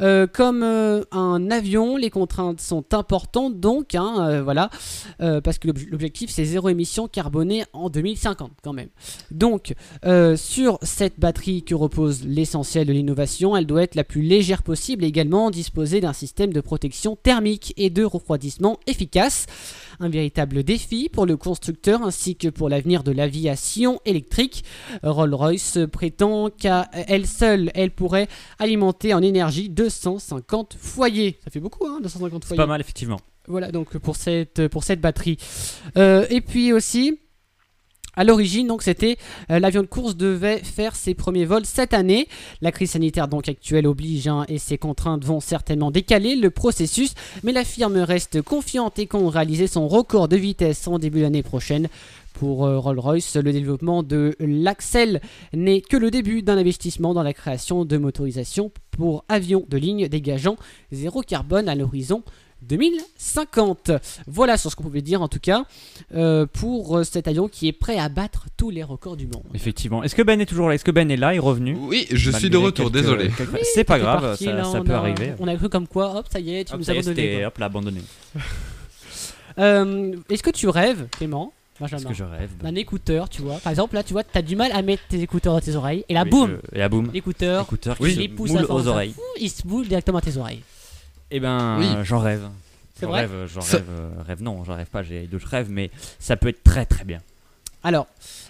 Euh, 0.01 0.27
comme 0.27 0.63
euh, 0.63 1.01
un 1.11 1.49
avion, 1.49 1.97
les 1.97 2.09
contraintes 2.09 2.61
sont 2.61 2.93
importantes 2.93 3.59
donc, 3.59 3.95
hein, 3.95 4.15
euh, 4.29 4.43
voilà, 4.43 4.69
parce 5.43 5.57
que 5.57 5.67
l'obj- 5.67 5.87
l'objectif 5.89 6.29
c'est 6.29 6.45
zéro 6.45 6.69
émission 6.69 7.07
carbonée 7.07 7.63
en 7.73 7.89
2050 7.89 8.51
quand 8.63 8.73
même. 8.73 8.89
Donc 9.31 9.73
sur 10.35 10.79
cette 10.81 11.19
batterie 11.19 11.63
que 11.63 11.75
repose 11.75 12.23
l'essentiel 12.25 12.87
de 12.87 12.93
l'innovation, 12.93 13.55
elle 13.55 13.65
doit 13.65 13.83
être 13.83 13.95
la 13.95 14.03
plus 14.03 14.21
légère 14.21 14.63
possible 14.63 15.03
et 15.03 15.07
également 15.07 15.49
disposer 15.51 16.01
d'un 16.01 16.13
système 16.13 16.53
de 16.53 16.61
protection 16.61 17.15
thermique 17.15 17.73
et 17.77 17.89
de 17.89 18.03
refroidissement 18.03 18.79
efficace. 18.87 19.45
Un 19.99 20.09
véritable 20.09 20.63
défi 20.63 21.09
pour 21.09 21.25
le 21.25 21.37
constructeur 21.37 22.03
ainsi 22.03 22.35
que 22.35 22.47
pour 22.47 22.69
l'avenir 22.69 23.03
de 23.03 23.11
l'aviation 23.11 23.99
électrique. 24.05 24.63
Rolls-Royce 25.03 25.79
prétend 25.91 26.49
qu'à 26.49 26.89
elle 26.93 27.25
seule, 27.25 27.71
elle 27.73 27.91
pourrait 27.91 28.27
alimenter 28.59 29.13
en 29.13 29.21
énergie 29.21 29.69
250 29.69 30.75
foyers. 30.79 31.39
Ça 31.43 31.49
fait 31.49 31.59
beaucoup, 31.59 31.87
hein, 31.87 31.99
250 32.01 32.43
C'est 32.43 32.47
foyers. 32.49 32.57
pas 32.57 32.67
mal, 32.67 32.81
effectivement. 32.81 33.19
Voilà 33.47 33.71
donc 33.71 33.97
pour 33.97 34.17
cette, 34.17 34.67
pour 34.67 34.83
cette 34.83 34.99
batterie. 35.01 35.37
Euh, 35.97 36.25
et 36.29 36.41
puis 36.41 36.73
aussi, 36.73 37.19
à 38.17 38.23
l'origine, 38.23 38.67
donc 38.67 38.81
c'était 38.81 39.15
euh, 39.51 39.59
l'avion 39.59 39.83
de 39.83 39.87
course 39.87 40.17
devait 40.17 40.57
faire 40.57 40.95
ses 40.95 41.13
premiers 41.13 41.45
vols 41.45 41.65
cette 41.65 41.93
année. 41.93 42.27
La 42.61 42.71
crise 42.71 42.91
sanitaire 42.91 43.27
donc 43.27 43.47
actuelle 43.47 43.87
oblige 43.87 44.27
hein, 44.27 44.43
et 44.49 44.57
ses 44.57 44.77
contraintes 44.77 45.23
vont 45.23 45.39
certainement 45.39 45.91
décaler 45.91 46.35
le 46.35 46.49
processus, 46.49 47.13
mais 47.43 47.53
la 47.53 47.63
firme 47.63 47.97
reste 47.97 48.41
confiante 48.41 48.99
et 48.99 49.05
compte 49.05 49.33
réaliser 49.33 49.67
son 49.67 49.87
record 49.87 50.27
de 50.27 50.35
vitesse 50.35 50.87
en 50.87 50.99
début 50.99 51.21
d'année 51.21 51.43
prochaine. 51.43 51.87
Pour 52.33 52.65
euh, 52.65 52.77
Rolls-Royce, 52.77 53.35
le 53.35 53.51
développement 53.51 54.03
de 54.03 54.35
l'Axel 54.39 55.21
n'est 55.53 55.81
que 55.81 55.97
le 55.97 56.11
début 56.11 56.43
d'un 56.43 56.57
investissement 56.57 57.13
dans 57.13 57.23
la 57.23 57.33
création 57.33 57.85
de 57.85 57.97
motorisations 57.97 58.71
pour 58.91 59.25
avions 59.29 59.65
de 59.67 59.77
ligne 59.77 60.07
dégageant 60.07 60.55
zéro 60.91 61.21
carbone 61.21 61.69
à 61.69 61.75
l'horizon 61.75 62.23
2050. 62.63 63.91
Voilà 64.27 64.57
sur 64.57 64.71
ce 64.71 64.75
qu'on 64.75 64.83
pouvait 64.83 65.01
dire 65.01 65.21
en 65.21 65.27
tout 65.27 65.39
cas 65.39 65.65
euh, 66.15 66.45
pour 66.45 66.97
euh, 66.97 67.03
cet 67.03 67.27
avion 67.27 67.47
qui 67.47 67.67
est 67.67 67.71
prêt 67.73 67.97
à 67.97 68.09
battre 68.09 68.47
tous 68.57 68.69
les 68.69 68.83
records 68.83 69.17
du 69.17 69.25
monde. 69.27 69.43
Effectivement. 69.53 70.03
Est-ce 70.03 70.15
que 70.15 70.21
Ben 70.21 70.39
est 70.41 70.45
toujours 70.45 70.67
là? 70.69 70.75
Est-ce 70.75 70.83
que 70.85 70.91
Ben 70.91 71.09
est 71.11 71.17
là? 71.17 71.33
Il 71.33 71.37
est 71.37 71.39
revenu? 71.39 71.77
Oui, 71.79 72.07
je 72.11 72.31
suis 72.31 72.49
de 72.49 72.57
retour, 72.57 72.91
quelques- 72.91 72.93
désolé. 73.03 73.29
quelques- 73.29 73.59
C'est 73.73 73.83
pas 73.83 73.99
grave, 73.99 74.21
parti, 74.21 74.45
ça, 74.45 74.53
là, 74.53 74.81
peut 74.83 74.93
a- 74.93 74.97
arriver. 74.97 75.33
On 75.39 75.47
a 75.47 75.55
cru 75.55 75.69
comme 75.69 75.87
quoi, 75.87 76.15
hop, 76.17 76.25
ça 76.31 76.39
y 76.39 76.55
est, 76.55 76.65
tu 76.65 76.73
Hop, 76.73 76.79
nous 76.79 76.89
abandonné. 76.89 77.45
hop 77.45 77.57
là 77.57 77.65
abandonné. 77.65 78.01
Euh, 79.59 80.13
Est-ce 80.29 80.43
que 80.43 80.51
tu 80.51 80.67
rêves, 80.67 81.07
Clément? 81.09 81.51
Est-ce 81.81 81.91
Benjamin 81.91 82.09
que 82.09 82.15
je 82.15 82.23
rêve? 82.23 82.49
D'un 82.61 82.75
écouteur, 82.75 83.27
tu 83.29 83.41
vois. 83.41 83.55
Par 83.57 83.71
exemple, 83.71 83.95
là, 83.95 84.03
tu 84.03 84.13
vois, 84.13 84.23
t'as 84.23 84.41
du 84.43 84.55
mal 84.55 84.71
à 84.71 84.81
mettre 84.83 85.03
tes 85.09 85.19
écouteurs 85.21 85.53
dans 85.53 85.59
tes 85.59 85.75
oreilles, 85.75 86.05
et 86.09 86.13
là, 86.13 86.23
Oui, 86.25 86.29
boum, 86.29 86.57
je- 86.73 86.77
Et 86.79 86.81
à 86.83 86.89
boum. 86.89 87.09
l'écouteur, 87.11 87.63
Écouteur 87.63 87.97
qui 87.97 88.03
se 88.13 88.19
fond, 88.67 88.75
aux 88.75 88.87
oreilles. 88.87 89.15
il 89.39 89.49
se 89.49 89.65
boule 89.65 89.87
directement 89.87 90.19
à 90.19 90.21
tes 90.21 90.37
oreilles. 90.37 90.61
Eh 91.31 91.39
ben, 91.39 91.77
Oui. 91.79 91.87
j'en 92.03 92.19
rêve. 92.19 92.47
C'est 92.99 93.05
vrai 93.05 93.21
rêve, 93.21 93.47
j'en 93.53 93.61
rêve, 93.61 93.85
euh, 93.89 94.09
rêve 94.27 94.41
non, 94.41 94.63
j'en 94.63 94.75
rêve 94.75 94.87
pas, 94.87 95.03
j'ai 95.03 95.27
d'autres 95.27 95.47
rêves, 95.47 95.69
mais 95.69 95.91
ça 96.19 96.35
peut 96.35 96.47
être 96.47 96.63
très 96.63 96.85
très 96.85 97.03
bien. 97.03 97.21
Alors, 97.83 98.07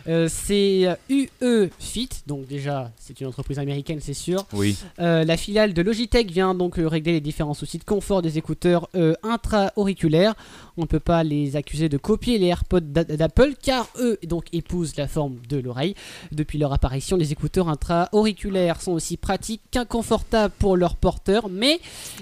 euh, 0.08 0.28
c'est 0.30 0.88
euh, 0.88 0.96
UE 1.10 1.70
Fit, 1.80 2.10
donc 2.28 2.48
déjà, 2.48 2.92
c'est 2.98 3.20
une 3.22 3.28
entreprise 3.28 3.60
américaine, 3.60 4.00
c'est 4.02 4.14
sûr. 4.14 4.46
Oui. 4.54 4.78
Euh, 5.00 5.24
la 5.26 5.38
filiale 5.38 5.74
de 5.74 5.82
Logitech 5.82 6.32
vient 6.32 6.54
donc 6.56 6.80
euh, 6.80 6.88
régler 6.88 7.14
les 7.14 7.22
différents 7.22 7.54
soucis 7.54 7.78
de 7.78 7.84
confort 7.84 8.22
des 8.22 8.38
écouteurs 8.38 8.88
euh, 8.96 9.14
intra-auriculaires. 9.24 10.36
On 10.78 10.82
ne 10.84 10.88
peut 10.88 11.00
pas 11.00 11.24
les 11.24 11.56
accuser 11.56 11.90
de 11.90 11.98
copier 11.98 12.38
les 12.38 12.48
AirPods 12.48 12.80
d'a- 12.82 13.04
d'Apple 13.04 13.54
car 13.62 13.88
eux 14.00 14.18
donc 14.28 14.46
épousent 14.54 14.96
la 14.98 15.08
forme 15.08 15.38
de 15.50 15.58
l'oreille. 15.58 15.96
Depuis 16.32 16.58
leur 16.60 16.72
apparition, 16.72 17.18
les 17.18 17.32
écouteurs 17.32 17.68
intra-auriculaires 17.70 18.82
sont 18.82 18.92
aussi 18.92 19.18
pratiques 19.18 19.62
qu'inconfortables 19.72 20.54
pour 20.60 20.78
leurs 20.78 20.96
porteurs, 20.96 21.50
mais 21.50 21.80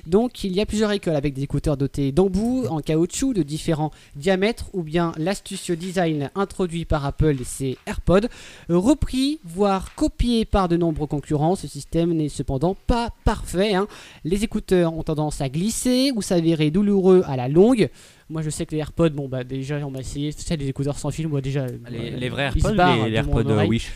donc 0.07 0.43
il 0.43 0.53
y 0.55 0.61
a 0.61 0.65
plusieurs 0.65 0.91
écoles 0.91 1.15
avec 1.15 1.33
des 1.33 1.43
écouteurs 1.43 1.77
dotés 1.77 2.11
d'embouts 2.11 2.65
en 2.69 2.79
caoutchouc 2.79 3.33
de 3.33 3.43
différents 3.43 3.91
diamètres 4.15 4.65
ou 4.73 4.83
bien 4.83 5.11
l'astucieux 5.17 5.75
design 5.75 6.29
introduit 6.35 6.85
par 6.85 7.05
Apple 7.05 7.35
et 7.41 7.43
ses 7.43 7.74
AirPods 7.85 8.27
repris, 8.69 9.39
voire 9.43 9.93
copié 9.95 10.45
par 10.45 10.67
de 10.67 10.77
nombreux 10.77 11.07
concurrents. 11.07 11.55
Ce 11.55 11.67
système 11.67 12.13
n'est 12.13 12.29
cependant 12.29 12.75
pas 12.87 13.09
parfait. 13.23 13.73
hein. 13.75 13.87
Les 14.23 14.43
écouteurs 14.43 14.93
ont 14.93 15.03
tendance 15.03 15.41
à 15.41 15.49
glisser 15.49 16.11
ou 16.15 16.21
s'avérer 16.21 16.71
douloureux 16.71 17.23
à 17.27 17.35
la 17.35 17.47
longue. 17.47 17.89
Moi, 18.29 18.41
je 18.41 18.49
sais 18.49 18.65
que 18.65 18.71
les 18.71 18.79
AirPods, 18.79 19.11
bon, 19.11 19.27
bah 19.27 19.43
déjà, 19.43 19.77
on 19.85 19.91
m'a 19.91 19.99
essayé. 19.99 20.33
Tu 20.33 20.41
sais, 20.41 20.57
les 20.57 20.67
écouteurs 20.67 20.97
sans 20.97 21.11
fil, 21.11 21.27
moi 21.27 21.41
déjà. 21.41 21.67
Les, 21.67 22.13
euh, 22.13 22.17
les 22.17 22.29
vrais 22.29 22.43
AirPods, 22.43 22.75
barrent 22.75 23.07
les, 23.07 23.13
AirPods 23.13 23.49
euh. 23.49 23.65
Wish. 23.67 23.91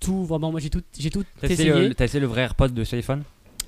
Tout, 0.00 0.24
vraiment, 0.24 0.50
moi 0.50 0.60
j'ai 0.60 0.70
tout, 0.70 0.82
j'ai 0.98 1.10
tout 1.10 1.22
T'as 1.40 1.48
essayé, 1.48 1.94
t'as 1.94 2.06
essayé 2.06 2.20
le 2.20 2.26
vrai 2.26 2.42
AirPod 2.42 2.72
de 2.72 2.84
téléphone 2.84 3.22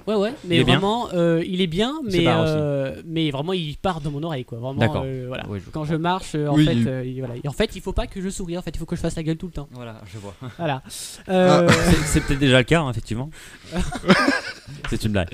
Ouais, 0.09 0.15
ouais, 0.15 0.33
mais 0.47 0.57
Il 0.57 0.65
vraiment, 0.65 1.09
euh, 1.13 1.45
il 1.47 1.61
est 1.61 1.67
bien, 1.67 2.01
mais, 2.11 2.25
euh, 2.27 3.03
mais 3.07 3.31
vraiment, 3.31 3.53
il 3.53 3.77
part 3.77 4.01
dans 4.01 4.11
mon 4.11 4.23
oreille, 4.23 4.45
quoi. 4.47 4.57
Vraiment, 4.59 4.81
D'accord. 4.81 5.03
euh, 5.05 5.27
voilà. 5.29 5.45
Oui, 5.49 5.61
je 5.65 5.71
Quand 5.71 5.85
je 5.85 5.95
marche, 5.97 6.35
en 6.35 6.55
Oui, 6.55 6.65
fait, 6.65 6.73
il- 6.75 6.89
euh, 6.89 7.05
il- 7.05 7.19
voilà. 7.19 7.35
Et 7.45 7.47
en 7.47 7.53
fait, 7.53 7.77
il 7.77 7.83
faut 7.83 7.93
pas 7.93 8.07
que 8.07 8.21
je 8.23 8.29
sourie, 8.31 8.57
en 8.57 8.63
fait, 8.63 8.71
il 8.75 8.79
faut 8.79 8.87
que 8.87 8.97
je 8.97 9.01
fasse 9.03 9.17
la 9.17 9.23
gueule 9.23 9.37
tout 9.37 9.47
le 9.47 9.53
temps. 9.53 9.69
Voilà, 9.73 10.01
je 10.11 10.19
vois. 10.19 10.35
Voilà. 10.59 10.83
Euh, 11.29 11.69
C'est- 11.69 12.07
C'est 12.07 12.21
peut-être 12.23 12.39
déjà 12.41 12.59
le 12.59 12.65
cas, 12.65 12.81
hein, 12.81 12.91
effectivement. 12.91 13.29
c'est 14.91 15.05
une 15.05 15.13
blague. 15.13 15.29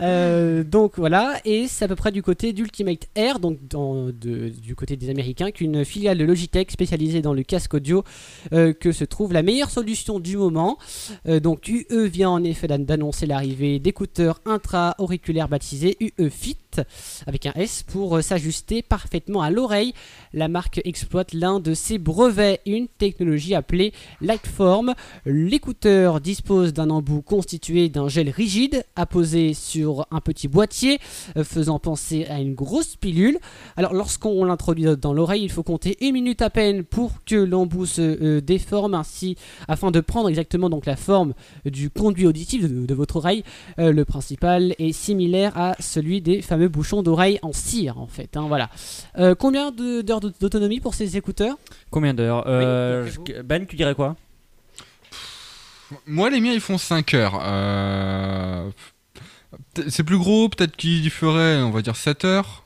Euh, 0.00 0.64
donc 0.64 0.92
voilà, 0.96 1.34
et 1.44 1.66
c'est 1.68 1.84
à 1.84 1.88
peu 1.88 1.94
près 1.96 2.10
du 2.10 2.22
côté 2.22 2.52
d'Ultimate 2.52 3.06
Air, 3.14 3.38
donc 3.38 3.58
dans- 3.68 4.06
de- 4.06 4.48
du 4.48 4.74
côté 4.74 4.96
des 4.96 5.10
Américains, 5.10 5.50
qu'une 5.50 5.84
filiale 5.84 6.16
de 6.18 6.24
Logitech 6.24 6.70
spécialisée 6.70 7.20
dans 7.20 7.34
le 7.34 7.42
casque 7.42 7.74
audio, 7.74 8.02
euh, 8.52 8.72
que 8.72 8.92
se 8.92 9.04
trouve 9.04 9.32
la 9.32 9.42
meilleure 9.42 9.70
solution 9.70 10.18
du 10.18 10.36
moment. 10.36 10.78
Euh, 11.28 11.38
donc 11.38 11.68
UE 11.68 12.06
vient 12.08 12.30
en 12.30 12.42
effet 12.44 12.66
d'an- 12.66 12.78
d'annoncer 12.78 13.26
l'arrivée 13.26 13.78
d'écouteurs 14.00 14.40
intra-auriculaires 14.46 15.48
baptisés 15.48 15.96
UE 16.00 16.30
Avec 17.26 17.46
un 17.46 17.52
S 17.54 17.82
pour 17.82 18.16
euh, 18.16 18.22
s'ajuster 18.22 18.82
parfaitement 18.82 19.42
à 19.42 19.50
l'oreille. 19.50 19.92
La 20.32 20.48
marque 20.48 20.80
exploite 20.84 21.32
l'un 21.32 21.60
de 21.60 21.74
ses 21.74 21.98
brevets, 21.98 22.60
une 22.66 22.88
technologie 22.88 23.54
appelée 23.54 23.92
Lightform. 24.20 24.94
L'écouteur 25.24 26.20
dispose 26.20 26.72
d'un 26.72 26.90
embout 26.90 27.22
constitué 27.22 27.88
d'un 27.88 28.08
gel 28.08 28.30
rigide 28.30 28.84
apposé 28.96 29.54
sur 29.54 30.06
un 30.10 30.20
petit 30.20 30.48
boîtier 30.48 30.98
euh, 31.36 31.44
faisant 31.44 31.78
penser 31.78 32.26
à 32.26 32.40
une 32.40 32.54
grosse 32.54 32.96
pilule. 32.96 33.38
Alors 33.76 33.94
lorsqu'on 33.94 34.44
l'introduit 34.44 34.86
dans 34.96 35.12
l'oreille, 35.12 35.42
il 35.42 35.50
faut 35.50 35.62
compter 35.62 35.96
une 36.00 36.12
minute 36.12 36.42
à 36.42 36.50
peine 36.50 36.84
pour 36.84 37.24
que 37.24 37.36
l'embout 37.36 37.86
se 37.86 38.00
euh, 38.00 38.40
déforme 38.40 38.94
ainsi 38.94 39.36
afin 39.68 39.90
de 39.90 40.00
prendre 40.00 40.28
exactement 40.28 40.70
donc 40.70 40.86
la 40.86 40.96
forme 40.96 41.34
du 41.64 41.90
conduit 41.90 42.26
auditif 42.26 42.62
de, 42.62 42.94
votre 42.94 43.16
oreille. 43.16 43.44
Le 43.78 44.02
principal 44.04 44.74
est 44.78 44.92
similaire 44.92 45.56
à 45.56 45.76
celui 45.80 46.20
des 46.20 46.42
fameux 46.42 46.59
bouchons 46.68 47.02
d'oreille 47.02 47.38
en 47.42 47.52
cire 47.52 47.98
en 47.98 48.06
fait. 48.06 48.36
hein, 48.36 48.46
voilà. 48.48 48.70
Euh, 49.18 49.34
combien 49.34 49.70
d'heures 49.72 50.20
d'aut- 50.20 50.32
d'autonomie 50.40 50.80
pour 50.80 50.94
ces 50.94 51.16
écouteurs? 51.16 51.56
Combien 51.90 52.14
d'heures? 52.14 52.44
Euh, 52.46 53.08
Ben, 53.44 53.66
tu 53.66 53.76
dirais 53.76 53.94
quoi? 53.94 54.16
Moi, 56.06 56.30
les 56.30 56.40
miens, 56.40 56.52
ils 56.52 56.60
font 56.60 56.78
5 56.78 57.14
heures. 57.14 57.38
Euh, 57.42 58.70
C'est 59.88 60.04
plus 60.04 60.18
gros, 60.18 60.48
peut-être 60.48 60.76
qu'ils 60.76 61.10
feraient, 61.10 61.60
on 61.62 61.70
va 61.70 61.82
dire, 61.82 61.96
7 61.96 62.24
heures. 62.24 62.64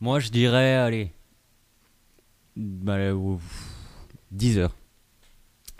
Moi, 0.00 0.18
je 0.18 0.30
dirais, 0.30 0.74
allez. 0.74 1.12
Bah, 2.56 2.94
euh, 2.94 3.12
ouf, 3.12 3.42
10 4.32 4.58
heures. 4.58 4.74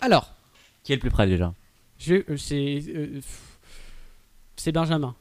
Alors, 0.01 0.33
Qui 0.85 0.93
est 0.93 0.97
le 0.97 1.01
plus 1.01 1.11
près 1.11 1.27
déjà? 1.27 1.53
Je, 1.99 2.23
c'est 2.37 2.83
c'est 4.57 4.71
Benjamin. 4.73 5.15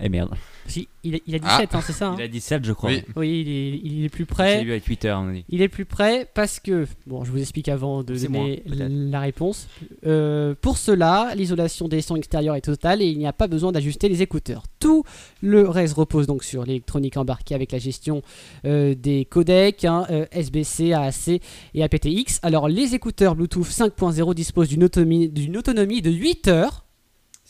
Eh 0.00 0.08
merde. 0.08 0.30
Si, 0.66 0.86
il, 1.02 1.14
a- 1.16 1.18
il 1.26 1.34
a 1.34 1.38
17 1.38 1.74
hein, 1.74 1.80
c'est 1.84 1.92
ça 1.92 2.08
hein 2.10 2.14
Il 2.18 2.22
a 2.22 2.28
17, 2.28 2.64
je 2.64 2.72
crois. 2.72 2.90
Oui. 2.90 3.02
Oui, 3.16 3.40
il 3.40 3.48
est, 3.48 3.80
il 3.82 4.04
est 4.04 4.08
plus 4.10 4.24
J'ai 4.24 4.26
près. 4.26 4.64
vu 4.64 4.72
à 4.72 4.76
8 4.76 5.04
heures, 5.06 5.20
on 5.20 5.32
dit. 5.32 5.44
Il 5.48 5.62
est 5.62 5.68
plus 5.68 5.86
près 5.86 6.28
parce 6.34 6.60
que, 6.60 6.86
bon, 7.06 7.24
je 7.24 7.30
vous 7.32 7.38
explique 7.40 7.68
avant 7.68 8.02
de 8.02 8.14
donner 8.14 8.62
moi, 8.66 8.86
la 8.88 9.20
réponse. 9.20 9.66
Euh, 10.06 10.54
pour 10.60 10.76
cela, 10.78 11.32
l'isolation 11.34 11.88
des 11.88 12.00
sons 12.02 12.16
extérieurs 12.16 12.54
est 12.54 12.60
totale 12.60 13.00
et 13.02 13.06
il 13.06 13.18
n'y 13.18 13.26
a 13.26 13.32
pas 13.32 13.48
besoin 13.48 13.72
d'ajuster 13.72 14.08
les 14.08 14.20
écouteurs. 14.22 14.64
Tout 14.78 15.04
le 15.42 15.68
reste 15.68 15.94
repose 15.94 16.26
donc 16.26 16.44
sur 16.44 16.64
l'électronique 16.64 17.16
embarquée 17.16 17.54
avec 17.54 17.72
la 17.72 17.78
gestion 17.78 18.22
euh, 18.66 18.94
des 18.94 19.24
codecs 19.24 19.84
hein, 19.84 20.06
euh, 20.10 20.26
SBC, 20.30 20.92
AAC 20.92 21.40
et 21.74 21.82
aptX. 21.82 22.38
Alors, 22.42 22.68
les 22.68 22.94
écouteurs 22.94 23.34
Bluetooth 23.34 23.66
5.0 23.66 24.34
disposent 24.34 24.68
d'une 24.68 24.84
autonomie, 24.84 25.28
d'une 25.28 25.56
autonomie 25.56 26.02
de 26.02 26.10
8 26.10 26.48
heures 26.48 26.84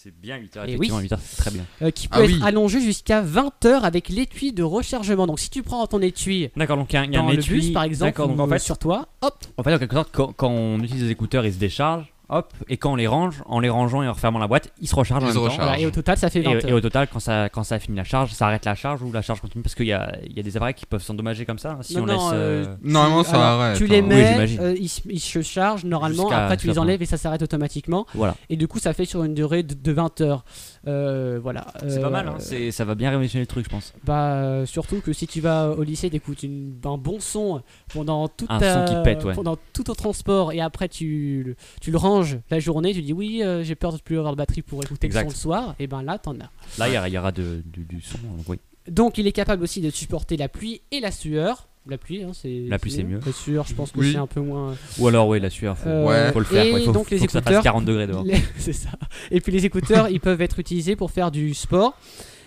C'est 0.01 0.17
bien 0.17 0.37
8 0.37 0.57
heures, 0.57 0.65
Eh 0.69 0.75
effectivement. 0.75 0.99
oui. 0.99 1.03
8 1.05 1.13
heures, 1.15 1.19
c'est 1.21 1.37
très 1.39 1.51
bien. 1.51 1.65
euh, 1.83 1.91
qui 1.91 2.07
peut 2.07 2.19
Ah 2.21 2.23
être 2.23 2.31
oui. 2.31 2.41
allongée 2.45 2.81
jusqu'à 2.81 3.21
20 3.21 3.65
heures 3.65 3.85
avec 3.85 4.09
l'étui 4.09 4.53
de 4.53 4.63
rechargement. 4.63 5.27
Donc, 5.27 5.41
si 5.41 5.51
tu 5.51 5.65
prends 5.65 5.85
ton 5.89 6.01
étui 6.01 6.51
D'accord, 6.57 6.77
donc 6.77 6.93
il 6.93 6.97
y 6.97 6.99
a, 7.01 7.05
il 7.05 7.13
y 7.13 7.17
a 7.17 7.21
dans 7.21 7.27
un 7.27 7.33
le 7.33 7.39
étui. 7.41 7.55
bus 7.61 7.73
par 7.73 7.83
exemple 7.83 8.17
donc 8.17 8.39
en 8.39 8.47
fait, 8.47 8.61
sur 8.61 8.79
toi, 8.79 9.09
hop, 9.23 9.45
en 9.57 9.63
fait, 9.65 9.75
en 9.75 9.79
quelque 9.81 9.95
sorte, 9.97 10.11
quand, 10.13 10.33
quand 10.35 10.51
on 10.51 10.79
utilise 10.79 11.03
les 11.03 11.11
écouteurs, 11.11 11.45
ils 11.47 11.53
se 11.53 11.59
déchargent. 11.59 12.07
Hop, 12.31 12.53
et 12.69 12.77
quand 12.77 12.93
on 12.93 12.97
les 12.97 13.07
range, 13.07 13.43
en 13.47 13.59
les 13.59 13.71
rangeant 13.71 14.03
et 14.03 14.09
en 14.09 14.13
refermant 14.13 14.39
la 14.39 14.47
boîte, 14.47 14.71
ils 14.83 14.87
se 14.87 14.95
rechargent 14.95 15.23
en 15.25 15.27
même 15.29 15.35
temps. 15.35 15.49
voilà, 15.57 15.79
et 15.79 15.87
au 15.87 15.91
total 15.91 16.19
ça 16.19 16.29
fait 16.29 16.43
20 16.43 16.51
Et, 16.51 16.55
heures. 16.57 16.69
et 16.69 16.73
au 16.75 16.81
total, 16.83 17.09
quand 17.11 17.21
ça, 17.21 17.49
quand 17.49 17.63
ça 17.65 17.77
a 17.77 17.79
fini 17.79 17.97
la 17.97 18.05
charge, 18.05 18.33
ça 18.33 18.47
arrête 18.47 18.67
la 18.67 18.75
charge 18.75 19.01
ou 19.03 19.11
la 19.11 19.23
charge 19.23 19.41
continue 19.41 19.63
parce 19.63 19.75
qu'il 19.75 19.87
y 19.87 19.95
a, 19.95 20.15
il 20.27 20.37
y 20.37 20.41
a 20.41 20.43
des 20.43 20.55
appareils 20.59 20.75
qui 20.75 20.85
peuvent 20.85 21.03
s'endommager 21.03 21.47
comme 21.47 21.59
ça 21.59 21.71
hein, 21.71 21.79
si 21.81 21.97
Non, 21.97 22.03
on 22.03 22.07
non, 22.07 22.13
laisse. 22.13 22.31
euh, 22.35 22.65
euh, 22.67 22.77
Normalement, 22.83 23.25
ça 23.25 23.31
Alors, 23.37 23.61
arrête. 23.63 23.79
Tu 23.79 23.87
les 23.87 24.01
hein. 24.01 24.07
Oui, 24.09 24.09
mets, 24.09 24.59
euh, 24.61 24.75
ils, 24.79 24.89
se- 24.91 25.01
ils 25.09 25.21
se 25.21 25.41
chargent 25.41 25.85
normalement, 25.85 26.31
après 26.31 26.59
tu 26.59 26.67
les 26.67 26.79
enlèves 26.79 27.01
et 27.01 27.07
ça 27.07 27.17
s'arrête 27.17 27.41
automatiquement. 27.41 28.05
Voilà. 28.15 28.35
Et 28.51 28.57
du 28.57 28.69
coup 28.69 28.79
ça 28.79 28.93
fait 28.93 29.07
sur 29.07 29.25
une 29.25 29.33
durée 29.35 29.63
de, 29.63 29.73
de 29.75 29.93
20 29.93 30.21
heures. 30.21 30.45
Euh, 30.87 31.39
voilà. 31.43 31.67
C'est 31.81 31.99
Euh, 31.99 32.03
pas 32.03 32.11
mal, 32.11 32.29
hein, 32.29 32.37
c'est- 32.39 32.71
ça 32.71 32.85
va 32.85 32.95
bien 32.95 33.11
révolutionner 33.11 33.43
le 33.43 33.47
truc, 33.47 33.65
je 33.65 33.71
pense. 33.71 33.93
Bah 34.05 34.35
euh, 34.35 34.67
surtout 34.67 35.01
que 35.01 35.13
si 35.13 35.27
tu 35.27 35.41
vas 35.41 35.71
au 35.71 35.83
lycée, 35.83 36.09
t'écoutes 36.11 36.45
un 36.45 36.97
bon 36.99 37.21
son 37.21 37.63
pendant 37.93 38.29
tout 38.29 38.47
Un 38.49 38.59
ta- 38.59 38.87
son 38.87 38.95
qui 38.95 39.03
pète, 39.03 39.25
ouais. 39.25 39.35
pendant 39.35 39.57
tout 39.73 39.83
ton 39.85 39.95
transport 39.95 40.53
et 40.53 40.61
après 40.61 40.89
tu, 40.89 41.43
le- 41.45 41.57
tu 41.81 41.91
le 41.91 41.99
ranges 41.99 42.39
la 42.51 42.61
journée, 42.61 42.95
tu 42.95 43.03
dis 43.03 43.13
oui 43.13 43.43
euh, 43.43 43.63
j'ai 43.65 43.75
peur 43.75 43.93
de 43.93 43.99
plus 43.99 44.19
avoir 44.19 44.33
de 44.33 44.39
batterie 44.39 44.63
pour 44.63 44.83
écouter 44.83 45.07
Exact. 45.07 45.25
le 45.25 45.31
son 45.31 45.35
le 45.37 45.41
soir, 45.41 45.75
et 45.79 45.87
ben 45.87 46.03
là 46.03 46.19
t'en 46.19 46.33
as. 46.35 46.51
Là, 46.79 46.89
il 47.07 47.13
y 47.13 47.19
aura, 47.19 47.33
de- 47.33 47.63
du, 47.67 48.01
son. 48.01 48.19
oui. 48.49 48.59
Donc 48.89 49.19
il 49.19 49.27
est 49.27 49.33
capable 49.33 49.63
aussi 49.63 49.81
de 49.81 49.91
supporter 49.91 50.37
la 50.37 50.49
pluie 50.49 50.81
et 50.91 51.01
la 51.01 51.11
sueur. 51.11 51.68
La 51.89 51.97
pluie, 51.99 52.23
hein, 52.23 52.33
c'est 52.35 52.65
La 52.69 52.79
pluie, 52.79 52.91
c'est 52.91 53.03
mieux. 53.03 53.21
La 53.25 53.33
sueur, 53.33 53.67
je 53.67 53.75
pense 53.75 53.93
que 53.93 53.99
Oui. 54.01 54.13
c'est 54.13 54.19
un 54.19 54.27
peu 54.27 54.41
moins. 54.41 54.75
Ou 54.99 55.09
alors, 55.09 55.27
oui, 55.29 55.41
la 55.41 55.49
sueur, 55.51 55.77
faut, 55.79 55.89
Euh, 55.89 56.05
Ouais. 56.07 56.33
faut 56.33 56.39
le 56.41 56.45
faire. 56.45 56.65
et 56.65 56.71
quoi, 56.71 56.81
Il 56.81 56.85
faut, 56.87 56.93
donc, 56.93 57.11
les 57.11 57.19
faut 57.19 57.25
que 57.27 57.33
ça 57.33 57.41
fasse 57.41 57.47
écouteurs- 57.53 57.63
40 57.63 57.85
degrés 57.87 58.07
dehors. 58.07 58.25
Les- 58.25 58.35
c'est 58.59 58.73
ça. 58.75 58.91
Et 59.31 59.41
puis 59.41 59.53
les 59.53 59.65
écouteurs, 59.65 60.09
ils 60.11 60.21
peuvent 60.21 60.43
être 60.43 60.59
utilisés 60.59 60.97
pour 60.97 61.11
faire 61.11 61.31
du 61.31 61.55
sport, 61.55 61.97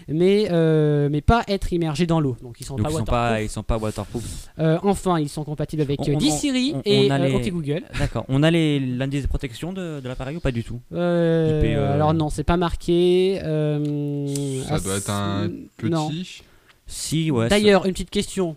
mais, 0.07 0.47
euh, 0.51 1.09
mais 1.11 1.21
pas 1.21 1.43
être 1.47 1.73
immergés 1.73 2.05
dans 2.05 2.19
l'eau. 2.19 2.35
Donc 2.43 2.57
ils 2.61 2.65
sont 2.65 2.75
Donc 2.75 2.83
pas 2.83 2.89
ils 2.89 2.93
sont 2.93 2.99
waterproof. 2.99 3.29
pas, 3.29 3.41
ils 3.41 3.49
sont 3.49 3.63
pas 3.63 3.77
waterproof. 3.77 4.23
Euh, 4.59 4.77
enfin, 4.83 5.19
ils 5.19 5.29
sont 5.29 5.43
compatibles 5.43 5.81
avec 5.81 5.99
On- 6.01 6.07
euh, 6.09 6.13
on- 6.15 6.19
D-Siri 6.19 6.71
on- 6.75 6.77
on 6.79 6.81
et 6.85 7.11
euh, 7.11 7.17
les- 7.17 7.33
OK 7.33 7.49
Google. 7.49 7.83
D'accord. 7.97 8.25
On 8.29 8.43
a 8.43 8.51
les 8.51 8.79
l'indice 8.79 9.23
de 9.23 9.27
protection 9.27 9.73
de, 9.73 9.99
de 10.01 10.07
l'appareil 10.07 10.35
ou 10.37 10.39
pas 10.39 10.51
du 10.51 10.63
tout 10.63 10.79
Euh, 10.93 11.61
IP, 11.63 11.75
euh, 11.77 11.93
Alors 11.95 12.13
non, 12.13 12.29
c'est 12.29 12.43
pas 12.43 12.57
marqué. 12.57 13.39
euh, 13.43 14.61
Ça 14.67 14.75
ah, 14.75 14.79
doit 14.79 14.97
être 14.97 15.09
un 15.09 15.49
c'est- 15.79 15.89
non. 15.89 16.09
Petit. 16.09 16.43
Si, 16.87 17.31
ouais. 17.31 17.47
D'ailleurs, 17.47 17.85
une 17.85 17.93
petite 17.93 18.09
question. 18.09 18.55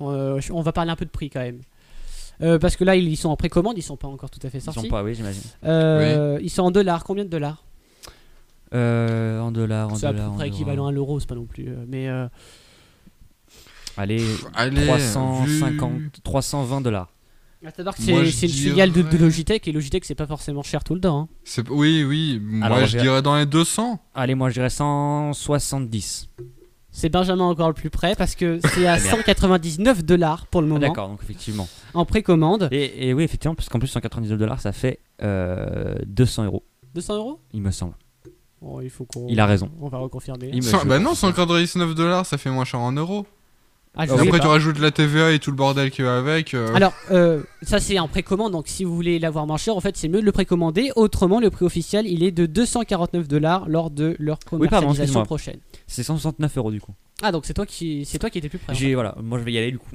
Euh, 0.00 0.40
on 0.50 0.60
va 0.62 0.72
parler 0.72 0.90
un 0.90 0.96
peu 0.96 1.04
de 1.04 1.10
prix 1.10 1.30
quand 1.30 1.40
même. 1.40 1.60
Euh, 2.42 2.58
parce 2.58 2.76
que 2.76 2.84
là, 2.84 2.96
ils 2.96 3.16
sont 3.16 3.30
en 3.30 3.36
précommande, 3.36 3.78
ils 3.78 3.82
sont 3.82 3.96
pas 3.96 4.08
encore 4.08 4.28
tout 4.30 4.40
à 4.42 4.50
fait 4.50 4.60
ça- 4.60 4.70
ils 4.70 4.74
sortis. 4.74 4.88
sont 4.88 4.94
pas, 4.94 5.02
oui, 5.02 5.14
j'imagine. 5.14 5.42
Euh, 5.64 6.38
Ils 6.42 6.50
sont 6.50 6.62
en 6.62 6.70
dollars. 6.70 7.02
Combien 7.04 7.24
de 7.24 7.30
dollars? 7.30 7.64
Euh, 8.74 9.40
en 9.40 9.52
dollars, 9.52 9.90
en 9.90 9.94
C'est 9.94 10.06
à 10.06 10.10
peu 10.12 10.18
dollars. 10.18 10.34
près 10.34 10.48
équivalent 10.48 10.86
à 10.86 10.92
l'euro, 10.92 11.18
c'est 11.20 11.28
pas 11.28 11.34
non 11.34 11.46
plus. 11.46 11.68
mais 11.88 12.08
euh, 12.08 12.26
Allez, 13.96 14.22
Allez, 14.54 14.84
350, 14.86 15.92
vu- 15.92 16.10
320 16.22 16.80
dollars. 16.82 17.08
que 17.62 17.70
c'est 17.96 18.30
c'est 18.30 18.46
une 18.46 18.52
filiale 18.52 18.92
de, 18.92 19.00
de 19.00 19.08
dirais- 19.08 19.22
Logitech 19.24 19.66
et 19.66 19.72
Logitech 19.72 20.04
c'est 20.04 20.14
pas 20.14 20.26
forcément 20.26 20.62
cher 20.62 20.84
tout 20.84 20.94
le 20.94 21.00
temps. 21.00 21.28
hein. 21.56 21.62
Oui, 21.70 22.04
oui. 22.04 22.38
Moi, 22.42 22.66
Alors, 22.66 22.84
je 22.84 22.98
dirais 22.98 23.22
dans 23.22 23.36
les 23.36 23.46
200. 23.46 23.98
Allez, 24.14 24.34
moi 24.34 24.50
je 24.50 24.54
dirais 24.54 24.68
170. 24.68 26.28
C'est 26.98 27.10
Benjamin 27.10 27.44
encore 27.44 27.68
le 27.68 27.74
plus 27.74 27.90
près 27.90 28.14
parce 28.16 28.34
que 28.34 28.58
c'est 28.74 28.86
à 28.86 28.94
Ah, 28.94 28.98
merde. 28.98 29.16
199 29.18 30.02
dollars 30.02 30.46
pour 30.46 30.62
le 30.62 30.66
Ah, 30.66 30.68
moment 30.70 30.80
D'accord, 30.80 31.08
donc 31.08 31.20
effectivement. 31.22 31.68
en 31.92 32.04
précommande. 32.06 32.68
Et, 32.72 33.08
et 33.08 33.12
oui, 33.14 33.22
effectivement, 33.24 33.54
parce 33.54 33.68
qu'en 33.68 33.78
plus 33.78 33.88
199 33.88 34.38
dollars, 34.38 34.60
ça 34.62 34.72
fait 34.72 35.00
euh, 35.22 35.94
200 36.06 36.44
euros, 36.46 36.64
200 36.94 37.16
euros? 37.16 37.40
Il 37.52 37.60
me 37.60 37.70
semble. 37.70 37.92
Oh, 38.62 38.80
Il 38.80 38.88
faut 38.88 39.04
qu'on. 39.04 39.26
Il 39.28 39.38
a 39.40 39.44
raison. 39.46 39.70
On 39.80 39.88
va 39.88 39.98
reconfirmer. 39.98 40.48
Il 40.52 40.56
me- 40.56 40.62
Cent- 40.62 40.80
je- 40.80 40.88
bah 40.88 40.98
non, 40.98 41.14
199 41.14 41.94
dollars, 41.94 42.24
ça 42.24 42.38
fait 42.38 42.50
moins 42.50 42.64
cher 42.64 42.80
en 42.80 42.92
euros. 42.92 43.26
Ah, 43.98 44.02
après, 44.02 44.28
pas. 44.28 44.38
tu 44.38 44.46
rajoutes 44.46 44.78
la 44.78 44.90
TVA 44.90 45.32
et 45.32 45.38
tout 45.38 45.50
le 45.50 45.56
bordel 45.56 45.90
qui 45.90 46.02
va 46.02 46.18
avec. 46.18 46.52
euh, 46.52 46.74
Alors, 46.74 46.92
euh, 47.10 47.42
ça 47.62 47.80
c'est 47.80 47.98
en 47.98 48.08
précommande, 48.08 48.52
donc 48.52 48.68
si 48.68 48.84
vous 48.84 48.94
voulez 48.94 49.18
l'avoir 49.18 49.46
moins 49.46 49.56
cher, 49.56 49.74
en 49.76 49.80
fait 49.80 49.96
c'est 49.96 50.08
mieux 50.08 50.20
de 50.20 50.26
le 50.26 50.32
précommander. 50.32 50.90
Autrement, 50.96 51.40
le 51.40 51.48
prix 51.50 51.64
officiel 51.64 52.06
il 52.06 52.22
est 52.22 52.30
de 52.30 52.44
249 52.46 53.26
dollars 53.26 53.68
lors 53.68 53.90
de 53.90 54.14
leur 54.18 54.38
Oui, 54.52 54.68
pardon, 54.68 54.88
commercialisation 54.88 55.24
prochaine. 55.24 55.58
C'est 55.86 56.02
169 56.02 56.58
euros 56.58 56.70
du 56.70 56.80
coup. 56.80 56.92
Ah, 57.22 57.32
donc 57.32 57.46
c'est 57.46 57.54
toi 57.54 57.64
qui, 57.64 58.04
c'est 58.04 58.18
toi 58.18 58.28
qui 58.28 58.38
étais 58.38 58.50
plus 58.50 58.58
près. 58.58 58.72
en 58.72 58.76
J'ai 58.76 58.94
voilà, 58.94 59.14
moi 59.22 59.38
je 59.38 59.44
vais 59.44 59.52
y 59.52 59.58
aller 59.58 59.70
du 59.70 59.78
coup. 59.78 59.88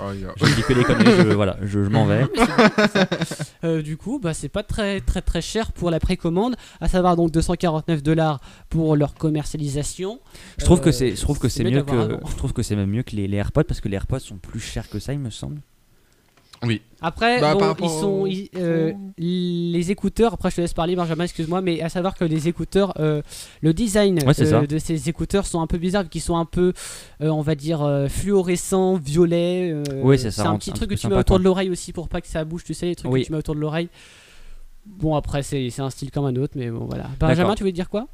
Oh, 0.00 0.04
Je 0.36 0.54
dis 0.54 0.62
que 0.62 0.72
des 0.72 0.84
conneries, 0.84 1.16
je, 1.16 1.32
voilà, 1.34 1.56
je, 1.62 1.84
je 1.84 1.88
m'en 1.88 2.06
vais. 2.06 2.24
Euh, 3.64 3.80
du 3.80 3.96
coup, 3.96 4.18
bah, 4.22 4.34
c'est 4.34 4.48
pas 4.50 4.62
très 4.62 5.00
très 5.00 5.22
très 5.22 5.40
cher 5.40 5.72
pour 5.72 5.90
la 5.90 5.98
précommande, 5.98 6.54
à 6.80 6.88
savoir 6.88 7.16
donc 7.16 7.30
249 7.30 8.02
dollars 8.02 8.40
pour 8.68 8.94
leur 8.94 9.14
commercialisation. 9.14 10.20
Je 10.58 10.64
trouve 10.64 10.80
que 10.80 10.90
Euh, 10.90 10.92
c'est, 10.92 11.16
je 11.16 11.20
trouve 11.20 11.38
que 11.38 11.48
c'est 11.48 11.64
mieux 11.64 11.82
que, 11.82 12.18
je 12.30 12.36
trouve 12.36 12.52
que 12.52 12.62
c'est 12.62 12.76
même 12.76 12.90
mieux 12.90 13.02
que 13.02 13.16
les, 13.16 13.26
les 13.26 13.38
AirPods 13.38 13.64
parce 13.64 13.80
que 13.80 13.88
les 13.88 13.96
AirPods 13.96 14.18
sont 14.18 14.36
plus 14.36 14.60
chers 14.60 14.88
que 14.90 14.98
ça, 14.98 15.12
il 15.14 15.18
me 15.18 15.30
semble. 15.30 15.60
Après, 17.00 17.40
Bah, 17.40 17.54
bon, 17.54 17.74
ils 17.82 17.88
sont 17.90 18.06
au- 18.22 18.26
ils- 18.26 18.48
euh, 18.56 18.92
les 19.18 19.90
écouteurs. 19.90 20.32
Après, 20.34 20.50
je 20.50 20.56
te 20.56 20.60
laisse 20.62 20.72
parler, 20.72 20.96
Benjamin. 20.96 21.24
Excuse-moi, 21.24 21.60
mais 21.60 21.82
à 21.82 21.88
savoir 21.90 22.14
que 22.14 22.24
les 22.24 22.48
écouteurs, 22.48 22.94
euh, 22.98 23.20
le 23.60 23.74
design 23.74 24.18
Ouais, 24.26 24.32
euh, 24.40 24.66
de 24.66 24.78
ces 24.78 25.08
écouteurs 25.10 25.46
sont 25.46 25.60
un 25.60 25.66
peu 25.66 25.76
bizarres, 25.78 26.08
qui 26.08 26.20
sont 26.20 26.36
un 26.36 26.46
peu, 26.46 26.72
euh, 27.20 27.28
on 27.28 27.42
va 27.42 27.54
dire, 27.54 27.82
euh, 27.82 28.08
fluorescents, 28.08 28.94
violets. 28.94 29.70
euh, 29.72 29.82
Oui, 30.02 30.18
c'est 30.18 30.30
ça, 30.30 30.42
C'est 30.44 30.48
un 30.48 30.56
petit 30.56 30.70
un 30.70 30.74
truc 30.74 30.90
que 30.90 30.94
tu 30.94 31.06
mets 31.08 31.16
autour 31.16 31.38
de 31.38 31.44
l'oreille 31.44 31.68
aussi 31.70 31.92
pour 31.92 32.08
pas 32.08 32.20
que 32.22 32.28
ça 32.28 32.44
bouge. 32.44 32.64
Tu 32.64 32.72
sais, 32.72 32.86
les 32.86 32.96
trucs 32.96 33.12
Oui. 33.12 33.20
que 33.22 33.26
tu 33.26 33.32
mets 33.32 33.38
autour 33.38 33.54
de 33.54 33.60
l'oreille. 33.60 33.88
Bon, 34.86 35.14
après, 35.16 35.42
c'est 35.42 35.70
un 35.80 35.90
style 35.90 36.10
comme 36.10 36.24
un 36.26 36.36
autre, 36.36 36.54
mais 36.56 36.70
bon, 36.70 36.84
voilà. 36.86 37.08
Benjamin, 37.20 37.54
tu 37.54 37.62
voulais 37.62 37.72
dire 37.72 37.88
quoi? 37.90 38.06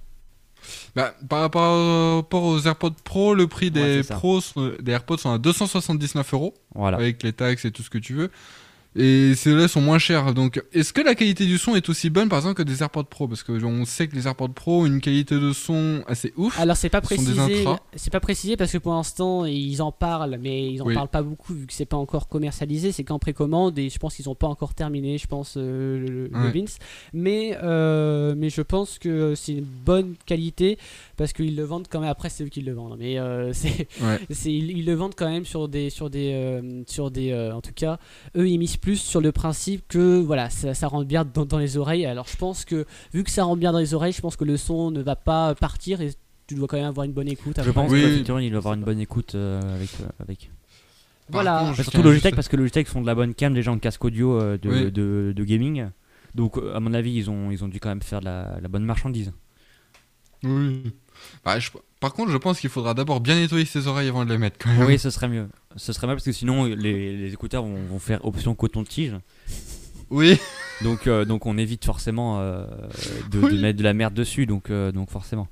Bah, 0.96 1.14
par 1.28 1.40
rapport 1.40 2.22
aux 2.44 2.60
AirPods 2.60 2.90
Pro, 3.04 3.34
le 3.34 3.46
prix 3.46 3.70
des 3.70 3.80
Ouais, 3.98 4.02
sont- 4.40 4.72
des 4.80 4.92
AirPods 4.92 5.18
sont 5.18 5.32
à 5.32 5.38
279 5.38 6.32
euros. 6.34 6.54
Voilà. 6.74 6.96
Avec 6.98 7.22
les 7.22 7.32
taxes 7.32 7.64
et 7.64 7.70
tout 7.70 7.82
ce 7.82 7.90
que 7.90 7.98
tu 7.98 8.14
veux. 8.14 8.30
Et 8.96 9.34
ceux-là 9.36 9.68
sont 9.68 9.80
moins 9.80 9.98
chers. 10.00 10.34
Donc, 10.34 10.60
est-ce 10.72 10.92
que 10.92 11.00
la 11.00 11.14
qualité 11.14 11.46
du 11.46 11.58
son 11.58 11.76
est 11.76 11.88
aussi 11.88 12.10
bonne, 12.10 12.28
par 12.28 12.38
exemple, 12.40 12.56
que 12.56 12.62
des 12.64 12.82
AirPods 12.82 13.04
Pro? 13.04 13.28
Parce 13.28 13.44
que 13.44 13.52
on 13.64 13.84
sait 13.84 14.08
que 14.08 14.16
les 14.16 14.26
AirPods 14.26 14.48
Pro 14.48 14.82
ont 14.82 14.86
une 14.86 15.00
qualité 15.00 15.36
de 15.38 15.52
son 15.52 16.02
assez 16.08 16.32
ouf. 16.36 16.58
Alors 16.58 16.76
c'est 16.76 16.88
pas 16.88 17.00
précisé, 17.00 17.64
c'est 17.94 18.10
pas 18.10 18.18
précisé 18.20 18.56
parce 18.56 18.72
que 18.72 18.78
pour 18.78 18.92
l'instant 18.94 19.44
ils 19.44 19.80
en 19.80 19.92
parlent, 19.92 20.38
mais 20.42 20.72
ils 20.72 20.82
en 20.82 20.86
Oui. 20.86 20.94
parlent 20.94 21.08
pas 21.08 21.22
beaucoup 21.22 21.54
vu 21.54 21.66
que 21.66 21.72
c'est 21.72 21.84
pas 21.86 21.96
encore 21.96 22.28
commercialisé. 22.28 22.90
C'est 22.90 23.04
qu'en 23.04 23.18
précommande 23.20 23.78
et 23.78 23.90
je 23.90 23.98
pense 23.98 24.16
qu'ils 24.16 24.28
ont 24.28 24.34
pas 24.34 24.48
encore 24.48 24.74
terminé. 24.74 25.18
Je 25.18 25.26
pense 25.28 25.54
euh, 25.56 25.98
le, 26.00 26.26
le 26.28 26.30
Ouais. 26.40 26.50
Vince, 26.50 26.78
mais 27.12 27.56
euh, 27.62 28.34
mais 28.36 28.50
je 28.50 28.62
pense 28.62 28.98
que 28.98 29.34
c'est 29.36 29.52
une 29.52 29.64
bonne 29.64 30.14
qualité 30.26 30.78
parce 31.16 31.32
qu'ils 31.32 31.54
le 31.54 31.62
vendent 31.64 31.86
quand 31.88 32.00
même. 32.00 32.10
Après 32.10 32.28
c'est 32.28 32.42
eux 32.44 32.48
qui 32.48 32.60
le 32.62 32.72
vendent, 32.72 32.96
mais 32.98 33.18
euh, 33.20 33.52
c'est 33.52 33.86
Ouais. 34.02 34.18
c'est 34.30 34.52
ils, 34.52 34.70
ils 34.78 34.84
le 34.84 34.94
vendent 34.94 35.14
quand 35.16 35.30
même 35.30 35.44
sur 35.44 35.68
des 35.68 35.90
sur 35.90 36.10
des 36.10 36.60
sur 36.88 37.10
des 37.12 37.32
en 37.54 37.60
tout 37.60 37.72
cas 37.74 37.98
eux 38.36 38.48
ils 38.48 38.58
misent 38.58 38.78
plus 38.80 38.96
sur 38.96 39.20
le 39.20 39.30
principe 39.32 39.86
que 39.88 40.20
voilà 40.20 40.50
ça, 40.50 40.74
ça 40.74 40.88
rentre 40.88 41.06
bien 41.06 41.24
dans, 41.24 41.44
dans 41.44 41.58
les 41.58 41.76
oreilles 41.76 42.06
alors 42.06 42.26
je 42.28 42.36
pense 42.36 42.64
que 42.64 42.86
vu 43.12 43.24
que 43.24 43.30
ça 43.30 43.44
rentre 43.44 43.60
bien 43.60 43.72
dans 43.72 43.78
les 43.78 43.94
oreilles 43.94 44.12
je 44.12 44.20
pense 44.20 44.36
que 44.36 44.44
le 44.44 44.56
son 44.56 44.90
ne 44.90 45.02
va 45.02 45.16
pas 45.16 45.54
partir 45.54 46.00
et 46.00 46.12
tu 46.46 46.54
dois 46.56 46.66
quand 46.66 46.76
même 46.78 46.86
avoir 46.86 47.04
une 47.04 47.12
bonne 47.12 47.28
écoute 47.28 47.60
Je 47.62 47.70
pense 47.70 47.90
Oui. 47.92 48.00
qu'effectivement, 48.00 48.38
il 48.40 48.50
doit 48.50 48.58
avoir 48.58 48.74
une 48.74 48.82
bonne 48.82 48.98
écoute 48.98 49.36
euh, 49.36 49.60
avec. 49.76 49.90
euh, 50.00 50.06
avec. 50.18 50.50
Voilà 51.28 51.60
contre, 51.68 51.82
Surtout 51.82 52.02
Logitech, 52.02 52.34
parce 52.34 52.48
que 52.48 52.56
Logitech 52.56 52.88
font 52.88 53.00
de 53.02 53.06
la 53.06 53.14
bonne 53.14 53.34
cam 53.34 53.54
déjà 53.54 53.70
en 53.70 53.78
casque 53.78 54.04
audio 54.04 54.40
euh, 54.40 54.58
de, 54.58 54.68
Oui. 54.68 54.90
de, 54.90 55.32
de 55.36 55.44
gaming. 55.44 55.90
Donc, 56.34 56.56
à 56.74 56.80
mon 56.80 56.92
avis, 56.92 57.12
ils 57.14 57.30
ont, 57.30 57.52
ils 57.52 57.62
ont 57.62 57.68
dû 57.68 57.78
quand 57.78 57.88
même 57.88 58.02
faire 58.02 58.18
de 58.18 58.24
la, 58.24 58.58
la 58.60 58.66
bonne 58.66 58.82
marchandise. 58.84 59.32
Oui. 60.42 60.82
Bah, 61.44 61.58
je- 61.60 61.70
Par 62.00 62.14
contre, 62.14 62.30
je 62.30 62.36
pense 62.38 62.58
qu'il 62.60 62.70
faudra 62.70 62.94
d'abord 62.94 63.20
bien 63.20 63.36
nettoyer 63.36 63.66
ses 63.66 63.86
oreilles 63.86 64.08
avant 64.08 64.24
de 64.24 64.30
les 64.32 64.38
mettre 64.38 64.56
quand 64.58 64.70
même. 64.72 64.86
Oui, 64.86 64.98
ce 64.98 65.10
serait 65.10 65.28
mieux. 65.28 65.48
Ce 65.76 65.92
serait 65.92 66.06
mieux 66.06 66.14
parce 66.14 66.24
que 66.24 66.32
sinon, 66.32 66.64
les, 66.64 66.74
les 67.16 67.32
écouteurs 67.32 67.62
vont, 67.62 67.76
vont 67.90 67.98
faire 67.98 68.24
option 68.24 68.54
coton-tige. 68.54 69.14
Oui. 70.08 70.38
Donc, 70.82 71.06
euh, 71.06 71.24
donc 71.26 71.44
on 71.46 71.58
évite 71.58 71.84
forcément 71.84 72.40
euh, 72.40 72.64
de, 73.30 73.38
mettre 73.60 73.78
de 73.78 73.84
la 73.84 73.92
merde 73.92 74.14
dessus. 74.14 74.46
Donc, 74.46 74.70
euh, 74.70 74.92
donc 74.92 75.10
forcément. 75.10 75.46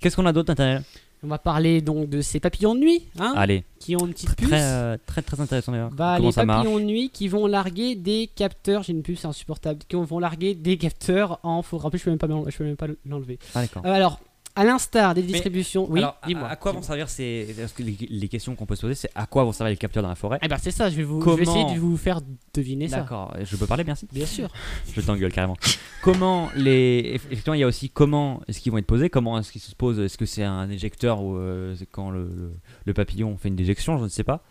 Qu'est-ce 0.00 0.16
qu'on 0.16 0.26
a 0.26 0.32
d'autre, 0.32 0.50
Nathaniel? 0.50 0.82
On 1.22 1.28
va 1.28 1.38
parler 1.38 1.80
donc 1.80 2.10
de 2.10 2.20
ces 2.20 2.38
papillons 2.38 2.74
de 2.74 2.80
nuit 2.80 3.06
hein, 3.18 3.32
Allez, 3.34 3.64
qui 3.78 3.96
ont 3.96 4.04
une 4.04 4.12
petite 4.12 4.36
puce 4.36 4.48
très, 4.50 4.98
très 4.98 5.22
très 5.22 5.40
intéressant 5.40 5.72
d'ailleurs. 5.72 5.90
bah, 5.90 6.14
Comment 6.18 6.28
les 6.28 6.32
ça 6.34 6.44
marche? 6.44 6.64
papillons 6.64 6.78
de 6.80 6.84
nuit 6.84 7.08
qui 7.08 7.28
vont 7.28 7.46
larguer 7.46 7.94
des 7.94 8.28
capteurs 8.36 8.82
j'ai 8.82 8.92
une 8.92 9.02
puce 9.02 9.24
insupportable 9.24 9.78
qui 9.88 9.96
vont 9.96 10.18
larguer 10.18 10.54
des 10.54 10.76
capteurs 10.76 11.40
en 11.42 11.62
faut 11.62 11.78
rappeler 11.78 11.98
je 11.98 12.04
peux 12.04 12.10
même 12.10 12.18
pas 12.18 12.28
je 12.50 12.54
peux 12.58 12.64
même 12.64 12.76
pas 12.76 12.88
l'enlever 13.06 13.38
Ah, 13.54 13.62
d'accord. 13.62 13.86
Euh, 13.86 13.92
alors 13.94 14.20
à 14.56 14.64
l'instar 14.64 15.14
des 15.14 15.22
distributions 15.22 15.86
oui 15.90 15.98
Alors, 16.00 16.16
dis-moi 16.26 16.48
à, 16.48 16.56
quoi 16.56 16.72
vont 16.72 16.82
servir 16.82 17.08
ces. 17.08 17.54
Parce 17.58 17.72
que 17.72 17.82
les, 17.82 17.96
les 18.08 18.28
questions 18.28 18.54
qu'on 18.54 18.66
peut 18.66 18.76
se 18.76 18.82
poser, 18.82 18.94
c'est 18.94 19.10
à 19.14 19.26
quoi 19.26 19.42
vont 19.44 19.52
servir 19.52 19.70
les 19.70 19.76
capteurs 19.76 20.02
dans 20.02 20.08
la 20.08 20.14
forêt? 20.14 20.38
Eh 20.42 20.48
ben 20.48 20.58
c'est 20.58 20.70
ça 20.70 20.90
je 20.90 20.96
vais 20.96 21.02
vous 21.02 21.20
je 21.20 21.30
vais 21.30 21.44
Comment 21.44 21.56
essayer 21.60 21.74
de 21.74 21.80
vous 21.80 21.96
faire 21.96 22.20
deviner 22.54 22.88
ça 22.88 22.98
D'accord, 22.98 23.34
je 23.42 23.56
peux 23.56 23.66
parler, 23.66 23.84
merci. 23.84 24.06
bien 24.12 24.26
sûr 24.26 24.48
Je 24.94 25.00
t'engueule 25.00 25.32
carrément. 25.32 25.56
comment 26.02 26.50
les. 26.54 27.12
Effectivement, 27.14 27.54
il 27.54 27.60
y 27.60 27.64
a 27.64 27.66
aussi 27.66 27.90
comment 27.90 28.42
est-ce 28.48 28.60
qu'ils 28.60 28.70
vont 28.72 28.78
être 28.78 28.86
posés 28.86 29.10
Comment 29.10 29.38
est-ce 29.38 29.50
qu'ils 29.50 29.60
se 29.60 29.74
posent 29.74 29.98
Est-ce 29.98 30.16
que 30.18 30.26
c'est 30.26 30.44
un 30.44 30.70
éjecteur 30.70 31.20
ou 31.22 31.36
euh, 31.36 31.74
quand 31.90 32.10
le, 32.10 32.24
le- 32.24 32.52
le 32.84 32.94
papillon 32.94 33.36
fait 33.38 33.48
une 33.48 33.56
déjection 33.56 33.98
Je 33.98 34.04
ne 34.04 34.08
sais 34.08 34.24
pas. 34.24 34.44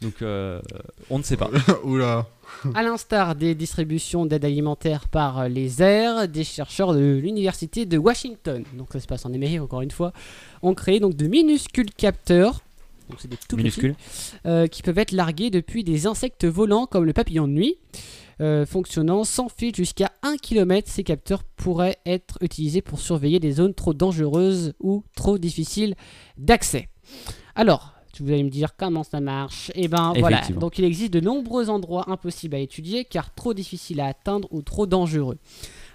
Donc, 0.00 0.22
euh, 0.22 0.60
on 1.10 1.18
ne 1.18 1.22
sait 1.22 1.36
pas. 1.36 1.50
Oula. 1.84 2.26
À 2.74 2.82
l'instar 2.82 3.34
des 3.34 3.54
distributions 3.54 4.26
d'aide 4.26 4.44
alimentaire 4.44 5.08
par 5.08 5.48
les 5.48 5.82
airs, 5.82 6.26
des 6.26 6.44
chercheurs 6.44 6.94
de 6.94 7.18
l'université 7.22 7.86
de 7.86 7.96
Washington, 7.96 8.64
donc 8.74 8.88
ça 8.92 9.00
se 9.00 9.06
passe 9.06 9.24
en 9.24 9.32
Amérique 9.32 9.60
encore 9.60 9.82
une 9.82 9.90
fois, 9.90 10.12
ont 10.62 10.74
créé 10.74 11.00
donc 11.00 11.14
de 11.14 11.26
minuscules 11.26 11.92
capteurs, 11.92 12.60
donc 13.08 13.20
c'est 13.20 13.28
des 13.28 13.36
tout 13.36 13.56
petits, 13.56 13.92
euh, 14.46 14.66
qui 14.66 14.82
peuvent 14.82 14.98
être 14.98 15.12
largués 15.12 15.50
depuis 15.50 15.84
des 15.84 16.06
insectes 16.06 16.44
volants 16.44 16.86
comme 16.86 17.04
le 17.04 17.12
papillon 17.12 17.46
de 17.46 17.52
nuit. 17.52 17.76
Euh, 18.40 18.64
fonctionnant 18.64 19.24
sans 19.24 19.50
fil 19.50 19.76
jusqu'à 19.76 20.12
1 20.22 20.38
km, 20.38 20.88
ces 20.90 21.04
capteurs 21.04 21.44
pourraient 21.44 21.98
être 22.06 22.38
utilisés 22.40 22.80
pour 22.80 22.98
surveiller 22.98 23.38
des 23.38 23.52
zones 23.52 23.74
trop 23.74 23.92
dangereuses 23.92 24.72
ou 24.80 25.04
trop 25.14 25.36
difficiles 25.36 25.94
d'accès. 26.38 26.88
Alors, 27.54 27.92
vous 28.18 28.30
allez 28.30 28.42
me 28.42 28.50
dire 28.50 28.76
comment 28.76 29.04
ça 29.04 29.20
marche. 29.20 29.70
Et 29.74 29.88
ben 29.88 30.12
voilà, 30.18 30.42
donc 30.48 30.78
il 30.78 30.84
existe 30.84 31.12
de 31.12 31.20
nombreux 31.20 31.70
endroits 31.70 32.10
impossibles 32.10 32.56
à 32.56 32.58
étudier 32.58 33.04
car 33.04 33.32
trop 33.34 33.54
difficiles 33.54 34.00
à 34.00 34.06
atteindre 34.06 34.48
ou 34.50 34.62
trop 34.62 34.86
dangereux. 34.86 35.38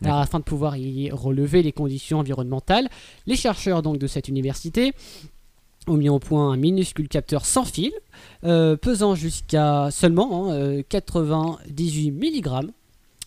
Alors 0.04 0.18
afin 0.18 0.40
de 0.40 0.44
pouvoir 0.44 0.78
y 0.78 1.10
relever 1.12 1.64
les 1.64 1.72
conditions 1.72 2.20
environnementales, 2.20 2.90
les 3.26 3.36
chercheurs 3.36 3.82
donc 3.82 3.98
de 3.98 4.08
cette 4.08 4.28
université 4.28 4.94
ont 5.88 5.98
mis 5.98 6.10
au 6.10 6.20
point 6.20 6.52
un 6.52 6.58
minuscule 6.58 7.08
capteur 7.08 7.46
sans 7.46 7.64
fil, 7.64 7.92
euh, 8.44 8.76
pesant 8.76 9.16
jusqu'à 9.16 9.90
seulement 9.92 10.50
hein, 10.50 10.54
euh, 10.54 10.84
98 10.90 12.12
mg. 12.12 12.72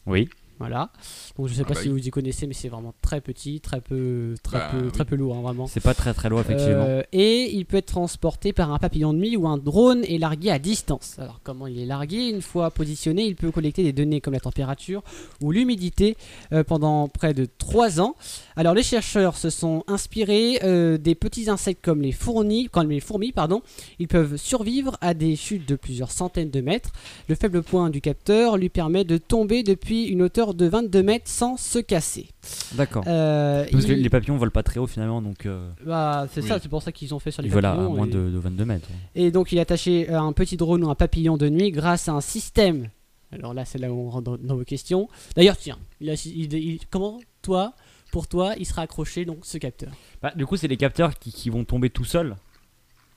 Oui. 0.07 0.29
Voilà. 0.59 0.91
Donc 1.39 1.49
je 1.49 1.55
sais 1.55 1.63
Ah 1.65 1.69
pas 1.69 1.75
bah 1.75 1.81
si 1.81 1.89
oui. 1.89 2.01
vous 2.01 2.09
y 2.09 2.11
connaissez, 2.11 2.47
mais 2.47 2.55
c'est 2.55 2.69
vraiment 2.69 2.95
très 3.03 3.21
petit, 3.21 3.61
très 3.61 3.81
peu, 3.81 4.35
très 4.43 4.59
Bah 4.59 4.69
peu, 4.73 4.85
oui. 4.87 4.93
très 4.93 5.05
peu 5.05 5.17
lourd, 5.17 5.37
hein, 5.37 5.43
vraiment. 5.43 5.67
C'est 5.67 5.81
pas 5.81 5.95
très 5.95 6.15
très 6.15 6.29
lourd, 6.29 6.41
effectivement. 6.41 6.85
Euh, 6.87 7.03
et 7.13 7.55
il 7.55 7.65
peut 7.65 7.77
être 7.77 7.87
transporté 7.87 8.53
par 8.53 8.73
un 8.73 8.79
papillon 8.79 9.13
de 9.13 9.19
nuit 9.19 9.37
ou 9.37 9.47
un 9.47 9.59
drone 9.59 10.03
et 10.05 10.19
largué 10.19 10.51
à 10.51 10.59
distance. 10.59 11.17
Alors 11.19 11.41
comment 11.43 11.67
il 11.67 11.79
est 11.79 11.87
largué? 11.87 12.29
Une 12.31 12.43
fois 12.43 12.71
positionné, 12.71 13.25
il 13.25 13.37
peut 13.37 13.51
collecter 13.51 13.83
des 13.83 13.93
données 13.93 14.21
comme 14.21 14.35
la 14.35 14.41
température 14.41 15.03
ou 15.43 15.53
l'humidité 15.53 16.17
euh, 16.53 16.65
pendant 16.65 17.09
près 17.09 17.35
de 17.35 17.47
3 17.59 18.01
ans. 18.01 18.15
Alors 18.57 18.75
les 18.75 18.83
chercheurs 18.83 19.37
se 19.37 19.51
sont 19.51 19.85
inspirés 19.87 20.59
euh, 20.65 20.99
des 20.99 21.15
petits 21.15 21.49
insectes 21.51 21.85
comme 21.85 22.03
les 22.03 22.13
fourmis, 22.13 22.69
comme 22.69 22.91
les 22.91 23.01
fourmis 23.01 23.33
pardon. 23.33 23.63
Ils 23.99 24.09
peuvent 24.09 24.37
survivre 24.37 24.97
à 25.01 25.15
des 25.15 25.37
chutes 25.37 25.69
de 25.69 25.77
plusieurs 25.77 26.11
centaines 26.11 26.51
de 26.51 26.61
mètres. 26.61 26.91
Le 27.29 27.35
faible 27.35 27.63
point 27.63 27.91
du 27.91 28.01
capteur 28.01 28.57
lui 28.57 28.69
permet 28.69 29.05
de 29.05 29.19
tomber 29.19 29.63
depuis 29.63 30.05
une 30.05 30.23
hauteur 30.23 30.48
de 30.55 30.67
22 30.67 31.03
mètres 31.03 31.29
sans 31.29 31.57
se 31.57 31.79
casser. 31.79 32.29
D'accord. 32.75 33.05
Euh, 33.07 33.67
Parce 33.71 33.85
que 33.87 33.93
les 33.93 34.11
papillons 34.11 34.37
volent 34.37 34.51
pas 34.51 34.63
très 34.63 34.79
haut 34.81 34.87
finalement, 34.87 35.21
donc 35.23 35.47
euh, 35.47 35.71
bah, 35.85 36.27
c'est 36.33 36.43
Oui. 36.43 36.49
ça, 36.49 36.59
c'est 36.61 36.69
pour 36.69 36.83
ça 36.83 36.93
qu'ils 36.93 37.15
ont 37.15 37.19
fait 37.19 37.31
sur 37.31 37.43
les 37.43 37.49
ils 37.49 37.53
volent 37.55 37.69
à 37.69 37.73
papillons. 37.75 37.95
moins 37.95 38.07
et- 38.07 38.11
de, 38.11 38.31
de 38.31 38.39
22 38.39 38.65
mètres. 38.65 38.89
Et 39.15 39.31
donc 39.31 39.53
il 39.53 39.59
est 39.59 39.61
attaché 39.63 40.09
à 40.09 40.21
un 40.21 40.33
petit 40.33 40.57
drone 40.57 40.85
ou 40.85 40.91
un 40.91 40.95
papillon 40.95 41.37
de 41.37 41.49
nuit 41.49 41.71
grâce 41.71 42.09
à 42.09 42.13
un 42.13 42.21
système. 42.21 42.89
Alors 43.33 43.53
là, 43.53 43.65
c'est 43.67 43.79
là 43.79 43.93
où 43.93 43.99
on 44.07 44.11
rentre 44.11 44.25
dans, 44.25 44.37
dans 44.39 44.57
vos 44.57 44.65
questions. 44.65 45.09
D'ailleurs, 45.37 45.57
tiens, 45.59 45.79
il 46.01 46.09
a- 46.11 46.15
il- 46.25 46.55
il- 46.55 46.81
comment 46.91 47.19
toi, 47.43 47.75
pour 48.11 48.27
toi, 48.27 48.55
il 48.59 48.65
sera 48.65 48.83
accroché 48.83 49.25
donc 49.27 49.41
ce 49.43 49.59
capteur? 49.59 49.91
Bah, 50.23 50.33
du 50.35 50.47
coup, 50.47 50.57
c'est 50.57 50.69
les 50.69 50.79
capteurs 50.79 51.19
qui, 51.19 51.31
qui 51.31 51.51
vont 51.51 51.65
tomber 51.65 51.91
tout 51.91 52.05
seuls. 52.05 52.37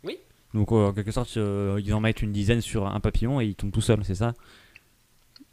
Oui. 0.03 0.18
Donc, 0.53 0.74
euh, 0.74 0.88
en 0.90 0.94
quelque 0.94 1.12
sorte, 1.12 1.38
euh, 1.38 1.80
ils 1.82 1.94
en 1.94 2.02
mettent 2.02 2.22
une 2.22 2.34
dizaine 2.34 2.60
sur 2.60 2.88
un 2.88 2.99
papillon 2.99 3.40
et 3.40 3.45
ils 3.45 3.56
tombent 3.56 3.72
tout 3.72 3.80
seuls, 3.80 4.03
c'est 4.03 4.16
ça? 4.16 4.34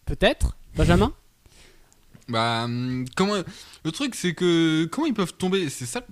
Peut-être, 0.06 0.56
Benjamin? 0.76 1.12
Bah, 2.28 2.62
hum, 2.64 3.04
comment. 3.16 3.34
Le 3.84 3.92
truc, 3.92 4.14
c'est 4.14 4.34
que. 4.34 4.84
Comment 4.86 5.06
ils 5.06 5.14
peuvent 5.14 5.34
tomber 5.34 5.68
C'est 5.70 5.86
ça. 5.86 6.02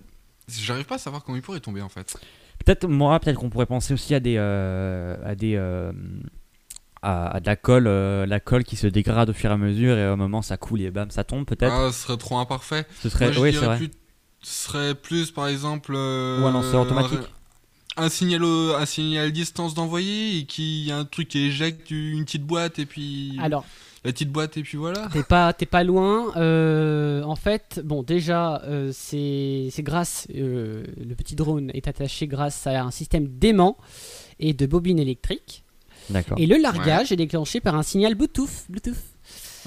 J'arrive 0.48 0.84
pas 0.86 0.94
à 0.94 0.98
savoir 0.98 1.24
comment 1.24 1.36
ils 1.36 1.42
pourraient 1.42 1.60
tomber 1.60 1.82
en 1.82 1.88
fait. 1.88 2.16
Peut-être, 2.64 2.86
moi, 2.88 3.18
peut-être 3.20 3.36
qu'on 3.38 3.50
pourrait 3.50 3.66
penser 3.66 3.92
aussi 3.94 4.14
à 4.14 4.20
des. 4.20 4.36
euh, 4.38 5.16
à 5.24 5.34
des. 5.34 5.54
euh, 5.56 5.92
à, 7.02 7.36
à 7.36 7.40
de 7.40 7.46
la 7.46 7.56
colle, 7.56 7.86
euh, 7.86 8.26
la 8.26 8.40
colle 8.40 8.64
qui 8.64 8.76
se 8.76 8.86
dégrade 8.86 9.30
au 9.30 9.32
fur 9.32 9.50
et 9.50 9.52
à 9.52 9.56
mesure 9.56 9.96
et 9.96 10.08
au 10.08 10.16
moment 10.16 10.42
ça 10.42 10.56
coule 10.56 10.80
et 10.80 10.90
bam, 10.90 11.10
ça 11.10 11.24
tombe 11.24 11.44
peut-être. 11.44 11.72
Ah, 11.72 11.92
ce 11.92 12.02
serait 12.02 12.16
trop 12.16 12.38
imparfait. 12.38 12.86
Ce 13.02 13.08
serait. 13.08 13.26
Moi, 13.26 13.34
je 13.34 13.40
oui, 13.40 13.48
c'est 13.52 13.58
dirais 13.60 13.66
vrai. 13.66 13.76
plus- 13.76 13.90
ce 14.42 14.64
serait 14.68 14.94
plus 14.94 15.30
par 15.30 15.48
exemple. 15.48 15.92
euh, 15.94 16.42
Ou 16.42 16.46
un 16.46 16.52
lanceur 16.52 16.82
automatique. 16.82 17.18
Un 17.98 18.08
signal, 18.08 18.44
au- 18.44 18.74
un 18.74 18.84
signal 18.86 19.32
distance 19.32 19.74
d'envoyer 19.74 20.38
et 20.38 20.44
qui 20.46 20.84
y 20.84 20.92
a 20.92 20.98
un 20.98 21.04
truc 21.04 21.28
qui 21.28 21.38
éjecte 21.46 21.90
une 21.90 22.24
petite 22.24 22.44
boîte 22.44 22.78
et 22.78 22.86
puis 22.86 23.36
Alors, 23.40 23.64
la 24.06 24.12
petite 24.12 24.30
boîte 24.30 24.56
et 24.56 24.62
puis 24.62 24.78
voilà. 24.78 25.08
t'es 25.12 25.22
pas, 25.22 25.52
t'es 25.52 25.66
pas 25.66 25.84
loin. 25.84 26.32
euh, 26.36 27.22
en 27.22 27.36
fait, 27.36 27.80
bon, 27.84 28.02
déjà, 28.02 28.62
euh, 28.64 28.90
c'est 28.92 29.68
c'est 29.70 29.82
grâce. 29.82 30.26
euh, 30.34 30.84
le 30.96 31.14
petit 31.14 31.34
drone 31.34 31.70
est 31.74 31.88
attaché 31.88 32.26
grâce 32.26 32.66
à 32.66 32.82
un 32.82 32.90
système 32.90 33.26
d'aimant 33.26 33.76
et 34.40 34.52
de 34.54 34.66
bobines 34.66 34.98
électriques. 34.98 35.64
D'accord. 36.10 36.38
Et 36.38 36.46
le 36.46 36.56
largage 36.56 37.10
est 37.10 37.16
déclenché 37.16 37.60
par 37.60 37.74
un 37.74 37.82
signal 37.82 38.14
Bluetooth. 38.14 38.66
Bluetooth 38.68 38.94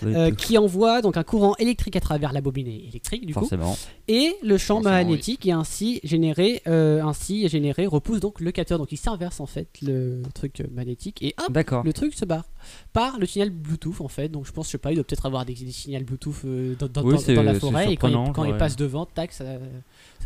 euh, 0.06 0.32
qui 0.32 0.58
envoie 0.58 1.02
donc 1.02 1.18
un 1.18 1.24
courant 1.24 1.56
électrique 1.58 1.98
à 1.98 2.00
travers 2.00 2.32
la 2.32 2.40
bobine 2.40 2.68
électrique 2.68 3.26
du 3.26 3.34
coup 3.34 3.42
Forcément. 3.42 3.78
Et 4.10 4.36
le 4.44 4.58
champ 4.58 4.82
magnétique 4.82 5.46
est 5.48 5.52
ainsi 5.52 6.02
généré 6.04 6.62
euh, 6.68 7.02
ainsi 7.04 7.48
généré 7.48 7.86
repousse 7.86 8.20
donc 8.20 8.42
le 8.42 8.52
capteur 8.52 8.78
donc 8.78 8.92
il 8.92 8.98
s'inverse 8.98 9.40
en 9.40 9.46
fait 9.46 9.68
le 9.82 10.22
truc 10.34 10.62
magnétique 10.74 11.22
et 11.24 11.34
hop 11.40 11.52
D'accord. 11.54 11.84
le 11.86 11.94
truc 11.94 12.14
se 12.14 12.26
barre 12.26 12.44
par 12.92 13.20
le 13.20 13.26
signal 13.26 13.52
Bluetooth 13.52 14.02
en 14.02 14.08
fait 14.10 14.28
donc 14.28 14.46
je 14.46 14.52
pense 14.52 14.66
je 14.66 14.72
sais 14.72 14.78
pas 14.78 14.92
il 14.92 14.96
doit 14.96 15.04
peut-être 15.06 15.26
avoir 15.26 15.46
des, 15.46 15.54
des 15.54 15.72
signaux 15.72 16.02
Bluetooth 16.04 16.36
euh, 16.46 16.76
dans, 16.78 16.88
dans- 16.88 17.04
Oui, 17.04 17.14
dans- 17.14 17.20
c'est- 17.20 17.34
dans 17.36 17.44
la 17.44 17.54
forêt 17.54 17.94
et 17.94 17.98
quand, 17.98 18.08
il, 18.10 18.34
quand 18.34 18.58
passe 18.58 18.76
devant 18.76 19.06
tac 19.06 19.32
ça, 19.32 19.46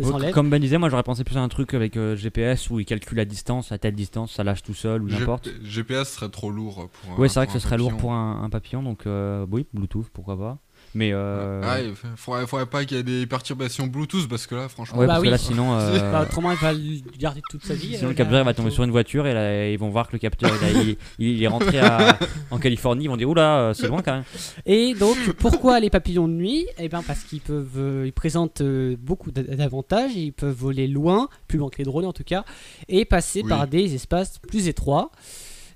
s'enlève 0.02 0.34
Comme 0.34 0.50
Ben 0.50 0.60
disait, 0.60 0.78
moi 0.78 0.90
j'aurais 0.90 1.04
pensé 1.04 1.24
plus 1.24 1.38
à 1.38 1.42
un 1.42 1.50
truc 1.50 1.74
avec 1.74 1.98
euh, 1.98 2.16
GPS 2.16 2.70
où 2.70 2.80
il 2.80 2.86
calcule 2.86 3.18
la 3.18 3.26
distance, 3.26 3.72
à 3.72 3.78
telle 3.78 3.94
distance, 3.96 4.32
ça 4.34 4.44
lâche 4.44 4.64
tout 4.64 4.74
seul 4.74 5.04
ou 5.04 5.10
G- 5.10 5.20
n'importe. 5.20 5.50
GPS 5.64 6.14
serait 6.14 6.30
trop 6.30 6.50
lourd 6.50 6.90
pour. 6.90 7.12
un- 7.14 7.20
Ouais, 7.20 7.30
c'est 7.30 7.40
vrai 7.40 7.48
que 7.48 7.54
ce 7.54 7.60
serait 7.60 7.78
lourd 7.78 7.96
pour 7.98 8.12
un, 8.14 8.42
un 8.44 8.50
papillon, 8.50 8.82
donc 8.82 9.06
euh, 9.06 9.46
oui, 9.52 9.66
Bluetooth, 9.74 10.08
pourquoi 10.12 10.38
pas. 10.38 10.58
Mais 10.96 11.10
euh, 11.12 11.62
Ouais, 11.62 11.88
il 11.88 11.96
faudrait, 12.16 12.46
faudrait 12.46 12.66
pas 12.68 12.86
qu'il 12.86 12.98
y 12.98 13.00
ait 13.00 13.04
des 13.04 13.26
perturbations 13.26 13.88
Bluetooth 13.88 14.28
parce 14.30 14.46
que 14.46 14.54
là, 14.56 14.70
franchement. 14.70 15.00
ouais, 15.00 15.08
Bah 15.08 15.14
parce 15.14 15.22
oui. 15.22 15.28
que 15.28 15.32
là, 15.32 15.38
sinon, 15.40 15.74
euh, 15.80 16.12
Bah, 16.12 16.22
autrement, 16.22 16.52
il 16.52 16.58
va 16.58 16.72
le 16.74 16.80
garder 17.18 17.42
toute 17.50 17.64
sa 17.66 17.74
vie. 17.74 17.96
sinon 17.96 18.06
euh, 18.06 18.10
le 18.10 18.14
capteur 18.14 18.40
il 18.42 18.46
va 18.46 18.54
tomber 18.54 18.70
sur 18.70 18.84
une 18.84 18.92
voiture 18.92 19.26
et 19.26 19.34
là, 19.34 19.70
ils 19.70 19.78
vont 19.80 19.90
voir 19.90 20.08
que 20.08 20.14
le 20.14 20.20
capteur 20.20 20.52
il, 20.62 20.66
a- 20.66 20.82
il- 20.82 20.98
il 21.20 21.44
est 21.44 21.48
rentré 21.48 21.80
à- 21.80 22.18
en 22.52 22.60
Californie. 22.60 23.06
Ils 23.06 23.10
vont 23.10 23.18
dire 23.18 23.30
oula, 23.30 23.58
euh, 23.60 23.74
c'est 23.74 23.88
loin 23.88 24.02
quand 24.04 24.14
même. 24.14 24.24
Et 24.66 24.94
donc, 24.94 25.18
pourquoi 25.40 25.80
les 25.80 25.90
papillons 25.90 26.28
de 26.28 26.34
nuit? 26.34 26.68
Eh 26.78 26.90
bien, 26.90 27.02
parce 27.02 27.24
qu'ils 27.24 27.42
peuvent, 27.42 27.68
euh, 27.78 28.04
ils 28.06 28.14
présentent 28.14 28.62
euh, 28.62 28.96
beaucoup 29.00 29.32
d'a- 29.32 29.42
d'avantages. 29.44 30.16
Ils 30.16 30.32
peuvent 30.34 30.56
voler 30.56 30.88
loin, 30.88 31.28
plus 31.48 31.58
loin 31.58 31.70
que 31.70 31.78
les 31.80 31.86
drones 31.86 32.06
en 32.06 32.14
tout 32.14 32.24
cas, 32.24 32.46
et 32.88 33.06
passer 33.06 33.42
Oui. 33.44 33.50
par 33.50 33.68
des 33.68 33.96
espaces 33.96 34.38
plus 34.48 34.68
étroits. 34.68 35.10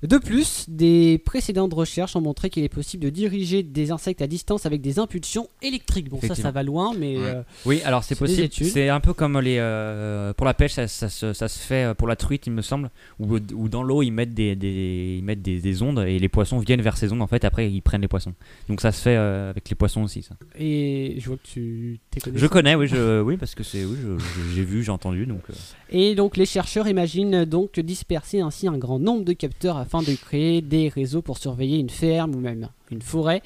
De 0.04 0.18
plus, 0.18 0.66
des 0.68 1.18
précédentes 1.26 1.74
recherches 1.74 2.16
ont 2.16 2.22
montré 2.22 2.50
qu'il 2.50 2.64
est 2.64 2.70
possible 2.70 3.04
de 3.04 3.10
diriger 3.10 3.64
des 3.64 3.92
insectes 3.92 4.22
à 4.22 4.28
distance 4.28 4.66
avec 4.66 4.82
des 4.82 5.00
impulsions 5.00 5.48
électriques. 5.62 6.10
Bon, 6.10 6.20
ça, 6.22 6.36
ça 6.36 6.52
va 6.52 6.64
loin, 6.64 6.94
mais 6.98 7.18
Ouais. 7.18 7.24
euh, 7.26 7.42
Oui, 7.66 7.82
alors 7.84 8.04
c'est 8.04 8.16
possible. 8.16 8.50
C'est 8.52 8.90
un 8.90 9.00
peu 9.00 9.14
comme 9.14 9.40
les 9.40 9.58
euh, 9.60 10.34
pour 10.34 10.46
la 10.46 10.54
pêche, 10.54 10.74
ça, 10.74 10.88
ça 10.88 11.10
se- 11.10 11.34
ça 11.34 11.48
se 11.48 11.60
fait 11.60 11.86
euh, 11.86 11.94
pour 11.94 12.08
la 12.08 12.16
truite, 12.16 12.46
il 12.48 12.54
me 12.54 12.62
semble, 12.62 12.90
où, 13.20 13.36
où 13.56 13.70
dans 13.70 13.84
l'eau 13.84 14.02
ils 14.04 14.12
mettent 14.12 14.34
des, 14.34 14.56
des- 14.56 15.16
ils 15.20 15.24
mettent 15.24 15.42
des, 15.42 15.60
des 15.60 15.82
ondes 15.82 16.00
et 16.08 16.20
les 16.20 16.30
poissons 16.30 16.60
viennent 16.60 16.82
vers 16.82 16.98
ces 16.98 17.12
ondes. 17.12 17.22
En 17.22 17.28
fait, 17.28 17.44
après 17.46 17.72
ils 17.72 17.82
prennent 17.82 18.02
les 18.02 18.08
poissons. 18.08 18.34
Donc 18.70 18.82
ça 18.82 18.92
se 18.92 19.02
fait 19.02 19.16
euh, 19.18 19.50
avec 19.50 19.68
les 19.70 19.76
poissons 19.76 20.04
aussi. 20.04 20.22
Ça. 20.22 20.36
et 20.60 21.16
je 21.20 21.28
vois 21.28 21.38
que 21.38 21.48
tu 21.48 22.00
t'es 22.12 22.20
connais 22.20 22.38
Je 22.38 22.48
connais, 22.48 22.76
oui, 22.76 22.88
je, 22.88 23.22
oui, 23.22 23.38
parce 23.38 23.56
que 23.56 23.64
c'est, 23.64 23.84
oui, 23.86 23.98
j'ai 24.54 24.64
vu, 24.64 24.84
j'ai 24.84 24.92
entendu, 24.92 25.26
donc. 25.26 25.42
Et 25.90 26.16
donc 26.16 26.38
les 26.38 26.46
chercheurs 26.46 26.88
imaginent 26.88 27.46
donc 27.46 27.80
disperser 27.80 28.42
ainsi 28.42 28.68
un 28.68 28.78
grand 28.78 29.00
nombre 29.00 29.24
de 29.24 29.34
capteurs 29.34 29.78
afin 29.88 30.02
de 30.02 30.14
créer 30.16 30.62
des 30.62 30.90
réseaux 30.90 31.22
pour 31.22 31.38
surveiller 31.38 31.78
une 31.80 31.90
ferme 31.90 32.36
ou 32.36 32.40
même 32.40 32.68
une 32.92 33.02
forêt, 33.02 33.42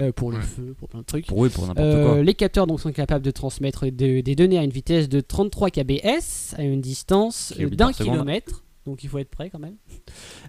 euh, 0.00 0.10
pour 0.10 0.30
le 0.30 0.38
Ouais. 0.38 0.42
feu, 0.42 0.74
pour 0.78 0.88
plein 0.88 1.00
de 1.00 1.04
trucs. 1.04 1.26
pour 1.26 1.36
oui, 1.38 1.50
pour 1.50 1.66
n'importe 1.66 1.86
Euh, 1.86 2.14
quoi. 2.14 2.22
les 2.22 2.34
capteurs 2.34 2.66
donc, 2.66 2.80
sont 2.80 2.92
capables 2.92 3.24
de 3.24 3.30
transmettre 3.30 3.84
de- 3.86 4.22
des 4.22 4.34
données 4.34 4.58
à 4.58 4.64
une 4.64 4.70
vitesse 4.70 5.08
de 5.08 5.20
33 5.20 5.68
kbs 5.70 6.54
à 6.56 6.62
une 6.62 6.80
distance 6.80 7.52
d'un 7.58 7.92
kilomètre. 7.92 8.64
Donc 8.86 9.04
il 9.04 9.08
faut 9.08 9.18
être 9.18 9.30
prêt 9.30 9.48
quand 9.48 9.60
même. 9.60 9.76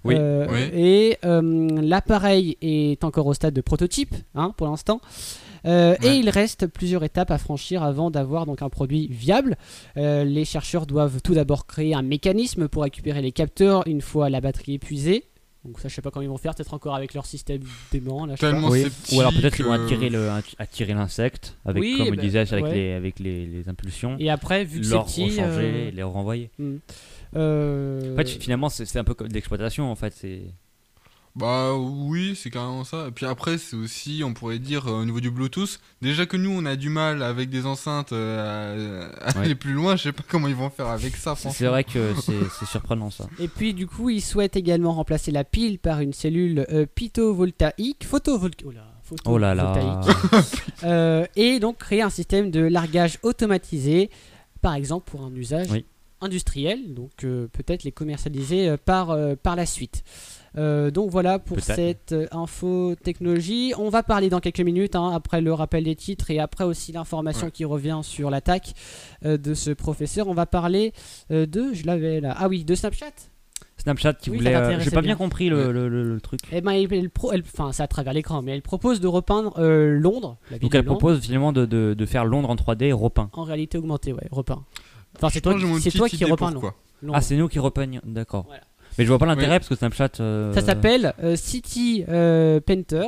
Oui. 0.05 0.15
Euh, 0.17 0.47
Oui. 0.49 0.59
Et 0.73 1.17
euh, 1.23 1.69
l'appareil 1.81 2.57
est 2.61 3.03
encore 3.03 3.27
au 3.27 3.33
stade 3.35 3.53
de 3.53 3.61
prototype 3.61 4.15
hein, 4.33 4.53
pour 4.57 4.65
l'instant. 4.67 5.01
Euh, 5.65 5.95
Ouais. 6.01 6.15
Et 6.15 6.17
il 6.17 6.29
reste 6.29 6.65
plusieurs 6.67 7.03
étapes 7.03 7.29
à 7.31 7.37
franchir 7.37 7.83
avant 7.83 8.09
d'avoir 8.11 8.45
donc 8.47 8.61
un 8.63 8.69
produit 8.69 9.07
viable. 9.07 9.55
Euh, 9.97 10.23
les 10.23 10.45
chercheurs 10.45 10.85
doivent 10.87 11.21
tout 11.21 11.35
d'abord 11.35 11.67
créer 11.67 11.93
un 11.93 12.01
mécanisme 12.01 12.67
pour 12.67 12.83
récupérer 12.83 13.21
les 13.21 13.31
capteurs 13.31 13.83
une 13.87 14.01
fois 14.01 14.29
la 14.31 14.41
batterie 14.41 14.73
épuisée. 14.73 15.25
Donc 15.65 15.79
ça 15.79 15.87
je 15.87 15.95
sais 15.95 16.01
pas 16.01 16.11
comment 16.11 16.23
ils 16.23 16.29
vont 16.29 16.37
faire, 16.37 16.53
peut-être 16.55 16.73
encore 16.73 16.95
avec 16.95 17.13
leur 17.13 17.25
système 17.25 17.61
d'aimant 17.91 18.25
là. 18.25 18.35
je 18.35 18.41
sais 18.41 18.45
pas. 18.47 18.51
Tellement 18.51 18.69
Oui. 18.69 18.85
Ou 19.13 19.19
alors 19.21 19.31
peut-être 19.33 19.55
qu'ils 19.55 19.65
vont 19.65 19.71
attirer, 19.71 20.09
le, 20.09 20.29
attirer 20.59 20.93
l'insecte, 20.93 21.57
avec, 21.65 21.81
Oui, 21.81 21.95
comme 21.97 22.07
on 22.07 22.11
ben, 22.11 22.19
disait, 22.19 22.39
avec, 22.39 22.65
ouais. 22.65 22.73
les, 22.73 22.91
avec 22.93 23.19
les, 23.19 23.45
les 23.45 23.69
impulsions. 23.69 24.17
Et 24.19 24.29
après 24.29 24.65
vu 24.65 24.79
que 24.81 24.85
c'est 24.85 24.93
leur 24.93 25.05
petit, 25.05 25.23
rechanger, 25.25 25.41
euh, 25.87 25.91
les 25.91 26.03
renvoyer. 26.03 26.49
hmm. 26.59 26.77
Euh, 27.35 28.13
En 28.13 28.17
fait, 28.17 28.29
finalement, 28.29 28.69
c'est, 28.69 28.85
c'est 28.85 28.99
un 28.99 29.03
peu 29.03 29.13
comme 29.13 29.27
de 29.27 29.33
l'exploitation, 29.33 29.89
en 29.91 29.95
fait. 29.95 30.13
C'est... 30.13 30.41
Bah 31.35 31.73
oui, 31.75 32.35
c'est 32.35 32.51
carrément 32.51 32.83
ça. 32.83 33.07
Et 33.07 33.11
puis 33.11 33.25
après, 33.25 33.57
c'est 33.57 33.75
aussi, 33.75 34.21
on 34.23 34.33
pourrait 34.35 34.59
dire, 34.59 34.87
euh, 34.87 35.01
au 35.01 35.05
niveau 35.05 35.19
du 35.19 35.31
Bluetooth, 35.31 35.79
déjà 36.01 36.27
que 36.27 36.37
nous, 36.37 36.51
on 36.51 36.63
a 36.65 36.75
du 36.75 36.89
mal 36.89 37.23
avec 37.23 37.49
des 37.49 37.65
enceintes 37.65 38.11
euh, 38.13 39.09
à, 39.19 39.29
à 39.29 39.37
Ouais. 39.39 39.45
aller 39.45 39.55
plus 39.55 39.73
loin, 39.73 39.95
je 39.95 40.03
sais 40.03 40.11
pas 40.11 40.21
comment 40.27 40.47
ils 40.47 40.55
vont 40.55 40.69
faire 40.69 40.87
avec 40.89 41.15
ça, 41.15 41.33
C'est, 41.35 41.41
franchement. 41.49 41.69
vrai 41.69 41.83
que 41.85 42.13
c'est, 42.21 42.33
c'est 42.59 42.65
surprenant, 42.67 43.09
ça. 43.09 43.27
Et 43.39 43.47
puis 43.47 43.73
du 43.73 43.87
coup, 43.87 44.11
ils 44.11 44.21
souhaitent 44.21 44.55
également 44.55 44.93
remplacer 44.93 45.31
la 45.31 45.43
pile 45.43 45.79
par 45.79 46.01
une 46.01 46.13
cellule 46.13 46.67
euh, 46.71 46.85
photovoltaïque, 46.97 48.05
photovol- 48.05 48.51
oh 48.65 48.71
là, 48.71 48.85
Oh 49.25 49.37
là 49.39 49.55
là. 49.55 49.73
photovoltaïque. 49.73 50.63
Euh, 50.83 51.25
et 51.37 51.59
donc 51.61 51.77
créer 51.77 52.01
un 52.01 52.09
système 52.09 52.51
de 52.51 52.59
largage 52.59 53.17
automatisé, 53.23 54.09
par 54.61 54.73
exemple 54.75 55.09
pour 55.09 55.23
un 55.23 55.33
usage 55.33 55.67
Oui. 55.71 55.85
industriel, 56.19 56.93
donc 56.93 57.11
euh, 57.23 57.47
peut-être 57.53 57.83
les 57.85 57.91
commercialiser 57.93 58.67
euh, 58.67 58.77
par, 58.77 59.11
euh, 59.11 59.35
par 59.41 59.55
la 59.55 59.65
suite. 59.65 60.03
Euh, 60.57 60.91
donc 60.91 61.09
voilà 61.09 61.39
pour 61.39 61.59
cette 61.61 62.11
euh, 62.11 62.27
info 62.31 62.95
technologie. 63.01 63.73
On 63.77 63.89
va 63.89 64.03
parler 64.03 64.29
dans 64.29 64.39
quelques 64.39 64.59
minutes, 64.61 64.95
hein, 64.95 65.11
après 65.13 65.41
le 65.41 65.53
rappel 65.53 65.83
des 65.85 65.95
titres 65.95 66.29
et 66.31 66.39
après 66.39 66.63
aussi 66.63 66.91
l'information 66.91 67.45
Ouais. 67.47 67.51
qui 67.51 67.65
revient 67.65 68.01
sur 68.03 68.29
l'attaque 68.29 68.73
euh, 69.25 69.37
de 69.37 69.53
ce 69.53 69.71
professeur. 69.71 70.27
On 70.27 70.33
va 70.33 70.45
parler 70.45 70.93
euh, 71.31 71.45
de, 71.45 71.73
je 71.73 71.85
l'avais 71.85 72.21
là, 72.21 72.35
ah 72.37 72.47
oui, 72.47 72.63
de 72.63 72.75
Snapchat. 72.75 73.05
Snapchat 73.77 74.13
qui 74.13 74.29
Oui, 74.29 74.37
voulait. 74.37 74.55
euh, 74.55 74.79
j'ai 74.79 74.91
pas 74.91 75.01
bien. 75.01 75.09
bien 75.09 75.15
compris 75.15 75.49
le, 75.49 75.67
Ouais. 75.67 75.73
le, 75.73 75.89
le- 75.89 76.13
le 76.13 76.21
truc. 76.21 76.39
Eh 76.51 76.61
ben, 76.61 76.71
elle, 76.71 76.93
elle 76.93 77.09
pro- 77.09 77.31
elle- 77.31 77.41
enfin, 77.51 77.71
c'est 77.71 77.81
à 77.83 77.87
travers 77.87 78.13
l'écran, 78.13 78.41
mais 78.43 78.51
elle 78.53 78.61
propose 78.61 79.01
de 79.01 79.07
repeindre 79.07 79.53
euh, 79.57 79.97
Londres, 79.99 80.37
la 80.51 80.57
ville 80.57 80.61
Donc 80.63 80.71
de 80.73 80.77
elle 80.77 80.85
Londres, 80.85 80.99
propose 80.99 81.19
finalement 81.21 81.51
de, 81.51 81.65
de, 81.65 81.93
de 81.97 82.05
faire 82.05 82.23
Londres 82.25 82.49
en 82.49 82.55
3D 82.55 82.93
repeint. 82.93 83.29
en 83.33 83.43
réalité 83.43 83.77
augmentée, 83.79 84.13
ouais, 84.13 84.27
repeint. 84.31 84.63
Enfin, 85.17 85.29
c'est 85.29 85.41
toi, 85.41 85.53
toi 85.55 86.07
qui 86.09 86.23
repeins 86.25 86.51
Londres. 86.51 86.73
Ah, 87.11 87.21
c'est 87.21 87.35
nous 87.35 87.47
qui 87.49 87.59
repeignent, 87.59 87.99
d'accord. 88.05 88.45
Voilà. 88.47 88.61
Mais 88.97 89.05
je 89.05 89.09
vois 89.09 89.19
pas 89.19 89.25
l'intérêt 89.25 89.53
Oui. 89.53 89.59
parce 89.59 89.69
que 89.69 89.75
Snapchat. 89.75 90.09
euh, 90.19 90.53
Ça 90.53 90.61
s'appelle 90.61 91.13
euh, 91.23 91.35
City 91.35 92.03
euh, 92.09 92.59
Painter. 92.59 93.07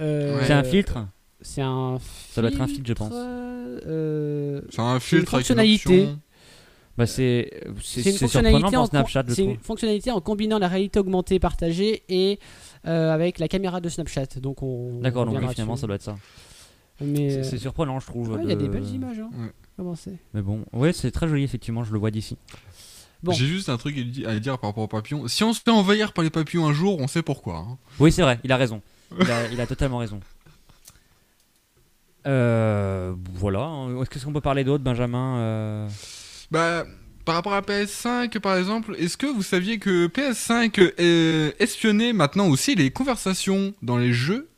Euh. 0.00 0.40
C'est 0.46 0.52
un 0.52 0.64
filtre 0.64 1.06
C'est 1.42 1.62
un. 1.62 1.98
Ça 2.32 2.40
doit 2.40 2.50
être 2.50 2.60
un 2.60 2.66
filtre, 2.66 2.86
je 2.88 2.92
pense. 2.94 3.12
euh, 3.14 4.60
C'est 4.70 4.80
un 4.80 5.00
filtre 5.00 5.34
avec 5.34 5.48
une 5.48 5.54
fonctionnalité. 5.54 6.08
Bah 6.98 7.06
c'est 7.06 7.48
une 7.96 8.12
fonctionnalité 8.12 8.76
en 8.76 8.80
pour 8.82 8.86
Snapchat, 8.88 9.24
je 9.28 9.32
c'est 9.34 9.42
trouve. 9.42 9.54
une 9.54 9.60
fonctionnalité 9.60 10.10
en 10.10 10.20
combinant 10.20 10.58
la 10.58 10.68
réalité 10.68 10.98
augmentée 10.98 11.38
partagée 11.38 12.02
et 12.10 12.38
euh, 12.86 13.14
avec 13.14 13.38
la 13.38 13.48
caméra 13.48 13.80
de 13.80 13.88
Snapchat. 13.88 14.26
Donc 14.42 14.62
on. 14.62 15.00
D'accord, 15.00 15.24
donc 15.24 15.36
finalement 15.50 15.74
dessus. 15.74 15.80
ça 15.82 15.86
doit 15.86 15.96
être 15.96 16.02
ça. 16.02 16.16
Mais 17.00 17.42
C'est, 17.42 17.54
euh, 17.54 17.58
surprenant, 17.58 17.98
je 18.00 18.06
trouve. 18.06 18.30
ouais, 18.32 18.40
il 18.42 18.48
y 18.50 18.52
a 18.52 18.56
de- 18.56 18.60
des 18.60 18.68
belles 18.68 18.86
images. 18.88 19.18
Hein. 19.18 19.30
Ouais. 19.38 19.50
Comment 19.78 19.94
c'est? 19.94 20.18
Mais 20.34 20.42
bon, 20.42 20.64
ouais, 20.74 20.92
c'est 20.92 21.10
très 21.10 21.26
joli 21.26 21.42
effectivement, 21.44 21.84
je 21.84 21.92
le 21.92 21.98
vois 21.98 22.10
d'ici. 22.10 22.36
Bon. 23.22 23.32
J'ai 23.32 23.46
juste 23.46 23.68
un 23.68 23.76
truc 23.76 23.98
à 23.98 24.02
di- 24.02 24.24
à 24.26 24.38
dire 24.38 24.58
par 24.58 24.70
rapport 24.70 24.84
aux 24.84 24.88
papillons. 24.88 25.28
Si 25.28 25.44
on 25.44 25.52
se 25.52 25.60
fait 25.60 25.70
envahir 25.70 26.12
par 26.12 26.24
les 26.24 26.30
papillons 26.30 26.66
un 26.66 26.72
jour, 26.72 26.98
on 27.00 27.06
sait 27.06 27.22
pourquoi. 27.22 27.58
hein. 27.58 27.78
Oui, 27.98 28.10
c'est 28.12 28.22
vrai, 28.22 28.40
il 28.44 28.52
a 28.52 28.56
raison. 28.56 28.80
Il 29.20 29.30
a, 29.30 29.46
il 29.50 29.60
a 29.60 29.66
totalement 29.66 29.98
raison. 29.98 30.20
Euh, 32.26 33.14
voilà. 33.34 33.60
hein. 33.62 34.02
Est-ce 34.02 34.24
qu'on 34.24 34.32
peut 34.32 34.40
parler 34.40 34.64
d'autre, 34.64 34.84
Benjamin 34.84 35.38
euh? 35.38 35.88
Bah, 36.50 36.84
par 37.24 37.34
rapport 37.34 37.54
à 37.54 37.60
PS5, 37.62 38.38
par 38.40 38.56
exemple, 38.56 38.94
est-ce 38.98 39.16
que 39.16 39.26
vous 39.26 39.42
saviez 39.42 39.78
que 39.78 40.06
PS5 40.06 40.92
euh, 41.00 41.52
espionnait 41.58 42.12
maintenant 42.12 42.48
aussi 42.48 42.74
les 42.74 42.90
conversations 42.90 43.74
dans 43.82 43.96
les 43.96 44.12
jeux 44.12 44.48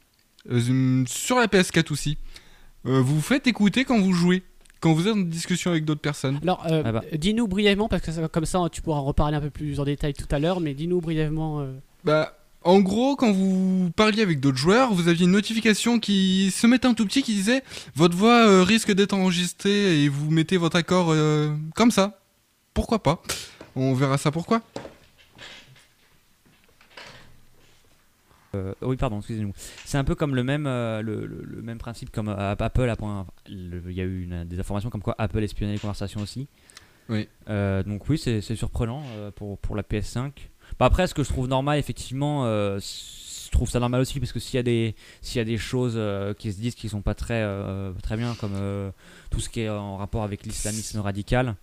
euh, 0.51 1.05
sur 1.07 1.37
la 1.39 1.47
PS4 1.47 1.93
aussi? 1.93 2.19
Euh, 2.87 3.01
Vous 3.01 3.17
vous 3.17 3.21
faites 3.23 3.47
écouter 3.47 3.85
quand 3.85 4.01
vous 4.01 4.13
jouez, 4.13 4.43
quand 4.83 4.93
vous 4.93 5.07
êtes 5.09 5.15
en 5.15 5.21
discussion 5.21 5.71
avec 5.71 5.85
d'autres 5.87 6.01
personnes. 6.03 6.39
Alors, 6.43 6.63
euh, 6.71 6.83
Ah 6.85 6.93
bah. 6.93 7.03
dis-nous 7.17 7.47
brièvement, 7.49 7.89
parce 7.89 8.03
que 8.03 8.27
comme 8.27 8.45
ça 8.45 8.59
tu 8.71 8.83
pourras 8.83 8.99
en 8.99 9.05
reparler 9.05 9.37
un 9.37 9.41
peu 9.41 9.49
plus 9.51 9.81
en 9.81 9.85
détail 9.85 10.13
tout 10.13 10.27
à 10.31 10.39
l'heure, 10.39 10.61
mais 10.61 10.75
dis-nous 10.75 11.01
brièvement. 11.01 11.61
euh, 11.61 11.73
Bah, 12.05 12.37
en 12.65 12.81
gros, 12.81 13.17
quand 13.17 13.33
vous 13.33 13.91
parliez 13.97 14.23
avec 14.23 14.39
d'autres 14.41 14.59
joueurs, 14.59 14.93
vous 14.93 15.09
aviez 15.09 15.25
une 15.25 15.33
notification 15.33 15.99
qui 15.99 16.51
se 16.53 16.67
mettait 16.67 16.87
un 16.87 16.95
tout 16.95 17.07
petit 17.07 17.23
qui 17.23 17.35
disait 17.35 17.63
votre 17.97 18.17
voix 18.17 18.47
euh, 18.47 18.63
risque 18.63 18.93
d'être 18.93 19.15
enregistrée 19.15 20.03
et 20.05 20.09
vous 20.09 20.31
mettez 20.31 20.57
votre 20.59 20.77
accord 20.77 21.09
euh, 21.11 21.51
comme 21.75 21.91
ça. 21.91 22.19
Pourquoi 22.75 23.03
pas 23.03 23.23
On 23.77 23.95
verra 23.95 24.19
ça 24.19 24.31
pourquoi. 24.31 24.63
Euh, 28.55 28.75
oui, 28.83 28.97
pardon, 28.97 29.19
excusez-nous. 29.19 29.53
C'est 29.85 29.99
un 29.99 30.05
peu 30.05 30.15
comme 30.15 30.35
le 30.35 30.45
même, 30.45 30.67
euh, 30.67 31.01
le, 31.03 31.25
le- 31.27 31.43
le 31.45 31.63
même 31.63 31.79
principe 31.79 32.11
comme 32.11 32.29
euh, 32.29 32.53
Apple. 32.59 32.93
point- 32.99 33.27
Il 33.49 33.81
y 33.93 34.01
a 34.01 34.05
eu 34.05 34.23
une- 34.25 34.45
des 34.45 34.59
informations 34.61 34.91
comme 34.91 35.03
quoi 35.03 35.15
Apple 35.19 35.43
espionnait 35.43 35.73
les 35.73 35.79
conversations 35.79 36.21
aussi. 36.21 36.49
Oui. 37.09 37.29
Donc 37.49 38.09
oui, 38.09 38.19
c'est 38.19 38.41
surprenant 38.55 39.03
pour, 39.37 39.59
pour 39.59 39.75
la 39.77 39.83
PS5. 39.83 40.33
Bah, 40.79 40.87
après, 40.87 41.07
ce 41.07 41.15
que 41.15 41.23
je 41.25 41.29
trouve 41.29 41.49
normal, 41.49 41.79
effectivement, 41.79 42.45
je 42.79 43.51
trouve 43.51 43.69
ça 43.69 43.81
normal 43.81 44.01
aussi 44.01 44.19
parce 44.21 44.33
que 44.33 44.39
s'il 44.41 44.55
y 44.57 44.59
a 44.59 44.63
des 44.63 44.95
s'il 45.21 45.39
y 45.39 45.43
a 45.43 45.45
des 45.45 45.59
choses 45.59 45.99
qui 46.39 46.53
se 46.53 46.59
disent 46.61 46.75
qui 46.75 46.89
sont 46.89 47.03
pas 47.03 47.15
très 47.15 47.45
très 48.03 48.17
bien, 48.17 48.35
comme 48.37 48.55
tout 49.31 49.41
ce 49.41 49.49
qui 49.49 49.61
est 49.63 49.69
en 49.69 49.97
rapport 49.97 50.23
avec 50.23 50.45
l'islamisme 50.47 51.01
radical. 51.01 51.57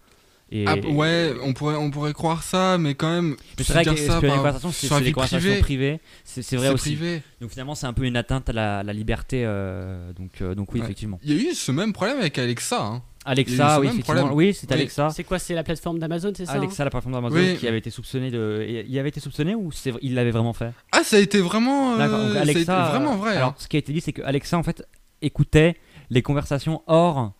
Et, 0.51 0.65
Ah, 0.67 0.75
ouais, 0.77 1.33
on 1.43 1.53
pourrait, 1.53 1.75
on 1.75 1.91
pourrait 1.91 2.13
croire 2.13 2.41
ça, 2.41 2.77
mais 2.79 2.95
quand 2.95 3.09
même. 3.11 3.35
C'est 3.59 3.71
vrai 3.71 3.85
que 3.85 3.95
ça 3.95 4.19
les 4.19 4.29
conversations, 4.29 4.71
c'est 4.71 5.01
des 5.03 5.11
conversations 5.11 5.39
privée. 5.49 5.59
privées. 5.61 5.99
C'est 6.23 6.41
c'est 6.41 6.55
vrai 6.57 6.67
C'est 6.69 6.73
aussi. 6.73 6.95
privé. 6.95 7.21
Donc 7.39 7.51
finalement, 7.51 7.75
c'est 7.75 7.85
un 7.85 7.93
peu 7.93 8.03
une 8.03 8.17
atteinte 8.17 8.49
à 8.49 8.53
la, 8.53 8.81
la 8.83 8.93
liberté. 8.93 9.43
euh, 9.45 10.11
donc, 10.13 10.31
euh, 10.41 10.55
donc 10.55 10.73
oui, 10.73 10.79
Ouais. 10.79 10.85
effectivement. 10.85 11.19
Il 11.23 11.31
y 11.31 11.39
a 11.47 11.51
eu 11.51 11.53
ce 11.53 11.71
même 11.71 11.93
problème 11.93 12.17
avec 12.17 12.37
Alexa. 12.39 12.81
hein. 12.83 13.03
Alexa, 13.25 13.79
oui, 13.79 13.87
effectivement. 13.87 14.31
Oui, 14.33 14.53
c'est 14.55 14.65
Oui. 14.67 14.73
Alexa. 14.73 15.09
C'est 15.11 15.23
quoi 15.23 15.37
C'est 15.37 15.53
la 15.53 15.61
plateforme 15.63 15.99
d'Amazon, 15.99 16.31
c'est 16.35 16.45
ça 16.47 16.53
hein 16.53 16.55
Alexa, 16.55 16.83
la 16.83 16.89
plateforme 16.89 17.13
d'Amazon, 17.13 17.35
Oui. 17.35 17.57
qui 17.57 17.67
avait 17.67 17.77
été 17.77 17.91
soupçonné 17.91 18.31
de. 18.31 18.65
Il 18.87 18.97
avait 18.97 19.09
été 19.09 19.19
soupçonné 19.19 19.53
ou 19.53 19.71
c'est- 19.71 19.93
il 20.01 20.15
l'avait 20.15 20.31
vraiment 20.31 20.53
fait? 20.53 20.71
Ah, 20.91 21.03
ça 21.03 21.17
a 21.17 21.19
été 21.19 21.39
vraiment. 21.41 21.93
euh. 21.93 22.07
Donc 22.07 22.33
ça 22.33 22.39
a 22.39 22.41
Alexa. 22.41 22.61
été 22.61 22.91
vraiment 22.97 23.17
vrai. 23.17 23.35
Alors, 23.35 23.49
hein. 23.49 23.55
ce 23.59 23.67
qui 23.67 23.75
a 23.75 23.79
été 23.79 23.93
dit, 23.93 24.01
c'est 24.01 24.13
que 24.13 24.23
Alexa, 24.23 24.57
en 24.57 24.63
fait, 24.63 24.83
écoutait 25.21 25.75
les 26.09 26.23
conversations 26.23 26.81
hors, 26.87 27.33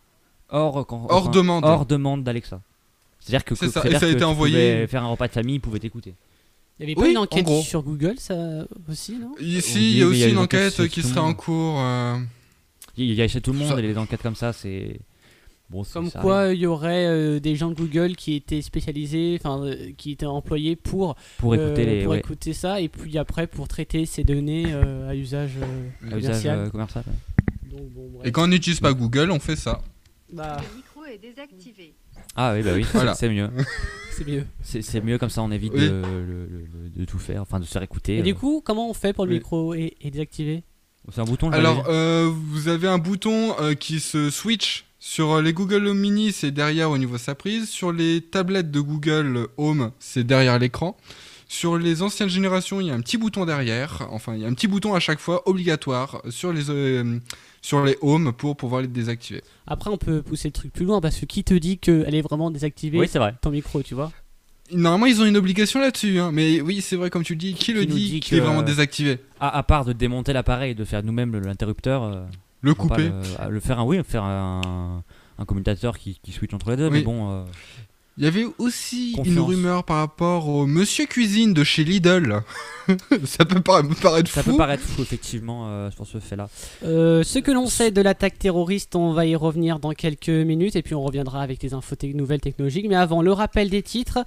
hors, 0.50 0.86
quand- 0.86 1.06
Hors 1.08 1.22
enfin, 1.22 1.30
demande. 1.30 1.64
hors 1.64 1.86
demande 1.86 2.22
d'Alexa. 2.22 2.60
C'est-à-dire 3.20 3.44
que, 3.44 3.54
C'est 3.54 3.66
que- 3.66 3.72
ça, 3.72 3.86
et 3.86 3.90
ça 3.92 3.96
a 3.96 4.00
que 4.00 4.06
été 4.06 4.16
tu 4.18 4.24
envoyé- 4.24 4.54
pouvais 4.72 4.86
faire 4.86 5.02
un 5.04 5.08
repas 5.08 5.28
de 5.28 5.32
famille, 5.32 5.56
il 5.56 5.60
pouvait 5.60 5.78
t'écouter. 5.78 6.14
Il 6.78 6.82
y 6.82 6.84
avait 6.86 6.94
pas 6.94 7.02
Oui, 7.02 7.10
une 7.10 7.18
en 7.18 7.22
enquête 7.22 7.46
sur 7.62 7.82
Google, 7.82 8.14
ça 8.18 8.66
aussi, 8.88 9.18
non? 9.18 9.34
Ici, 9.38 9.92
il 9.92 9.98
y 9.98 10.00
a 10.00 10.00
y 10.00 10.04
aussi 10.04 10.22
une 10.24 10.30
une 10.30 10.38
enquête 10.38 10.88
qui 10.88 11.02
serait 11.02 11.20
en 11.20 11.34
cours. 11.34 11.78
euh, 11.78 12.16
il 12.96 13.12
y 13.12 13.20
a 13.22 13.28
chez 13.28 13.40
tout 13.42 13.52
le 13.52 13.58
monde 13.58 13.68
Ça- 13.68 13.78
et 13.78 13.82
les 13.82 13.98
enquêtes 13.98 14.22
comme 14.22 14.34
ça, 14.34 14.52
c'est. 14.54 14.98
Bon, 15.68 15.84
c'est- 15.84 15.92
Comme 15.92 16.10
ça 16.10 16.18
quoi, 16.20 16.52
il 16.52 16.58
y 16.60 16.66
aurait 16.66 17.06
euh, 17.06 17.38
des 17.38 17.54
gens 17.54 17.68
de 17.70 17.74
Google 17.74 18.16
qui 18.16 18.34
étaient 18.34 18.60
spécialisés, 18.62 19.38
enfin, 19.38 19.62
euh, 19.62 19.92
qui 19.96 20.10
étaient 20.12 20.26
employés 20.26 20.74
pour, 20.74 21.14
pour 21.38 21.54
écouter 21.54 21.82
euh, 21.82 21.84
les. 21.84 22.02
pour 22.02 22.12
ouais, 22.12 22.18
écouter 22.18 22.54
ça, 22.54 22.80
et 22.80 22.88
puis 22.88 23.18
après 23.18 23.46
pour 23.46 23.68
traiter 23.68 24.04
ces 24.06 24.24
données 24.24 24.64
euh, 24.68 25.08
à 25.10 25.14
usage 25.14 25.52
euh, 25.62 26.10
à 26.12 26.16
usage 26.18 26.22
commercial. 26.42 26.58
euh, 26.58 26.70
commercial. 26.70 27.04
ouais. 27.06 27.70
Donc, 27.78 27.88
bon, 27.90 28.08
bref. 28.14 28.26
Et 28.26 28.32
quand 28.32 28.44
on 28.44 28.48
n'utilise 28.48 28.80
pas 28.80 28.92
Google, 28.94 29.30
on 29.30 29.38
fait 29.38 29.54
ça. 29.54 29.80
Bah, 30.32 30.56
Le 30.60 30.76
micro 30.76 31.04
est 31.04 31.18
désactivé. 31.18 31.92
Ah 32.36 32.52
oui, 32.54 32.62
bah 32.62 32.70
oui, 32.74 32.84
Voilà. 32.92 33.14
c'est 33.14 33.28
mieux. 33.28 33.48
c'est 34.12 34.26
mieux. 34.26 34.46
C'est 34.62 34.82
c'est 34.82 35.00
mieux 35.00 35.18
comme 35.18 35.30
ça, 35.30 35.42
on 35.42 35.50
évite 35.50 35.72
Oui. 35.74 35.80
de, 35.80 35.86
le- 35.90 36.00
le- 36.46 36.46
le- 36.46 36.88
de 37.00 37.04
tout 37.04 37.18
faire, 37.18 37.42
enfin 37.42 37.58
de 37.60 37.64
se 37.64 37.70
faire 37.72 37.82
écouter. 37.82 38.16
Et 38.16 38.20
euh. 38.20 38.22
du 38.22 38.34
coup, 38.34 38.62
comment 38.64 38.88
on 38.88 38.94
fait 38.94 39.12
pour 39.12 39.24
le 39.26 39.32
Oui. 39.32 39.38
micro 39.38 39.74
est, 39.74 39.94
est 40.00 40.10
désactivé 40.10 40.62
c'est 41.12 41.20
un 41.22 41.24
bouton. 41.24 41.50
je 41.50 41.56
Alors, 41.56 41.86
euh, 41.88 42.30
vous 42.30 42.68
avez 42.68 42.86
un 42.86 42.98
bouton 42.98 43.54
euh, 43.60 43.74
qui 43.74 43.98
se 44.00 44.28
switch 44.30 44.84
sur 45.00 45.32
euh, 45.32 45.42
les 45.42 45.52
Google 45.54 45.86
Home 45.86 45.98
Mini, 45.98 46.30
c'est 46.30 46.50
derrière 46.50 46.90
au 46.90 46.98
niveau 46.98 47.14
de 47.14 47.20
sa 47.20 47.34
prise. 47.34 47.68
Sur 47.68 47.90
les 47.90 48.20
tablettes 48.20 48.70
de 48.70 48.80
Google 48.80 49.48
Home, 49.56 49.90
c'est 49.98 50.24
derrière 50.24 50.58
l'écran. 50.58 50.96
Sur 51.48 51.78
les 51.78 52.02
anciennes 52.02 52.28
générations, 52.28 52.80
il 52.80 52.88
y 52.88 52.90
a 52.90 52.94
un 52.94 53.00
petit 53.00 53.16
bouton 53.16 53.44
derrière. 53.46 54.06
Enfin, 54.10 54.34
il 54.34 54.42
y 54.42 54.44
a 54.44 54.48
un 54.48 54.52
petit 54.54 54.68
bouton 54.68 54.94
à 54.94 55.00
chaque 55.00 55.18
fois 55.18 55.48
obligatoire 55.48 56.22
sur 56.28 56.52
les 56.52 56.70
euh, 56.70 57.18
sur 57.62 57.84
les 57.84 57.96
Home 58.00 58.32
pour 58.32 58.56
pouvoir 58.56 58.82
les 58.82 58.88
désactiver. 58.88 59.42
Après, 59.66 59.90
on 59.90 59.96
peut 59.98 60.22
pousser 60.22 60.48
le 60.48 60.52
truc 60.52 60.72
plus 60.72 60.84
loin 60.84 61.00
parce 61.00 61.16
que 61.18 61.26
qui 61.26 61.44
te 61.44 61.54
dit 61.54 61.78
qu'elle 61.78 62.14
est 62.14 62.22
vraiment 62.22 62.50
désactivée 62.50 62.98
Oui, 62.98 63.08
c'est 63.10 63.18
vrai. 63.18 63.34
ton 63.40 63.50
micro, 63.50 63.82
tu 63.82 63.94
vois 63.94 64.10
Normalement, 64.72 65.06
ils 65.06 65.20
ont 65.20 65.24
une 65.26 65.36
obligation 65.36 65.80
là-dessus, 65.80 66.20
hein, 66.20 66.30
mais 66.32 66.60
oui, 66.60 66.80
c'est 66.80 66.94
vrai 66.96 67.10
comme 67.10 67.24
tu 67.24 67.32
le 67.34 67.38
dis. 67.40 67.54
Qui, 67.54 67.72
le 67.72 67.84
dit 67.86 68.10
dit 68.12 68.20
qu'il 68.20 68.38
est 68.38 68.40
vraiment 68.40 68.62
désactivé 68.62 69.18
À, 69.40 69.56
à 69.58 69.62
part 69.64 69.84
de 69.84 69.92
démonter 69.92 70.32
l'appareil 70.32 70.70
et 70.72 70.74
de 70.74 70.84
faire 70.84 71.02
nous-mêmes 71.02 71.36
l'interrupteur. 71.40 72.04
euh, 72.04 72.22
Le 72.60 72.72
couper. 72.74 73.10
Le, 73.48 73.58
faire 73.60 73.80
un 73.80 73.84
oui, 73.84 74.00
faire 74.06 74.22
un, 74.22 75.02
un 75.38 75.44
commutateur 75.44 75.98
qui, 75.98 76.20
qui 76.22 76.30
switch 76.30 76.54
entre 76.54 76.70
les 76.70 76.76
deux. 76.76 76.86
Oui. 76.86 76.98
Mais 76.98 77.02
bon, 77.02 77.30
euh, 77.30 77.44
Il 78.18 78.24
y 78.24 78.26
avait 78.26 78.46
aussi 78.58 79.12
une 79.24 79.38
rumeur 79.38 79.84
par 79.84 79.96
rapport 79.98 80.48
au 80.48 80.66
Monsieur 80.66 81.06
Cuisine 81.06 81.54
de 81.54 81.64
chez 81.64 81.84
Lidl. 81.84 82.40
ça 83.24 83.44
peut 83.46 83.60
para- 83.62 83.82
paraître 84.02 84.30
ça 84.30 84.42
fou. 84.42 84.50
peut 84.50 84.56
paraître 84.58 84.82
fou 84.82 85.00
effectivement 85.00 85.68
euh, 85.68 85.90
sur 85.90 86.06
ce 86.06 86.18
fait-là. 86.18 86.48
Euh, 86.84 87.22
ce 87.22 87.38
que 87.38 87.50
l'on 87.50 87.66
sait 87.66 87.90
de 87.90 88.02
l'attaque 88.02 88.38
terroriste, 88.38 88.94
on 88.94 89.12
va 89.12 89.24
y 89.26 89.36
revenir 89.36 89.78
dans 89.78 89.92
quelques 89.92 90.28
minutes 90.28 90.76
et 90.76 90.82
puis 90.82 90.94
on 90.94 91.02
reviendra 91.02 91.40
avec 91.40 91.60
des 91.60 91.72
infos 91.72 91.94
nouvelles 92.14 92.40
technologiques. 92.40 92.86
Mais 92.88 92.96
avant, 92.96 93.22
le 93.22 93.32
rappel 93.32 93.70
des 93.70 93.82
titres 93.82 94.18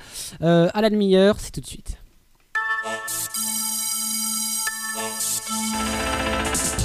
euh, 0.42 0.70
à 0.74 0.82
la 0.82 0.90
demi-heure, 0.90 1.36
c'est 1.40 1.52
tout 1.52 1.62
de 1.62 1.68
suite. 1.68 1.98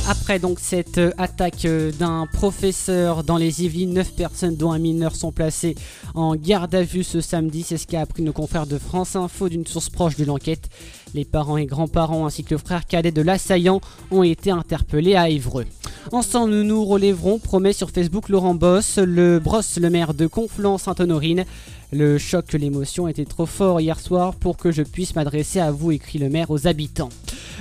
Après 0.08 0.38
donc 0.38 0.58
cette 0.58 0.96
euh, 0.96 1.10
attaque 1.18 1.66
euh, 1.66 1.92
d'un 1.92 2.26
professeur 2.32 3.24
dans 3.24 3.36
les 3.36 3.62
Yvelines, 3.62 3.92
9 3.92 4.14
personnes 4.14 4.56
dont 4.56 4.72
un 4.72 4.78
mineur 4.78 5.14
sont 5.14 5.32
placées 5.32 5.74
en 6.14 6.34
garde 6.34 6.74
à 6.74 6.82
vue 6.82 7.04
ce 7.04 7.20
samedi. 7.20 7.62
C'est 7.62 7.76
ce 7.76 7.86
qu'a 7.86 8.00
appris 8.00 8.22
nos 8.22 8.32
confrères 8.32 8.66
de 8.66 8.78
France 8.78 9.16
Info 9.16 9.50
d'une 9.50 9.66
source 9.66 9.90
proche 9.90 10.16
de 10.16 10.24
l'enquête. 10.24 10.70
Les 11.12 11.26
parents 11.26 11.58
et 11.58 11.66
grands-parents 11.66 12.24
ainsi 12.24 12.42
que 12.42 12.54
le 12.54 12.58
frère 12.58 12.86
cadet 12.86 13.12
de 13.12 13.20
l'assaillant 13.20 13.82
ont 14.10 14.22
été 14.22 14.50
interpellés 14.50 15.14
à 15.14 15.28
Évreux. 15.28 15.66
Ensemble, 16.10 16.54
nous 16.54 16.64
nous 16.64 16.84
relèverons, 16.86 17.38
promet 17.38 17.74
sur 17.74 17.90
Facebook 17.90 18.30
Laurent 18.30 18.54
Boss, 18.54 18.96
le 18.96 19.38
brosse 19.38 19.76
le 19.78 19.90
maire 19.90 20.14
de 20.14 20.26
Conflans-Sainte-Honorine. 20.26 21.44
Le 21.90 22.18
choc, 22.18 22.52
l'émotion 22.52 23.08
était 23.08 23.24
trop 23.24 23.46
fort 23.46 23.80
hier 23.80 23.98
soir 23.98 24.34
pour 24.34 24.58
que 24.58 24.70
je 24.70 24.82
puisse 24.82 25.14
m'adresser 25.14 25.58
à 25.58 25.70
vous, 25.70 25.90
écrit 25.90 26.18
le 26.18 26.28
maire 26.28 26.50
aux 26.50 26.66
habitants. 26.66 27.08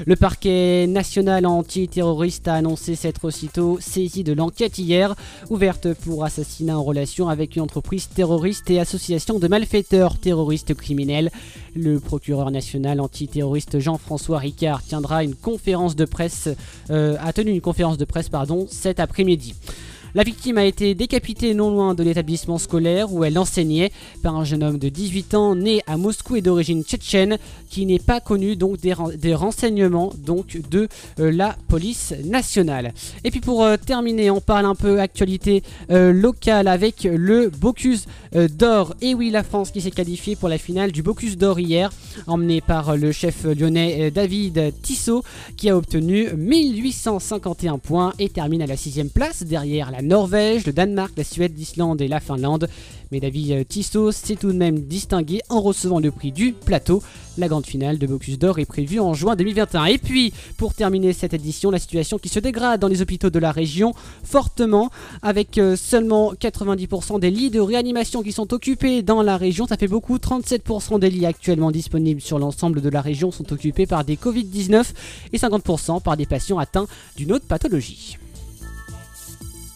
Le 0.05 0.17
parquet 0.17 0.85
national 0.85 1.45
antiterroriste 1.45 2.49
a 2.49 2.55
annoncé 2.55 2.95
s'être 2.95 3.25
aussitôt 3.25 3.77
saisi 3.79 4.25
de 4.25 4.33
l'enquête 4.33 4.77
hier, 4.77 5.15
ouverte 5.49 5.93
pour 5.93 6.25
assassinat 6.25 6.77
en 6.77 6.83
relation 6.83 7.29
avec 7.29 7.55
une 7.55 7.61
entreprise 7.61 8.09
terroriste 8.09 8.69
et 8.69 8.81
association 8.81 9.39
de 9.39 9.47
malfaiteurs 9.47 10.19
terroristes 10.19 10.73
criminels. 10.73 11.31
Le 11.73 11.99
procureur 12.01 12.51
national 12.51 12.99
antiterroriste 12.99 13.79
Jean-François 13.79 14.39
Ricard 14.39 14.83
tiendra 14.83 15.23
une 15.23 15.35
conférence 15.35 15.95
de 15.95 16.05
presse, 16.05 16.49
euh, 16.89 17.15
a 17.21 17.31
tenu 17.31 17.51
une 17.51 17.61
conférence 17.61 17.97
de 17.97 18.05
presse 18.05 18.27
pardon, 18.27 18.67
cet 18.69 18.99
après-midi. 18.99 19.55
La 20.17 20.23
victime 20.23 20.57
a 20.57 20.65
été 20.65 20.95
décapitée 20.95 21.53
non 21.53 21.69
loin 21.69 21.93
de 21.93 22.01
l'établissement 22.01 22.57
scolaire 22.57 23.13
où 23.13 23.23
elle 23.23 23.37
enseignait 23.37 23.91
par 24.23 24.35
un 24.35 24.43
jeune 24.43 24.63
homme 24.63 24.79
de 24.79 24.89
18 24.89 25.35
ans 25.35 25.53
né 25.53 25.83
à 25.85 25.95
Moscou 25.95 26.35
et 26.35 26.41
d'origine 26.41 26.83
tchétchène 26.83 27.37
qui 27.69 27.85
n'est 27.85 27.99
pas 27.99 28.19
connu 28.19 28.55
des, 28.55 28.93
ren- 28.93 29.11
des 29.15 29.35
renseignements 29.35 30.11
donc 30.17 30.59
de 30.71 30.87
euh, 31.19 31.31
la 31.31 31.55
police 31.67 32.15
nationale. 32.25 32.95
Et 33.23 33.29
puis 33.29 33.41
pour 33.41 33.63
euh, 33.63 33.77
terminer, 33.77 34.31
on 34.31 34.41
parle 34.41 34.65
un 34.65 34.73
peu 34.73 34.99
actualité 34.99 35.61
euh, 35.91 36.11
locale 36.11 36.67
avec 36.67 37.03
le 37.03 37.49
Bocuse 37.49 38.07
d'or. 38.57 38.95
Et 39.01 39.13
oui, 39.13 39.29
la 39.29 39.43
France 39.43 39.69
qui 39.69 39.81
s'est 39.81 39.91
qualifiée 39.91 40.35
pour 40.35 40.49
la 40.49 40.57
finale 40.57 40.91
du 40.91 41.03
Bocuse 41.03 41.37
d'or 41.37 41.59
hier, 41.59 41.91
emmené 42.25 42.61
par 42.61 42.97
le 42.97 43.11
chef 43.11 43.43
lyonnais 43.43 44.09
David 44.09 44.73
Tissot 44.81 45.23
qui 45.57 45.69
a 45.69 45.77
obtenu 45.77 46.29
1851 46.35 47.77
points 47.77 48.13
et 48.17 48.29
termine 48.29 48.63
à 48.63 48.67
la 48.67 48.77
sixième 48.77 49.09
place 49.09 49.43
derrière 49.43 49.91
la 49.91 50.06
Norvège, 50.07 50.65
le 50.65 50.73
Danemark, 50.73 51.13
la 51.17 51.23
Suède, 51.23 51.57
l'Islande 51.57 52.01
et 52.01 52.07
la 52.07 52.19
Finlande. 52.19 52.67
Mais 53.11 53.19
David 53.19 53.51
euh, 53.51 53.63
Tissot 53.63 54.11
s'est 54.11 54.35
tout 54.35 54.51
de 54.51 54.57
même 54.57 54.79
distingué 54.79 55.41
en 55.49 55.61
recevant 55.61 55.99
le 55.99 56.11
prix 56.11 56.31
du 56.31 56.53
plateau. 56.53 57.01
La 57.37 57.47
grande 57.47 57.65
finale 57.65 57.99
de 57.99 58.07
Bocuse 58.07 58.39
d'Or 58.39 58.59
est 58.59 58.65
prévue 58.65 58.99
en 58.99 59.13
juin 59.13 59.35
2021. 59.35 59.85
Et 59.85 59.97
puis, 59.97 60.33
pour 60.57 60.73
terminer 60.73 61.13
cette 61.13 61.33
édition, 61.33 61.71
la 61.71 61.79
situation 61.79 62.17
qui 62.17 62.29
se 62.29 62.39
dégrade 62.39 62.81
dans 62.81 62.87
les 62.87 63.01
hôpitaux 63.01 63.29
de 63.29 63.39
la 63.39 63.51
région 63.51 63.93
fortement, 64.23 64.89
avec 65.21 65.57
euh, 65.57 65.75
seulement 65.75 66.33
90% 66.33 67.19
des 67.19 67.29
lits 67.29 67.49
de 67.49 67.59
réanimation 67.59 68.23
qui 68.23 68.31
sont 68.31 68.53
occupés 68.53 69.03
dans 69.03 69.21
la 69.21 69.37
région. 69.37 69.67
Ça 69.67 69.77
fait 69.77 69.87
beaucoup. 69.87 70.17
37% 70.17 70.99
des 70.99 71.09
lits 71.09 71.25
actuellement 71.25 71.71
disponibles 71.71 72.21
sur 72.21 72.39
l'ensemble 72.39 72.81
de 72.81 72.89
la 72.89 73.01
région 73.01 73.31
sont 73.31 73.53
occupés 73.53 73.85
par 73.85 74.03
des 74.03 74.15
Covid-19 74.15 74.83
et 75.33 75.37
50% 75.37 76.01
par 76.01 76.17
des 76.17 76.25
patients 76.25 76.57
atteints 76.57 76.87
d'une 77.15 77.31
autre 77.31 77.45
pathologie. 77.45 78.17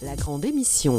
La 0.04 0.16
grande 0.16 0.46
émission. 0.46 0.98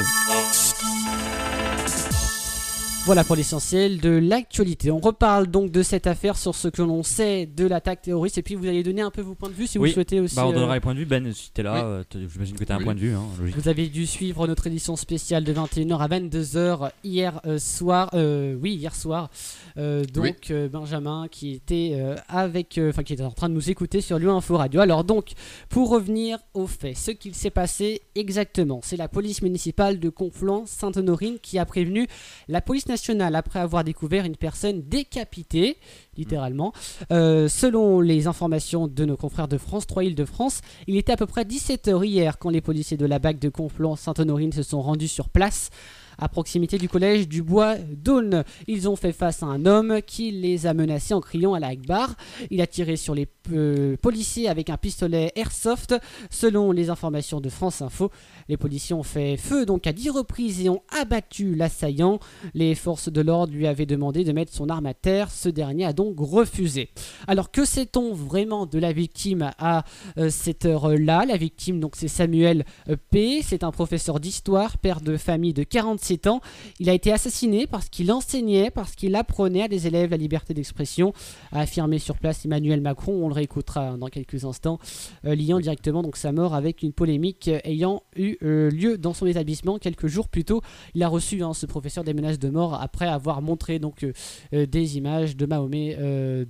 Voilà 3.04 3.24
pour 3.24 3.34
l'essentiel 3.34 3.98
de 3.98 4.10
l'actualité. 4.10 4.92
On 4.92 5.00
reparle 5.00 5.48
donc 5.48 5.72
de 5.72 5.82
cette 5.82 6.06
affaire 6.06 6.36
sur 6.36 6.54
ce 6.54 6.68
que 6.68 6.82
l'on 6.82 7.02
sait 7.02 7.46
de 7.46 7.66
l'attaque 7.66 8.02
terroriste 8.02 8.38
et 8.38 8.42
puis 8.42 8.54
vous 8.54 8.68
allez 8.68 8.84
donner 8.84 9.02
un 9.02 9.10
peu 9.10 9.22
vos 9.22 9.34
points 9.34 9.48
de 9.48 9.54
vue 9.54 9.66
si 9.66 9.76
Oui. 9.76 9.88
vous 9.88 9.94
souhaitez 9.94 10.20
aussi. 10.20 10.36
Bah, 10.36 10.46
on 10.46 10.50
euh, 10.50 10.54
donnera 10.54 10.74
les 10.74 10.80
points 10.80 10.94
de 10.94 11.00
vue. 11.00 11.04
Ben, 11.04 11.32
si 11.32 11.50
t'es 11.50 11.64
là, 11.64 11.72
Oui. 11.74 11.80
euh, 12.14 12.28
j'imagine 12.32 12.54
que 12.56 12.62
t'as 12.62 12.74
un 12.74 12.78
Oui. 12.78 12.84
point 12.84 12.94
de 12.94 13.00
vue, 13.00 13.12
hein. 13.12 13.24
Vous 13.56 13.66
avez 13.66 13.88
dû 13.88 14.06
suivre 14.06 14.46
notre 14.46 14.68
édition 14.68 14.94
spéciale 14.94 15.42
de 15.42 15.52
21h 15.52 15.98
à 15.98 16.06
22h 16.06 16.90
hier 17.02 17.40
euh, 17.44 17.58
soir. 17.58 18.08
euh, 18.14 18.54
oui, 18.62 18.74
hier 18.76 18.94
soir. 18.94 19.30
Euh, 19.78 20.04
donc 20.04 20.52
euh, 20.52 20.68
Benjamin 20.68 21.26
qui 21.28 21.54
était 21.54 21.94
euh, 21.94 22.14
avec, 22.28 22.78
euh, 22.78 22.90
enfin 22.90 23.02
qui 23.02 23.14
était 23.14 23.24
en 23.24 23.32
train 23.32 23.48
de 23.48 23.54
nous 23.54 23.68
écouter 23.68 24.00
sur 24.00 24.16
Lyon 24.20 24.36
Info 24.36 24.56
Radio. 24.56 24.80
Alors 24.80 25.02
donc, 25.02 25.32
pour 25.68 25.90
revenir 25.90 26.38
aux 26.54 26.68
faits, 26.68 26.96
ce 26.96 27.10
qu'il 27.10 27.34
s'est 27.34 27.50
passé 27.50 28.02
exactement, 28.14 28.78
c'est 28.84 28.96
la 28.96 29.08
police 29.08 29.42
municipale 29.42 29.98
de 29.98 30.08
Conflans-Sainte-Honorine 30.08 31.38
qui 31.42 31.58
a 31.58 31.64
prévenu 31.66 32.06
la 32.46 32.60
police 32.60 32.86
nationale 32.92 33.34
après 33.34 33.58
avoir 33.58 33.84
découvert 33.84 34.26
une 34.26 34.36
personne 34.36 34.82
décapitée, 34.82 35.78
littéralement. 36.16 36.72
Euh, 37.10 37.48
selon 37.48 38.00
les 38.00 38.26
informations 38.26 38.86
de 38.86 39.04
nos 39.06 39.16
confrères 39.16 39.48
de 39.48 39.56
France 39.56 39.86
3 39.86 40.04
Île-de-France, 40.04 40.60
il 40.86 40.96
était 40.96 41.12
à 41.12 41.16
peu 41.16 41.26
près 41.26 41.44
17h 41.44 42.04
hier 42.04 42.38
quand 42.38 42.50
les 42.50 42.60
policiers 42.60 42.98
de 42.98 43.06
la 43.06 43.18
BAC 43.18 43.38
de 43.38 43.48
Conflans-Sainte-Honorine 43.48 44.52
se 44.52 44.62
sont 44.62 44.82
rendus 44.82 45.08
sur 45.08 45.30
place. 45.30 45.70
À 46.18 46.28
proximité 46.28 46.78
du 46.78 46.88
collège 46.88 47.28
du 47.28 47.42
Bois 47.42 47.76
d'Aulne, 47.76 48.44
ils 48.66 48.88
ont 48.88 48.96
fait 48.96 49.12
face 49.12 49.42
à 49.42 49.46
un 49.46 49.66
homme 49.66 50.00
qui 50.06 50.30
les 50.30 50.66
a 50.66 50.74
menacés 50.74 51.14
en 51.14 51.20
criant 51.20 51.54
à 51.54 51.60
la 51.60 51.68
Akbar. 51.68 52.14
Il 52.50 52.60
a 52.60 52.66
tiré 52.66 52.96
sur 52.96 53.14
les 53.14 53.28
euh, 53.52 53.96
policiers 54.00 54.48
avec 54.48 54.70
un 54.70 54.76
pistolet 54.76 55.32
airsoft. 55.36 55.94
Selon 56.30 56.72
les 56.72 56.90
informations 56.90 57.40
de 57.40 57.48
France 57.48 57.82
Info, 57.82 58.10
les 58.48 58.56
policiers 58.56 58.94
ont 58.94 59.02
fait 59.02 59.36
feu 59.36 59.64
donc 59.66 59.86
à 59.86 59.92
10 59.92 60.10
reprises 60.10 60.64
et 60.64 60.68
ont 60.68 60.82
abattu 61.00 61.54
l'assaillant. 61.54 62.18
Les 62.54 62.74
forces 62.74 63.10
de 63.10 63.20
l'ordre 63.20 63.52
lui 63.52 63.66
avaient 63.66 63.86
demandé 63.86 64.24
de 64.24 64.32
mettre 64.32 64.52
son 64.52 64.68
arme 64.68 64.86
à 64.86 64.94
terre. 64.94 65.30
Ce 65.30 65.48
dernier 65.48 65.86
a 65.86 65.92
donc 65.92 66.16
refusé. 66.18 66.90
Alors 67.26 67.50
que 67.50 67.64
sait-on 67.64 68.14
vraiment 68.14 68.66
de 68.66 68.78
la 68.78 68.92
victime 68.92 69.50
à 69.58 69.84
euh, 70.18 70.30
cette 70.30 70.66
heure-là? 70.66 71.24
La 71.26 71.36
victime 71.36 71.80
donc 71.80 71.94
c'est 71.96 72.08
Samuel 72.08 72.64
euh, 72.88 72.96
P. 73.10 73.40
C'est 73.42 73.64
un 73.64 73.70
professeur 73.70 74.20
d'histoire, 74.20 74.78
père 74.78 75.00
de 75.00 75.16
famille 75.16 75.54
de 75.54 75.62
45 75.62 76.01
27 76.02 76.26
ans. 76.26 76.40
Il 76.80 76.90
a 76.90 76.94
été 76.94 77.12
assassiné 77.12 77.66
parce 77.68 77.88
qu'il 77.88 78.10
enseignait, 78.10 78.70
parce 78.70 78.94
qu'il 78.96 79.14
apprenait 79.14 79.62
à 79.62 79.68
des 79.68 79.86
élèves 79.86 80.10
la 80.10 80.16
liberté 80.16 80.52
d'expression, 80.52 81.12
a 81.52 81.60
affirmé 81.60 81.98
sur 81.98 82.16
place 82.18 82.44
Emmanuel 82.44 82.80
Macron. 82.80 83.12
On 83.24 83.28
le 83.28 83.34
réécoutera 83.34 83.96
dans 83.96 84.08
quelques 84.08 84.44
instants, 84.44 84.78
euh, 85.24 85.34
liant 85.36 85.60
directement 85.60 86.02
donc 86.02 86.16
sa 86.16 86.32
mort 86.32 86.54
avec 86.54 86.82
une 86.82 86.92
polémique 86.92 87.48
ayant 87.64 88.02
eu 88.16 88.36
euh, 88.42 88.68
lieu 88.70 88.98
dans 88.98 89.14
son 89.14 89.26
établissement 89.26 89.78
quelques 89.78 90.08
jours 90.08 90.28
plus 90.28 90.44
tôt. 90.44 90.60
Il 90.94 91.02
a 91.04 91.08
reçu 91.08 91.42
hein, 91.42 91.54
ce 91.54 91.66
professeur 91.66 92.02
des 92.04 92.14
menaces 92.14 92.38
de 92.40 92.48
mort 92.48 92.74
après 92.82 93.06
avoir 93.06 93.40
montré 93.42 93.78
donc 93.78 94.04
euh, 94.52 94.66
des 94.66 94.96
images 94.96 95.36
de 95.36 95.46
Mahomet, 95.46 95.96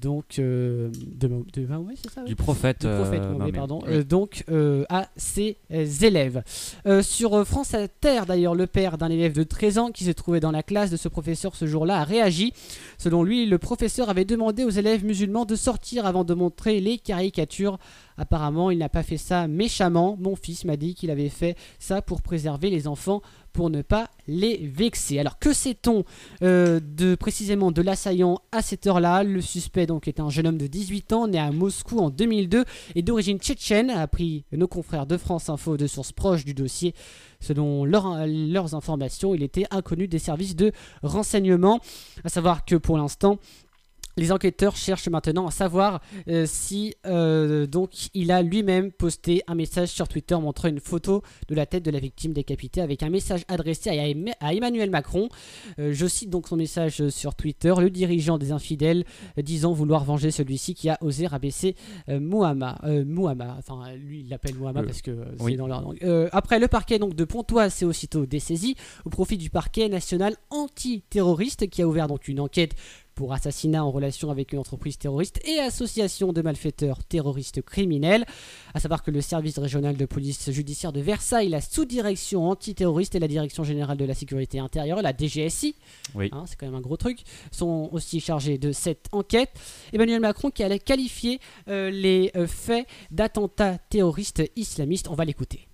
donc 0.01 0.25
de, 0.39 0.91
Mah- 1.29 1.45
de 1.53 1.67
Mahomet, 1.67 1.95
c'est 2.03 2.11
ça 2.11 2.23
oui 2.23 2.29
Du 2.29 2.37
prophète, 2.37 2.87
Du 2.87 2.95
prophète 2.95 3.23
Mahomet, 3.23 3.53
pardon. 3.53 3.81
Oui. 3.87 4.05
Donc 4.05 4.45
à 4.89 5.09
ses 5.17 5.57
élèves. 5.71 6.43
Sur 7.03 7.47
France 7.47 7.75
Inter, 7.75 8.23
d'ailleurs, 8.27 8.55
le 8.55 8.67
père 8.67 8.97
d'un 8.99 9.11
élève 9.11 9.33
de 9.35 9.42
13 9.43 9.79
ans 9.79 9.91
qui 9.91 10.05
se 10.05 10.11
trouvait 10.11 10.41
dans 10.41 10.51
la 10.51 10.63
classe 10.63 10.91
de 10.91 10.97
ce 10.97 11.09
professeur 11.09 11.55
ce 11.55 11.67
jour-là 11.67 12.01
a 12.01 12.05
réagi. 12.05 12.53
Selon 13.03 13.25
lui, 13.25 13.47
le 13.47 13.59
professeur 13.59 14.11
avait 14.11 14.25
demandé 14.25 14.63
aux 14.63 14.71
élèves 14.71 15.05
musulmans 15.05 15.45
de 15.45 15.57
sortir 15.57 16.07
avant 16.07 16.23
de 16.23 16.35
montrer 16.35 16.79
les 16.79 16.99
caricatures. 16.99 17.79
Apparemment, 18.17 18.71
il 18.71 18.79
n'a 18.79 18.89
pas 18.89 19.03
fait 19.03 19.17
ça 19.17 19.49
méchamment. 19.49 20.17
Mon 20.21 20.37
fils 20.37 20.65
m'a 20.65 20.77
dit 20.77 20.95
qu'il 20.95 21.11
avait 21.11 21.29
fait 21.29 21.57
ça 21.81 22.01
pour 22.01 22.23
préserver 22.23 22.71
les 22.71 22.87
enfants, 22.87 23.21
pour 23.53 23.71
ne 23.71 23.83
pas 23.83 24.09
les 24.29 24.71
vexer. 24.73 25.19
Alors 25.19 25.41
que 25.41 25.53
sait-on 25.53 26.05
euh, 26.45 26.79
de 26.81 27.17
précisément 27.17 27.73
de 27.73 27.83
l'assaillant 27.83 28.39
à 28.53 28.63
cette 28.63 28.87
heure-là? 28.87 29.25
Le 29.25 29.41
suspect 29.41 29.87
donc 29.87 30.07
est 30.07 30.21
un 30.21 30.31
jeune 30.31 30.47
homme 30.47 30.59
de 30.59 30.69
18 30.69 31.13
ans, 31.13 31.27
né 31.27 31.41
à 31.41 31.51
Moscou 31.51 31.99
en 31.99 32.09
2002 32.11 32.65
et 32.95 33.03
d'origine 33.03 33.39
tchétchène, 33.41 33.91
a 33.91 34.01
appris 34.01 34.45
nos 34.53 34.69
confrères 34.69 35.07
de 35.07 35.17
France 35.17 35.49
Info 35.49 35.77
de 35.77 35.89
sources 35.89 36.13
proches 36.13 36.45
du 36.45 36.55
dossier. 36.55 36.95
Selon 37.41 37.85
leur- 37.85 38.25
leurs 38.29 38.77
informations, 38.77 39.35
il 39.35 39.43
était 39.43 39.67
inconnu 39.73 40.07
des 40.07 40.21
services 40.21 40.55
de 40.55 40.71
renseignement. 41.03 41.81
À 42.23 42.29
savoir 42.29 42.65
que 42.65 42.77
pour 42.77 42.92
l'instant, 42.97 43.39
les 44.17 44.31
enquêteurs 44.33 44.77
cherchent 44.77 45.09
maintenant 45.09 45.47
à 45.47 45.51
savoir 45.51 46.01
euh, 46.29 46.45
si 46.47 46.95
euh, 47.07 47.67
donc 47.67 47.91
il 48.15 48.31
a 48.31 48.43
lui-même 48.43 48.93
posté 48.93 49.43
un 49.47 49.55
message 49.55 49.89
sur 49.89 50.07
Twitter 50.09 50.35
montrant 50.37 50.69
une 50.69 50.81
photo 50.81 51.23
de 51.49 51.55
la 51.55 51.65
tête 51.67 51.83
de 51.85 51.91
la 51.91 51.99
victime 51.99 52.33
décapitée 52.33 52.81
avec 52.83 53.03
un 53.03 53.11
message 53.11 53.43
adressé 53.49 53.91
à, 53.91 53.95
Em- 54.09 54.33
à 54.41 54.53
Emmanuel 54.55 54.91
Macron. 54.91 55.29
Euh, 55.79 55.93
je 55.93 56.07
cite 56.07 56.31
donc 56.31 56.49
son 56.49 56.57
message 56.57 57.09
sur 57.09 57.35
Twitter 57.35 57.73
le 57.79 57.91
dirigeant 57.91 58.39
des 58.39 58.53
infidèles 58.53 59.05
disant 59.39 59.73
vouloir 59.73 60.05
venger 60.05 60.31
celui-ci 60.31 60.75
qui 60.75 60.89
a 60.91 60.99
osé 61.01 61.27
rabaisser. 61.27 61.75
Euh, 62.09 62.21
Mohamed. 62.21 63.49
Enfin, 63.59 63.93
lui 63.97 64.21
il 64.21 64.29
l'appelle 64.29 64.55
Euh, 64.63 64.73
parce 64.85 65.03
que 65.03 65.17
c'est 65.39 65.43
oui. 65.43 65.57
dans 65.57 65.67
leur 65.67 65.81
langue. 65.81 65.99
Après, 66.33 66.59
le 66.59 66.69
parquet 66.69 66.99
donc 66.99 67.15
de 67.15 67.25
Pontoise 67.25 67.73
s'est 67.73 67.85
aussitôt 67.85 68.27
dessaisi 68.27 68.75
au 69.05 69.11
profit 69.11 69.37
du 69.39 69.51
parquet 69.51 69.89
national 69.89 70.37
antiterroriste 70.51 71.69
qui 71.69 71.83
a 71.83 71.89
ouvert 71.89 72.07
donc 72.09 72.29
une 72.29 72.41
enquête 72.41 72.73
pour 73.15 73.33
assassinat 73.33 73.85
en 73.85 73.91
relation 73.91 74.31
avec 74.31 74.53
une 74.53 74.59
entreprise 74.59 74.99
terroriste 74.99 75.41
et 75.47 75.59
association 75.59 76.33
de 76.33 76.43
malfaiteurs 76.43 77.05
terroristes 77.05 77.63
criminels. 77.63 78.25
À 78.75 78.81
savoir 78.81 79.03
que 79.03 79.11
le 79.11 79.21
service 79.21 79.59
régional 79.59 79.97
de 79.97 80.07
police 80.07 80.51
judiciaire 80.51 80.93
de 80.93 81.01
Versailles, 81.01 81.49
la 81.49 81.61
sous-direction 81.61 82.49
antiterroriste 82.49 83.15
et 83.15 83.19
la 83.19 83.29
direction 83.29 83.65
générale 83.65 83.97
de 83.97 84.05
la 84.05 84.15
sécurité 84.15 84.59
intérieure, 84.59 85.03
la 85.03 85.13
DGSI, 85.17 85.75
Oui. 86.15 86.29
hein, 86.33 86.45
c'est 86.47 86.57
quand 86.59 86.67
même 86.67 86.75
un 86.75 86.81
gros 86.81 86.97
truc, 86.97 87.21
sont 87.51 87.89
aussi 87.93 88.21
chargés 88.21 88.59
de 88.59 88.73
cette 88.73 89.07
enquête. 89.13 89.51
Emmanuel 89.93 90.21
Macron 90.21 90.51
qui 90.51 90.63
allait 90.63 90.79
qualifier 90.79 91.41
euh, 91.69 91.91
les 91.91 92.31
euh, 92.37 92.47
faits 92.47 92.87
d'attentats 93.11 93.79
terroristes 93.91 94.43
islamistes. 94.57 95.09
On 95.09 95.15
va 95.15 95.25
l'écouter. 95.25 95.69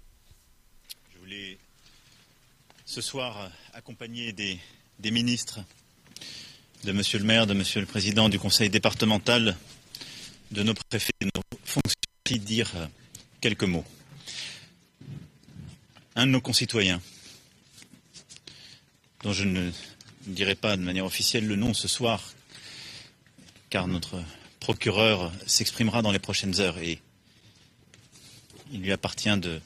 Je 1.15 1.19
voulais 1.19 1.59
ce 2.85 3.01
soir 3.01 3.51
accompagner 3.75 4.33
des, 4.33 4.59
des 4.99 5.11
ministres, 5.11 5.61
de 6.85 6.93
Monsieur 6.93 7.19
le 7.19 7.25
maire, 7.25 7.47
de 7.47 7.55
Monsieur 7.55 7.81
le 7.81 7.87
président 7.87 8.29
du 8.29 8.39
conseil 8.39 8.71
départemental, 8.71 9.57
de 10.51 10.63
nos 10.63 10.75
préfets, 10.75 11.13
de 11.21 11.31
nos 11.35 11.43
fonctionnaires, 11.65 11.99
dire 12.37 12.71
euh, 12.77 12.87
quelques 13.41 13.65
mots. 13.65 13.85
Un 16.15 16.27
de 16.27 16.33
nos 16.33 16.41
concitoyens, 16.41 17.01
dont 19.23 19.33
je 19.33 19.45
ne 19.45 19.71
dirai 20.27 20.55
pas 20.55 20.77
de 20.77 20.83
manière 20.83 21.07
officielle 21.07 21.47
le 21.47 21.57
nom 21.57 21.73
ce 21.73 21.89
soir, 21.89 22.35
car 23.71 23.87
notre 23.87 24.23
procureur 24.61 25.33
s'exprimera 25.47 26.03
dans 26.03 26.13
les 26.13 26.19
prochaines 26.19 26.61
heures 26.61 26.79
et 26.79 27.01
il 28.73 28.81
lui 28.81 28.93
appartient 28.93 29.37
de 29.39 29.61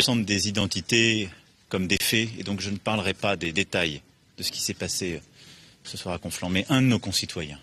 l'ensemble 0.00 0.24
des 0.24 0.48
identités 0.48 1.28
comme 1.68 1.86
des 1.86 1.98
faits, 2.00 2.28
et 2.38 2.42
donc 2.44 2.60
je 2.60 2.70
ne 2.70 2.78
parlerai 2.78 3.14
pas 3.14 3.36
des 3.36 3.52
détails 3.52 4.00
de 4.38 4.42
ce 4.42 4.50
qui 4.50 4.60
s'est 4.60 4.74
passé 4.74 5.20
ce 5.84 5.96
soir 5.96 6.14
à 6.14 6.18
Conflans, 6.18 6.50
mais 6.50 6.66
un 6.68 6.82
de 6.82 6.86
nos 6.86 6.98
concitoyens 6.98 7.60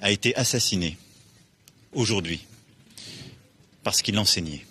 a 0.00 0.10
été 0.10 0.34
assassiné 0.36 0.96
aujourd'hui 1.92 2.46
parce 3.82 4.02
qu'il 4.02 4.18
enseignait, 4.18 4.64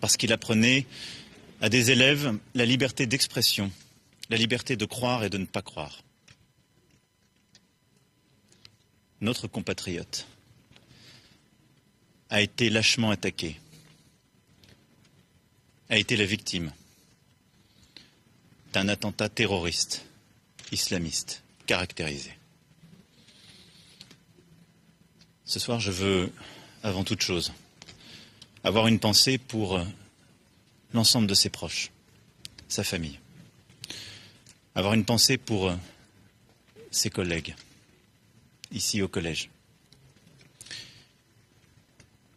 parce 0.00 0.16
qu'il 0.16 0.32
apprenait 0.32 0.86
à 1.60 1.68
des 1.68 1.90
élèves 1.90 2.38
la 2.54 2.66
liberté 2.66 3.06
d'expression, 3.06 3.70
la 4.28 4.36
liberté 4.36 4.76
de 4.76 4.84
croire 4.84 5.24
et 5.24 5.30
de 5.30 5.38
ne 5.38 5.46
pas 5.46 5.62
croire. 5.62 6.02
Notre 9.20 9.46
compatriote 9.48 10.26
a 12.28 12.42
été 12.42 12.68
lâchement 12.68 13.10
attaqué 13.10 13.58
a 15.88 15.96
été 15.96 16.16
la 16.16 16.24
victime 16.24 16.72
d'un 18.72 18.88
attentat 18.88 19.28
terroriste 19.28 20.04
islamiste 20.72 21.42
caractérisé. 21.66 22.30
Ce 25.44 25.58
soir, 25.58 25.78
je 25.78 25.90
veux, 25.90 26.32
avant 26.82 27.04
toute 27.04 27.22
chose, 27.22 27.52
avoir 28.64 28.88
une 28.88 28.98
pensée 28.98 29.38
pour 29.38 29.76
euh, 29.76 29.84
l'ensemble 30.92 31.26
de 31.26 31.34
ses 31.34 31.50
proches, 31.50 31.90
sa 32.68 32.82
famille. 32.82 33.18
Avoir 34.74 34.94
une 34.94 35.04
pensée 35.04 35.36
pour 35.36 35.68
euh, 35.68 35.76
ses 36.90 37.10
collègues, 37.10 37.54
ici 38.72 39.02
au 39.02 39.08
collège. 39.08 39.50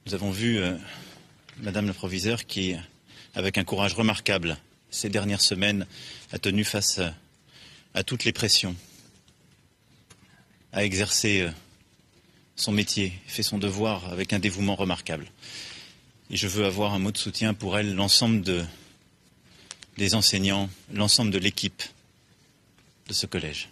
Nous 0.05 0.13
avons 0.13 0.31
vu 0.31 0.59
euh, 0.59 0.77
Madame 1.57 1.87
le 1.87 1.93
proviseur 1.93 2.45
qui, 2.45 2.75
avec 3.33 3.57
un 3.57 3.63
courage 3.63 3.93
remarquable, 3.93 4.57
ces 4.91 5.09
dernières 5.09 5.41
semaines, 5.41 5.87
a 6.31 6.39
tenu 6.39 6.63
face 6.63 6.99
à 7.93 8.03
toutes 8.03 8.23
les 8.23 8.33
pressions, 8.33 8.75
a 10.73 10.83
exercé 10.83 11.41
euh, 11.41 11.51
son 12.55 12.71
métier, 12.71 13.13
fait 13.27 13.43
son 13.43 13.57
devoir 13.57 14.11
avec 14.11 14.33
un 14.33 14.39
dévouement 14.39 14.75
remarquable. 14.75 15.25
Et 16.29 16.37
je 16.37 16.47
veux 16.47 16.65
avoir 16.65 16.93
un 16.93 16.99
mot 16.99 17.11
de 17.11 17.17
soutien 17.17 17.53
pour 17.53 17.77
elle, 17.77 17.95
l'ensemble 17.95 18.41
de, 18.41 18.63
des 19.97 20.15
enseignants, 20.15 20.69
l'ensemble 20.93 21.31
de 21.31 21.39
l'équipe 21.39 21.81
de 23.07 23.13
ce 23.13 23.25
collège. 23.25 23.69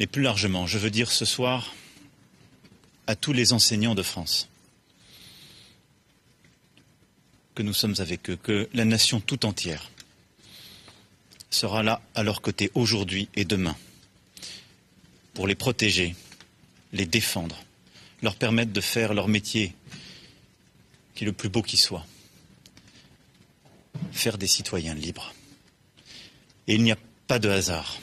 Mais 0.00 0.06
plus 0.06 0.22
largement, 0.22 0.66
je 0.66 0.78
veux 0.78 0.90
dire 0.90 1.10
ce 1.12 1.24
soir 1.24 1.74
à 3.06 3.16
tous 3.16 3.32
les 3.32 3.52
enseignants 3.52 3.94
de 3.94 4.02
France 4.02 4.48
que 7.54 7.62
nous 7.62 7.74
sommes 7.74 7.96
avec 7.98 8.30
eux, 8.30 8.36
que 8.36 8.68
la 8.72 8.86
nation 8.86 9.20
tout 9.20 9.44
entière 9.44 9.90
sera 11.50 11.82
là 11.82 12.00
à 12.14 12.22
leur 12.22 12.40
côté 12.40 12.70
aujourd'hui 12.74 13.28
et 13.34 13.44
demain 13.44 13.76
pour 15.34 15.46
les 15.46 15.54
protéger, 15.54 16.14
les 16.92 17.06
défendre, 17.06 17.62
leur 18.22 18.36
permettre 18.36 18.72
de 18.72 18.80
faire 18.80 19.14
leur 19.14 19.28
métier 19.28 19.74
qui 21.14 21.24
est 21.24 21.26
le 21.26 21.32
plus 21.32 21.48
beau 21.48 21.62
qui 21.62 21.76
soit, 21.76 22.06
faire 24.12 24.38
des 24.38 24.46
citoyens 24.46 24.94
libres. 24.94 25.34
Et 26.66 26.74
il 26.74 26.82
n'y 26.82 26.92
a 26.92 26.98
pas 27.26 27.38
de 27.38 27.48
hasard. 27.48 28.00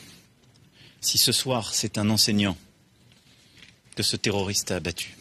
Si 1.01 1.17
ce 1.17 1.31
soir 1.31 1.73
c'est 1.73 1.97
un 1.97 2.09
enseignant 2.09 2.57
que 3.95 4.03
ce 4.03 4.15
terroriste 4.15 4.71
a 4.71 4.77
abattu, 4.77 5.15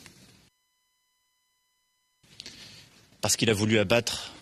parce 3.20 3.36
qu'il 3.36 3.50
a 3.50 3.54
voulu 3.54 3.78
abattre 3.78 4.32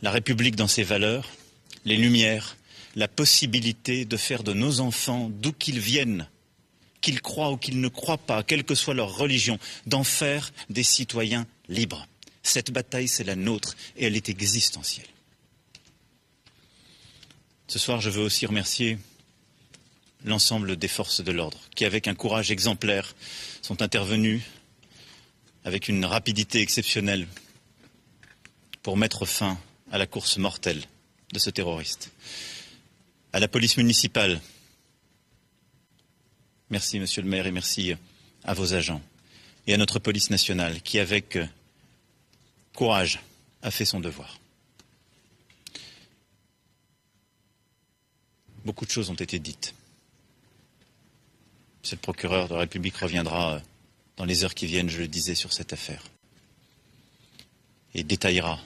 la 0.00 0.10
République 0.10 0.56
dans 0.56 0.68
ses 0.68 0.82
valeurs, 0.82 1.28
les 1.84 1.96
Lumières, 1.96 2.56
la 2.96 3.08
possibilité 3.08 4.04
de 4.04 4.16
faire 4.16 4.42
de 4.42 4.52
nos 4.52 4.80
enfants, 4.80 5.30
d'où 5.30 5.52
qu'ils 5.52 5.80
viennent, 5.80 6.28
qu'ils 7.00 7.20
croient 7.20 7.50
ou 7.50 7.56
qu'ils 7.56 7.80
ne 7.80 7.88
croient 7.88 8.18
pas, 8.18 8.42
quelle 8.42 8.64
que 8.64 8.74
soit 8.74 8.94
leur 8.94 9.16
religion, 9.16 9.58
d'en 9.86 10.04
faire 10.04 10.52
des 10.68 10.82
citoyens 10.82 11.46
libres. 11.68 12.06
Cette 12.42 12.70
bataille, 12.70 13.08
c'est 13.08 13.24
la 13.24 13.36
nôtre 13.36 13.76
et 13.96 14.06
elle 14.06 14.16
est 14.16 14.28
existentielle. 14.28 15.06
Ce 17.68 17.78
soir, 17.78 18.00
je 18.00 18.10
veux 18.10 18.22
aussi 18.22 18.46
remercier 18.46 18.98
l'ensemble 20.24 20.76
des 20.76 20.88
forces 20.88 21.22
de 21.22 21.32
l'ordre 21.32 21.58
qui, 21.74 21.84
avec 21.84 22.08
un 22.08 22.14
courage 22.14 22.50
exemplaire, 22.50 23.14
sont 23.62 23.82
intervenus 23.82 24.42
avec 25.64 25.88
une 25.88 26.04
rapidité 26.04 26.60
exceptionnelle 26.60 27.26
pour 28.82 28.96
mettre 28.96 29.26
fin 29.26 29.58
à 29.92 29.98
la 29.98 30.06
course 30.06 30.38
mortelle 30.38 30.82
de 31.32 31.38
ce 31.38 31.50
terroriste. 31.50 32.10
à 33.32 33.40
la 33.40 33.48
police 33.48 33.76
municipale. 33.76 34.40
Merci, 36.70 37.00
monsieur 37.00 37.22
le 37.22 37.28
maire, 37.28 37.48
et 37.48 37.50
merci 37.50 37.96
à 38.44 38.54
vos 38.54 38.74
agents. 38.74 39.02
Et 39.66 39.74
à 39.74 39.76
notre 39.76 39.98
police 39.98 40.30
nationale, 40.30 40.80
qui, 40.82 41.00
avec 41.00 41.34
euh, 41.34 41.46
courage, 42.74 43.20
a 43.62 43.72
fait 43.72 43.84
son 43.84 43.98
devoir. 43.98 44.38
Beaucoup 48.64 48.86
de 48.86 48.90
choses 48.90 49.10
ont 49.10 49.14
été 49.14 49.40
dites. 49.40 49.74
Monsieur 51.82 51.96
le 51.96 52.02
procureur 52.02 52.46
de 52.48 52.54
la 52.54 52.60
République 52.60 52.96
reviendra 52.96 53.56
euh, 53.56 53.60
dans 54.16 54.24
les 54.24 54.44
heures 54.44 54.54
qui 54.54 54.66
viennent, 54.66 54.90
je 54.90 54.98
le 54.98 55.08
disais, 55.08 55.34
sur 55.34 55.52
cette 55.52 55.72
affaire. 55.72 56.04
Et 57.94 58.04
détaillera 58.04 58.60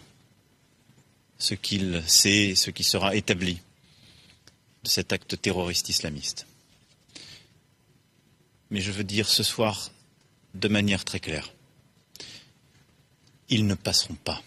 ce 1.38 1.54
qu'il 1.54 2.02
sait 2.06 2.50
et 2.50 2.54
ce 2.54 2.70
qui 2.70 2.84
sera 2.84 3.16
établi 3.16 3.62
de 4.82 4.88
cet 4.90 5.14
acte 5.14 5.40
terroriste 5.40 5.88
islamiste. 5.88 6.46
Mais 8.70 8.80
je 8.80 8.92
veux 8.92 9.04
dire 9.04 9.28
ce 9.28 9.42
soir 9.42 9.90
de 10.54 10.68
manière 10.68 11.04
très 11.04 11.20
claire, 11.20 11.52
ils 13.48 13.66
ne 13.66 13.74
passeront 13.74 14.14
pas. 14.14 14.42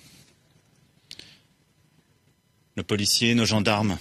Nos 2.75 2.83
policiers, 2.83 3.35
nos 3.35 3.45
gendarmes, 3.45 3.97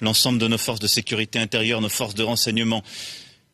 l'ensemble 0.00 0.38
de 0.38 0.48
nos 0.48 0.58
forces 0.58 0.80
de 0.80 0.86
sécurité 0.86 1.38
intérieure, 1.38 1.80
nos 1.80 1.88
forces 1.88 2.14
de 2.14 2.22
renseignement, 2.22 2.82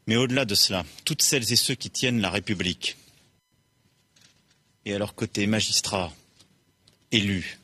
mais 0.07 0.17
au-delà 0.17 0.45
de 0.45 0.55
cela, 0.55 0.85
toutes 1.05 1.23
celles 1.23 1.53
et 1.53 1.57
ceux 1.57 1.75
qui 1.75 1.91
tiennent 1.91 2.21
la 2.21 2.31
République, 2.31 2.97
et 4.85 4.95
à 4.95 4.99
leur 4.99 5.15
côté 5.15 5.47
magistrats, 5.47 6.13
élus, 7.13 7.59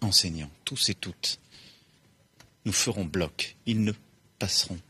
enseignants, 0.00 0.50
tous 0.64 0.88
et 0.90 0.94
toutes, 0.94 1.38
nous 2.64 2.72
ferons 2.72 3.04
bloc. 3.04 3.56
Ils 3.66 3.82
ne 3.82 3.92
passeront 4.38 4.76
pas. 4.76 4.87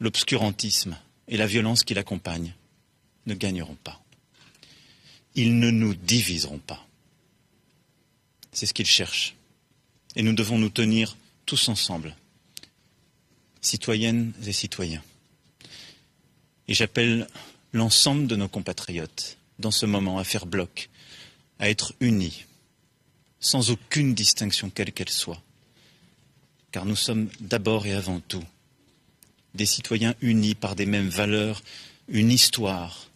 L'obscurantisme 0.00 0.96
et 1.28 1.36
la 1.36 1.46
violence 1.46 1.84
qui 1.84 1.94
l'accompagnent 1.94 2.54
ne 3.26 3.34
gagneront 3.34 3.76
pas. 3.76 4.02
Ils 5.34 5.58
ne 5.58 5.70
nous 5.70 5.94
diviseront 5.94 6.58
pas. 6.58 6.86
C'est 8.52 8.66
ce 8.66 8.74
qu'ils 8.74 8.86
cherchent. 8.86 9.34
Et 10.14 10.22
nous 10.22 10.32
devons 10.32 10.58
nous 10.58 10.70
tenir 10.70 11.16
tous 11.44 11.68
ensemble, 11.68 12.16
citoyennes 13.60 14.32
et 14.46 14.52
citoyens. 14.52 15.02
Et 16.68 16.74
j'appelle 16.74 17.28
l'ensemble 17.72 18.26
de 18.26 18.36
nos 18.36 18.48
compatriotes, 18.48 19.36
dans 19.58 19.70
ce 19.70 19.86
moment, 19.86 20.18
à 20.18 20.24
faire 20.24 20.46
bloc, 20.46 20.88
à 21.58 21.68
être 21.68 21.94
unis, 22.00 22.44
sans 23.40 23.70
aucune 23.70 24.14
distinction 24.14 24.70
quelle 24.70 24.92
qu'elle 24.92 25.10
soit. 25.10 25.42
Car 26.72 26.84
nous 26.84 26.96
sommes 26.96 27.28
d'abord 27.40 27.86
et 27.86 27.94
avant 27.94 28.20
tout 28.20 28.44
des 29.56 29.66
citoyens 29.66 30.14
unis 30.20 30.54
par 30.54 30.76
des 30.76 30.86
mêmes 30.86 31.08
valeurs, 31.08 31.62
une 32.08 32.30
histoire, 32.30 33.08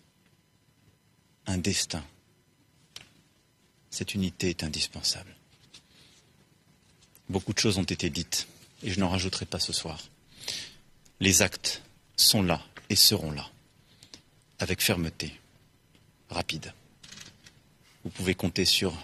un 1.47 1.59
destin. 1.59 2.05
Cette 3.91 4.15
unité 4.15 4.51
est 4.51 4.65
indispensable. 4.65 5.35
Beaucoup 7.29 7.53
de 7.53 7.59
choses 7.59 7.79
ont 7.79 7.85
été 7.85 8.11
dites, 8.11 8.49
et 8.83 8.91
je 8.91 8.99
n'en 8.99 9.09
rajouterai 9.09 9.47
pas 9.47 9.61
ce 9.61 9.73
soir. 9.73 10.03
Les 11.21 11.43
actes 11.43 11.83
sont 12.17 12.43
là 12.43 12.61
et 12.89 12.97
seront 12.97 13.31
là, 13.31 13.49
avec 14.59 14.81
fermeté, 14.81 15.33
rapide. 16.29 16.73
Vous 18.03 18.11
pouvez 18.11 18.35
compter 18.35 18.65
sur 18.65 18.95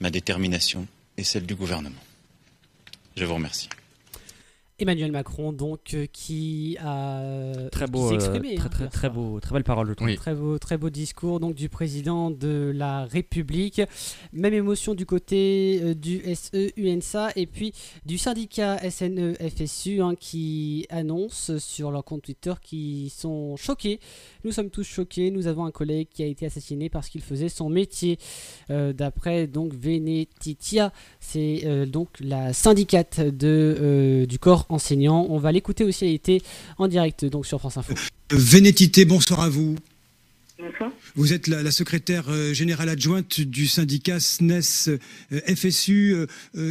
ma 0.00 0.10
détermination 0.10 0.88
et 1.16 1.24
celle 1.24 1.46
du 1.46 1.54
gouvernement. 1.54 2.02
Je 3.16 3.24
vous 3.24 3.34
remercie. 3.34 3.68
Emmanuel 4.80 5.10
Macron, 5.10 5.52
donc, 5.52 5.94
euh, 5.94 6.06
qui 6.12 6.76
a 6.80 7.20
Très 7.72 7.86
qui 7.86 7.90
beau, 7.90 8.10
euh, 8.10 8.14
exprimé, 8.14 8.54
très, 8.54 8.66
hein, 8.66 8.68
très, 8.70 8.88
très 8.88 9.10
beau, 9.10 9.40
très 9.40 9.52
belle 9.52 9.64
parole, 9.64 9.88
je 9.88 9.94
trouve. 9.94 10.14
Très 10.14 10.34
beau, 10.34 10.58
très 10.58 10.78
beau 10.78 10.88
discours 10.88 11.40
donc 11.40 11.54
du 11.54 11.68
président 11.68 12.30
de 12.30 12.72
la 12.74 13.04
République. 13.06 13.82
Même 14.32 14.54
émotion 14.54 14.94
du 14.94 15.04
côté 15.04 15.80
euh, 15.82 15.94
du 15.94 16.22
SE 16.34 16.70
UNSA 16.76 17.30
et 17.34 17.46
puis 17.46 17.72
du 18.06 18.18
syndicat 18.18 18.78
SNE 18.88 19.34
FSU 19.34 20.00
hein, 20.00 20.14
qui 20.18 20.86
annonce 20.90 21.58
sur 21.58 21.90
leur 21.90 22.04
compte 22.04 22.22
Twitter 22.22 22.54
qu'ils 22.62 23.10
sont 23.10 23.56
choqués. 23.56 23.98
Nous 24.44 24.52
sommes 24.52 24.70
tous 24.70 24.84
choqués. 24.84 25.30
Nous 25.30 25.48
avons 25.48 25.64
un 25.64 25.72
collègue 25.72 26.08
qui 26.08 26.22
a 26.22 26.26
été 26.26 26.46
assassiné 26.46 26.88
parce 26.88 27.08
qu'il 27.08 27.22
faisait 27.22 27.48
son 27.48 27.68
métier. 27.68 28.18
Euh, 28.70 28.92
D'après 28.92 29.46
donc 29.46 29.74
Venetitia, 29.74 30.92
c'est 31.30 31.62
euh, 31.64 31.84
donc 31.84 32.08
la 32.20 32.52
syndicate 32.52 33.20
de, 33.20 33.76
euh, 33.80 34.26
du 34.26 34.38
corps 34.38 34.64
enseignant. 34.70 35.26
On 35.28 35.38
va 35.38 35.52
l'écouter 35.52 35.84
aussi. 35.84 36.06
Elle 36.06 36.14
était 36.14 36.40
en 36.78 36.88
direct 36.88 37.24
donc 37.26 37.46
sur 37.46 37.58
France 37.58 37.76
Info. 37.76 37.92
Vénétité, 38.30 39.04
bonsoir 39.04 39.40
à 39.40 39.48
vous. 39.48 39.76
Bonsoir. 40.58 40.90
Vous 41.14 41.32
êtes 41.32 41.46
la, 41.46 41.62
la 41.62 41.70
secrétaire 41.70 42.24
euh, 42.30 42.52
générale 42.52 42.88
adjointe 42.88 43.40
du 43.40 43.66
syndicat 43.66 44.18
SNES 44.20 44.88
euh, 45.32 45.40
FSU. 45.54 46.16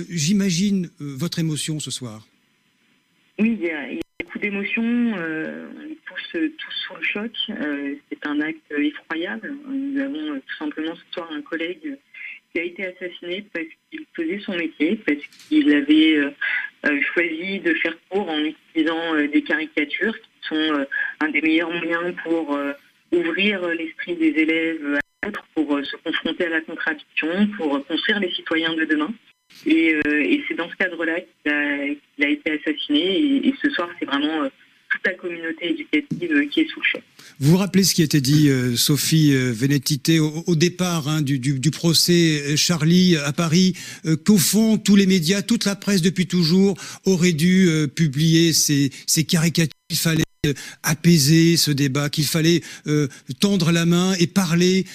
J'imagine 0.09 0.89
votre 0.99 1.39
émotion 1.39 1.79
ce 1.79 1.91
soir. 1.91 2.27
Oui, 3.39 3.57
il 3.59 3.65
y 3.65 3.69
a, 3.69 3.87
il 3.91 3.97
y 3.97 3.99
a 3.99 4.23
beaucoup 4.25 4.39
d'émotions. 4.39 4.83
euh, 5.17 5.67
on 5.77 5.81
est 5.83 5.97
tous, 6.05 6.39
tous 6.57 6.73
sous 6.87 6.95
le 6.95 7.03
choc. 7.03 7.31
Euh, 7.49 7.93
c'est 8.09 8.27
un 8.27 8.41
acte 8.41 8.71
effroyable. 8.71 9.53
Nous 9.69 9.99
avons 10.01 10.39
tout 10.39 10.57
simplement 10.57 10.95
ce 10.95 11.13
soir 11.13 11.29
un 11.31 11.41
collègue 11.43 11.97
a 12.59 12.63
été 12.63 12.85
assassiné 12.85 13.45
parce 13.53 13.67
qu'il 13.89 14.05
faisait 14.13 14.39
son 14.39 14.55
métier, 14.55 14.99
parce 15.05 15.19
qu'il 15.47 15.73
avait 15.73 16.17
euh, 16.17 16.31
euh, 16.87 17.01
choisi 17.13 17.59
de 17.59 17.73
faire 17.75 17.95
cours 18.09 18.29
en 18.29 18.39
utilisant 18.39 19.15
euh, 19.15 19.27
des 19.27 19.41
caricatures 19.41 20.15
qui 20.15 20.29
sont 20.47 20.85
un 21.19 21.29
des 21.29 21.41
meilleurs 21.41 21.71
moyens 21.71 22.15
pour 22.23 22.57
ouvrir 23.11 23.67
l'esprit 23.67 24.15
des 24.15 24.29
élèves 24.29 24.97
à 25.21 25.25
l'autre, 25.25 25.45
pour 25.53 25.79
se 25.83 25.97
confronter 25.97 26.45
à 26.45 26.49
la 26.49 26.61
contradiction, 26.61 27.47
pour 27.57 27.85
construire 27.85 28.21
les 28.21 28.31
citoyens 28.31 28.73
de 28.73 28.85
demain. 28.85 29.13
Et, 29.65 29.99
c'est 30.47 30.53
dans 30.53 30.69
ce 30.69 30.75
cadre-là 30.77 31.19
qu'il 31.19 31.51
a, 31.51 32.27
a 32.27 32.29
été 32.29 32.51
assassiné. 32.51 33.45
Et, 33.45 33.53
ce 33.61 33.69
soir, 33.71 33.89
c'est 33.99 34.05
vraiment 34.05 34.47
toute 34.97 35.11
la 35.11 35.17
communauté 35.17 35.69
éducative 35.69 36.31
euh, 36.31 36.47
qui 36.47 36.61
est 36.61 36.67
sous 36.67 36.81
le. 36.93 37.01
Vous 37.39 37.51
vous 37.51 37.57
rappelez 37.57 37.83
ce 37.83 37.93
qui 37.93 38.01
était 38.01 38.21
dit, 38.21 38.49
euh, 38.49 38.75
Sophie 38.75 39.33
euh, 39.33 39.51
Vénétité, 39.51 40.19
au, 40.19 40.55
départ 40.55 41.07
hein, 41.07 41.21
du, 41.21 41.71
procès 41.71 42.55
Charlie 42.55 43.15
à 43.17 43.33
Paris, 43.33 43.73
qu'au 44.25 44.37
fond, 44.37 44.77
tous 44.77 44.95
les 44.95 45.05
médias, 45.05 45.41
toute 45.41 45.65
la 45.65 45.75
presse 45.75 46.01
depuis 46.01 46.25
toujours 46.25 46.75
auraient 47.05 47.33
dû 47.33 47.69
publier 47.93 48.53
ces, 48.53 48.89
caricatures. 49.27 49.73
Il 49.89 49.97
fallait 49.97 50.23
apaiser 50.83 51.57
ce 51.57 51.71
débat, 51.71 52.09
qu'il 52.09 52.25
fallait 52.25 52.61
tendre 53.39 53.71
la 53.71 53.85
main 53.85 54.13
et 54.19 54.27
parler, 54.27 54.85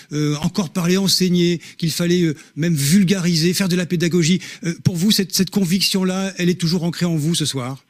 encore 0.40 0.70
parler, 0.70 0.96
enseigner, 0.96 1.60
qu'il 1.76 1.92
fallait 1.92 2.34
même 2.56 2.74
vulgariser, 2.74 3.52
faire 3.52 3.68
de 3.68 3.76
la 3.76 3.86
pédagogie. 3.86 4.40
Pour 4.82 4.96
vous, 4.96 5.10
cette 5.10 5.50
conviction-là, 5.50 6.32
elle 6.38 6.48
est 6.48 6.60
toujours 6.60 6.84
ancrée 6.84 7.06
en 7.06 7.16
vous 7.16 7.34
ce 7.34 7.44
soir? 7.44 7.84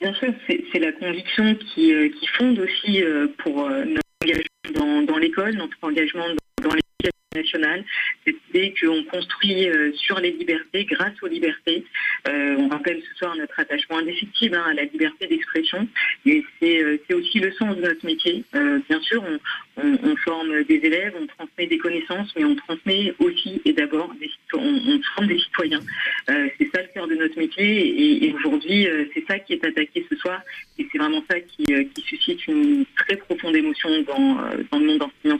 Bien 0.00 0.14
sûr, 0.14 0.32
c'est 0.48 0.78
la 0.78 0.92
conviction 0.92 1.54
qui, 1.54 1.92
euh, 1.92 2.08
qui 2.08 2.26
fonde 2.26 2.58
aussi 2.58 3.04
euh, 3.04 3.28
pour 3.38 3.66
euh, 3.66 3.84
notre 3.84 4.00
engagement 4.24 4.46
dans, 4.74 5.02
dans 5.02 5.18
l'école, 5.18 5.54
notre 5.56 5.76
engagement 5.82 6.26
dans, 6.26 6.49
nationale, 7.34 7.84
cette 8.24 8.36
idée 8.48 8.74
qu'on 8.80 9.04
construit 9.04 9.68
euh, 9.68 9.92
sur 9.94 10.18
les 10.18 10.32
libertés, 10.32 10.84
grâce 10.84 11.14
aux 11.22 11.28
libertés. 11.28 11.84
Euh, 12.26 12.56
on 12.58 12.68
rappelle 12.68 13.00
ce 13.08 13.18
soir 13.18 13.36
notre 13.36 13.58
attachement 13.60 13.98
indéfectible 13.98 14.56
hein, 14.56 14.64
à 14.68 14.74
la 14.74 14.84
liberté 14.84 15.28
d'expression, 15.28 15.86
et 16.26 16.44
c'est 16.58 16.82
euh, 16.82 16.98
c'est 17.06 17.14
aussi 17.14 17.38
le 17.38 17.52
sens 17.52 17.76
de 17.76 17.82
notre 17.82 18.04
métier. 18.04 18.44
Bien 18.52 19.00
sûr, 19.00 19.22
on, 19.76 20.16
forme 20.16 20.64
des 20.64 20.80
élèves, 20.82 21.14
on 21.18 21.26
transmet 21.26 21.66
des 21.66 21.78
connaissances, 21.78 22.34
mais 22.36 22.44
on 22.44 22.56
transmet 22.56 23.14
aussi 23.20 23.62
et 23.64 23.72
d'abord 23.72 24.12
on, 24.54 24.58
on 24.58 25.00
forme 25.14 25.28
des 25.28 25.38
citoyens. 25.38 25.80
C'est 26.26 26.68
ça 26.74 26.82
le 26.82 26.88
cœur 26.92 27.06
de 27.06 27.14
notre 27.14 27.38
métier, 27.38 28.24
et, 28.24 28.34
aujourd'hui, 28.34 28.86
c'est 29.14 29.24
ça 29.26 29.38
qui 29.38 29.52
est 29.54 29.64
attaqué 29.64 30.04
ce 30.10 30.16
soir, 30.16 30.42
et 30.78 30.86
c'est 30.90 30.98
vraiment 30.98 31.22
ça 31.30 31.40
qui, 31.40 31.64
qui 31.64 32.02
suscite 32.02 32.46
une 32.48 32.84
très 32.96 33.16
profonde 33.16 33.56
émotion 33.56 33.88
dans, 34.02 34.34
dans 34.70 34.78
le 34.78 34.86
monde 34.86 35.02
enseignant. 35.02 35.38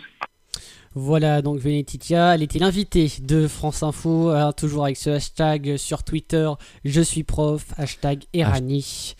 Voilà, 0.96 1.40
donc 1.40 1.60
Venetitia, 1.60 2.34
elle 2.34 2.42
était 2.42 2.58
l'invitée 2.58 3.08
de 3.22 3.46
France 3.46 3.84
Info, 3.84 4.30
hein, 4.30 4.50
toujours 4.50 4.86
avec 4.86 4.96
ce 4.96 5.10
hashtag 5.10 5.76
sur 5.76 6.02
Twitter, 6.02 6.50
je 6.84 7.00
suis 7.00 7.22
prof, 7.22 7.64
hashtag 7.76 8.24
Erani. 8.32 9.14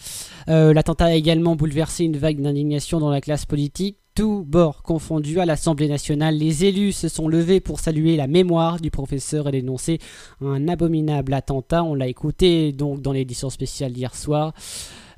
Euh, 0.48 0.74
L'attentat 0.74 1.05
a 1.05 1.14
également 1.14 1.55
bouleversé 1.55 2.02
une 2.02 2.16
vague 2.16 2.40
d'indignation 2.40 2.98
dans 2.98 3.09
la 3.09 3.20
classe 3.20 3.47
politique. 3.47 3.98
Tout 4.16 4.44
bord 4.44 4.82
confondu 4.82 5.38
à 5.38 5.47
l'Assemblée 5.47 5.86
nationale, 5.86 6.36
les 6.36 6.64
élus 6.64 6.90
se 6.90 7.06
sont 7.06 7.28
levés 7.28 7.60
pour 7.60 7.78
saluer 7.78 8.16
la 8.16 8.26
mémoire 8.26 8.80
du 8.80 8.90
professeur 8.90 9.47
et 9.47 9.52
dénoncer 9.52 10.01
un 10.40 10.66
abominable 10.66 11.32
attentat. 11.32 11.84
On 11.84 11.94
l'a 11.94 12.09
écouté 12.09 12.72
donc 12.72 13.01
dans 13.01 13.12
l'édition 13.12 13.48
spéciale 13.48 13.92
d'hier 13.92 14.16
soir. 14.16 14.55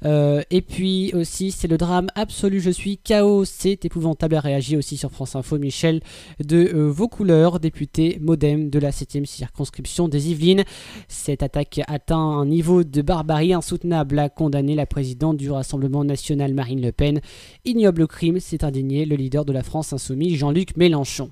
Euh, 0.04 0.42
et 0.50 0.62
puis 0.62 1.12
aussi, 1.14 1.50
c'est 1.50 1.68
le 1.68 1.78
drame 1.78 2.08
absolu. 2.14 2.60
Je 2.60 2.70
suis 2.70 2.98
chaos. 2.98 3.44
C'est 3.44 3.84
épouvantable 3.84 4.34
à 4.34 4.40
réagir 4.40 4.78
aussi 4.78 4.96
sur 4.96 5.10
France 5.10 5.36
Info. 5.36 5.58
Michel 5.58 6.00
de 6.40 6.70
euh, 6.74 7.58
député 7.58 8.18
modem 8.20 8.70
de 8.70 8.78
la 8.78 8.90
7e 8.90 9.24
circonscription 9.24 10.08
des 10.08 10.30
Yvelines. 10.30 10.64
Cette 11.08 11.42
attaque 11.42 11.80
atteint 11.86 12.16
un 12.16 12.46
niveau 12.46 12.84
de 12.84 13.02
barbarie 13.02 13.52
insoutenable, 13.52 14.18
a 14.18 14.28
condamné 14.28 14.74
la 14.74 14.86
présidente 14.86 15.36
du 15.36 15.50
Rassemblement 15.50 16.04
national 16.04 16.54
Marine 16.54 16.82
Le 16.82 16.92
Pen. 16.92 17.20
Ignoble 17.64 18.06
crime, 18.06 18.40
s'est 18.40 18.64
indigné 18.64 19.04
le 19.04 19.16
leader 19.16 19.44
de 19.44 19.52
la 19.52 19.62
France 19.62 19.92
insoumise 19.92 20.36
Jean-Luc 20.36 20.76
Mélenchon. 20.76 21.30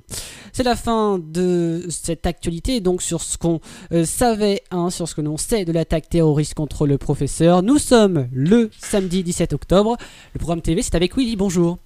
C'est 0.53 0.63
la 0.65 0.77
fin 0.77 1.19
de 1.19 1.87
cette 1.89 2.27
actualité, 2.27 2.81
donc 2.81 3.03
sur 3.03 3.23
ce 3.23 3.39
qu'on 3.39 3.61
euh, 3.93 4.05
savait, 4.05 4.63
hein, 4.71 4.91
sur 4.91 5.09
ce 5.09 5.15
que 5.15 5.21
l'on 5.21 5.37
sait 5.37 5.65
de 5.65 5.73
l'attaque 5.73 6.09
terroriste 6.09 6.55
contre 6.55 6.87
le 6.87 6.99
professeur. 6.99 7.63
Nous 7.63 7.79
sommes 7.79 8.29
le 8.33 8.60
samedi 8.79 9.23
17 9.23 9.53
octobre. 9.53 9.97
Le 10.35 10.39
programme 10.39 10.61
TV, 10.61 10.83
c'est 10.83 10.95
avec 10.95 11.17
Willy. 11.17 11.37
Bonjour. 11.37 11.79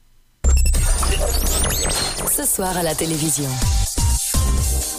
Ce 2.30 2.44
soir 2.44 2.76
à 2.76 2.82
la 2.82 2.94
télévision. 2.94 3.48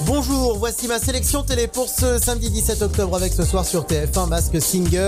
Bonjour, 0.06 0.60
voici 0.60 0.88
ma 0.88 1.00
sélection 1.00 1.42
télé 1.42 1.66
pour 1.66 1.90
ce 1.90 2.20
samedi 2.20 2.52
17 2.52 2.84
octobre 2.84 3.16
avec 3.16 3.34
ce 3.34 3.44
soir 3.44 3.66
sur 3.66 3.86
TF1 3.86 4.28
Mask 4.28 4.62
Singer. 4.62 5.00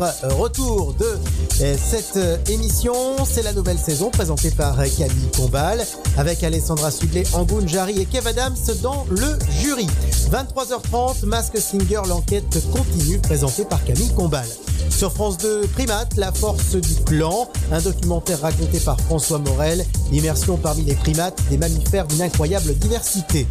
Euh, 0.00 0.10
Retour 0.36 0.94
de 0.94 1.18
euh, 1.60 1.76
cette 1.76 2.16
euh, 2.16 2.36
émission, 2.48 2.94
c'est 3.24 3.42
la 3.42 3.52
nouvelle 3.52 3.78
saison 3.78 4.10
présentée 4.10 4.52
par 4.52 4.76
Camille 4.76 5.30
Combal 5.36 5.84
avec 6.16 6.44
Alessandra 6.44 6.92
Sublet, 6.92 7.24
Angoun 7.32 7.68
Jarry 7.68 8.00
et 8.00 8.04
Kev 8.04 8.28
Adams 8.28 8.54
dans 8.80 9.04
le 9.10 9.38
jury. 9.60 9.88
23h30, 10.30 11.26
Mask 11.26 11.58
Singer, 11.58 12.02
l'enquête 12.08 12.62
continue 12.70 13.18
présentée 13.18 13.64
par 13.64 13.84
Camille 13.84 14.14
Combal. 14.14 14.46
Sur 14.90 15.12
France 15.12 15.36
2, 15.38 15.62
Primate, 15.74 16.16
la 16.16 16.30
force 16.30 16.76
du 16.76 16.94
clan, 17.04 17.48
un 17.72 17.80
documentaire 17.80 18.40
raconté 18.40 18.78
par 18.78 19.00
François 19.00 19.38
Morel, 19.38 19.84
immersion 20.12 20.56
parmi 20.56 20.82
les 20.82 20.94
primates, 20.94 21.40
des 21.50 21.58
mammifères 21.58 22.06
d'une 22.06 22.22
incroyable 22.22 22.74
diversité. 22.74 23.48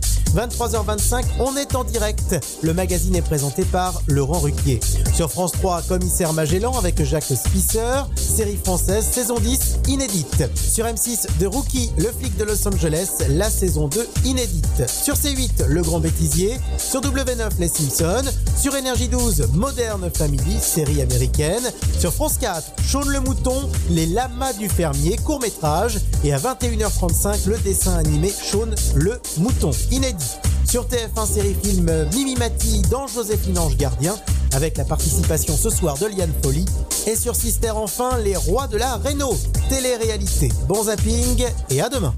23h25, 0.94 1.24
on 1.40 1.56
est 1.56 1.76
en 1.76 1.84
direct. 1.84 2.36
Le 2.62 2.74
magazine 2.74 3.16
est 3.16 3.22
présenté 3.22 3.64
par 3.66 4.02
Laurent 4.08 4.40
Ruquier. 4.40 4.80
Sur 5.14 5.32
France 5.32 5.54
3, 5.54 5.84
Commissaire 5.84 6.34
Magellan 6.34 6.78
avec 6.78 7.04
Jacques 7.04 7.24
Spisser, 7.24 8.04
série 8.16 8.58
française, 8.58 9.06
saison 9.06 9.40
10, 9.40 9.80
inédite. 9.88 10.44
Sur 10.56 10.86
M6, 10.86 11.28
de 11.40 11.48
Rookie, 11.48 11.92
le 11.98 12.12
flic 12.12 12.36
de 12.38 12.44
Los 12.44 12.68
Angeles, 12.68 13.10
la 13.30 13.50
saison 13.50 13.88
2, 13.88 14.08
inédite. 14.26 14.88
Sur 14.88 15.16
C8, 15.16 15.66
Le 15.68 15.82
Grand 15.82 16.00
Bêtisier. 16.00 16.58
Sur 16.78 17.02
W9, 17.02 17.50
Les 17.60 17.68
Simpsons. 17.68 18.30
Sur 18.60 18.76
Énergie 18.76 19.08
12, 19.08 19.50
Modern 19.54 20.10
Family, 20.12 20.60
série 20.60 21.02
américaine. 21.02 21.64
Sur 22.00 22.14
France 22.14 22.38
4, 22.40 22.64
Shaun 22.86 23.08
le 23.08 23.20
Mouton, 23.20 23.70
Les 23.90 24.06
Lamas 24.06 24.54
du 24.54 24.70
Fermier, 24.70 25.18
court 25.18 25.40
métrage. 25.40 26.00
Et 26.24 26.34
à 26.34 26.38
21h35, 26.38 27.48
le 27.48 27.58
dessin 27.60 27.96
animé 27.96 28.32
Shaun 28.32 28.76
le 28.96 29.20
Mouton, 29.38 29.72
inédit. 29.92 30.38
Sur 30.74 30.83
TF1 30.84 31.26
série 31.28 31.56
film 31.64 31.90
Mimi 32.14 32.36
Mati 32.36 32.82
dans 32.90 33.08
Joséphine 33.08 33.58
Ange 33.58 33.78
Gardien 33.78 34.16
avec 34.54 34.78
la 34.78 34.86
participation 34.86 35.56
ce 35.56 35.70
soir 35.70 35.98
de 35.98 36.06
Liane 36.08 36.32
Folly 36.44 36.66
et 37.08 37.16
sur 37.16 37.36
Sister 37.36 37.72
enfin 37.72 38.18
Les 38.20 38.36
Rois 38.36 38.68
de 38.68 38.78
la 38.78 38.98
Réno 38.98 39.36
télé-réalité. 39.70 40.50
Bon 40.68 40.84
zapping 40.84 41.46
et 41.70 41.82
à 41.82 41.90
demain. 41.90 42.14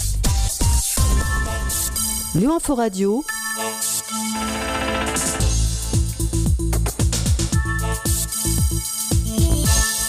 Lyon 2.34 2.58
Radio. 2.68 3.24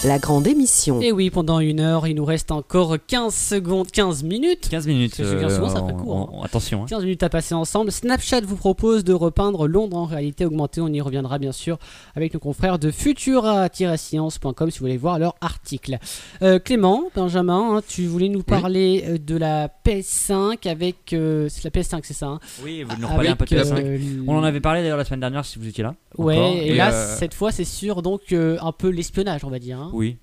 La 0.07 0.19
grande 0.19 0.47
émission. 0.47 1.01
Et 1.01 1.11
oui, 1.11 1.29
pendant 1.29 1.59
une 1.59 1.81
heure, 1.81 2.07
il 2.07 2.15
nous 2.15 2.23
reste 2.23 2.51
encore 2.51 2.95
15 3.07 3.33
secondes, 3.35 3.91
15 3.91 4.23
minutes. 4.23 4.69
15 4.69 4.87
minutes. 4.87 5.15
Parce 5.17 5.29
que 5.31 5.41
15 5.41 5.55
secondes, 5.55 5.69
ça 5.71 5.79
euh, 5.83 5.87
fait 5.87 5.93
court. 5.95 6.17
hein. 6.17 6.29
on- 6.31 6.39
on- 6.39 6.43
attention. 6.43 6.83
hein. 6.83 6.85
15 6.87 7.03
minutes 7.03 7.23
à 7.23 7.29
passer 7.29 7.55
ensemble. 7.55 7.91
Snapchat 7.91 8.41
vous 8.41 8.55
propose 8.55 9.03
de 9.03 9.11
repeindre 9.13 9.67
Londres 9.67 9.97
en 9.97 10.05
réalité 10.05 10.45
augmentée. 10.45 10.79
On 10.79 10.87
y 10.87 11.01
reviendra 11.01 11.39
bien 11.39 11.51
sûr 11.51 11.77
avec 12.15 12.33
nos 12.33 12.39
confrères 12.39 12.79
de 12.79 12.89
futura-science.com 12.89 14.71
si 14.71 14.79
vous 14.79 14.85
voulez 14.85 14.97
voir 14.97 15.19
leur 15.19 15.35
article. 15.41 15.97
Euh, 16.41 16.59
Clément, 16.59 17.05
Benjamin, 17.13 17.75
hein, 17.77 17.81
tu 17.85 18.05
voulais 18.05 18.29
nous 18.29 18.43
parler 18.43 19.03
euh, 19.07 19.17
de 19.17 19.35
la 19.35 19.67
PS5 19.85 20.67
avec. 20.69 21.11
euh, 21.13 21.47
c'est 21.49 21.65
la 21.65 21.69
PS5, 21.71 21.99
c'est 22.03 22.13
ça 22.13 22.27
hein? 22.27 22.39
Oui, 22.63 22.83
vous 22.83 22.95
nous 23.01 23.07
reparlez 23.07 23.29
un 23.29 23.35
peu 23.35 23.45
de 23.45 23.57
Avec, 23.57 23.73
PS5. 23.73 23.83
euh, 23.85 24.23
On 24.27 24.37
en 24.37 24.43
avait 24.43 24.61
parlé 24.61 24.81
d'ailleurs 24.83 24.97
la 24.97 25.05
semaine 25.05 25.19
dernière 25.21 25.43
si 25.43 25.59
vous 25.59 25.67
étiez 25.67 25.83
là. 25.83 25.95
Ouais, 26.17 26.37
encore. 26.37 26.55
et, 26.55 26.73
là, 26.75 26.93
euh, 26.93 27.15
cette 27.19 27.33
fois, 27.33 27.51
c'est 27.51 27.63
sur 27.65 28.01
donc 28.01 28.21
euh, 28.31 28.57
un 28.61 28.71
peu 28.71 28.87
l'espionnage, 28.89 29.43
on 29.43 29.49
va 29.49 29.59
dire. 29.59 29.79
hein. 29.79 29.91
Oui. 29.97 30.17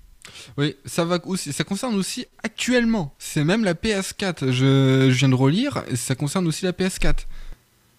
Oui, 0.57 0.75
ça 0.85 1.03
va 1.03 1.19
aussi, 1.25 1.51
ça 1.51 1.65
concerne 1.65 1.95
aussi 1.95 2.25
actuellement. 2.43 3.13
C'est 3.19 3.43
même 3.43 3.65
la 3.65 3.73
PS4. 3.73 4.51
Je, 4.51 5.09
je 5.09 5.15
viens 5.17 5.29
de 5.29 5.35
relire, 5.35 5.83
ça 5.95 6.15
concerne 6.15 6.47
aussi 6.47 6.63
la 6.63 6.71
PS4. 6.71 7.25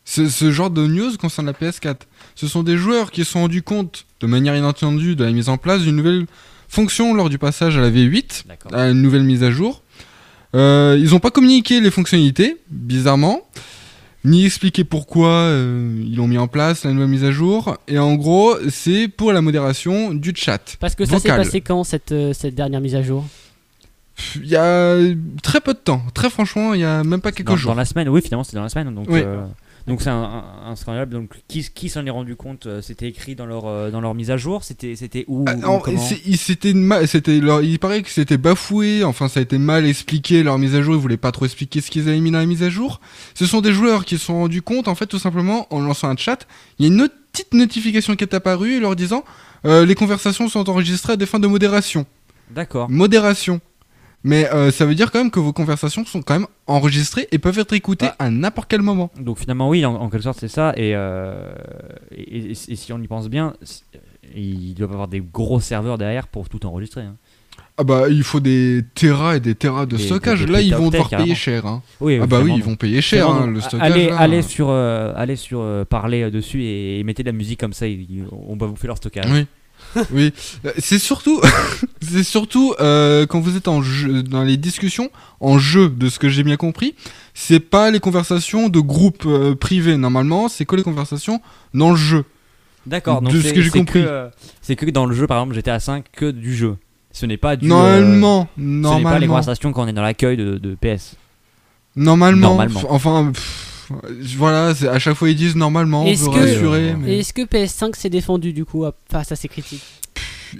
Ce, 0.07 0.28
ce 0.28 0.51
genre 0.51 0.70
de 0.70 0.86
news 0.86 1.16
concerne 1.19 1.47
la 1.47 1.53
PS4. 1.53 1.98
Ce 2.35 2.48
sont 2.48 2.62
des 2.62 2.78
joueurs 2.78 3.11
qui 3.11 3.24
se 3.24 3.32
sont 3.32 3.40
rendus 3.40 3.62
compte, 3.62 4.07
de 4.20 4.27
manière 4.27 4.57
inattendue, 4.57 5.16
de 5.16 5.24
la 5.24 5.32
mise 5.32 5.51
en 5.51 5.59
place 5.59 5.82
d'une 5.82 5.97
nouvelle 5.97 6.27
fonction 6.69 7.12
lors 7.12 7.28
du 7.28 7.39
passage 7.39 7.77
à 7.77 7.82
la 7.82 7.90
V8, 7.90 8.44
à 8.73 8.89
une 8.89 9.03
nouvelle 9.03 9.24
mise 9.24 9.43
à 9.43 9.51
jour. 9.51 9.82
Euh, 10.55 10.97
ils 10.98 11.11
n'ont 11.11 11.20
pas 11.20 11.31
communiqué 11.31 11.81
les 11.81 11.90
fonctionnalités, 11.90 12.57
bizarrement, 12.70 13.47
ni 14.27 14.44
expliqué 14.44 14.85
pourquoi 14.85 15.28
euh, 15.28 16.03
ils 16.05 16.16
l'ont 16.16 16.27
mis 16.27 16.36
en 16.39 16.48
place, 16.48 16.85
la 16.85 16.93
nouvelle 16.93 17.09
mise 17.09 17.24
à 17.24 17.31
jour. 17.31 17.77
Et 17.89 17.98
en 17.98 18.15
gros, 18.16 18.55
c'est 18.69 19.09
pour 19.09 19.32
la 19.32 19.40
modération 19.40 20.12
du 20.12 20.32
chat. 20.35 20.77
Parce 20.81 20.94
que 20.94 21.05
ça 21.05 21.19
s'est 21.19 21.28
vocal. 21.28 21.39
passé 21.44 21.61
quand 21.61 21.85
cette, 21.85 22.12
euh, 22.12 22.32
cette 22.32 22.55
dernière 22.55 22.81
mise 22.81 22.94
à 22.94 23.03
jour? 23.03 23.24
Il 24.36 24.47
y 24.48 24.57
a 24.57 24.97
très 25.43 25.61
peu 25.61 25.74
de 25.74 25.78
temps. 25.78 26.03
Très 26.15 26.31
franchement, 26.31 26.74
il 26.74 26.81
y 26.81 26.85
a 26.85 27.05
même 27.05 27.20
pas 27.20 27.32
quelques 27.32 27.48
dans, 27.48 27.57
jours. 27.57 27.73
dans 27.73 27.77
la 27.78 27.85
semaine, 27.85 28.09
oui, 28.09 28.20
finalement, 28.23 28.44
c'était 28.44 28.57
dans 28.57 28.62
la 28.62 28.69
semaine. 28.69 28.94
Donc, 28.94 29.07
Oui. 29.11 29.20
euh, 29.23 29.44
donc 29.86 30.02
c'est 30.02 30.10
un, 30.10 30.14
un, 30.22 30.70
un 30.70 30.76
scandale. 30.76 31.08
Donc, 31.08 31.30
qui, 31.48 31.66
qui 31.74 31.88
s'en 31.88 32.04
est 32.06 32.10
rendu 32.10 32.34
compte 32.36 32.66
euh, 32.66 32.82
C'était 32.82 33.06
écrit 33.08 33.34
dans 33.34 33.46
leur, 33.46 33.66
euh, 33.66 33.90
dans 33.90 34.00
leur 34.00 34.14
mise 34.14 34.30
à 34.30 34.36
jour? 34.36 34.64
C'était 34.64 34.96
c'était 34.96 35.24
où, 35.28 35.44
Ah, 35.48 35.54
c'était 36.36 36.72
ma- 36.74 37.06
c'était 37.06 37.38
leur- 37.40 37.62
il 37.62 37.78
paraît 37.78 38.02
que 38.02 38.10
c'était 38.10 38.36
bafoué, 38.38 39.04
enfin 39.04 39.28
ça 39.28 39.40
a 39.40 39.42
été 39.42 39.58
mal 39.58 39.86
expliqué 39.86 40.42
leur 40.42 40.58
mise 40.58 40.74
à 40.74 40.82
jour, 40.82 40.94
ils 40.94 41.00
voulaient 41.00 41.16
pas 41.16 41.32
trop 41.32 41.44
expliquer 41.44 41.80
ce 41.80 41.90
qu'ils 41.90 42.08
avaient 42.08 42.18
mis 42.20 42.30
dans 42.30 42.38
la 42.38 42.46
mise 42.46 42.62
à 42.62 42.70
jour. 42.70 43.00
Ce 43.34 43.46
sont 43.46 43.60
des 43.60 43.72
joueurs 43.72 44.04
qui 44.04 44.18
se 44.18 44.24
sont 44.26 44.34
rendus 44.34 44.62
compte, 44.62 44.88
en 44.88 44.94
fait, 44.94 45.06
tout 45.06 45.18
simplement, 45.18 45.66
en 45.70 45.80
lançant 45.80 46.08
un 46.08 46.16
chat, 46.16 46.46
il 46.78 46.86
y 46.86 46.88
a 46.88 46.92
une 46.92 47.08
petite 47.32 47.54
notification 47.54 48.16
qui 48.16 48.24
est 48.24 48.34
apparue 48.34 48.80
leur 48.80 48.96
disant 48.96 49.24
euh, 49.64 49.84
les 49.86 49.94
conversations 49.94 50.48
sont 50.48 50.68
enregistrées 50.70 51.12
à 51.14 51.16
des 51.16 51.26
fins 51.26 51.38
de 51.40 51.46
modération. 51.46 52.06
D'accord. 52.50 52.88
Modération. 52.88 53.60
Mais 54.28 54.51
euh, 54.53 54.70
ça 54.73 54.85
veut 54.86 54.94
dire 54.97 55.12
quand 55.12 55.20
même 55.20 55.31
que 55.31 55.39
vos 55.40 55.53
conversations 55.53 56.05
sont 56.05 56.20
quand 56.20 56.35
même 56.35 56.48
enregistrées 56.66 57.28
et 57.31 57.39
peuvent 57.39 57.59
être 57.59 57.73
écoutées 57.74 58.09
à 58.19 58.28
n'importe 58.31 58.69
quel 58.69 58.82
moment. 58.82 59.11
Donc 59.20 59.39
finalement, 59.39 59.69
oui, 59.69 59.86
en, 59.86 59.94
en 59.94 60.11
quelque 60.11 60.24
sorte, 60.24 60.39
c'est 60.40 60.48
ça. 60.48 60.73
Et, 60.77 60.93
euh, 60.97 61.48
et, 62.11 62.39
et- 62.39 62.51
et 62.51 62.77
si 62.77 62.93
on 62.93 63.01
y 63.01 63.07
pense 63.07 63.28
bien, 63.28 63.55
il 64.35 64.74
doit 64.74 64.89
y 64.89 64.93
avoir 64.93 65.09
des 65.09 65.20
gros 65.20 65.61
serveurs 65.61 65.97
derrière 65.98 66.27
pour 66.27 66.48
tout 66.48 66.65
enregistrer. 66.66 67.03
hein. 67.03 67.15
Ah 67.78 67.85
bah 67.85 68.09
il 68.09 68.23
faut 68.23 68.40
des 68.40 68.82
terras 68.94 69.36
et 69.36 69.40
des 69.40 69.55
terras 69.55 69.85
de 69.85 69.97
Des- 69.98 70.03
stockage. 70.03 70.40
des- 70.40 70.47
des 70.47 70.53
Là 70.53 70.61
ils 70.62 70.74
vont 70.74 70.89
devoir 70.89 71.11
payer 71.11 71.35
cher. 71.35 71.66
Hein. 71.66 71.82
Oui, 72.01 72.19
ah 72.23 72.27
bah 72.27 72.40
oui 72.43 72.53
ils 72.57 72.62
vont 72.62 72.74
payer 72.74 73.03
cher 73.03 73.28
hein, 73.28 73.47
le 73.47 73.61
stockage. 73.61 73.93
Allez, 73.93 74.07
là. 74.09 74.19
allez 74.19 74.40
sur, 74.43 74.69
euh, 74.70 75.12
allez 75.15 75.36
sur 75.36 75.61
euh, 75.61 75.85
parler 75.85 76.31
dessus 76.31 76.62
et, 76.62 76.98
et 76.98 77.05
mettez 77.05 77.23
de 77.23 77.28
la 77.28 77.32
musique 77.36 77.61
comme 77.61 77.74
ça. 77.74 77.86
ils- 77.86 78.24
on 78.32 78.57
va 78.57 78.66
vous 78.66 78.77
faire 78.77 78.89
leur 78.89 78.97
stockage. 78.97 79.31
Oui. 79.31 79.47
oui, 80.12 80.32
Euh, 80.65 80.73
c'est 80.78 80.98
surtout, 80.98 81.40
c'est 82.03 82.23
surtout 82.24 82.74
euh, 82.81 83.27
quand 83.27 83.40
vous 83.40 83.57
êtes 83.57 83.69
en 83.69 83.82
jeu, 83.82 84.23
dans 84.23 84.43
les 84.43 84.57
discussions 84.57 85.11
en 85.40 85.59
jeu, 85.59 85.89
de 85.89 86.09
ce 86.09 86.19
que 86.19 86.28
j'ai 86.28 86.43
bien 86.43 86.57
compris, 86.57 86.94
c'est 87.35 87.61
pas 87.61 87.90
les 87.90 88.01
conversations 88.01 88.69
de 88.69 88.81
groupe 88.81 89.24
euh, 89.27 89.55
privés 89.55 89.97
normalement, 89.97 90.48
c'est 90.48 90.65
que 90.66 90.77
les 90.77 90.82
conversations 90.82 91.40
dans 91.74 91.90
le 91.90 91.97
jeu. 91.97 92.24
D'accord. 92.86 93.20
Donc 93.23 93.32
de 93.32 93.40
c'est- 93.40 93.48
ce 93.48 93.55
que 93.55 93.62
j'ai 93.62 93.70
compris. 93.70 94.03
euh, 94.05 94.28
C'est 94.62 94.77
que 94.77 94.89
dans 94.90 95.07
le 95.07 95.15
jeu, 95.15 95.27
par 95.27 95.39
exemple, 95.39 95.55
GTA 95.55 95.81
5, 95.81 96.05
que 96.12 96.31
du 96.31 96.55
jeu. 96.55 96.77
Ce 97.12 97.24
n'est 97.27 97.36
pas 97.39 97.57
du. 97.57 97.66
Normalement, 97.66 98.40
euh, 98.43 98.44
Ce 98.57 98.61
n'est 98.61 98.81
pas 98.82 98.89
normalement. 98.90 99.19
les 99.19 99.27
conversations 99.27 99.73
quand 99.73 99.85
on 99.85 99.89
est 99.89 99.93
dans 99.94 100.03
l'accueil 100.03 100.36
de, 100.36 100.59
de 100.59 100.74
PS. 100.74 101.16
Normalement, 101.97 102.48
Normalement. 102.48 102.82
enfin, 102.90 103.31
pff, 103.32 103.76
voilà, 104.36 104.74
c'est- 104.74 104.88
à 104.88 104.98
chaque 104.98 105.14
fois 105.16 105.30
ils 105.30 105.36
disent 105.36 105.56
normalement, 105.56 106.04
on 106.04 106.06
Est-ce 106.06 106.24
veut 106.24 106.30
que, 106.30 106.38
rassurer, 106.38 106.94
mais 106.98 107.18
est-ce 107.18 107.32
que 107.32 107.42
PS5 107.42 107.94
s'est 107.96 108.10
défendu 108.10 108.52
du 108.52 108.64
coup 108.64 108.84
face 109.10 109.32
à 109.32 109.36
ces 109.36 109.48
critiques? 109.48 109.82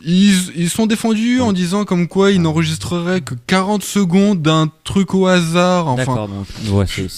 Ils, 0.05 0.35
ils 0.57 0.69
sont 0.69 0.87
défendus 0.87 1.41
en 1.41 1.53
disant 1.53 1.85
comme 1.85 2.09
quoi 2.09 2.33
ils 2.33 2.43
n'enregistreraient 2.43 3.21
que 3.21 3.35
40 3.47 3.83
secondes 3.85 4.43
d'un 4.43 4.71
truc 4.85 5.15
au 5.15 5.27
hasard. 5.27 5.87
Enfin. 5.89 6.27
Donc, 6.27 6.47
ouais, 6.75 6.85
ils, 6.99 7.09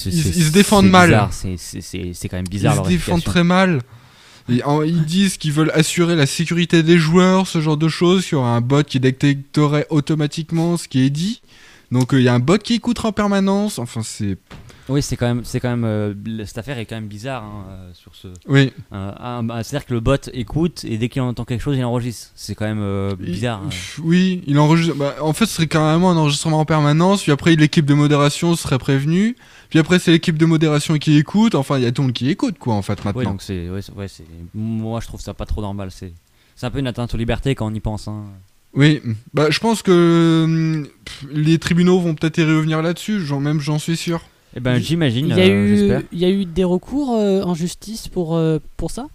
se 0.44 0.52
défendent 0.52 0.88
mal. 0.90 1.08
bizarre, 1.08 1.32
C'est 1.32 1.56
c'est- 1.56 1.80
c'est- 1.80 2.12
c'est 2.14 2.28
quand 2.28 2.36
même 2.36 2.46
bizarre. 2.48 2.74
Ils 2.74 2.76
leur 2.76 2.84
se 2.84 2.90
défendent 2.90 3.24
très 3.24 3.42
mal. 3.42 3.80
Et 4.50 4.62
en- 4.64 4.82
ils 4.82 5.04
disent 5.04 5.36
qu'ils 5.38 5.52
veulent 5.52 5.72
assurer 5.74 6.14
la 6.14 6.26
sécurité 6.26 6.82
des 6.82 6.98
joueurs, 6.98 7.46
ce 7.46 7.60
genre 7.60 7.76
de 7.76 7.88
choses, 7.88 8.24
qu'il 8.24 8.32
y 8.36 8.38
aura 8.38 8.54
un 8.54 8.60
bot 8.60 8.82
qui 8.84 9.00
détecterait 9.00 9.86
automatiquement 9.90 10.76
ce 10.76 10.88
qui 10.88 11.00
est 11.04 11.10
dit. 11.10 11.40
Donc 11.90 12.12
euh, 12.14 12.20
il 12.20 12.24
y 12.24 12.28
a 12.28 12.34
un 12.34 12.38
bot 12.38 12.58
qui 12.58 12.74
écoutera 12.74 13.08
en 13.08 13.12
permanence. 13.12 13.78
Enfin, 13.78 14.02
c'est. 14.04 14.36
Oui, 14.88 15.02
c'est 15.02 15.16
quand 15.16 15.26
même, 15.26 15.42
c'est 15.44 15.60
quand 15.60 15.68
même, 15.68 15.84
euh, 15.84 16.14
cette 16.46 16.56
affaire 16.58 16.78
est 16.78 16.86
quand 16.86 16.94
même 16.96 17.08
bizarre 17.08 17.44
hein, 17.44 17.64
euh, 17.70 17.90
sur 17.92 18.14
ce. 18.14 18.28
Oui. 18.48 18.72
Euh, 18.92 19.42
C'est-à-dire 19.62 19.86
que 19.86 19.92
le 19.94 20.00
bot 20.00 20.30
écoute 20.32 20.84
et 20.84 20.96
dès 20.96 21.08
qu'il 21.10 21.20
entend 21.20 21.44
quelque 21.44 21.60
chose, 21.60 21.76
il 21.76 21.84
enregistre. 21.84 22.30
C'est 22.34 22.54
quand 22.54 22.64
même 22.64 23.14
bizarre. 23.16 23.62
hein. 23.66 23.70
Oui, 24.02 24.42
il 24.46 24.58
enregistre. 24.58 24.94
bah, 24.96 25.16
en 25.20 25.32
fait, 25.34 25.44
ce 25.46 25.54
serait 25.56 25.66
carrément 25.66 26.10
un 26.10 26.16
enregistrement 26.16 26.60
en 26.60 26.64
permanence. 26.64 27.22
Puis 27.22 27.32
après, 27.32 27.54
l'équipe 27.54 27.84
de 27.84 27.94
modération 27.94 28.56
serait 28.56 28.78
prévenue. 28.78 29.36
Puis 29.68 29.78
après, 29.78 29.98
c'est 29.98 30.10
l'équipe 30.10 30.38
de 30.38 30.46
modération 30.46 30.96
qui 30.96 31.18
écoute. 31.18 31.54
Enfin, 31.54 31.76
il 31.76 31.84
y 31.84 31.86
a 31.86 31.92
tout 31.92 32.00
le 32.00 32.06
monde 32.08 32.14
qui 32.14 32.30
écoute, 32.30 32.56
quoi, 32.58 32.72
en 32.74 32.80
fait, 32.82 33.04
maintenant. 33.04 33.22
donc 33.32 33.42
c'est, 33.42 33.68
ouais, 33.68 33.82
c'est- 33.82 33.92
ouais, 33.94 34.06
moi 34.54 35.00
je 35.00 35.06
trouve 35.06 35.20
ça 35.20 35.34
pas 35.34 35.44
trop 35.44 35.60
normal. 35.60 35.90
C'est, 35.90 36.12
c'est 36.56 36.64
un 36.64 36.70
peu 36.70 36.78
une 36.78 36.86
atteinte 36.86 37.12
aux 37.12 37.18
libertés 37.18 37.54
quand 37.54 37.66
on 37.70 37.74
y 37.74 37.80
pense. 37.80 38.08
Hein. 38.08 38.24
Oui, 38.74 39.02
bah, 39.34 39.50
je 39.50 39.58
pense 39.60 39.82
que 39.82 40.42
hum, 40.44 40.86
pff, 41.04 41.26
les 41.32 41.58
tribunaux 41.58 42.00
vont 42.00 42.14
peut-être 42.14 42.38
y 42.38 42.44
revenir 42.44 42.80
là-dessus. 42.80 43.20
Même, 43.38 43.60
j'en 43.60 43.78
suis 43.78 43.96
sûr. 43.98 44.22
Eh 44.56 44.60
ben, 44.60 44.78
j'imagine. 44.78 45.28
Il 45.28 45.36
y, 45.36 45.40
a 45.40 45.44
euh, 45.44 45.64
eu, 45.64 45.76
j'espère. 45.76 46.02
il 46.12 46.18
y 46.18 46.24
a 46.24 46.30
eu 46.30 46.44
des 46.44 46.64
recours 46.64 47.14
euh, 47.14 47.42
en 47.42 47.54
justice 47.54 48.08
pour, 48.08 48.36
euh, 48.36 48.58
pour 48.76 48.90
ça? 48.90 49.06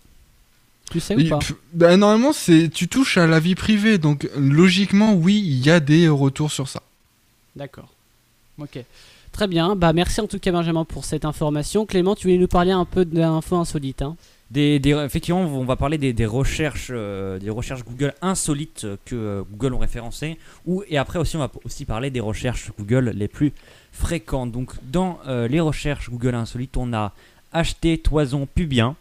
Tu 0.91 0.99
sais 0.99 1.15
ou 1.15 1.29
pas? 1.29 1.39
pff, 1.39 1.53
bah, 1.73 1.97
normalement, 1.97 2.33
c'est 2.33 2.69
tu 2.69 2.87
touches 2.87 3.17
à 3.17 3.25
la 3.25 3.39
vie 3.39 3.55
privée, 3.55 3.97
donc 3.97 4.29
logiquement, 4.37 5.13
oui, 5.13 5.41
il 5.43 5.65
y 5.65 5.71
a 5.71 5.79
des 5.79 6.07
retours 6.07 6.51
sur 6.51 6.67
ça. 6.67 6.83
D'accord. 7.55 7.89
Ok. 8.59 8.79
Très 9.31 9.47
bien. 9.47 9.75
Bah, 9.75 9.93
merci 9.93 10.21
en 10.21 10.27
tout 10.27 10.37
cas, 10.37 10.51
Benjamin, 10.51 10.85
pour 10.85 11.05
cette 11.05 11.25
information. 11.25 11.85
Clément, 11.87 12.15
tu 12.15 12.27
voulais 12.27 12.37
nous 12.37 12.47
parler 12.47 12.71
un 12.71 12.85
peu 12.85 13.03
d'infos 13.03 13.55
insolites. 13.55 14.03
Hein? 14.03 14.15
Des, 14.53 14.77
des- 14.79 14.91
effectivement, 14.91 15.41
on 15.41 15.65
va 15.65 15.75
parler 15.75 15.97
des, 15.97 16.13
des 16.13 16.27
recherches, 16.27 16.89
euh, 16.91 17.39
des 17.39 17.49
recherches 17.49 17.83
Google 17.83 18.13
insolites 18.21 18.85
que 19.05 19.15
euh, 19.15 19.41
Google 19.51 19.73
ont 19.73 19.79
référencées. 19.79 20.37
Ou, 20.67 20.83
et 20.87 20.97
après 20.97 21.17
aussi, 21.17 21.35
on 21.35 21.39
va 21.39 21.49
aussi 21.65 21.85
parler 21.85 22.11
des 22.11 22.19
recherches 22.19 22.71
Google 22.77 23.13
les 23.15 23.27
plus 23.27 23.51
fréquentes. 23.91 24.51
Donc, 24.51 24.69
dans 24.83 25.17
euh, 25.27 25.47
les 25.47 25.59
recherches 25.59 26.09
Google 26.11 26.35
insolites, 26.35 26.77
on 26.77 26.93
a 26.93 27.13
acheté 27.51 27.97
toison 27.97 28.45
pubien. 28.45 28.95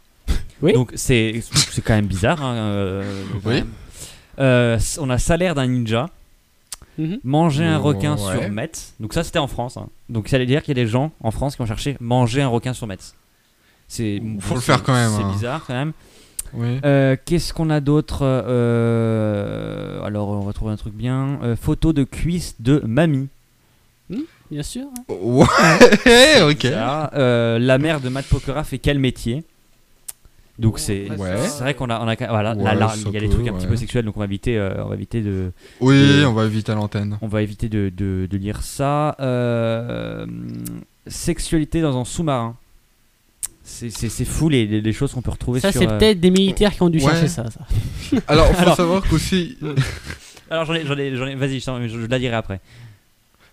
Oui. 0.63 0.73
Donc, 0.73 0.93
c'est 0.95 1.43
c'est 1.71 1.83
quand 1.83 1.95
même 1.95 2.07
bizarre. 2.07 2.43
hein, 2.43 2.55
euh, 2.55 3.23
Oui. 3.45 3.55
même. 3.57 3.69
Euh, 4.39 4.79
on 5.01 5.11
a 5.11 5.19
salaire 5.19 5.55
d'un 5.55 5.67
ninja. 5.67 6.09
Mhm. 6.99 7.19
Manger 7.25 7.65
un 7.65 7.79
Oh, 7.79 7.83
requin 7.85 8.17
ouais. 8.17 8.33
sur 8.41 8.51
Metz. 8.51 8.95
Donc 9.01 9.13
ça 9.15 9.25
c'était 9.25 9.39
en 9.39 9.47
France. 9.49 9.77
hein. 9.79 9.89
Donc 10.11 10.29
ça 10.29 10.39
veut 10.39 10.45
dire 10.47 10.63
qu'il 10.63 10.77
y 10.77 10.81
a 10.81 10.85
des 10.85 10.91
gens 10.91 11.11
en 11.21 11.31
France 11.31 11.57
qui 11.57 11.63
ont 11.63 11.67
cherché 11.67 11.97
manger 12.01 12.43
un 12.43 12.49
requin 12.49 12.73
sur 12.75 12.87
Metz. 12.87 13.15
C'est 13.95 14.23
Faut 14.41 14.55
le 14.55 14.61
faire 14.63 14.83
quand 14.83 14.95
même, 14.95 15.11
C'est 15.15 15.23
hein. 15.23 15.33
bizarre 15.33 15.65
quand 15.67 15.75
même. 15.75 15.93
Oui. 16.55 16.81
Euh, 16.85 17.15
Qu'est-ce 17.27 17.53
qu'on 17.53 17.69
a 17.69 17.81
d'autre 17.81 18.21
Euh, 18.23 20.03
Alors 20.03 20.29
on 20.31 20.41
va 20.41 20.53
trouver 20.55 20.73
un 20.73 20.77
truc 20.77 20.95
bien. 20.95 21.39
Euh, 21.43 21.57
photo 21.57 21.93
de 21.93 22.05
cuisse 22.05 22.55
de 22.61 22.83
mamie. 22.87 23.29
Bien 24.51 24.63
sûr. 24.63 24.85
hein. 24.85 25.15
Ouais, 25.21 26.43
ok. 26.51 26.65
Euh, 26.65 27.59
la 27.59 27.77
mère 27.79 28.01
de 28.01 28.09
Matt 28.09 28.27
Pokora 28.27 28.65
fait 28.65 28.79
quel 28.79 28.99
métier? 28.99 29.45
Donc 30.59 30.79
c'est 30.79 31.11
Ouais. 31.11 31.37
c'est 31.49 31.61
vrai 31.63 31.75
qu'on 31.75 31.89
a, 31.91 32.01
on 32.01 32.09
a 32.09 32.15
voilà 32.29 32.55
Ouais, 32.55 32.63
là, 32.65 32.75
là, 32.75 32.89
ça 32.89 32.97
il 33.07 33.13
y 33.13 33.17
a 33.17 33.21
des 33.21 33.29
trucs 33.31 33.47
un 33.49 33.55
petit 33.55 33.67
peu 33.67 33.77
sexuels 33.77 34.05
donc 34.05 34.17
on 34.17 34.21
va 34.21 34.27
éviter 34.27 34.59
euh, 34.59 34.85
on 34.85 34.89
va 34.89 34.95
éviter 34.95 35.23
de 35.23 35.51
Oui, 35.81 35.97
de- 36.21 36.25
on 36.27 36.35
va 36.35 36.45
éviter 36.45 36.71
à 36.73 36.75
l'antenne. 36.75 37.19
on 37.23 37.27
va 37.29 37.41
éviter 37.43 37.69
de, 37.71 37.91
de- 37.95 38.27
de 38.31 38.37
lire 38.39 38.63
ça. 38.63 39.17
Euh, 39.21 40.27
sexualité 41.07 41.81
dans 41.81 41.99
un 41.99 42.05
sous-marin. 42.05 42.57
C'est- 43.65 44.25
fou 44.25 44.49
les, 44.49 44.67
les- 44.67 44.81
les 44.81 44.93
choses 44.93 45.13
qu'on 45.13 45.23
peut 45.23 45.31
retrouver 45.31 45.61
Ça, 45.61 45.71
sur. 45.73 45.81
c'est 45.81 45.89
euh, 45.89 45.99
peut-être 45.99 46.21
des 46.21 46.31
militaires 46.31 46.73
qui 46.75 46.83
ont 46.83 46.91
dû 46.91 46.99
Ouais. 46.99 47.05
chercher 47.05 47.29
ça. 47.29 47.45
ça. 47.51 47.61
Alors, 48.29 48.49
faut 48.49 48.61
Alors- 48.63 48.77
savoir 48.77 49.03
qu'aussi. 49.09 49.57
Alors 50.51 50.65
j'en 50.67 50.75
ai, 50.75 50.85
j'en 50.87 50.97
ai, 50.99 51.17
j'en 51.17 51.27
ai- 51.27 51.35
vas-y, 51.35 51.61
je, 51.61 51.89
je- 51.89 52.01
je 52.03 52.07
la 52.07 52.19
dirai 52.19 52.35
après. 52.37 52.61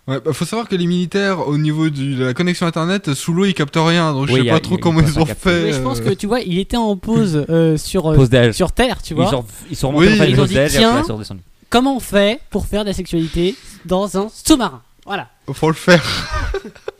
Ouais, 0.08 0.18
bah, 0.24 0.32
faut 0.32 0.44
savoir 0.44 0.66
que 0.68 0.74
les 0.74 0.86
militaires, 0.86 1.46
au 1.46 1.56
niveau 1.56 1.88
du- 1.90 2.16
de 2.16 2.24
la 2.24 2.34
connexion 2.34 2.66
internet, 2.66 3.14
sous 3.14 3.32
l'eau, 3.32 3.44
ils 3.44 3.54
captent 3.54 3.76
rien. 3.76 4.12
Donc, 4.12 4.26
je 4.28 4.32
Oui, 4.32 4.40
sais 4.40 4.46
y 4.46 4.50
a- 4.50 4.54
pas 4.54 4.60
trop 4.60 4.74
a- 4.74 4.78
comment 4.78 5.00
ils 5.00 5.18
ont 5.18 5.24
capter. 5.24 5.50
fait. 5.50 5.62
Mais 5.64 5.72
je 5.72 5.80
pense 5.80 6.00
euh, 6.00 6.04
que 6.04 6.10
tu 6.14 6.26
vois, 6.26 6.40
il 6.40 6.58
était 6.58 6.76
en 6.76 6.96
pause 6.96 7.44
euh, 7.48 7.76
sur, 7.76 8.02
Pause 8.02 8.28
sur 8.52 8.72
Terre, 8.72 9.00
tu 9.02 9.14
vois. 9.14 9.26
Ils 9.26 9.30
sont, 9.30 9.44
ils 9.70 9.76
sont 9.76 9.88
remontés 9.88 10.08
Oui. 10.08 10.16
faire 10.16 10.28
Ils 10.28 10.34
ont 10.34 10.42
pause 10.42 10.48
dit, 10.48 10.54
tiens, 10.68 10.88
après 10.90 11.02
ils 11.02 11.06
sont 11.06 11.14
redescendus. 11.16 11.42
Comment 11.68 11.96
on 11.96 12.00
fait 12.00 12.40
pour 12.50 12.66
faire 12.66 12.82
de 12.82 12.88
la 12.88 12.94
sexualité 12.94 13.54
dans 13.84 14.18
un 14.18 14.28
sous-marin? 14.34 14.82
Voilà. 15.06 15.28
Faut 15.52 15.68
le 15.68 15.74
faire. 15.74 16.02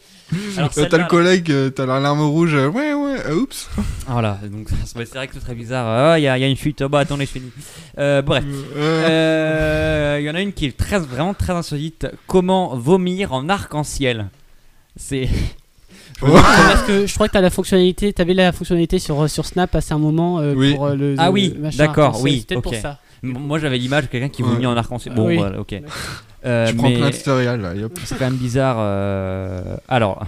Alors, 0.56 0.70
Euh, 0.78 0.86
T'as 0.88 0.98
le 0.98 1.04
collègue, 1.06 1.50
euh, 1.50 1.70
t'as 1.70 1.86
l'alarme 1.86 2.20
rouge. 2.22 2.54
euh, 2.54 2.68
Ouais, 2.68 2.92
ouais, 2.94 3.32
oups. 3.32 3.68
Voilà, 4.08 4.38
donc 4.50 4.68
c'est 4.84 5.14
vrai 5.14 5.26
que 5.26 5.34
c'est 5.34 5.40
très 5.40 5.54
bizarre. 5.54 5.86
Ah, 5.86 6.18
Il 6.18 6.22
y, 6.22 6.28
a- 6.28 6.38
il 6.38 6.40
y 6.40 6.44
a 6.44 6.48
une 6.48 6.56
fuite. 6.56 6.82
Oh, 6.84 6.88
bah 6.88 7.00
attendez, 7.00 7.26
je 7.26 7.30
finis. 7.30 7.52
Euh, 7.98 8.22
bref. 8.22 8.44
Euh, 8.76 9.04
Euh, 9.08 10.16
Il 10.20 10.24
y 10.26 10.30
en 10.30 10.34
a 10.34 10.40
une 10.40 10.52
qui 10.52 10.66
est 10.66 10.76
très, 10.76 10.98
vraiment 10.98 11.34
très 11.34 11.52
insolite. 11.52 12.06
Comment 12.26 12.76
vomir 12.76 13.32
en 13.32 13.48
arc-en-ciel 13.48 14.28
C'est. 14.96 15.28
Parce 16.20 16.82
que 16.82 17.06
je 17.06 17.14
crois 17.14 17.28
que 17.28 17.32
t'as 17.32 17.40
la 17.40 17.48
fonctionnalité, 17.50 18.12
t'avais 18.12 18.34
la 18.34 18.52
fonctionnalité 18.52 18.98
sur, 18.98 19.28
sur 19.30 19.46
Snap 19.46 19.74
à 19.74 19.80
un 19.90 19.98
moment 19.98 20.38
euh, 20.38 20.52
Oui. 20.54 20.74
pour 20.74 20.86
euh, 20.86 20.94
le. 20.94 21.14
Ah 21.18 21.30
oui, 21.30 21.54
d'accord, 21.78 22.20
oui, 22.22 22.46
pour 22.62 22.74
ça. 22.74 22.98
M- 23.22 23.36
Moi 23.38 23.58
j'avais 23.58 23.78
l'image 23.78 24.04
de 24.04 24.08
quelqu'un 24.08 24.28
qui 24.28 24.42
Ouais. 24.42 24.50
vomit 24.50 24.66
en 24.66 24.76
arc-en-ciel. 24.76 25.14
Ah 25.14 25.20
Bon, 25.20 25.26
oui. 25.28 25.36
voilà, 25.36 25.58
ok. 25.60 25.74
Euh, 26.44 26.68
tu 26.68 26.74
prends 26.76 26.88
mais 26.88 26.96
plein 26.96 27.10
de 27.10 27.14
céréales 27.14 27.60
là. 27.60 27.72
c'est 28.04 28.18
quand 28.18 28.24
même 28.24 28.36
bizarre. 28.36 28.76
euh, 28.78 29.76
Alors, 29.88 30.26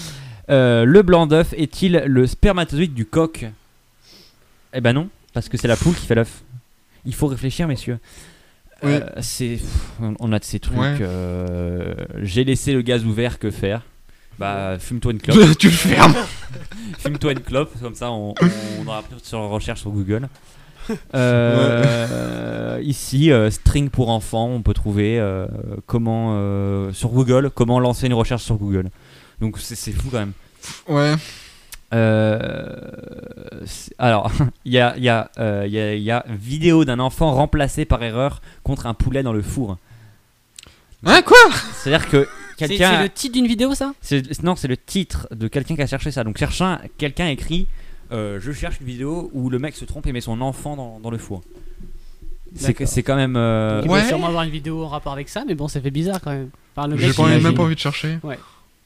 euh, 0.50 0.84
le 0.84 1.02
blanc 1.02 1.26
d'œuf 1.26 1.54
est-il 1.56 2.02
le 2.06 2.26
spermatozoïde 2.26 2.92
du 2.94 3.06
coq? 3.06 3.46
Eh 4.74 4.80
ben 4.80 4.92
non, 4.92 5.08
parce 5.32 5.48
que 5.48 5.56
c'est 5.56 5.68
la 5.68 5.76
poule 5.76 5.94
qui 5.94 6.06
fait 6.06 6.14
l'œuf. 6.14 6.42
Il 7.06 7.14
faut 7.14 7.26
réfléchir, 7.28 7.66
messieurs. 7.68 7.98
Euh, 8.82 9.00
c'est, 9.20 9.56
pff, 9.56 10.14
on- 10.20 10.32
a 10.32 10.38
de 10.38 10.44
ces 10.44 10.58
trucs. 10.60 10.76
Ouais. 10.76 10.98
euh, 11.00 11.94
J'ai 12.22 12.44
laissé 12.44 12.72
le 12.74 12.82
gaz 12.82 13.04
ouvert, 13.06 13.38
que 13.38 13.50
faire? 13.50 13.82
Bah, 14.38 14.76
fume-toi 14.78 15.12
une 15.12 15.20
clope. 15.20 15.56
tu 15.58 15.68
le 15.68 15.72
fermes. 15.72 16.14
fume-toi 16.98 17.32
une 17.32 17.40
clope, 17.40 17.70
comme 17.80 17.94
ça 17.94 18.10
on, 18.10 18.34
on 18.80 18.86
aura 18.86 19.02
plus 19.02 19.16
sur 19.22 19.40
la 19.40 19.46
recherche 19.46 19.80
sur 19.80 19.90
Google. 19.90 20.28
Euh, 21.14 22.80
Ici, 22.82 23.30
euh, 23.32 23.50
string 23.50 23.88
pour 23.88 24.10
enfants, 24.10 24.48
on 24.48 24.62
peut 24.62 24.74
trouver 24.74 25.18
euh, 25.18 25.46
comment 25.86 26.30
euh, 26.34 26.92
sur 26.92 27.08
Google, 27.10 27.50
comment 27.54 27.78
lancer 27.80 28.06
une 28.06 28.14
recherche 28.14 28.42
sur 28.42 28.56
Google. 28.56 28.90
Donc 29.40 29.58
c'est 29.58 29.74
c'est 29.74 29.92
fou 29.92 30.08
quand 30.10 30.18
même. 30.18 30.32
Ouais. 30.88 31.14
Euh, 31.92 32.76
alors, 33.98 34.30
il 34.64 34.72
y 34.72 34.78
a, 34.80 34.94
il 34.96 35.04
y, 35.04 35.08
a, 35.08 35.30
euh, 35.38 35.64
il 35.66 35.72
y, 35.72 35.78
a, 35.80 35.94
y 35.94 36.10
a 36.10 36.24
vidéo 36.28 36.84
d'un 36.84 36.98
enfant 36.98 37.32
remplacé 37.32 37.84
par 37.84 38.02
erreur 38.02 38.42
contre 38.64 38.86
un 38.86 38.94
poulet 38.94 39.22
dans 39.22 39.32
le 39.32 39.42
four. 39.42 39.78
Hein, 41.06 41.22
quoi? 41.22 41.36
C'est-à-dire 41.74 42.08
que 42.08 42.26
C'est 42.58 42.68
quelqu'un. 42.68 42.90
c'est 42.96 43.02
le 43.02 43.08
titre 43.10 43.34
d'une 43.34 43.46
vidéo, 43.46 43.74
ça? 43.74 43.92
C'est- 44.00 44.42
Non, 44.42 44.56
c'est 44.56 44.68
le 44.68 44.76
titre 44.76 45.28
de 45.32 45.48
quelqu'un 45.48 45.76
qui 45.76 45.82
a 45.82 45.86
cherché 45.86 46.10
ça. 46.10 46.24
Donc, 46.24 46.38
cherchant, 46.38 46.78
quelqu'un 46.98 47.28
écrit 47.28 47.66
euh, 48.12 48.38
Je 48.40 48.52
cherche 48.52 48.80
une 48.80 48.86
vidéo 48.86 49.30
où 49.32 49.50
le 49.50 49.58
mec 49.58 49.74
se 49.74 49.84
trompe 49.84 50.06
et 50.06 50.12
met 50.12 50.20
son 50.20 50.40
enfant 50.40 50.76
dans, 50.76 51.00
dans 51.00 51.10
le 51.10 51.18
four. 51.18 51.42
C'est 52.56 53.02
quand 53.02 53.16
même. 53.16 53.34
euh, 53.36 53.82
Il 53.84 53.90
Ouais. 53.90 54.06
sûrement 54.06 54.28
avoir 54.28 54.44
une 54.44 54.50
vidéo 54.50 54.84
en 54.84 54.88
rapport 54.88 55.12
avec 55.12 55.28
ça, 55.28 55.44
mais 55.46 55.54
bon, 55.54 55.66
ça 55.68 55.80
fait 55.80 55.90
bizarre 55.90 56.20
quand 56.20 56.30
même. 56.30 56.50
Enfin, 56.76 56.88
le 56.88 56.96
J'ai 56.96 57.06
même 57.22 57.54
pas 57.54 57.62
envie 57.64 57.74
de 57.74 57.80
chercher. 57.80 58.18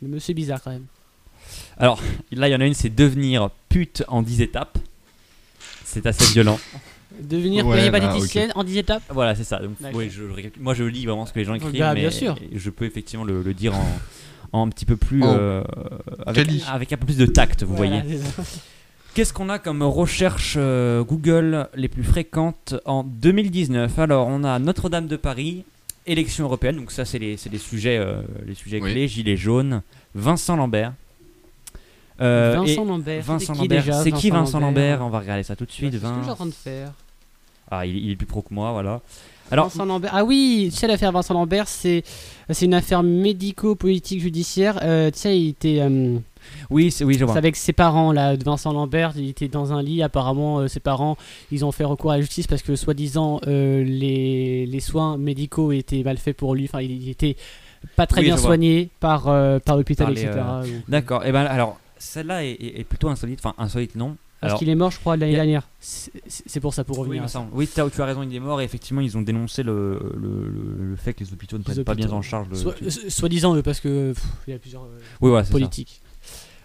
le 0.02 0.08
monsieur 0.08 0.32
est 0.32 0.34
bizarre 0.34 0.62
quand 0.62 0.70
même. 0.70 0.84
Alors, 1.76 2.02
là, 2.32 2.48
il 2.48 2.52
y 2.52 2.54
en 2.54 2.60
a 2.60 2.66
une 2.66 2.74
c'est 2.74 2.88
devenir 2.94 3.50
pute 3.68 4.02
en 4.08 4.22
10 4.22 4.40
étapes. 4.42 4.78
C'est 5.84 6.06
assez 6.06 6.32
violent. 6.32 6.58
Devenir 7.20 7.66
Ouais, 7.66 7.76
péripatéticienne 7.76 8.52
en 8.54 8.62
10 8.64 8.78
étapes 8.78 9.02
Voilà, 9.10 9.34
c'est 9.34 9.44
ça. 9.44 9.58
Donc, 9.58 9.72
je, 9.92 10.08
je 10.08 10.48
moi, 10.60 10.74
je 10.74 10.84
lis 10.84 11.06
vraiment 11.06 11.26
ce 11.26 11.32
que 11.32 11.38
les 11.38 11.44
gens 11.44 11.54
écrivent, 11.54 11.78
Bah, 11.80 11.94
mais 11.94 12.00
bien 12.00 12.10
sûr. 12.10 12.36
je 12.54 12.70
peux 12.70 12.84
effectivement 12.84 13.24
le, 13.24 13.42
le 13.42 13.54
dire 13.54 13.74
en, 13.74 13.98
en 14.52 14.66
un 14.66 14.70
petit 14.70 14.84
peu 14.84 14.96
plus. 14.96 15.22
En 15.24 15.34
euh, 15.36 15.64
avec, 16.26 16.92
un 16.92 16.96
peu 16.96 17.06
plus 17.06 17.16
de 17.16 17.26
tact, 17.26 17.62
vous 17.64 17.74
Voilà, 17.76 18.00
voyez. 18.02 18.20
Qu'est-ce 19.18 19.32
qu'on 19.32 19.48
a 19.48 19.58
comme 19.58 19.82
recherche 19.82 20.54
euh, 20.56 21.02
Google 21.02 21.66
les 21.74 21.88
plus 21.88 22.04
fréquentes 22.04 22.76
en 22.84 23.02
2019 23.02 23.98
Alors, 23.98 24.28
on 24.28 24.44
a 24.44 24.60
Notre-Dame 24.60 25.08
de 25.08 25.16
Paris, 25.16 25.64
élection 26.06 26.44
européenne, 26.44 26.76
donc 26.76 26.92
ça, 26.92 27.04
c'est 27.04 27.18
les, 27.18 27.36
c'est 27.36 27.50
les 27.50 27.58
sujets, 27.58 27.98
euh, 27.98 28.22
les 28.46 28.54
sujets 28.54 28.80
Oui. 28.80 28.92
clés, 28.92 29.08
Gilets 29.08 29.36
jaunes, 29.36 29.82
Vincent 30.14 30.54
Lambert. 30.54 30.92
Euh, 32.20 32.58
Vincent 32.58 32.84
Lambert. 32.84 33.24
Vincent 33.24 33.54
qui 33.54 33.58
Lambert, 33.62 33.82
déjà, 33.84 34.02
c'est 34.04 34.12
qui 34.12 34.30
Vincent 34.30 34.60
Lambert 34.60 35.04
On 35.04 35.08
va 35.10 35.18
regarder 35.18 35.42
ça 35.42 35.56
tout 35.56 35.64
de 35.64 35.70
Bah, 35.70 35.74
suite. 35.74 35.94
Ce 35.94 35.98
que 35.98 36.06
je 36.06 36.12
suis 36.12 36.20
Vin- 36.22 36.30
en 36.30 36.36
train 36.36 36.46
de 36.46 36.50
faire. 36.52 36.92
Ah, 37.72 37.86
il, 37.86 37.96
il 37.96 38.12
est 38.12 38.16
plus 38.16 38.24
pro 38.24 38.42
que 38.42 38.54
moi, 38.54 38.70
voilà. 38.70 39.00
Alors, 39.50 39.66
Vincent 39.66 39.84
Lambert. 39.84 40.12
Ah 40.14 40.24
oui, 40.24 40.68
tu 40.70 40.76
sais 40.78 40.86
l'affaire 40.86 41.10
Vincent 41.10 41.34
Lambert, 41.34 41.66
c'est 41.66 42.04
c'est 42.50 42.66
une 42.66 42.74
affaire 42.74 43.02
médico-politique 43.02 44.20
judiciaire. 44.20 44.78
Euh, 44.84 45.10
tu 45.10 45.18
sais, 45.18 45.40
il 45.40 45.48
était 45.48 45.78
euh, 45.80 46.18
oui, 46.70 46.90
c'est 46.90 47.04
oui, 47.04 47.14
je 47.14 47.18
c'est 47.20 47.24
vois. 47.24 47.36
avec 47.36 47.56
ses 47.56 47.72
parents 47.72 48.12
là, 48.12 48.36
de 48.36 48.44
Vincent 48.44 48.72
Lambert. 48.72 49.12
Il 49.16 49.28
était 49.28 49.48
dans 49.48 49.72
un 49.72 49.82
lit. 49.82 50.02
Apparemment, 50.02 50.58
euh, 50.60 50.68
ses 50.68 50.80
parents, 50.80 51.16
ils 51.50 51.64
ont 51.64 51.72
fait 51.72 51.84
recours 51.84 52.10
à 52.12 52.16
la 52.16 52.20
justice 52.22 52.46
parce 52.46 52.62
que 52.62 52.76
soi-disant 52.76 53.40
euh, 53.46 53.82
les, 53.84 54.66
les 54.66 54.80
soins 54.80 55.16
médicaux 55.18 55.72
étaient 55.72 56.02
mal 56.02 56.18
faits 56.18 56.36
pour 56.36 56.54
lui. 56.54 56.64
Enfin, 56.64 56.80
il, 56.80 56.90
il 57.02 57.08
était 57.08 57.36
pas 57.96 58.06
très 58.06 58.20
Oui, 58.20 58.26
bien 58.26 58.36
soigné 58.36 58.90
par 59.00 59.28
euh, 59.28 59.58
par 59.58 59.76
l'hôpital, 59.76 60.12
etc. 60.12 60.30
D'accord. 60.88 61.24
Et 61.24 61.32
ben 61.32 61.44
alors, 61.46 61.78
celle-là 61.98 62.44
est, 62.44 62.50
est- 62.52 62.80
est 62.80 62.84
plutôt 62.84 63.08
insolite. 63.08 63.40
Enfin, 63.42 63.54
insolite 63.58 63.94
non. 63.94 64.16
Parce 64.40 64.56
qu'il 64.60 64.68
est 64.68 64.76
mort, 64.76 64.92
je 64.92 65.00
crois, 65.00 65.16
l'année 65.16 65.32
a- 65.32 65.38
dernière. 65.38 65.68
C'est 65.80 66.12
c'est 66.26 66.60
pour 66.60 66.72
ça, 66.72 66.84
pour 66.84 66.96
revenir. 66.98 67.24
à 67.24 67.28
ça. 67.28 67.44
Oui, 67.52 67.68
tu 67.72 67.80
as 67.80 68.04
raison, 68.04 68.22
il 68.22 68.32
est 68.32 68.38
mort 68.38 68.60
et 68.60 68.64
effectivement 68.64 69.00
ils 69.00 69.18
ont 69.18 69.22
dénoncé 69.22 69.64
le, 69.64 69.98
le, 70.16 70.48
le- 70.48 70.90
le 70.90 70.96
fait 70.96 71.12
que 71.12 71.24
les 71.24 71.32
hôpitaux 71.32 71.58
ne 71.58 71.64
prennent 71.64 71.82
pas 71.82 71.96
bien 71.96 72.08
en 72.12 72.22
charge 72.22 72.46
le. 72.48 72.56
Soi-disant, 73.10 73.56
eux, 73.56 73.62
parce 73.62 73.80
que 73.80 74.12
pff, 74.12 74.24
il 74.46 74.52
y 74.52 74.54
a 74.54 74.60
plusieurs 74.60 74.84
euh, 74.84 74.98
Oui, 75.20 75.32
c'est 75.44 75.52
ça. 75.52 75.58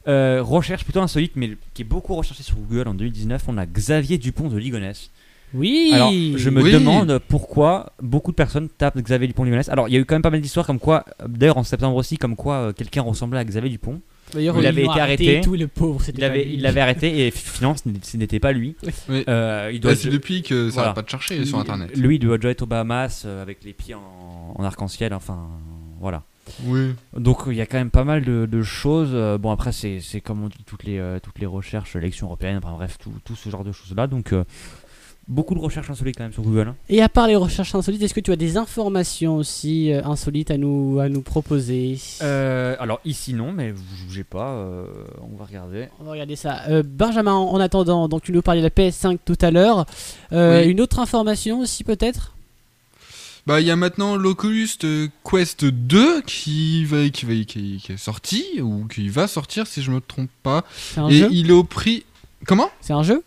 Euh, 0.07 0.41
recherche 0.43 0.83
plutôt 0.83 0.99
insolite, 1.01 1.33
mais 1.35 1.55
qui 1.73 1.81
est 1.83 1.85
beaucoup 1.85 2.13
recherché 2.15 2.43
sur 2.43 2.55
Google 2.57 2.87
en 2.89 2.93
2019. 2.93 3.43
On 3.47 3.57
a 3.57 3.65
Xavier 3.65 4.17
Dupont 4.17 4.49
de 4.49 4.57
Ligonnès. 4.57 5.11
Oui. 5.53 5.91
Alors, 5.93 6.11
je 6.11 6.49
me 6.49 6.61
Oui. 6.63 6.71
demande 6.73 7.19
pourquoi 7.29 7.93
beaucoup 8.01 8.31
de 8.31 8.35
personnes 8.35 8.67
tapent 8.69 8.97
Xavier 8.99 9.27
Dupont 9.27 9.43
de 9.43 9.47
Ligonnès. 9.47 9.69
Alors, 9.69 9.87
il 9.87 9.93
y 9.93 9.97
a 9.97 9.99
eu 9.99 10.05
quand 10.05 10.15
même 10.15 10.21
pas 10.23 10.31
mal 10.31 10.41
d'histoires 10.41 10.65
comme 10.65 10.79
quoi, 10.79 11.05
d'ailleurs 11.27 11.57
en 11.57 11.63
septembre 11.63 11.95
aussi, 11.95 12.17
comme 12.17 12.35
quoi 12.35 12.55
euh, 12.55 12.73
quelqu'un 12.73 13.03
ressemblait 13.03 13.39
à 13.39 13.45
Xavier 13.45 13.69
Dupont. 13.69 14.01
D'ailleurs, 14.33 14.57
il 14.59 14.65
avait 14.65 14.81
été 14.81 14.89
arrêté 14.89 15.01
arrêté. 15.25 15.37
et 15.37 15.41
tout, 15.41 15.53
le 15.53 15.67
pauvre, 15.67 16.01
c'était 16.01 16.17
Il 16.17 16.23
avait, 16.23 16.51
il 16.51 16.61
l'avait 16.63 16.81
arrêté 16.81 17.27
et 17.27 17.31
finalement, 17.31 17.75
ce 17.77 18.17
n'était- 18.17 18.39
pas 18.39 18.51
lui. 18.51 18.75
Oui. 19.09 19.23
Euh, 19.27 19.69
il 19.71 19.79
doit 19.79 19.91
Bah, 19.91 19.97
c'est 20.01 20.09
depuis 20.09 20.41
que 20.41 20.69
ça 20.69 20.73
voilà. 20.73 20.87
va 20.89 20.93
pas 20.95 21.01
de 21.03 21.09
chercher 21.09 21.45
sur 21.45 21.59
internet. 21.59 21.95
Lui, 21.95 22.15
il 22.15 22.19
doit 22.19 22.37
déjà 22.37 22.49
être 22.49 22.63
aux 22.63 22.65
Bahamas 22.65 23.23
euh, 23.25 23.41
avec 23.43 23.63
les 23.63 23.73
pieds 23.73 23.93
en, 23.93 24.55
en 24.55 24.63
arc-en-ciel. 24.63 25.13
Enfin, 25.13 25.37
voilà. 26.01 26.23
Oui. 26.65 26.93
Donc 27.17 27.43
il 27.47 27.53
y 27.55 27.61
a 27.61 27.65
quand 27.65 27.77
même 27.77 27.91
pas 27.91 28.03
mal 28.03 28.23
de, 28.23 28.45
de 28.45 28.61
choses. 28.63 29.09
Euh, 29.13 29.37
bon 29.37 29.51
après 29.51 29.71
c'est 29.71 29.99
c'est 30.01 30.21
comme 30.21 30.43
on 30.43 30.47
dit 30.49 30.63
toutes 30.65 30.83
les 30.83 30.97
euh, 30.99 31.19
toutes 31.21 31.39
les 31.39 31.45
recherches, 31.45 31.95
l'élection 31.95 32.27
européenne, 32.27 32.59
enfin 32.63 32.73
bref 32.75 32.97
tout, 32.99 33.13
tout 33.23 33.35
ce 33.35 33.49
genre 33.49 33.63
de 33.63 33.71
choses 33.71 33.95
là. 33.95 34.07
Donc 34.07 34.33
euh, 34.33 34.43
beaucoup 35.29 35.55
de 35.55 35.59
recherches 35.61 35.89
insolites 35.89 36.17
quand 36.17 36.23
même 36.25 36.33
sur 36.33 36.43
Google. 36.43 36.67
hein. 36.67 36.75
Et 36.89 37.01
à 37.01 37.07
part 37.07 37.27
les 37.27 37.37
recherches 37.37 37.73
insolites, 37.73 38.01
est-ce 38.01 38.13
que 38.13 38.19
tu 38.19 38.33
as 38.33 38.35
des 38.35 38.57
informations 38.57 39.37
aussi 39.37 39.93
euh, 39.93 40.03
insolites 40.03 40.51
à 40.51 40.57
nous, 40.57 40.99
à 40.99 41.07
nous 41.07 41.21
proposer? 41.21 41.97
Euh, 42.21 42.75
alors 42.77 42.99
ici 43.05 43.33
non, 43.33 43.53
mais 43.53 43.71
vous 43.71 43.81
bougez 44.05 44.25
pas. 44.25 44.49
euh, 44.51 44.85
on 45.21 45.37
va 45.37 45.45
regarder. 45.45 45.87
On 46.01 46.03
va 46.03 46.11
regarder 46.11 46.35
ça. 46.35 46.63
Euh, 46.67 46.83
Benjamin, 46.85 47.35
en 47.35 47.59
attendant, 47.61 48.09
donc 48.09 48.23
tu 48.23 48.33
nous 48.33 48.41
parlais 48.41 48.59
de 48.61 48.65
la 48.65 48.69
PS5 48.69 49.17
tout 49.23 49.37
à 49.41 49.49
l'heure. 49.49 49.85
Euh, 50.33 50.61
Oui. 50.61 50.71
Une 50.71 50.81
autre 50.81 50.99
information 50.99 51.61
aussi 51.61 51.85
peut-être? 51.85 52.32
Bah, 53.45 53.59
il 53.59 53.67
y 53.67 53.71
a 53.71 53.75
maintenant 53.75 54.15
l'Oculus 54.15 54.69
Quest 55.29 55.65
2 55.65 56.21
qui 56.21 56.85
va, 56.85 57.09
qui 57.09 57.25
va, 57.25 57.33
qui, 57.43 57.81
qui 57.83 57.91
est 57.91 57.97
sorti 57.97 58.61
ou 58.61 58.85
qui 58.87 59.09
va 59.09 59.27
sortir 59.27 59.67
si 59.67 59.81
je 59.81 59.91
me 59.91 59.99
trompe 59.99 60.29
pas. 60.43 60.63
C'est 60.77 61.01
un 61.01 61.09
Et 61.09 61.17
jeu 61.17 61.27
il 61.31 61.49
est 61.49 61.53
au 61.53 61.65
prix. 61.65 62.05
Comment? 62.45 62.69
C'est 62.79 62.93
un 62.93 63.03
jeu? 63.03 63.21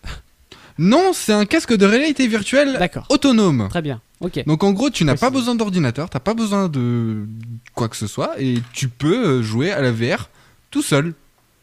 Non, 0.79 1.13
c'est 1.13 1.33
un 1.33 1.45
casque 1.47 1.75
de 1.75 1.87
réalité 1.87 2.27
virtuelle 2.27 2.79
autonome. 3.09 3.69
Très 3.69 3.83
bien. 3.83 4.01
Ok. 4.21 4.43
Donc 4.47 4.65
en 4.65 4.73
gros, 4.73 4.89
tu 4.91 5.05
n'as 5.05 5.17
pas 5.17 5.31
besoin 5.31 5.55
d'ordinateur, 5.55 6.09
t'as 6.09 6.21
pas 6.21 6.35
besoin 6.35 6.69
de 6.69 7.27
quoi 7.75 7.89
que 7.89 7.97
ce 7.97 8.07
soit, 8.07 8.41
et 8.41 8.63
tu 8.73 8.89
peux 8.89 9.27
euh, 9.27 9.43
jouer 9.43 9.71
à 9.71 9.83
la 9.83 9.93
VR 9.93 10.31
tout 10.71 10.83
seul. 10.83 11.15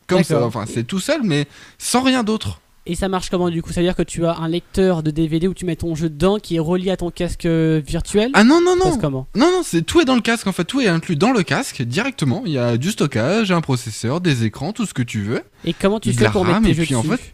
Comme 0.05 0.23
ça, 0.23 0.43
enfin 0.45 0.65
c'est 0.67 0.83
tout 0.83 0.99
seul, 0.99 1.21
mais 1.23 1.47
sans 1.77 2.01
rien 2.01 2.23
d'autre. 2.23 2.59
Et 2.85 2.95
ça 2.95 3.07
marche 3.07 3.29
comment 3.29 3.49
du 3.49 3.61
coup? 3.61 3.71
Ça 3.71 3.79
veut 3.79 3.87
dire 3.87 3.95
que 3.95 4.03
tu 4.03 4.25
as 4.25 4.35
un 4.35 4.49
lecteur 4.49 5.03
de 5.03 5.11
DVD 5.11 5.47
où 5.47 5.53
tu 5.53 5.63
mets 5.65 5.77
ton 5.77 5.95
jeu 5.95 6.09
dedans 6.09 6.37
qui 6.37 6.57
est 6.57 6.59
relié 6.59 6.91
à 6.91 6.97
ton 6.97 7.11
casque 7.11 7.45
euh, 7.45 7.81
virtuel? 7.85 8.29
Ah 8.33 8.43
non, 8.43 8.59
non, 8.61 8.75
non 8.75 8.97
comment? 8.97 9.27
Non, 9.35 9.51
non, 9.51 9.61
c'est 9.63 9.83
tout 9.83 10.01
est 10.01 10.05
dans 10.05 10.15
le 10.15 10.21
casque, 10.21 10.47
en 10.47 10.51
fait, 10.51 10.65
tout 10.65 10.81
est 10.81 10.87
inclus 10.87 11.15
dans 11.15 11.31
le 11.31 11.43
casque 11.43 11.81
directement. 11.81 12.43
Il 12.45 12.51
y 12.51 12.57
a 12.57 12.75
du 12.75 12.91
stockage, 12.91 13.51
un 13.51 13.61
processeur, 13.61 14.19
des 14.19 14.43
écrans, 14.43 14.73
tout 14.73 14.85
ce 14.85 14.93
que 14.93 15.01
tu 15.01 15.21
veux. 15.21 15.43
Et 15.63 15.73
comment 15.73 15.99
tu 16.01 16.11
fais 16.11 16.29
pour 16.29 16.43
mettre 16.43 16.61
tes 16.61 16.71
et 16.71 16.73
jeux 16.73 16.83
puis, 16.83 16.95
en 16.95 17.03
fait, 17.03 17.33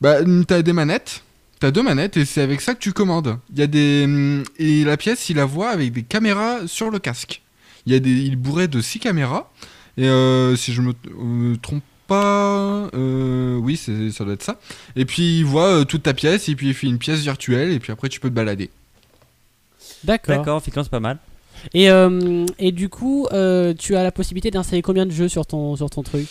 Bah, 0.00 0.22
mm, 0.22 0.46
t'as 0.46 0.62
des 0.62 0.72
manettes. 0.72 1.22
T'as 1.60 1.70
deux 1.70 1.82
manettes 1.82 2.16
et 2.16 2.24
c'est 2.24 2.40
avec 2.40 2.60
ça 2.60 2.74
que 2.74 2.80
tu 2.80 2.92
commandes. 2.92 3.38
Il 3.52 3.58
y 3.58 3.62
a 3.62 3.66
des 3.66 4.04
hum, 4.04 4.44
et 4.58 4.84
la 4.84 4.96
pièce, 4.96 5.28
il 5.28 5.36
la 5.36 5.44
voit 5.44 5.70
avec 5.70 5.92
des 5.92 6.02
caméras 6.02 6.66
sur 6.66 6.90
le 6.90 6.98
casque. 6.98 7.42
Il 7.86 7.92
y 7.92 7.96
a 7.96 8.00
des, 8.00 8.10
il 8.10 8.36
bourré 8.36 8.68
de 8.68 8.80
six 8.80 8.98
caméras 8.98 9.50
et 9.96 10.08
euh, 10.08 10.54
si 10.54 10.72
je 10.72 10.82
me 10.82 10.92
euh, 10.92 11.56
trompe 11.60 11.82
pas, 12.08 12.88
euh, 12.94 13.56
oui, 13.58 13.76
c'est 13.76 14.10
ça 14.10 14.24
doit 14.24 14.34
être 14.34 14.42
ça. 14.42 14.58
Et 14.96 15.04
puis 15.04 15.38
il 15.38 15.44
voit 15.44 15.68
euh, 15.68 15.84
toute 15.84 16.02
ta 16.02 16.14
pièce 16.14 16.48
et 16.48 16.56
puis 16.56 16.68
il 16.68 16.74
fait 16.74 16.88
une 16.88 16.98
pièce 16.98 17.20
virtuelle 17.20 17.70
et 17.70 17.78
puis 17.78 17.92
après 17.92 18.08
tu 18.08 18.18
peux 18.18 18.28
te 18.30 18.34
balader. 18.34 18.70
D'accord. 20.02 20.36
D'accord, 20.36 20.58
effectivement 20.58 20.82
c'est 20.84 20.90
pas 20.90 20.98
mal. 21.00 21.18
Et, 21.74 21.90
euh, 21.90 22.46
et 22.58 22.72
du 22.72 22.88
coup, 22.88 23.26
euh, 23.32 23.74
tu 23.74 23.96
as 23.96 24.02
la 24.02 24.12
possibilité 24.12 24.50
d'installer 24.50 24.82
combien 24.82 25.06
de 25.06 25.10
jeux 25.12 25.28
sur 25.28 25.44
ton, 25.46 25.76
sur 25.76 25.90
ton 25.90 26.02
truc? 26.02 26.26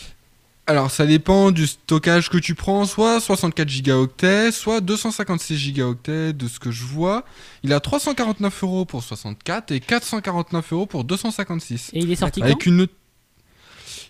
Alors 0.69 0.91
ça 0.91 1.05
dépend 1.05 1.51
du 1.51 1.65
stockage 1.67 2.29
que 2.29 2.37
tu 2.37 2.53
prends, 2.55 2.85
soit 2.85 3.21
64 3.21 3.69
gigaoctets, 3.69 4.51
soit 4.51 4.81
256 4.81 5.55
gigaoctets 5.57 6.33
de 6.33 6.47
ce 6.47 6.59
que 6.59 6.71
je 6.71 6.83
vois. 6.83 7.23
Il 7.63 7.71
a 7.71 7.79
349 7.79 8.63
euros 8.63 8.83
pour 8.85 9.01
64 9.03 9.71
et 9.71 9.79
449 9.79 10.73
euros 10.73 10.85
pour 10.85 11.05
256. 11.05 11.91
Et 11.93 11.99
il 11.99 12.11
est 12.11 12.17
sorti 12.17 12.41
Avec 12.41 12.59
quand? 12.59 12.65
une 12.65 12.87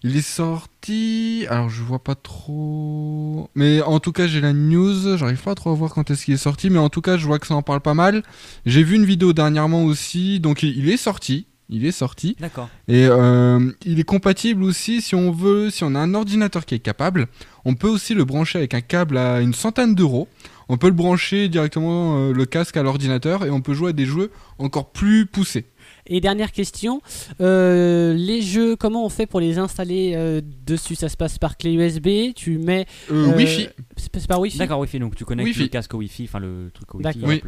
il 0.03 0.15
est 0.15 0.21
sorti. 0.21 1.45
Alors 1.49 1.69
je 1.69 1.81
vois 1.81 2.03
pas 2.03 2.15
trop. 2.15 3.49
Mais 3.55 3.81
en 3.81 3.99
tout 3.99 4.11
cas 4.11 4.27
j'ai 4.27 4.41
la 4.41 4.53
news. 4.53 5.17
J'arrive 5.17 5.41
pas 5.41 5.55
trop 5.55 5.71
à 5.71 5.75
voir 5.75 5.93
quand 5.93 6.09
est-ce 6.11 6.25
qu'il 6.25 6.33
est 6.33 6.37
sorti. 6.37 6.69
Mais 6.69 6.79
en 6.79 6.89
tout 6.89 7.01
cas 7.01 7.17
je 7.17 7.25
vois 7.25 7.39
que 7.39 7.47
ça 7.47 7.55
en 7.55 7.61
parle 7.61 7.81
pas 7.81 7.93
mal. 7.93 8.23
J'ai 8.65 8.83
vu 8.83 8.95
une 8.95 9.05
vidéo 9.05 9.33
dernièrement 9.33 9.83
aussi. 9.83 10.39
Donc 10.39 10.63
il 10.63 10.77
il 10.77 10.89
est 10.89 10.97
sorti. 10.97 11.47
Il 11.69 11.85
est 11.85 11.91
sorti. 11.91 12.37
D'accord. 12.39 12.69
Et 12.87 13.07
euh, 13.07 13.71
il 13.85 13.99
est 13.99 14.05
compatible 14.05 14.63
aussi 14.63 15.01
si 15.01 15.15
on 15.15 15.31
veut, 15.31 15.69
si 15.69 15.83
on 15.83 15.95
a 15.95 15.99
un 15.99 16.13
ordinateur 16.13 16.65
qui 16.65 16.75
est 16.75 16.79
capable, 16.79 17.27
on 17.65 17.75
peut 17.75 17.89
aussi 17.89 18.13
le 18.13 18.23
brancher 18.23 18.57
avec 18.57 18.73
un 18.73 18.79
câble 18.79 19.17
à 19.17 19.41
une 19.41 19.53
centaine 19.53 19.93
d'euros. 19.93 20.29
On 20.69 20.77
peut 20.77 20.87
le 20.87 20.93
brancher 20.93 21.49
directement 21.49 22.19
euh, 22.19 22.33
le 22.33 22.45
casque 22.45 22.77
à 22.77 22.83
l'ordinateur 22.83 23.43
et 23.43 23.49
on 23.49 23.61
peut 23.61 23.73
jouer 23.73 23.89
à 23.89 23.93
des 23.93 24.05
jeux 24.05 24.31
encore 24.59 24.91
plus 24.91 25.25
poussés. 25.25 25.65
Et 26.09 26.21
dernière 26.21 26.51
question, 26.51 27.01
euh, 27.41 28.13
les 28.13 28.41
jeux, 28.41 28.75
comment 28.75 29.05
on 29.05 29.09
fait 29.09 29.25
pour 29.25 29.39
les 29.39 29.57
installer 29.57 30.13
euh, 30.15 30.41
dessus? 30.65 30.95
Ça 30.95 31.09
se 31.09 31.17
passe 31.17 31.37
par 31.37 31.57
clé 31.57 31.73
USB 31.73 32.33
Tu 32.35 32.57
mets. 32.57 32.85
Euh, 33.11 33.35
Wi-Fi. 33.35 33.69
C'est 33.97 34.09
c'est 34.19 34.27
par 34.27 34.39
Wi-Fi? 34.39 34.57
D'accord, 34.57 34.79
Wi-Fi, 34.79 34.99
donc 34.99 35.15
tu 35.15 35.25
connectes 35.25 35.47
Wi-Fi. 35.47 35.61
le 35.63 35.67
casque 35.67 35.93
au 35.93 35.97
Wi-Fi, 35.97 36.23
enfin 36.25 36.39
le 36.39 36.71
truc 36.73 36.95
au 36.95 36.99
Wi-Fi. 36.99 37.41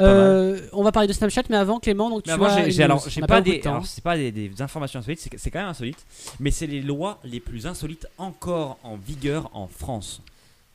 Euh, 0.00 0.60
on 0.72 0.82
va 0.82 0.92
parler 0.92 1.08
de 1.08 1.12
Snapchat, 1.12 1.42
mais 1.50 1.56
avant 1.56 1.80
Clément, 1.80 2.10
donc 2.10 2.22
Mais 2.26 2.34
tu 2.36 2.44
as 2.44 2.68
j'ai- 2.68 2.82
alors 2.82 3.04
j'ai 3.08 3.20
pas 3.20 3.40
beaucoup 3.40 3.50
des, 3.50 3.58
de 3.58 3.62
temps. 3.62 3.70
alors, 3.72 3.86
c'est 3.86 4.02
pas 4.04 4.16
des, 4.16 4.30
des 4.32 4.50
informations 4.62 5.00
insolites, 5.00 5.20
c'est 5.20 5.30
c'est 5.38 5.50
quand 5.50 5.58
même 5.60 5.68
insolite, 5.68 6.04
mais 6.40 6.50
c'est 6.50 6.66
les 6.66 6.80
lois 6.80 7.18
les 7.24 7.40
plus 7.40 7.66
insolites 7.66 8.06
encore 8.18 8.78
en 8.82 8.96
vigueur 8.96 9.50
en 9.54 9.66
France. 9.66 10.22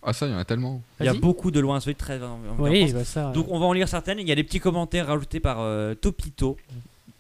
Ah 0.06 0.12
ça, 0.14 0.28
il 0.28 0.32
y 0.34 0.36
en 0.36 0.38
a 0.38 0.44
tellement. 0.46 0.82
Il 1.00 1.06
y 1.06 1.10
a 1.10 1.12
Vas-y. 1.14 1.22
beaucoup 1.22 1.50
de 1.52 1.60
lois 1.62 1.76
insolites 1.78 1.98
très 1.98 2.22
en, 2.22 2.38
Oui, 2.60 2.92
bah 2.92 3.06
ça. 3.06 3.32
Donc 3.32 3.46
on 3.50 3.60
va 3.60 3.66
en 3.66 3.74
lire 3.74 3.88
certaines. 3.88 4.20
Il 4.20 4.28
y 4.28 4.32
a 4.32 4.36
des 4.36 4.44
petits 4.44 4.60
commentaires 4.60 5.08
rajoutés 5.08 5.40
par 5.40 5.58
euh, 5.62 5.94
Topito. 5.96 6.58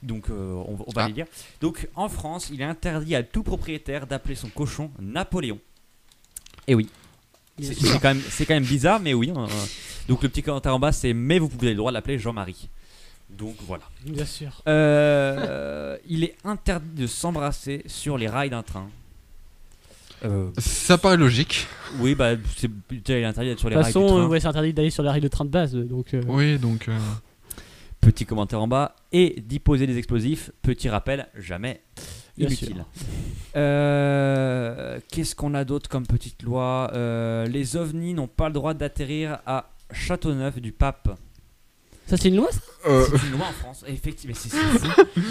Donc 0.03 0.29
euh, 0.29 0.53
on, 0.67 0.77
on 0.85 0.91
va 0.91 1.03
Ah. 1.03 1.07
les 1.07 1.13
lire. 1.13 1.25
Donc 1.61 1.87
en 1.95 2.09
France, 2.09 2.49
il 2.53 2.61
est 2.61 2.65
interdit 2.65 3.15
à 3.15 3.23
tout 3.23 3.41
propriétaire 3.43 4.05
d'appeler 4.05 4.35
son 4.35 4.49
cochon 4.49 4.91
Napoléon. 4.99 5.59
Et 6.67 6.75
oui. 6.75 6.89
Bien 7.57 7.71
C'est 7.73 7.99
quand, 7.99 8.13
même- 8.13 8.21
c'est 8.29 8.45
quand 8.45 8.53
même 8.55 8.63
bizarre, 8.63 8.99
mais 8.99 9.13
oui. 9.13 9.31
euh, 9.35 9.47
donc 10.07 10.23
le 10.23 10.29
petit 10.29 10.41
commentaire 10.43 10.75
en 10.75 10.79
bas, 10.79 10.91
c'est 10.91 11.13
mais 11.13 11.39
vous 11.39 11.49
avez 11.61 11.69
le 11.71 11.75
droit 11.77 11.91
de 11.91 11.93
l'appeler 11.95 12.17
Jean-Marie. 12.19 12.67
Donc 13.29 13.55
voilà. 13.65 13.83
Bien 14.05 14.25
sûr. 14.25 14.61
Euh, 14.67 15.97
il 16.07 16.23
est 16.23 16.35
interdit 16.43 17.01
de 17.01 17.07
s'embrasser 17.07 17.83
sur 17.87 18.17
les 18.17 18.27
rails 18.27 18.49
d'un 18.49 18.63
train. 18.63 18.89
Euh, 20.25 20.49
Ça 20.57 20.97
paraît 20.97 21.17
logique. 21.17 21.67
oui, 21.99 22.15
bah 22.15 22.31
c'est 22.57 22.69
putain, 22.69 23.15
il 23.17 23.21
est 23.21 23.25
interdit 23.25 23.49
d'être 23.49 23.59
sur 23.59 23.69
De 23.69 23.75
les 23.75 23.81
toute 23.81 23.83
rails 23.85 23.93
du 23.93 23.99
façon, 23.99 24.07
train. 24.15 24.23
euh, 24.23 24.27
ouais, 24.27 24.39
c'est 24.39 24.47
interdit 24.47 24.73
d'aller 24.73 24.89
sur 24.89 25.03
les 25.03 25.09
rails 25.09 25.21
de 25.21 25.27
train 25.27 25.45
de 25.45 25.49
base. 25.49 25.73
Donc, 25.75 26.13
euh, 26.13 26.21
Oui, 26.27 26.57
donc. 26.59 26.87
Petit 28.03 28.25
commentaire 28.25 28.61
en 28.61 28.67
bas. 28.67 28.95
Et 29.11 29.41
d'y 29.45 29.59
poser 29.59 29.87
des 29.87 29.97
explosifs. 29.97 30.51
Petit 30.61 30.89
rappel, 30.89 31.27
jamais 31.35 31.81
inutile. 32.37 32.83
Euh, 33.55 34.99
Qu'est-ce 35.11 35.35
qu'on 35.35 35.53
a 35.53 35.63
d'autre 35.63 35.89
comme 35.89 36.05
petite 36.07 36.41
loi 36.43 36.91
Euh, 36.93 37.45
Les 37.47 37.75
ovnis 37.77 38.13
n'ont 38.13 38.27
pas 38.27 38.47
le 38.47 38.53
droit 38.53 38.73
d'atterrir 38.73 39.39
à 39.45 39.69
Châteauneuf 39.91 40.59
du 40.59 40.71
Pape. 40.71 41.17
Ça, 42.07 42.17
c'est 42.17 42.27
une 42.27 42.35
loi 42.35 42.51
ça 42.51 42.59
euh, 42.87 43.05
C'est 43.09 43.27
une 43.27 43.33
loi 43.37 43.45
en 43.47 43.53
France, 43.53 43.85
effectivement. 43.87 44.35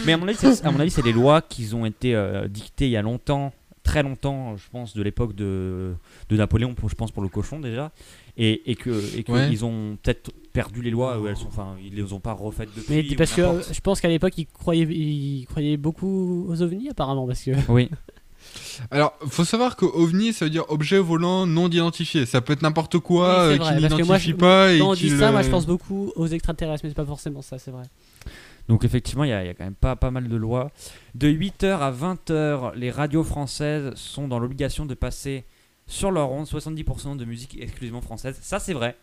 Mais 0.07 0.15
à 0.15 0.17
mon 0.17 0.27
avis, 0.29 0.39
c'est- 0.39 0.65
à 0.65 0.71
mon 0.71 0.81
avis, 0.81 0.91
c'est 0.91 1.03
des 1.03 1.13
lois 1.13 1.43
qui 1.43 1.69
ont 1.75 1.85
été 1.85 2.15
euh, 2.15 2.49
dictées 2.49 2.87
il 2.87 2.93
y 2.93 2.97
a 2.97 3.03
longtemps, 3.03 3.53
très 3.93 4.03
longtemps, 4.03 4.57
je 4.57 4.65
pense, 4.73 4.95
de 4.95 5.03
l'époque 5.03 5.35
de, 5.35 5.93
de 6.31 6.37
Napoléon, 6.39 6.73
pour, 6.73 6.89
je 6.89 6.95
pense 6.95 7.11
pour 7.11 7.23
le 7.23 7.29
cochon 7.29 7.61
déjà, 7.61 7.93
et, 8.39 8.71
et 8.71 8.75
que 8.75 8.91
et 9.19 9.23
que 9.23 9.33
Ouais. 9.33 9.51
ils 9.53 9.67
ont 9.67 9.99
peut-être 10.03 10.31
perdu 10.55 10.81
les 10.81 10.91
lois 10.91 11.19
ou 11.21 11.27
elles 11.29 11.37
sont, 11.37 11.49
enfin, 11.49 11.77
ils 11.85 11.95
les 11.95 12.15
ont 12.15 12.19
pas 12.21 12.33
refaites 12.33 12.71
depuis. 12.75 13.07
Mais 13.11 13.17
parce 13.17 13.33
que 13.35 13.43
euh, 13.43 13.61
je 13.71 13.81
pense 13.81 14.01
qu'à 14.01 14.09
l'époque, 14.09 14.33
ils 14.39 14.47
croyaient, 14.47 14.85
ils 14.89 15.45
croyaient 15.47 15.77
beaucoup 15.77 16.47
aux 16.49 16.63
ovnis, 16.63 16.89
apparemment. 16.89 17.27
Parce 17.27 17.43
que. 17.43 17.51
Oui. 17.69 17.91
Alors, 18.91 19.13
faut 19.29 19.45
savoir 19.45 19.77
que 19.77 19.85
ovni, 19.85 20.33
ça 20.33 20.47
veut 20.47 20.51
dire 20.51 20.65
objet 20.71 20.99
volant 20.99 21.47
non 21.47 21.69
identifié. 21.69 22.25
Ça 22.25 22.41
peut 22.41 22.55
être 22.55 22.63
n'importe 22.63 22.99
quoi 22.99 23.49
Oui, 23.49 23.55
euh, 23.55 23.59
qui 23.59 23.75
n'identifie 23.75 24.33
pas 24.33 24.73
et 24.73 24.81
on 24.81 24.95
dit 24.95 25.11
ça, 25.11 25.31
moi 25.31 25.43
je 25.43 25.51
pense 25.51 25.67
beaucoup 25.67 26.13
aux 26.17 26.27
extraterrestres, 26.27 26.83
mais 26.85 26.91
c'est 26.91 26.97
pas 26.97 27.05
forcément 27.05 27.43
ça, 27.43 27.59
c'est 27.59 27.71
vrai. 27.71 27.85
Donc 28.69 28.85
effectivement, 28.85 29.25
il 29.25 29.31
y, 29.31 29.33
a 29.33 29.43
il 29.43 29.47
y 29.47 29.51
a 29.51 29.55
quand 29.55 29.65
même 29.65 29.75
pas, 29.75 29.97
pas 29.97 30.11
mal 30.11 30.29
de 30.29 30.37
lois. 30.37 30.71
De 31.15 31.29
8h 31.29 31.67
à 31.79 31.91
20h, 31.93 32.75
les 32.77 32.91
radios 32.91 33.25
françaises 33.25 33.93
sont 33.95 34.29
dans 34.29 34.39
l'obligation 34.39 34.87
de 34.87 34.95
passer 34.95 35.45
sur 35.87 36.11
leur 36.11 36.31
onde 36.31 36.47
70% 36.47 37.17
de 37.17 37.25
musique 37.25 37.59
exclusivement 37.61 38.01
française. 38.01 38.39
Ça, 38.41 38.59
c'est 38.61 38.73
vrai. 38.73 38.97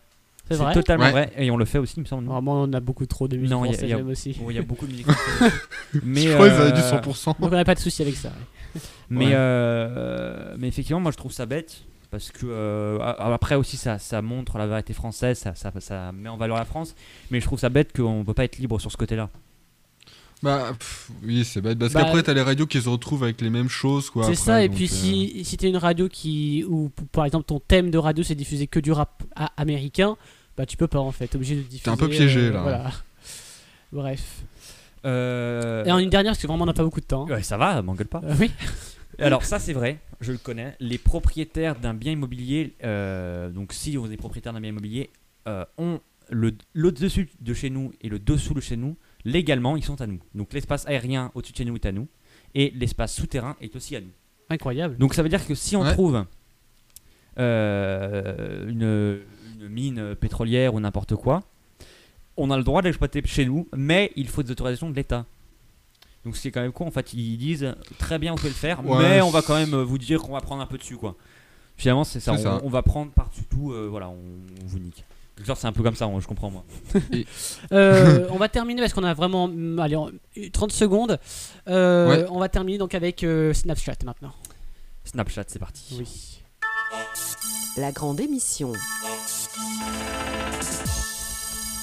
C'est 0.50 0.56
vrai 0.56 0.72
totalement 0.74 1.04
Ouais. 1.04 1.10
vrai. 1.12 1.32
Et 1.36 1.50
on 1.52 1.56
le 1.56 1.64
fait 1.66 1.78
aussi, 1.78 1.94
il 1.98 2.00
me 2.00 2.06
semble. 2.06 2.24
non? 2.24 2.32
Vraiment, 2.32 2.62
on 2.62 2.72
a 2.72 2.80
beaucoup 2.80 3.06
trop 3.06 3.28
de 3.28 3.36
musique 3.36 3.50
Non, 3.52 3.64
il 3.64 3.68
y 3.68 3.70
a- 3.70 3.72
française, 3.74 3.90
y 3.90 3.92
a- 3.92 3.98
aussi. 4.04 4.36
Oui, 4.40 4.54
il 4.54 4.56
y 4.56 4.58
a 4.58 4.62
beaucoup 4.62 4.86
de 4.86 4.90
musique 4.92 5.06
française. 5.10 5.52
mais, 6.02 6.22
Je 6.22 6.34
crois 6.34 6.48
qu'ils 6.48 6.58
avaient 6.58 6.72
euh, 6.72 6.74
du 6.74 6.80
100%. 6.80 7.26
Donc 7.38 7.52
on 7.52 7.56
n'a 7.56 7.64
pas 7.64 7.74
de 7.74 7.80
souci 7.80 8.02
avec 8.02 8.16
ça. 8.16 8.30
ouais. 8.74 8.80
Mais, 9.10 9.26
Ouais. 9.26 9.32
euh, 9.34 10.54
mais 10.58 10.68
effectivement, 10.68 11.00
moi 11.00 11.10
je 11.12 11.16
trouve 11.16 11.32
ça 11.32 11.44
bête. 11.46 11.82
Parce 12.10 12.30
que 12.32 12.44
euh, 12.46 12.98
après 13.00 13.54
aussi 13.54 13.76
ça, 13.76 13.98
ça 14.00 14.20
montre 14.22 14.58
la 14.58 14.66
vérité 14.66 14.92
française, 14.92 15.38
ça, 15.38 15.54
ça, 15.54 15.70
ça 15.78 16.10
met 16.12 16.28
en 16.28 16.36
valeur 16.36 16.56
la 16.56 16.64
France. 16.64 16.96
Mais 17.30 17.38
je 17.40 17.44
trouve 17.46 17.58
ça 17.60 17.68
bête 17.68 17.92
qu'on 17.96 18.20
ne 18.20 18.24
peut 18.24 18.34
pas 18.34 18.44
être 18.44 18.58
libre 18.58 18.80
sur 18.80 18.90
ce 18.90 18.96
côté-là. 18.96 19.28
Bah, 20.42 20.72
pff, 20.78 21.10
oui, 21.22 21.44
c'est 21.44 21.60
bête. 21.60 21.78
Parce 21.78 21.92
Bah, 21.92 22.02
qu'après, 22.04 22.22
t'as 22.22 22.32
les 22.32 22.40
radios 22.42 22.66
qui 22.66 22.80
se 22.80 22.88
retrouvent 22.88 23.24
avec 23.24 23.40
les 23.42 23.50
mêmes 23.50 23.68
choses, 23.68 24.08
quoi. 24.08 24.24
C'est 24.24 24.34
ça, 24.34 24.64
et 24.64 24.68
puis 24.70 24.84
euh, 24.84 24.88
si, 24.88 25.44
si 25.44 25.56
t'es 25.58 25.68
une 25.68 25.76
radio 25.76 26.08
qui. 26.08 26.64
ou 26.68 26.90
par 27.12 27.26
exemple 27.26 27.44
ton 27.44 27.60
thème 27.60 27.90
de 27.90 27.98
radio 27.98 28.24
c'est 28.24 28.34
diffuser 28.34 28.66
que 28.66 28.80
du 28.80 28.90
rap 28.92 29.22
a- 29.36 29.52
américain, 29.58 30.16
bah 30.56 30.64
tu 30.66 30.76
peux 30.78 30.86
pas 30.88 30.98
en 31.00 31.12
fait, 31.12 31.28
t'es 31.28 31.36
obligé 31.36 31.56
de 31.56 31.62
diffuser. 31.62 31.90
un 31.90 31.96
peu 31.96 32.08
piégé, 32.08 32.40
euh, 32.40 32.52
là. 32.52 32.62
Voilà. 32.62 32.90
Bref. 33.92 34.42
Euh, 35.04 35.84
Et 35.84 35.92
en 35.92 35.98
une 35.98 36.10
dernière, 36.10 36.32
parce 36.32 36.42
que 36.42 36.46
vraiment 36.46 36.64
on 36.64 36.66
n'a 36.66 36.72
pas 36.74 36.84
beaucoup 36.84 37.00
de 37.00 37.06
temps. 37.06 37.26
Ouais, 37.26 37.42
ça 37.42 37.56
va, 37.56 37.80
m'engueule 37.82 38.06
pas. 38.06 38.20
Euh, 38.24 38.34
oui. 38.38 38.50
Alors 39.18 39.44
ça 39.44 39.58
c'est 39.58 39.72
vrai, 39.74 39.98
je 40.20 40.32
le 40.32 40.38
connais. 40.38 40.74
Les 40.80 40.96
propriétaires 40.98 41.74
d'un 41.78 41.92
bien 41.94 42.12
immobilier, 42.12 42.74
euh, 42.84 43.50
donc 43.50 43.72
si 43.72 43.98
on 43.98 44.10
est 44.10 44.16
propriétaire 44.16 44.52
d'un 44.54 44.60
bien 44.60 44.70
immobilier, 44.70 45.10
euh, 45.48 45.64
ont 45.78 46.00
le, 46.30 46.54
le 46.72 46.92
dessus 46.92 47.28
de 47.40 47.52
chez 47.54 47.68
nous 47.70 47.92
et 48.00 48.08
le 48.08 48.18
dessous 48.18 48.54
de 48.54 48.60
chez 48.60 48.76
nous, 48.76 48.96
légalement 49.24 49.76
ils 49.76 49.84
sont 49.84 50.00
à 50.00 50.06
nous. 50.06 50.20
Donc 50.34 50.52
l'espace 50.52 50.86
aérien 50.86 51.30
au-dessus 51.34 51.52
de 51.52 51.58
chez 51.58 51.64
nous 51.64 51.74
est 51.76 51.86
à 51.86 51.92
nous 51.92 52.08
et 52.54 52.72
l'espace 52.74 53.14
souterrain 53.14 53.56
est 53.60 53.74
aussi 53.76 53.96
à 53.96 54.00
nous. 54.00 54.10
Incroyable. 54.48 54.96
Donc 54.98 55.14
ça 55.14 55.22
veut 55.22 55.28
dire 55.28 55.46
que 55.46 55.54
si 55.54 55.76
on 55.76 55.82
Ouais. 55.82 55.92
trouve 55.92 56.24
euh, 57.38 58.68
une, 58.68 59.20
une 59.62 59.68
mine 59.68 60.14
pétrolière 60.16 60.74
ou 60.74 60.80
n'importe 60.80 61.14
quoi, 61.14 61.42
on 62.36 62.50
a 62.50 62.56
le 62.56 62.64
droit 62.64 62.82
d'exploiter 62.82 63.22
chez 63.24 63.44
nous, 63.44 63.68
mais 63.76 64.12
il 64.16 64.28
faut 64.28 64.42
des 64.42 64.50
autorisations 64.50 64.90
de 64.90 64.96
l'État. 64.96 65.26
Donc 66.24 66.36
ce 66.36 66.42
qui 66.42 66.48
est 66.48 66.50
quand 66.50 66.60
même 66.60 66.72
con, 66.72 66.86
en 66.86 66.90
fait, 66.90 67.12
ils 67.14 67.36
disent 67.38 67.74
très 67.98 68.18
bien, 68.18 68.32
on 68.32 68.36
peut 68.36 68.48
le 68.48 68.52
faire, 68.54 68.84
Ouais, 68.84 68.98
mais 68.98 69.20
on 69.22 69.26
c'est- 69.26 69.32
va 69.32 69.42
quand 69.42 69.54
même 69.56 69.74
vous 69.82 69.98
dire 69.98 70.20
qu'on 70.20 70.32
va 70.32 70.40
prendre 70.40 70.62
un 70.62 70.66
peu 70.66 70.76
dessus, 70.78 70.96
quoi. 70.96 71.16
Finalement, 71.76 72.04
c'est 72.04 72.20
ça, 72.20 72.36
C'est 72.36 72.46
on, 72.46 72.58
ça. 72.58 72.60
on 72.64 72.68
va 72.68 72.82
prendre 72.82 73.10
par-dessus 73.12 73.44
tout, 73.48 73.72
euh, 73.72 73.86
voilà, 73.90 74.10
on, 74.10 74.14
on 74.14 74.66
vous 74.66 74.78
nique. 74.78 75.04
Quelque 75.40 75.46
sorte, 75.46 75.60
c'est 75.62 75.66
un 75.68 75.72
peu 75.72 75.82
comme 75.82 75.96
ça, 75.96 76.06
moi, 76.06 76.20
je 76.20 76.26
comprends, 76.26 76.50
moi. 76.50 76.64
Euh, 77.72 78.26
on 78.30 78.36
va 78.36 78.48
terminer 78.50 78.82
parce 78.82 78.92
qu'on 78.92 79.04
a 79.04 79.14
vraiment. 79.14 79.48
mm, 79.48 79.78
Allez, 79.78 79.96
en- 79.96 80.10
30 80.52 80.70
secondes. 80.70 81.18
Euh, 81.66 82.08
Ouais. 82.08 82.26
On 82.30 82.38
va 82.38 82.50
terminer 82.50 82.76
donc 82.76 82.94
avec 82.94 83.24
euh, 83.24 83.54
Snapchat 83.54 83.94
maintenant. 84.04 84.32
Snapchat, 85.04 85.44
c'est 85.46 85.58
parti. 85.58 85.96
Oui. 85.98 86.42
La 87.78 87.90
grande 87.92 88.20
émission. 88.20 88.72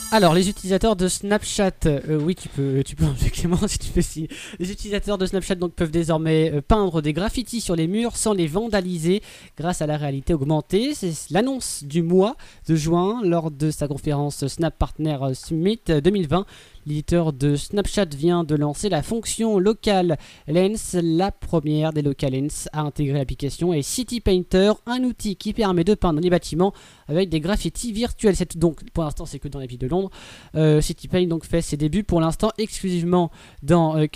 Alors, 0.09 0.33
les 0.33 0.47
utilisateurs 0.47 0.95
de 0.95 1.09
Snapchat, 1.09 1.85
euh, 1.85 2.17
oui, 2.21 2.33
tu 2.33 2.47
peux, 2.47 2.81
tu 2.81 2.95
peux 2.95 3.05
si 3.67 3.77
tu 3.77 3.89
fais 3.89 4.01
si. 4.01 4.29
Les 4.57 4.71
utilisateurs 4.71 5.17
de 5.17 5.25
Snapchat 5.25 5.55
donc 5.55 5.73
peuvent 5.73 5.91
désormais 5.91 6.49
euh, 6.53 6.61
peindre 6.61 7.01
des 7.01 7.11
graffitis 7.11 7.59
sur 7.59 7.75
les 7.75 7.87
murs 7.87 8.15
sans 8.15 8.31
les 8.31 8.47
vandaliser 8.47 9.21
grâce 9.57 9.81
à 9.81 9.85
la 9.85 9.97
réalité 9.97 10.33
augmentée. 10.33 10.93
C'est 10.93 11.11
l'annonce 11.29 11.83
du 11.83 12.03
mois 12.03 12.37
de 12.69 12.75
juin 12.75 13.19
lors 13.25 13.51
de 13.51 13.69
sa 13.69 13.89
conférence 13.89 14.47
Snap 14.47 14.77
Partner 14.77 15.17
Summit 15.33 15.81
2020. 15.87 16.45
L'éditeur 16.87 17.33
de 17.33 17.57
Snapchat 17.57 18.05
vient 18.15 18.45
de 18.45 18.55
lancer 18.55 18.87
la 18.87 19.03
fonction 19.03 19.59
Local 19.59 20.17
Lens, 20.47 20.95
la 21.03 21.31
première 21.31 21.91
des 21.91 22.01
Local 22.01 22.31
Lens 22.31 22.69
à 22.71 22.79
intégrer 22.79 23.17
l'application 23.17 23.73
et 23.73 23.81
City 23.81 24.21
Painter, 24.21 24.71
un 24.85 25.03
outil 25.03 25.35
qui 25.35 25.51
permet 25.51 25.83
de 25.83 25.95
peindre 25.95 26.21
les 26.21 26.29
bâtiments 26.29 26.73
avec 27.09 27.27
des 27.27 27.41
graffitis 27.41 27.91
virtuels. 27.91 28.35
Donc 28.55 28.89
pour 28.91 29.03
l'instant 29.03 29.25
c'est 29.25 29.37
que 29.37 29.49
dans 29.49 29.59
la 29.59 29.65
ville 29.65 29.79
de 29.79 29.87
Londres. 29.87 30.09
Euh, 30.55 30.79
City 30.79 31.09
Paint 31.09 31.27
donc 31.27 31.45
fait 31.45 31.61
ses 31.61 31.75
débuts 31.75 32.05
pour 32.05 32.21
l'instant 32.21 32.51
exclusivement 32.57 33.31
dans 33.63 33.97
euh, 33.97 34.07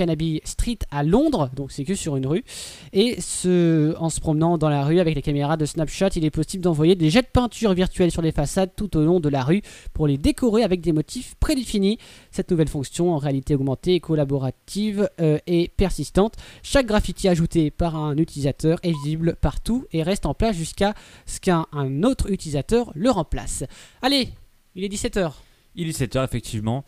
Street 0.46 0.80
à 0.92 1.04
Londres, 1.04 1.50
donc 1.54 1.74
c'est 1.74 1.84
que 1.84 1.94
sur 1.94 2.16
une 2.16 2.26
rue. 2.26 2.46
Et 2.94 3.20
ce, 3.20 3.98
en 3.98 4.10
se 4.10 4.22
promenant 4.22 4.58
dans 4.58 4.70
la 4.70 4.86
rue 4.86 5.02
avec 5.02 5.16
les 5.16 5.22
caméras 5.22 5.58
de 5.58 5.66
Snapchat, 5.66 6.12
il 6.16 6.24
est 6.24 6.32
possible 6.32 6.64
d'envoyer 6.64 6.96
des 6.96 7.10
jets 7.10 7.24
de 7.24 7.28
peinture 7.28 7.74
virtuels 7.74 8.12
sur 8.12 8.22
les 8.22 8.32
façades 8.32 8.72
tout 8.78 8.96
au 8.96 9.02
long 9.02 9.20
de 9.20 9.28
la 9.28 9.44
rue 9.44 9.62
pour 9.92 10.08
les 10.08 10.18
décorer 10.18 10.64
avec 10.64 10.80
des 10.80 10.94
motifs 10.94 11.36
prédéfinis. 11.42 11.98
Cette 12.32 12.54
fonction 12.70 13.14
en 13.14 13.18
réalité 13.18 13.56
augmentée, 13.56 14.00
collaborative 14.00 15.10
euh, 15.20 15.38
et 15.48 15.72
persistante. 15.76 16.36
Chaque 16.64 16.86
graffiti 16.86 17.28
ajouté 17.28 17.72
par 17.72 17.96
un 17.96 18.18
utilisateur 18.18 18.80
est 18.84 18.94
visible 19.04 19.36
partout 19.36 19.86
et 19.92 20.04
reste 20.04 20.26
en 20.26 20.34
place 20.34 20.56
jusqu'à 20.56 20.94
ce 21.26 21.40
qu'un 21.40 21.66
un 21.72 22.04
autre 22.04 22.32
utilisateur 22.32 22.92
le 22.96 23.10
remplace. 23.10 23.64
Allez, 24.02 24.30
il 24.76 24.84
est 24.84 24.90
17h. 24.90 25.32
Il 25.76 25.88
est 25.88 26.00
7h, 26.00 26.24
effectivement. 26.24 26.84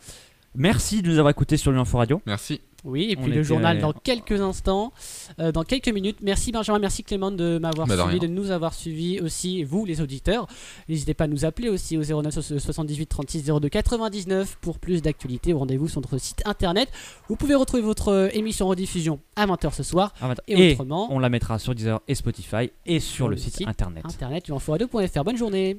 Merci 0.54 1.02
de 1.02 1.08
nous 1.08 1.18
avoir 1.18 1.30
écoutés 1.30 1.56
sur 1.56 1.72
l'Info 1.72 1.98
Radio. 1.98 2.20
Merci. 2.26 2.60
Oui, 2.84 3.08
et 3.10 3.16
On 3.18 3.22
puis 3.22 3.32
le 3.32 3.42
journal 3.42 3.78
dans 3.80 3.92
quelques 3.92 4.40
instants, 4.40 4.92
euh, 5.40 5.52
dans 5.52 5.64
quelques 5.64 5.88
minutes. 5.88 6.18
Merci 6.22 6.52
Benjamin, 6.52 6.78
merci 6.78 7.02
Clément 7.02 7.30
de 7.30 7.58
m'avoir 7.58 7.86
Bah, 7.86 7.96
suivi, 8.02 8.18
de 8.20 8.26
nous 8.26 8.50
avoir 8.50 8.74
suivis 8.74 9.20
aussi, 9.20 9.64
vous 9.64 9.84
les 9.86 10.00
auditeurs. 10.02 10.46
N'hésitez 10.88 11.14
pas 11.14 11.24
à 11.24 11.26
nous 11.26 11.44
appeler 11.44 11.70
aussi 11.70 11.96
au 11.96 12.02
09 12.02 12.40
78 12.58 13.06
36 13.06 13.44
02 13.44 13.68
99 13.68 14.58
pour 14.60 14.78
plus 14.78 15.00
d'actualités. 15.02 15.52
Rendez-vous 15.54 15.88
sur 15.88 16.00
notre 16.02 16.18
site 16.18 16.42
internet. 16.44 16.90
Vous 17.28 17.36
pouvez 17.36 17.54
retrouver 17.54 17.82
votre 17.82 18.08
euh, 18.08 18.28
émission 18.34 18.66
en 18.66 18.70
rediffusion 18.70 19.18
à 19.36 19.46
20h 19.46 19.72
ce 19.74 19.82
soir. 19.82 20.12
Ah. 20.20 20.34
Et, 20.46 20.70
Et 20.70 20.72
autrement, 20.72 21.08
on 21.10 21.18
la 21.18 21.30
mettra 21.30 21.58
sur 21.58 21.74
Deezer 21.74 22.00
et 22.06 22.14
Spotify 22.14 22.70
et 22.84 23.00
sur 23.00 23.28
le 23.28 23.36
site 23.36 23.66
internet. 23.66 24.04
internet, 24.04 24.50
info.fr. 24.50 25.24
Bonne 25.24 25.36
journée. 25.38 25.78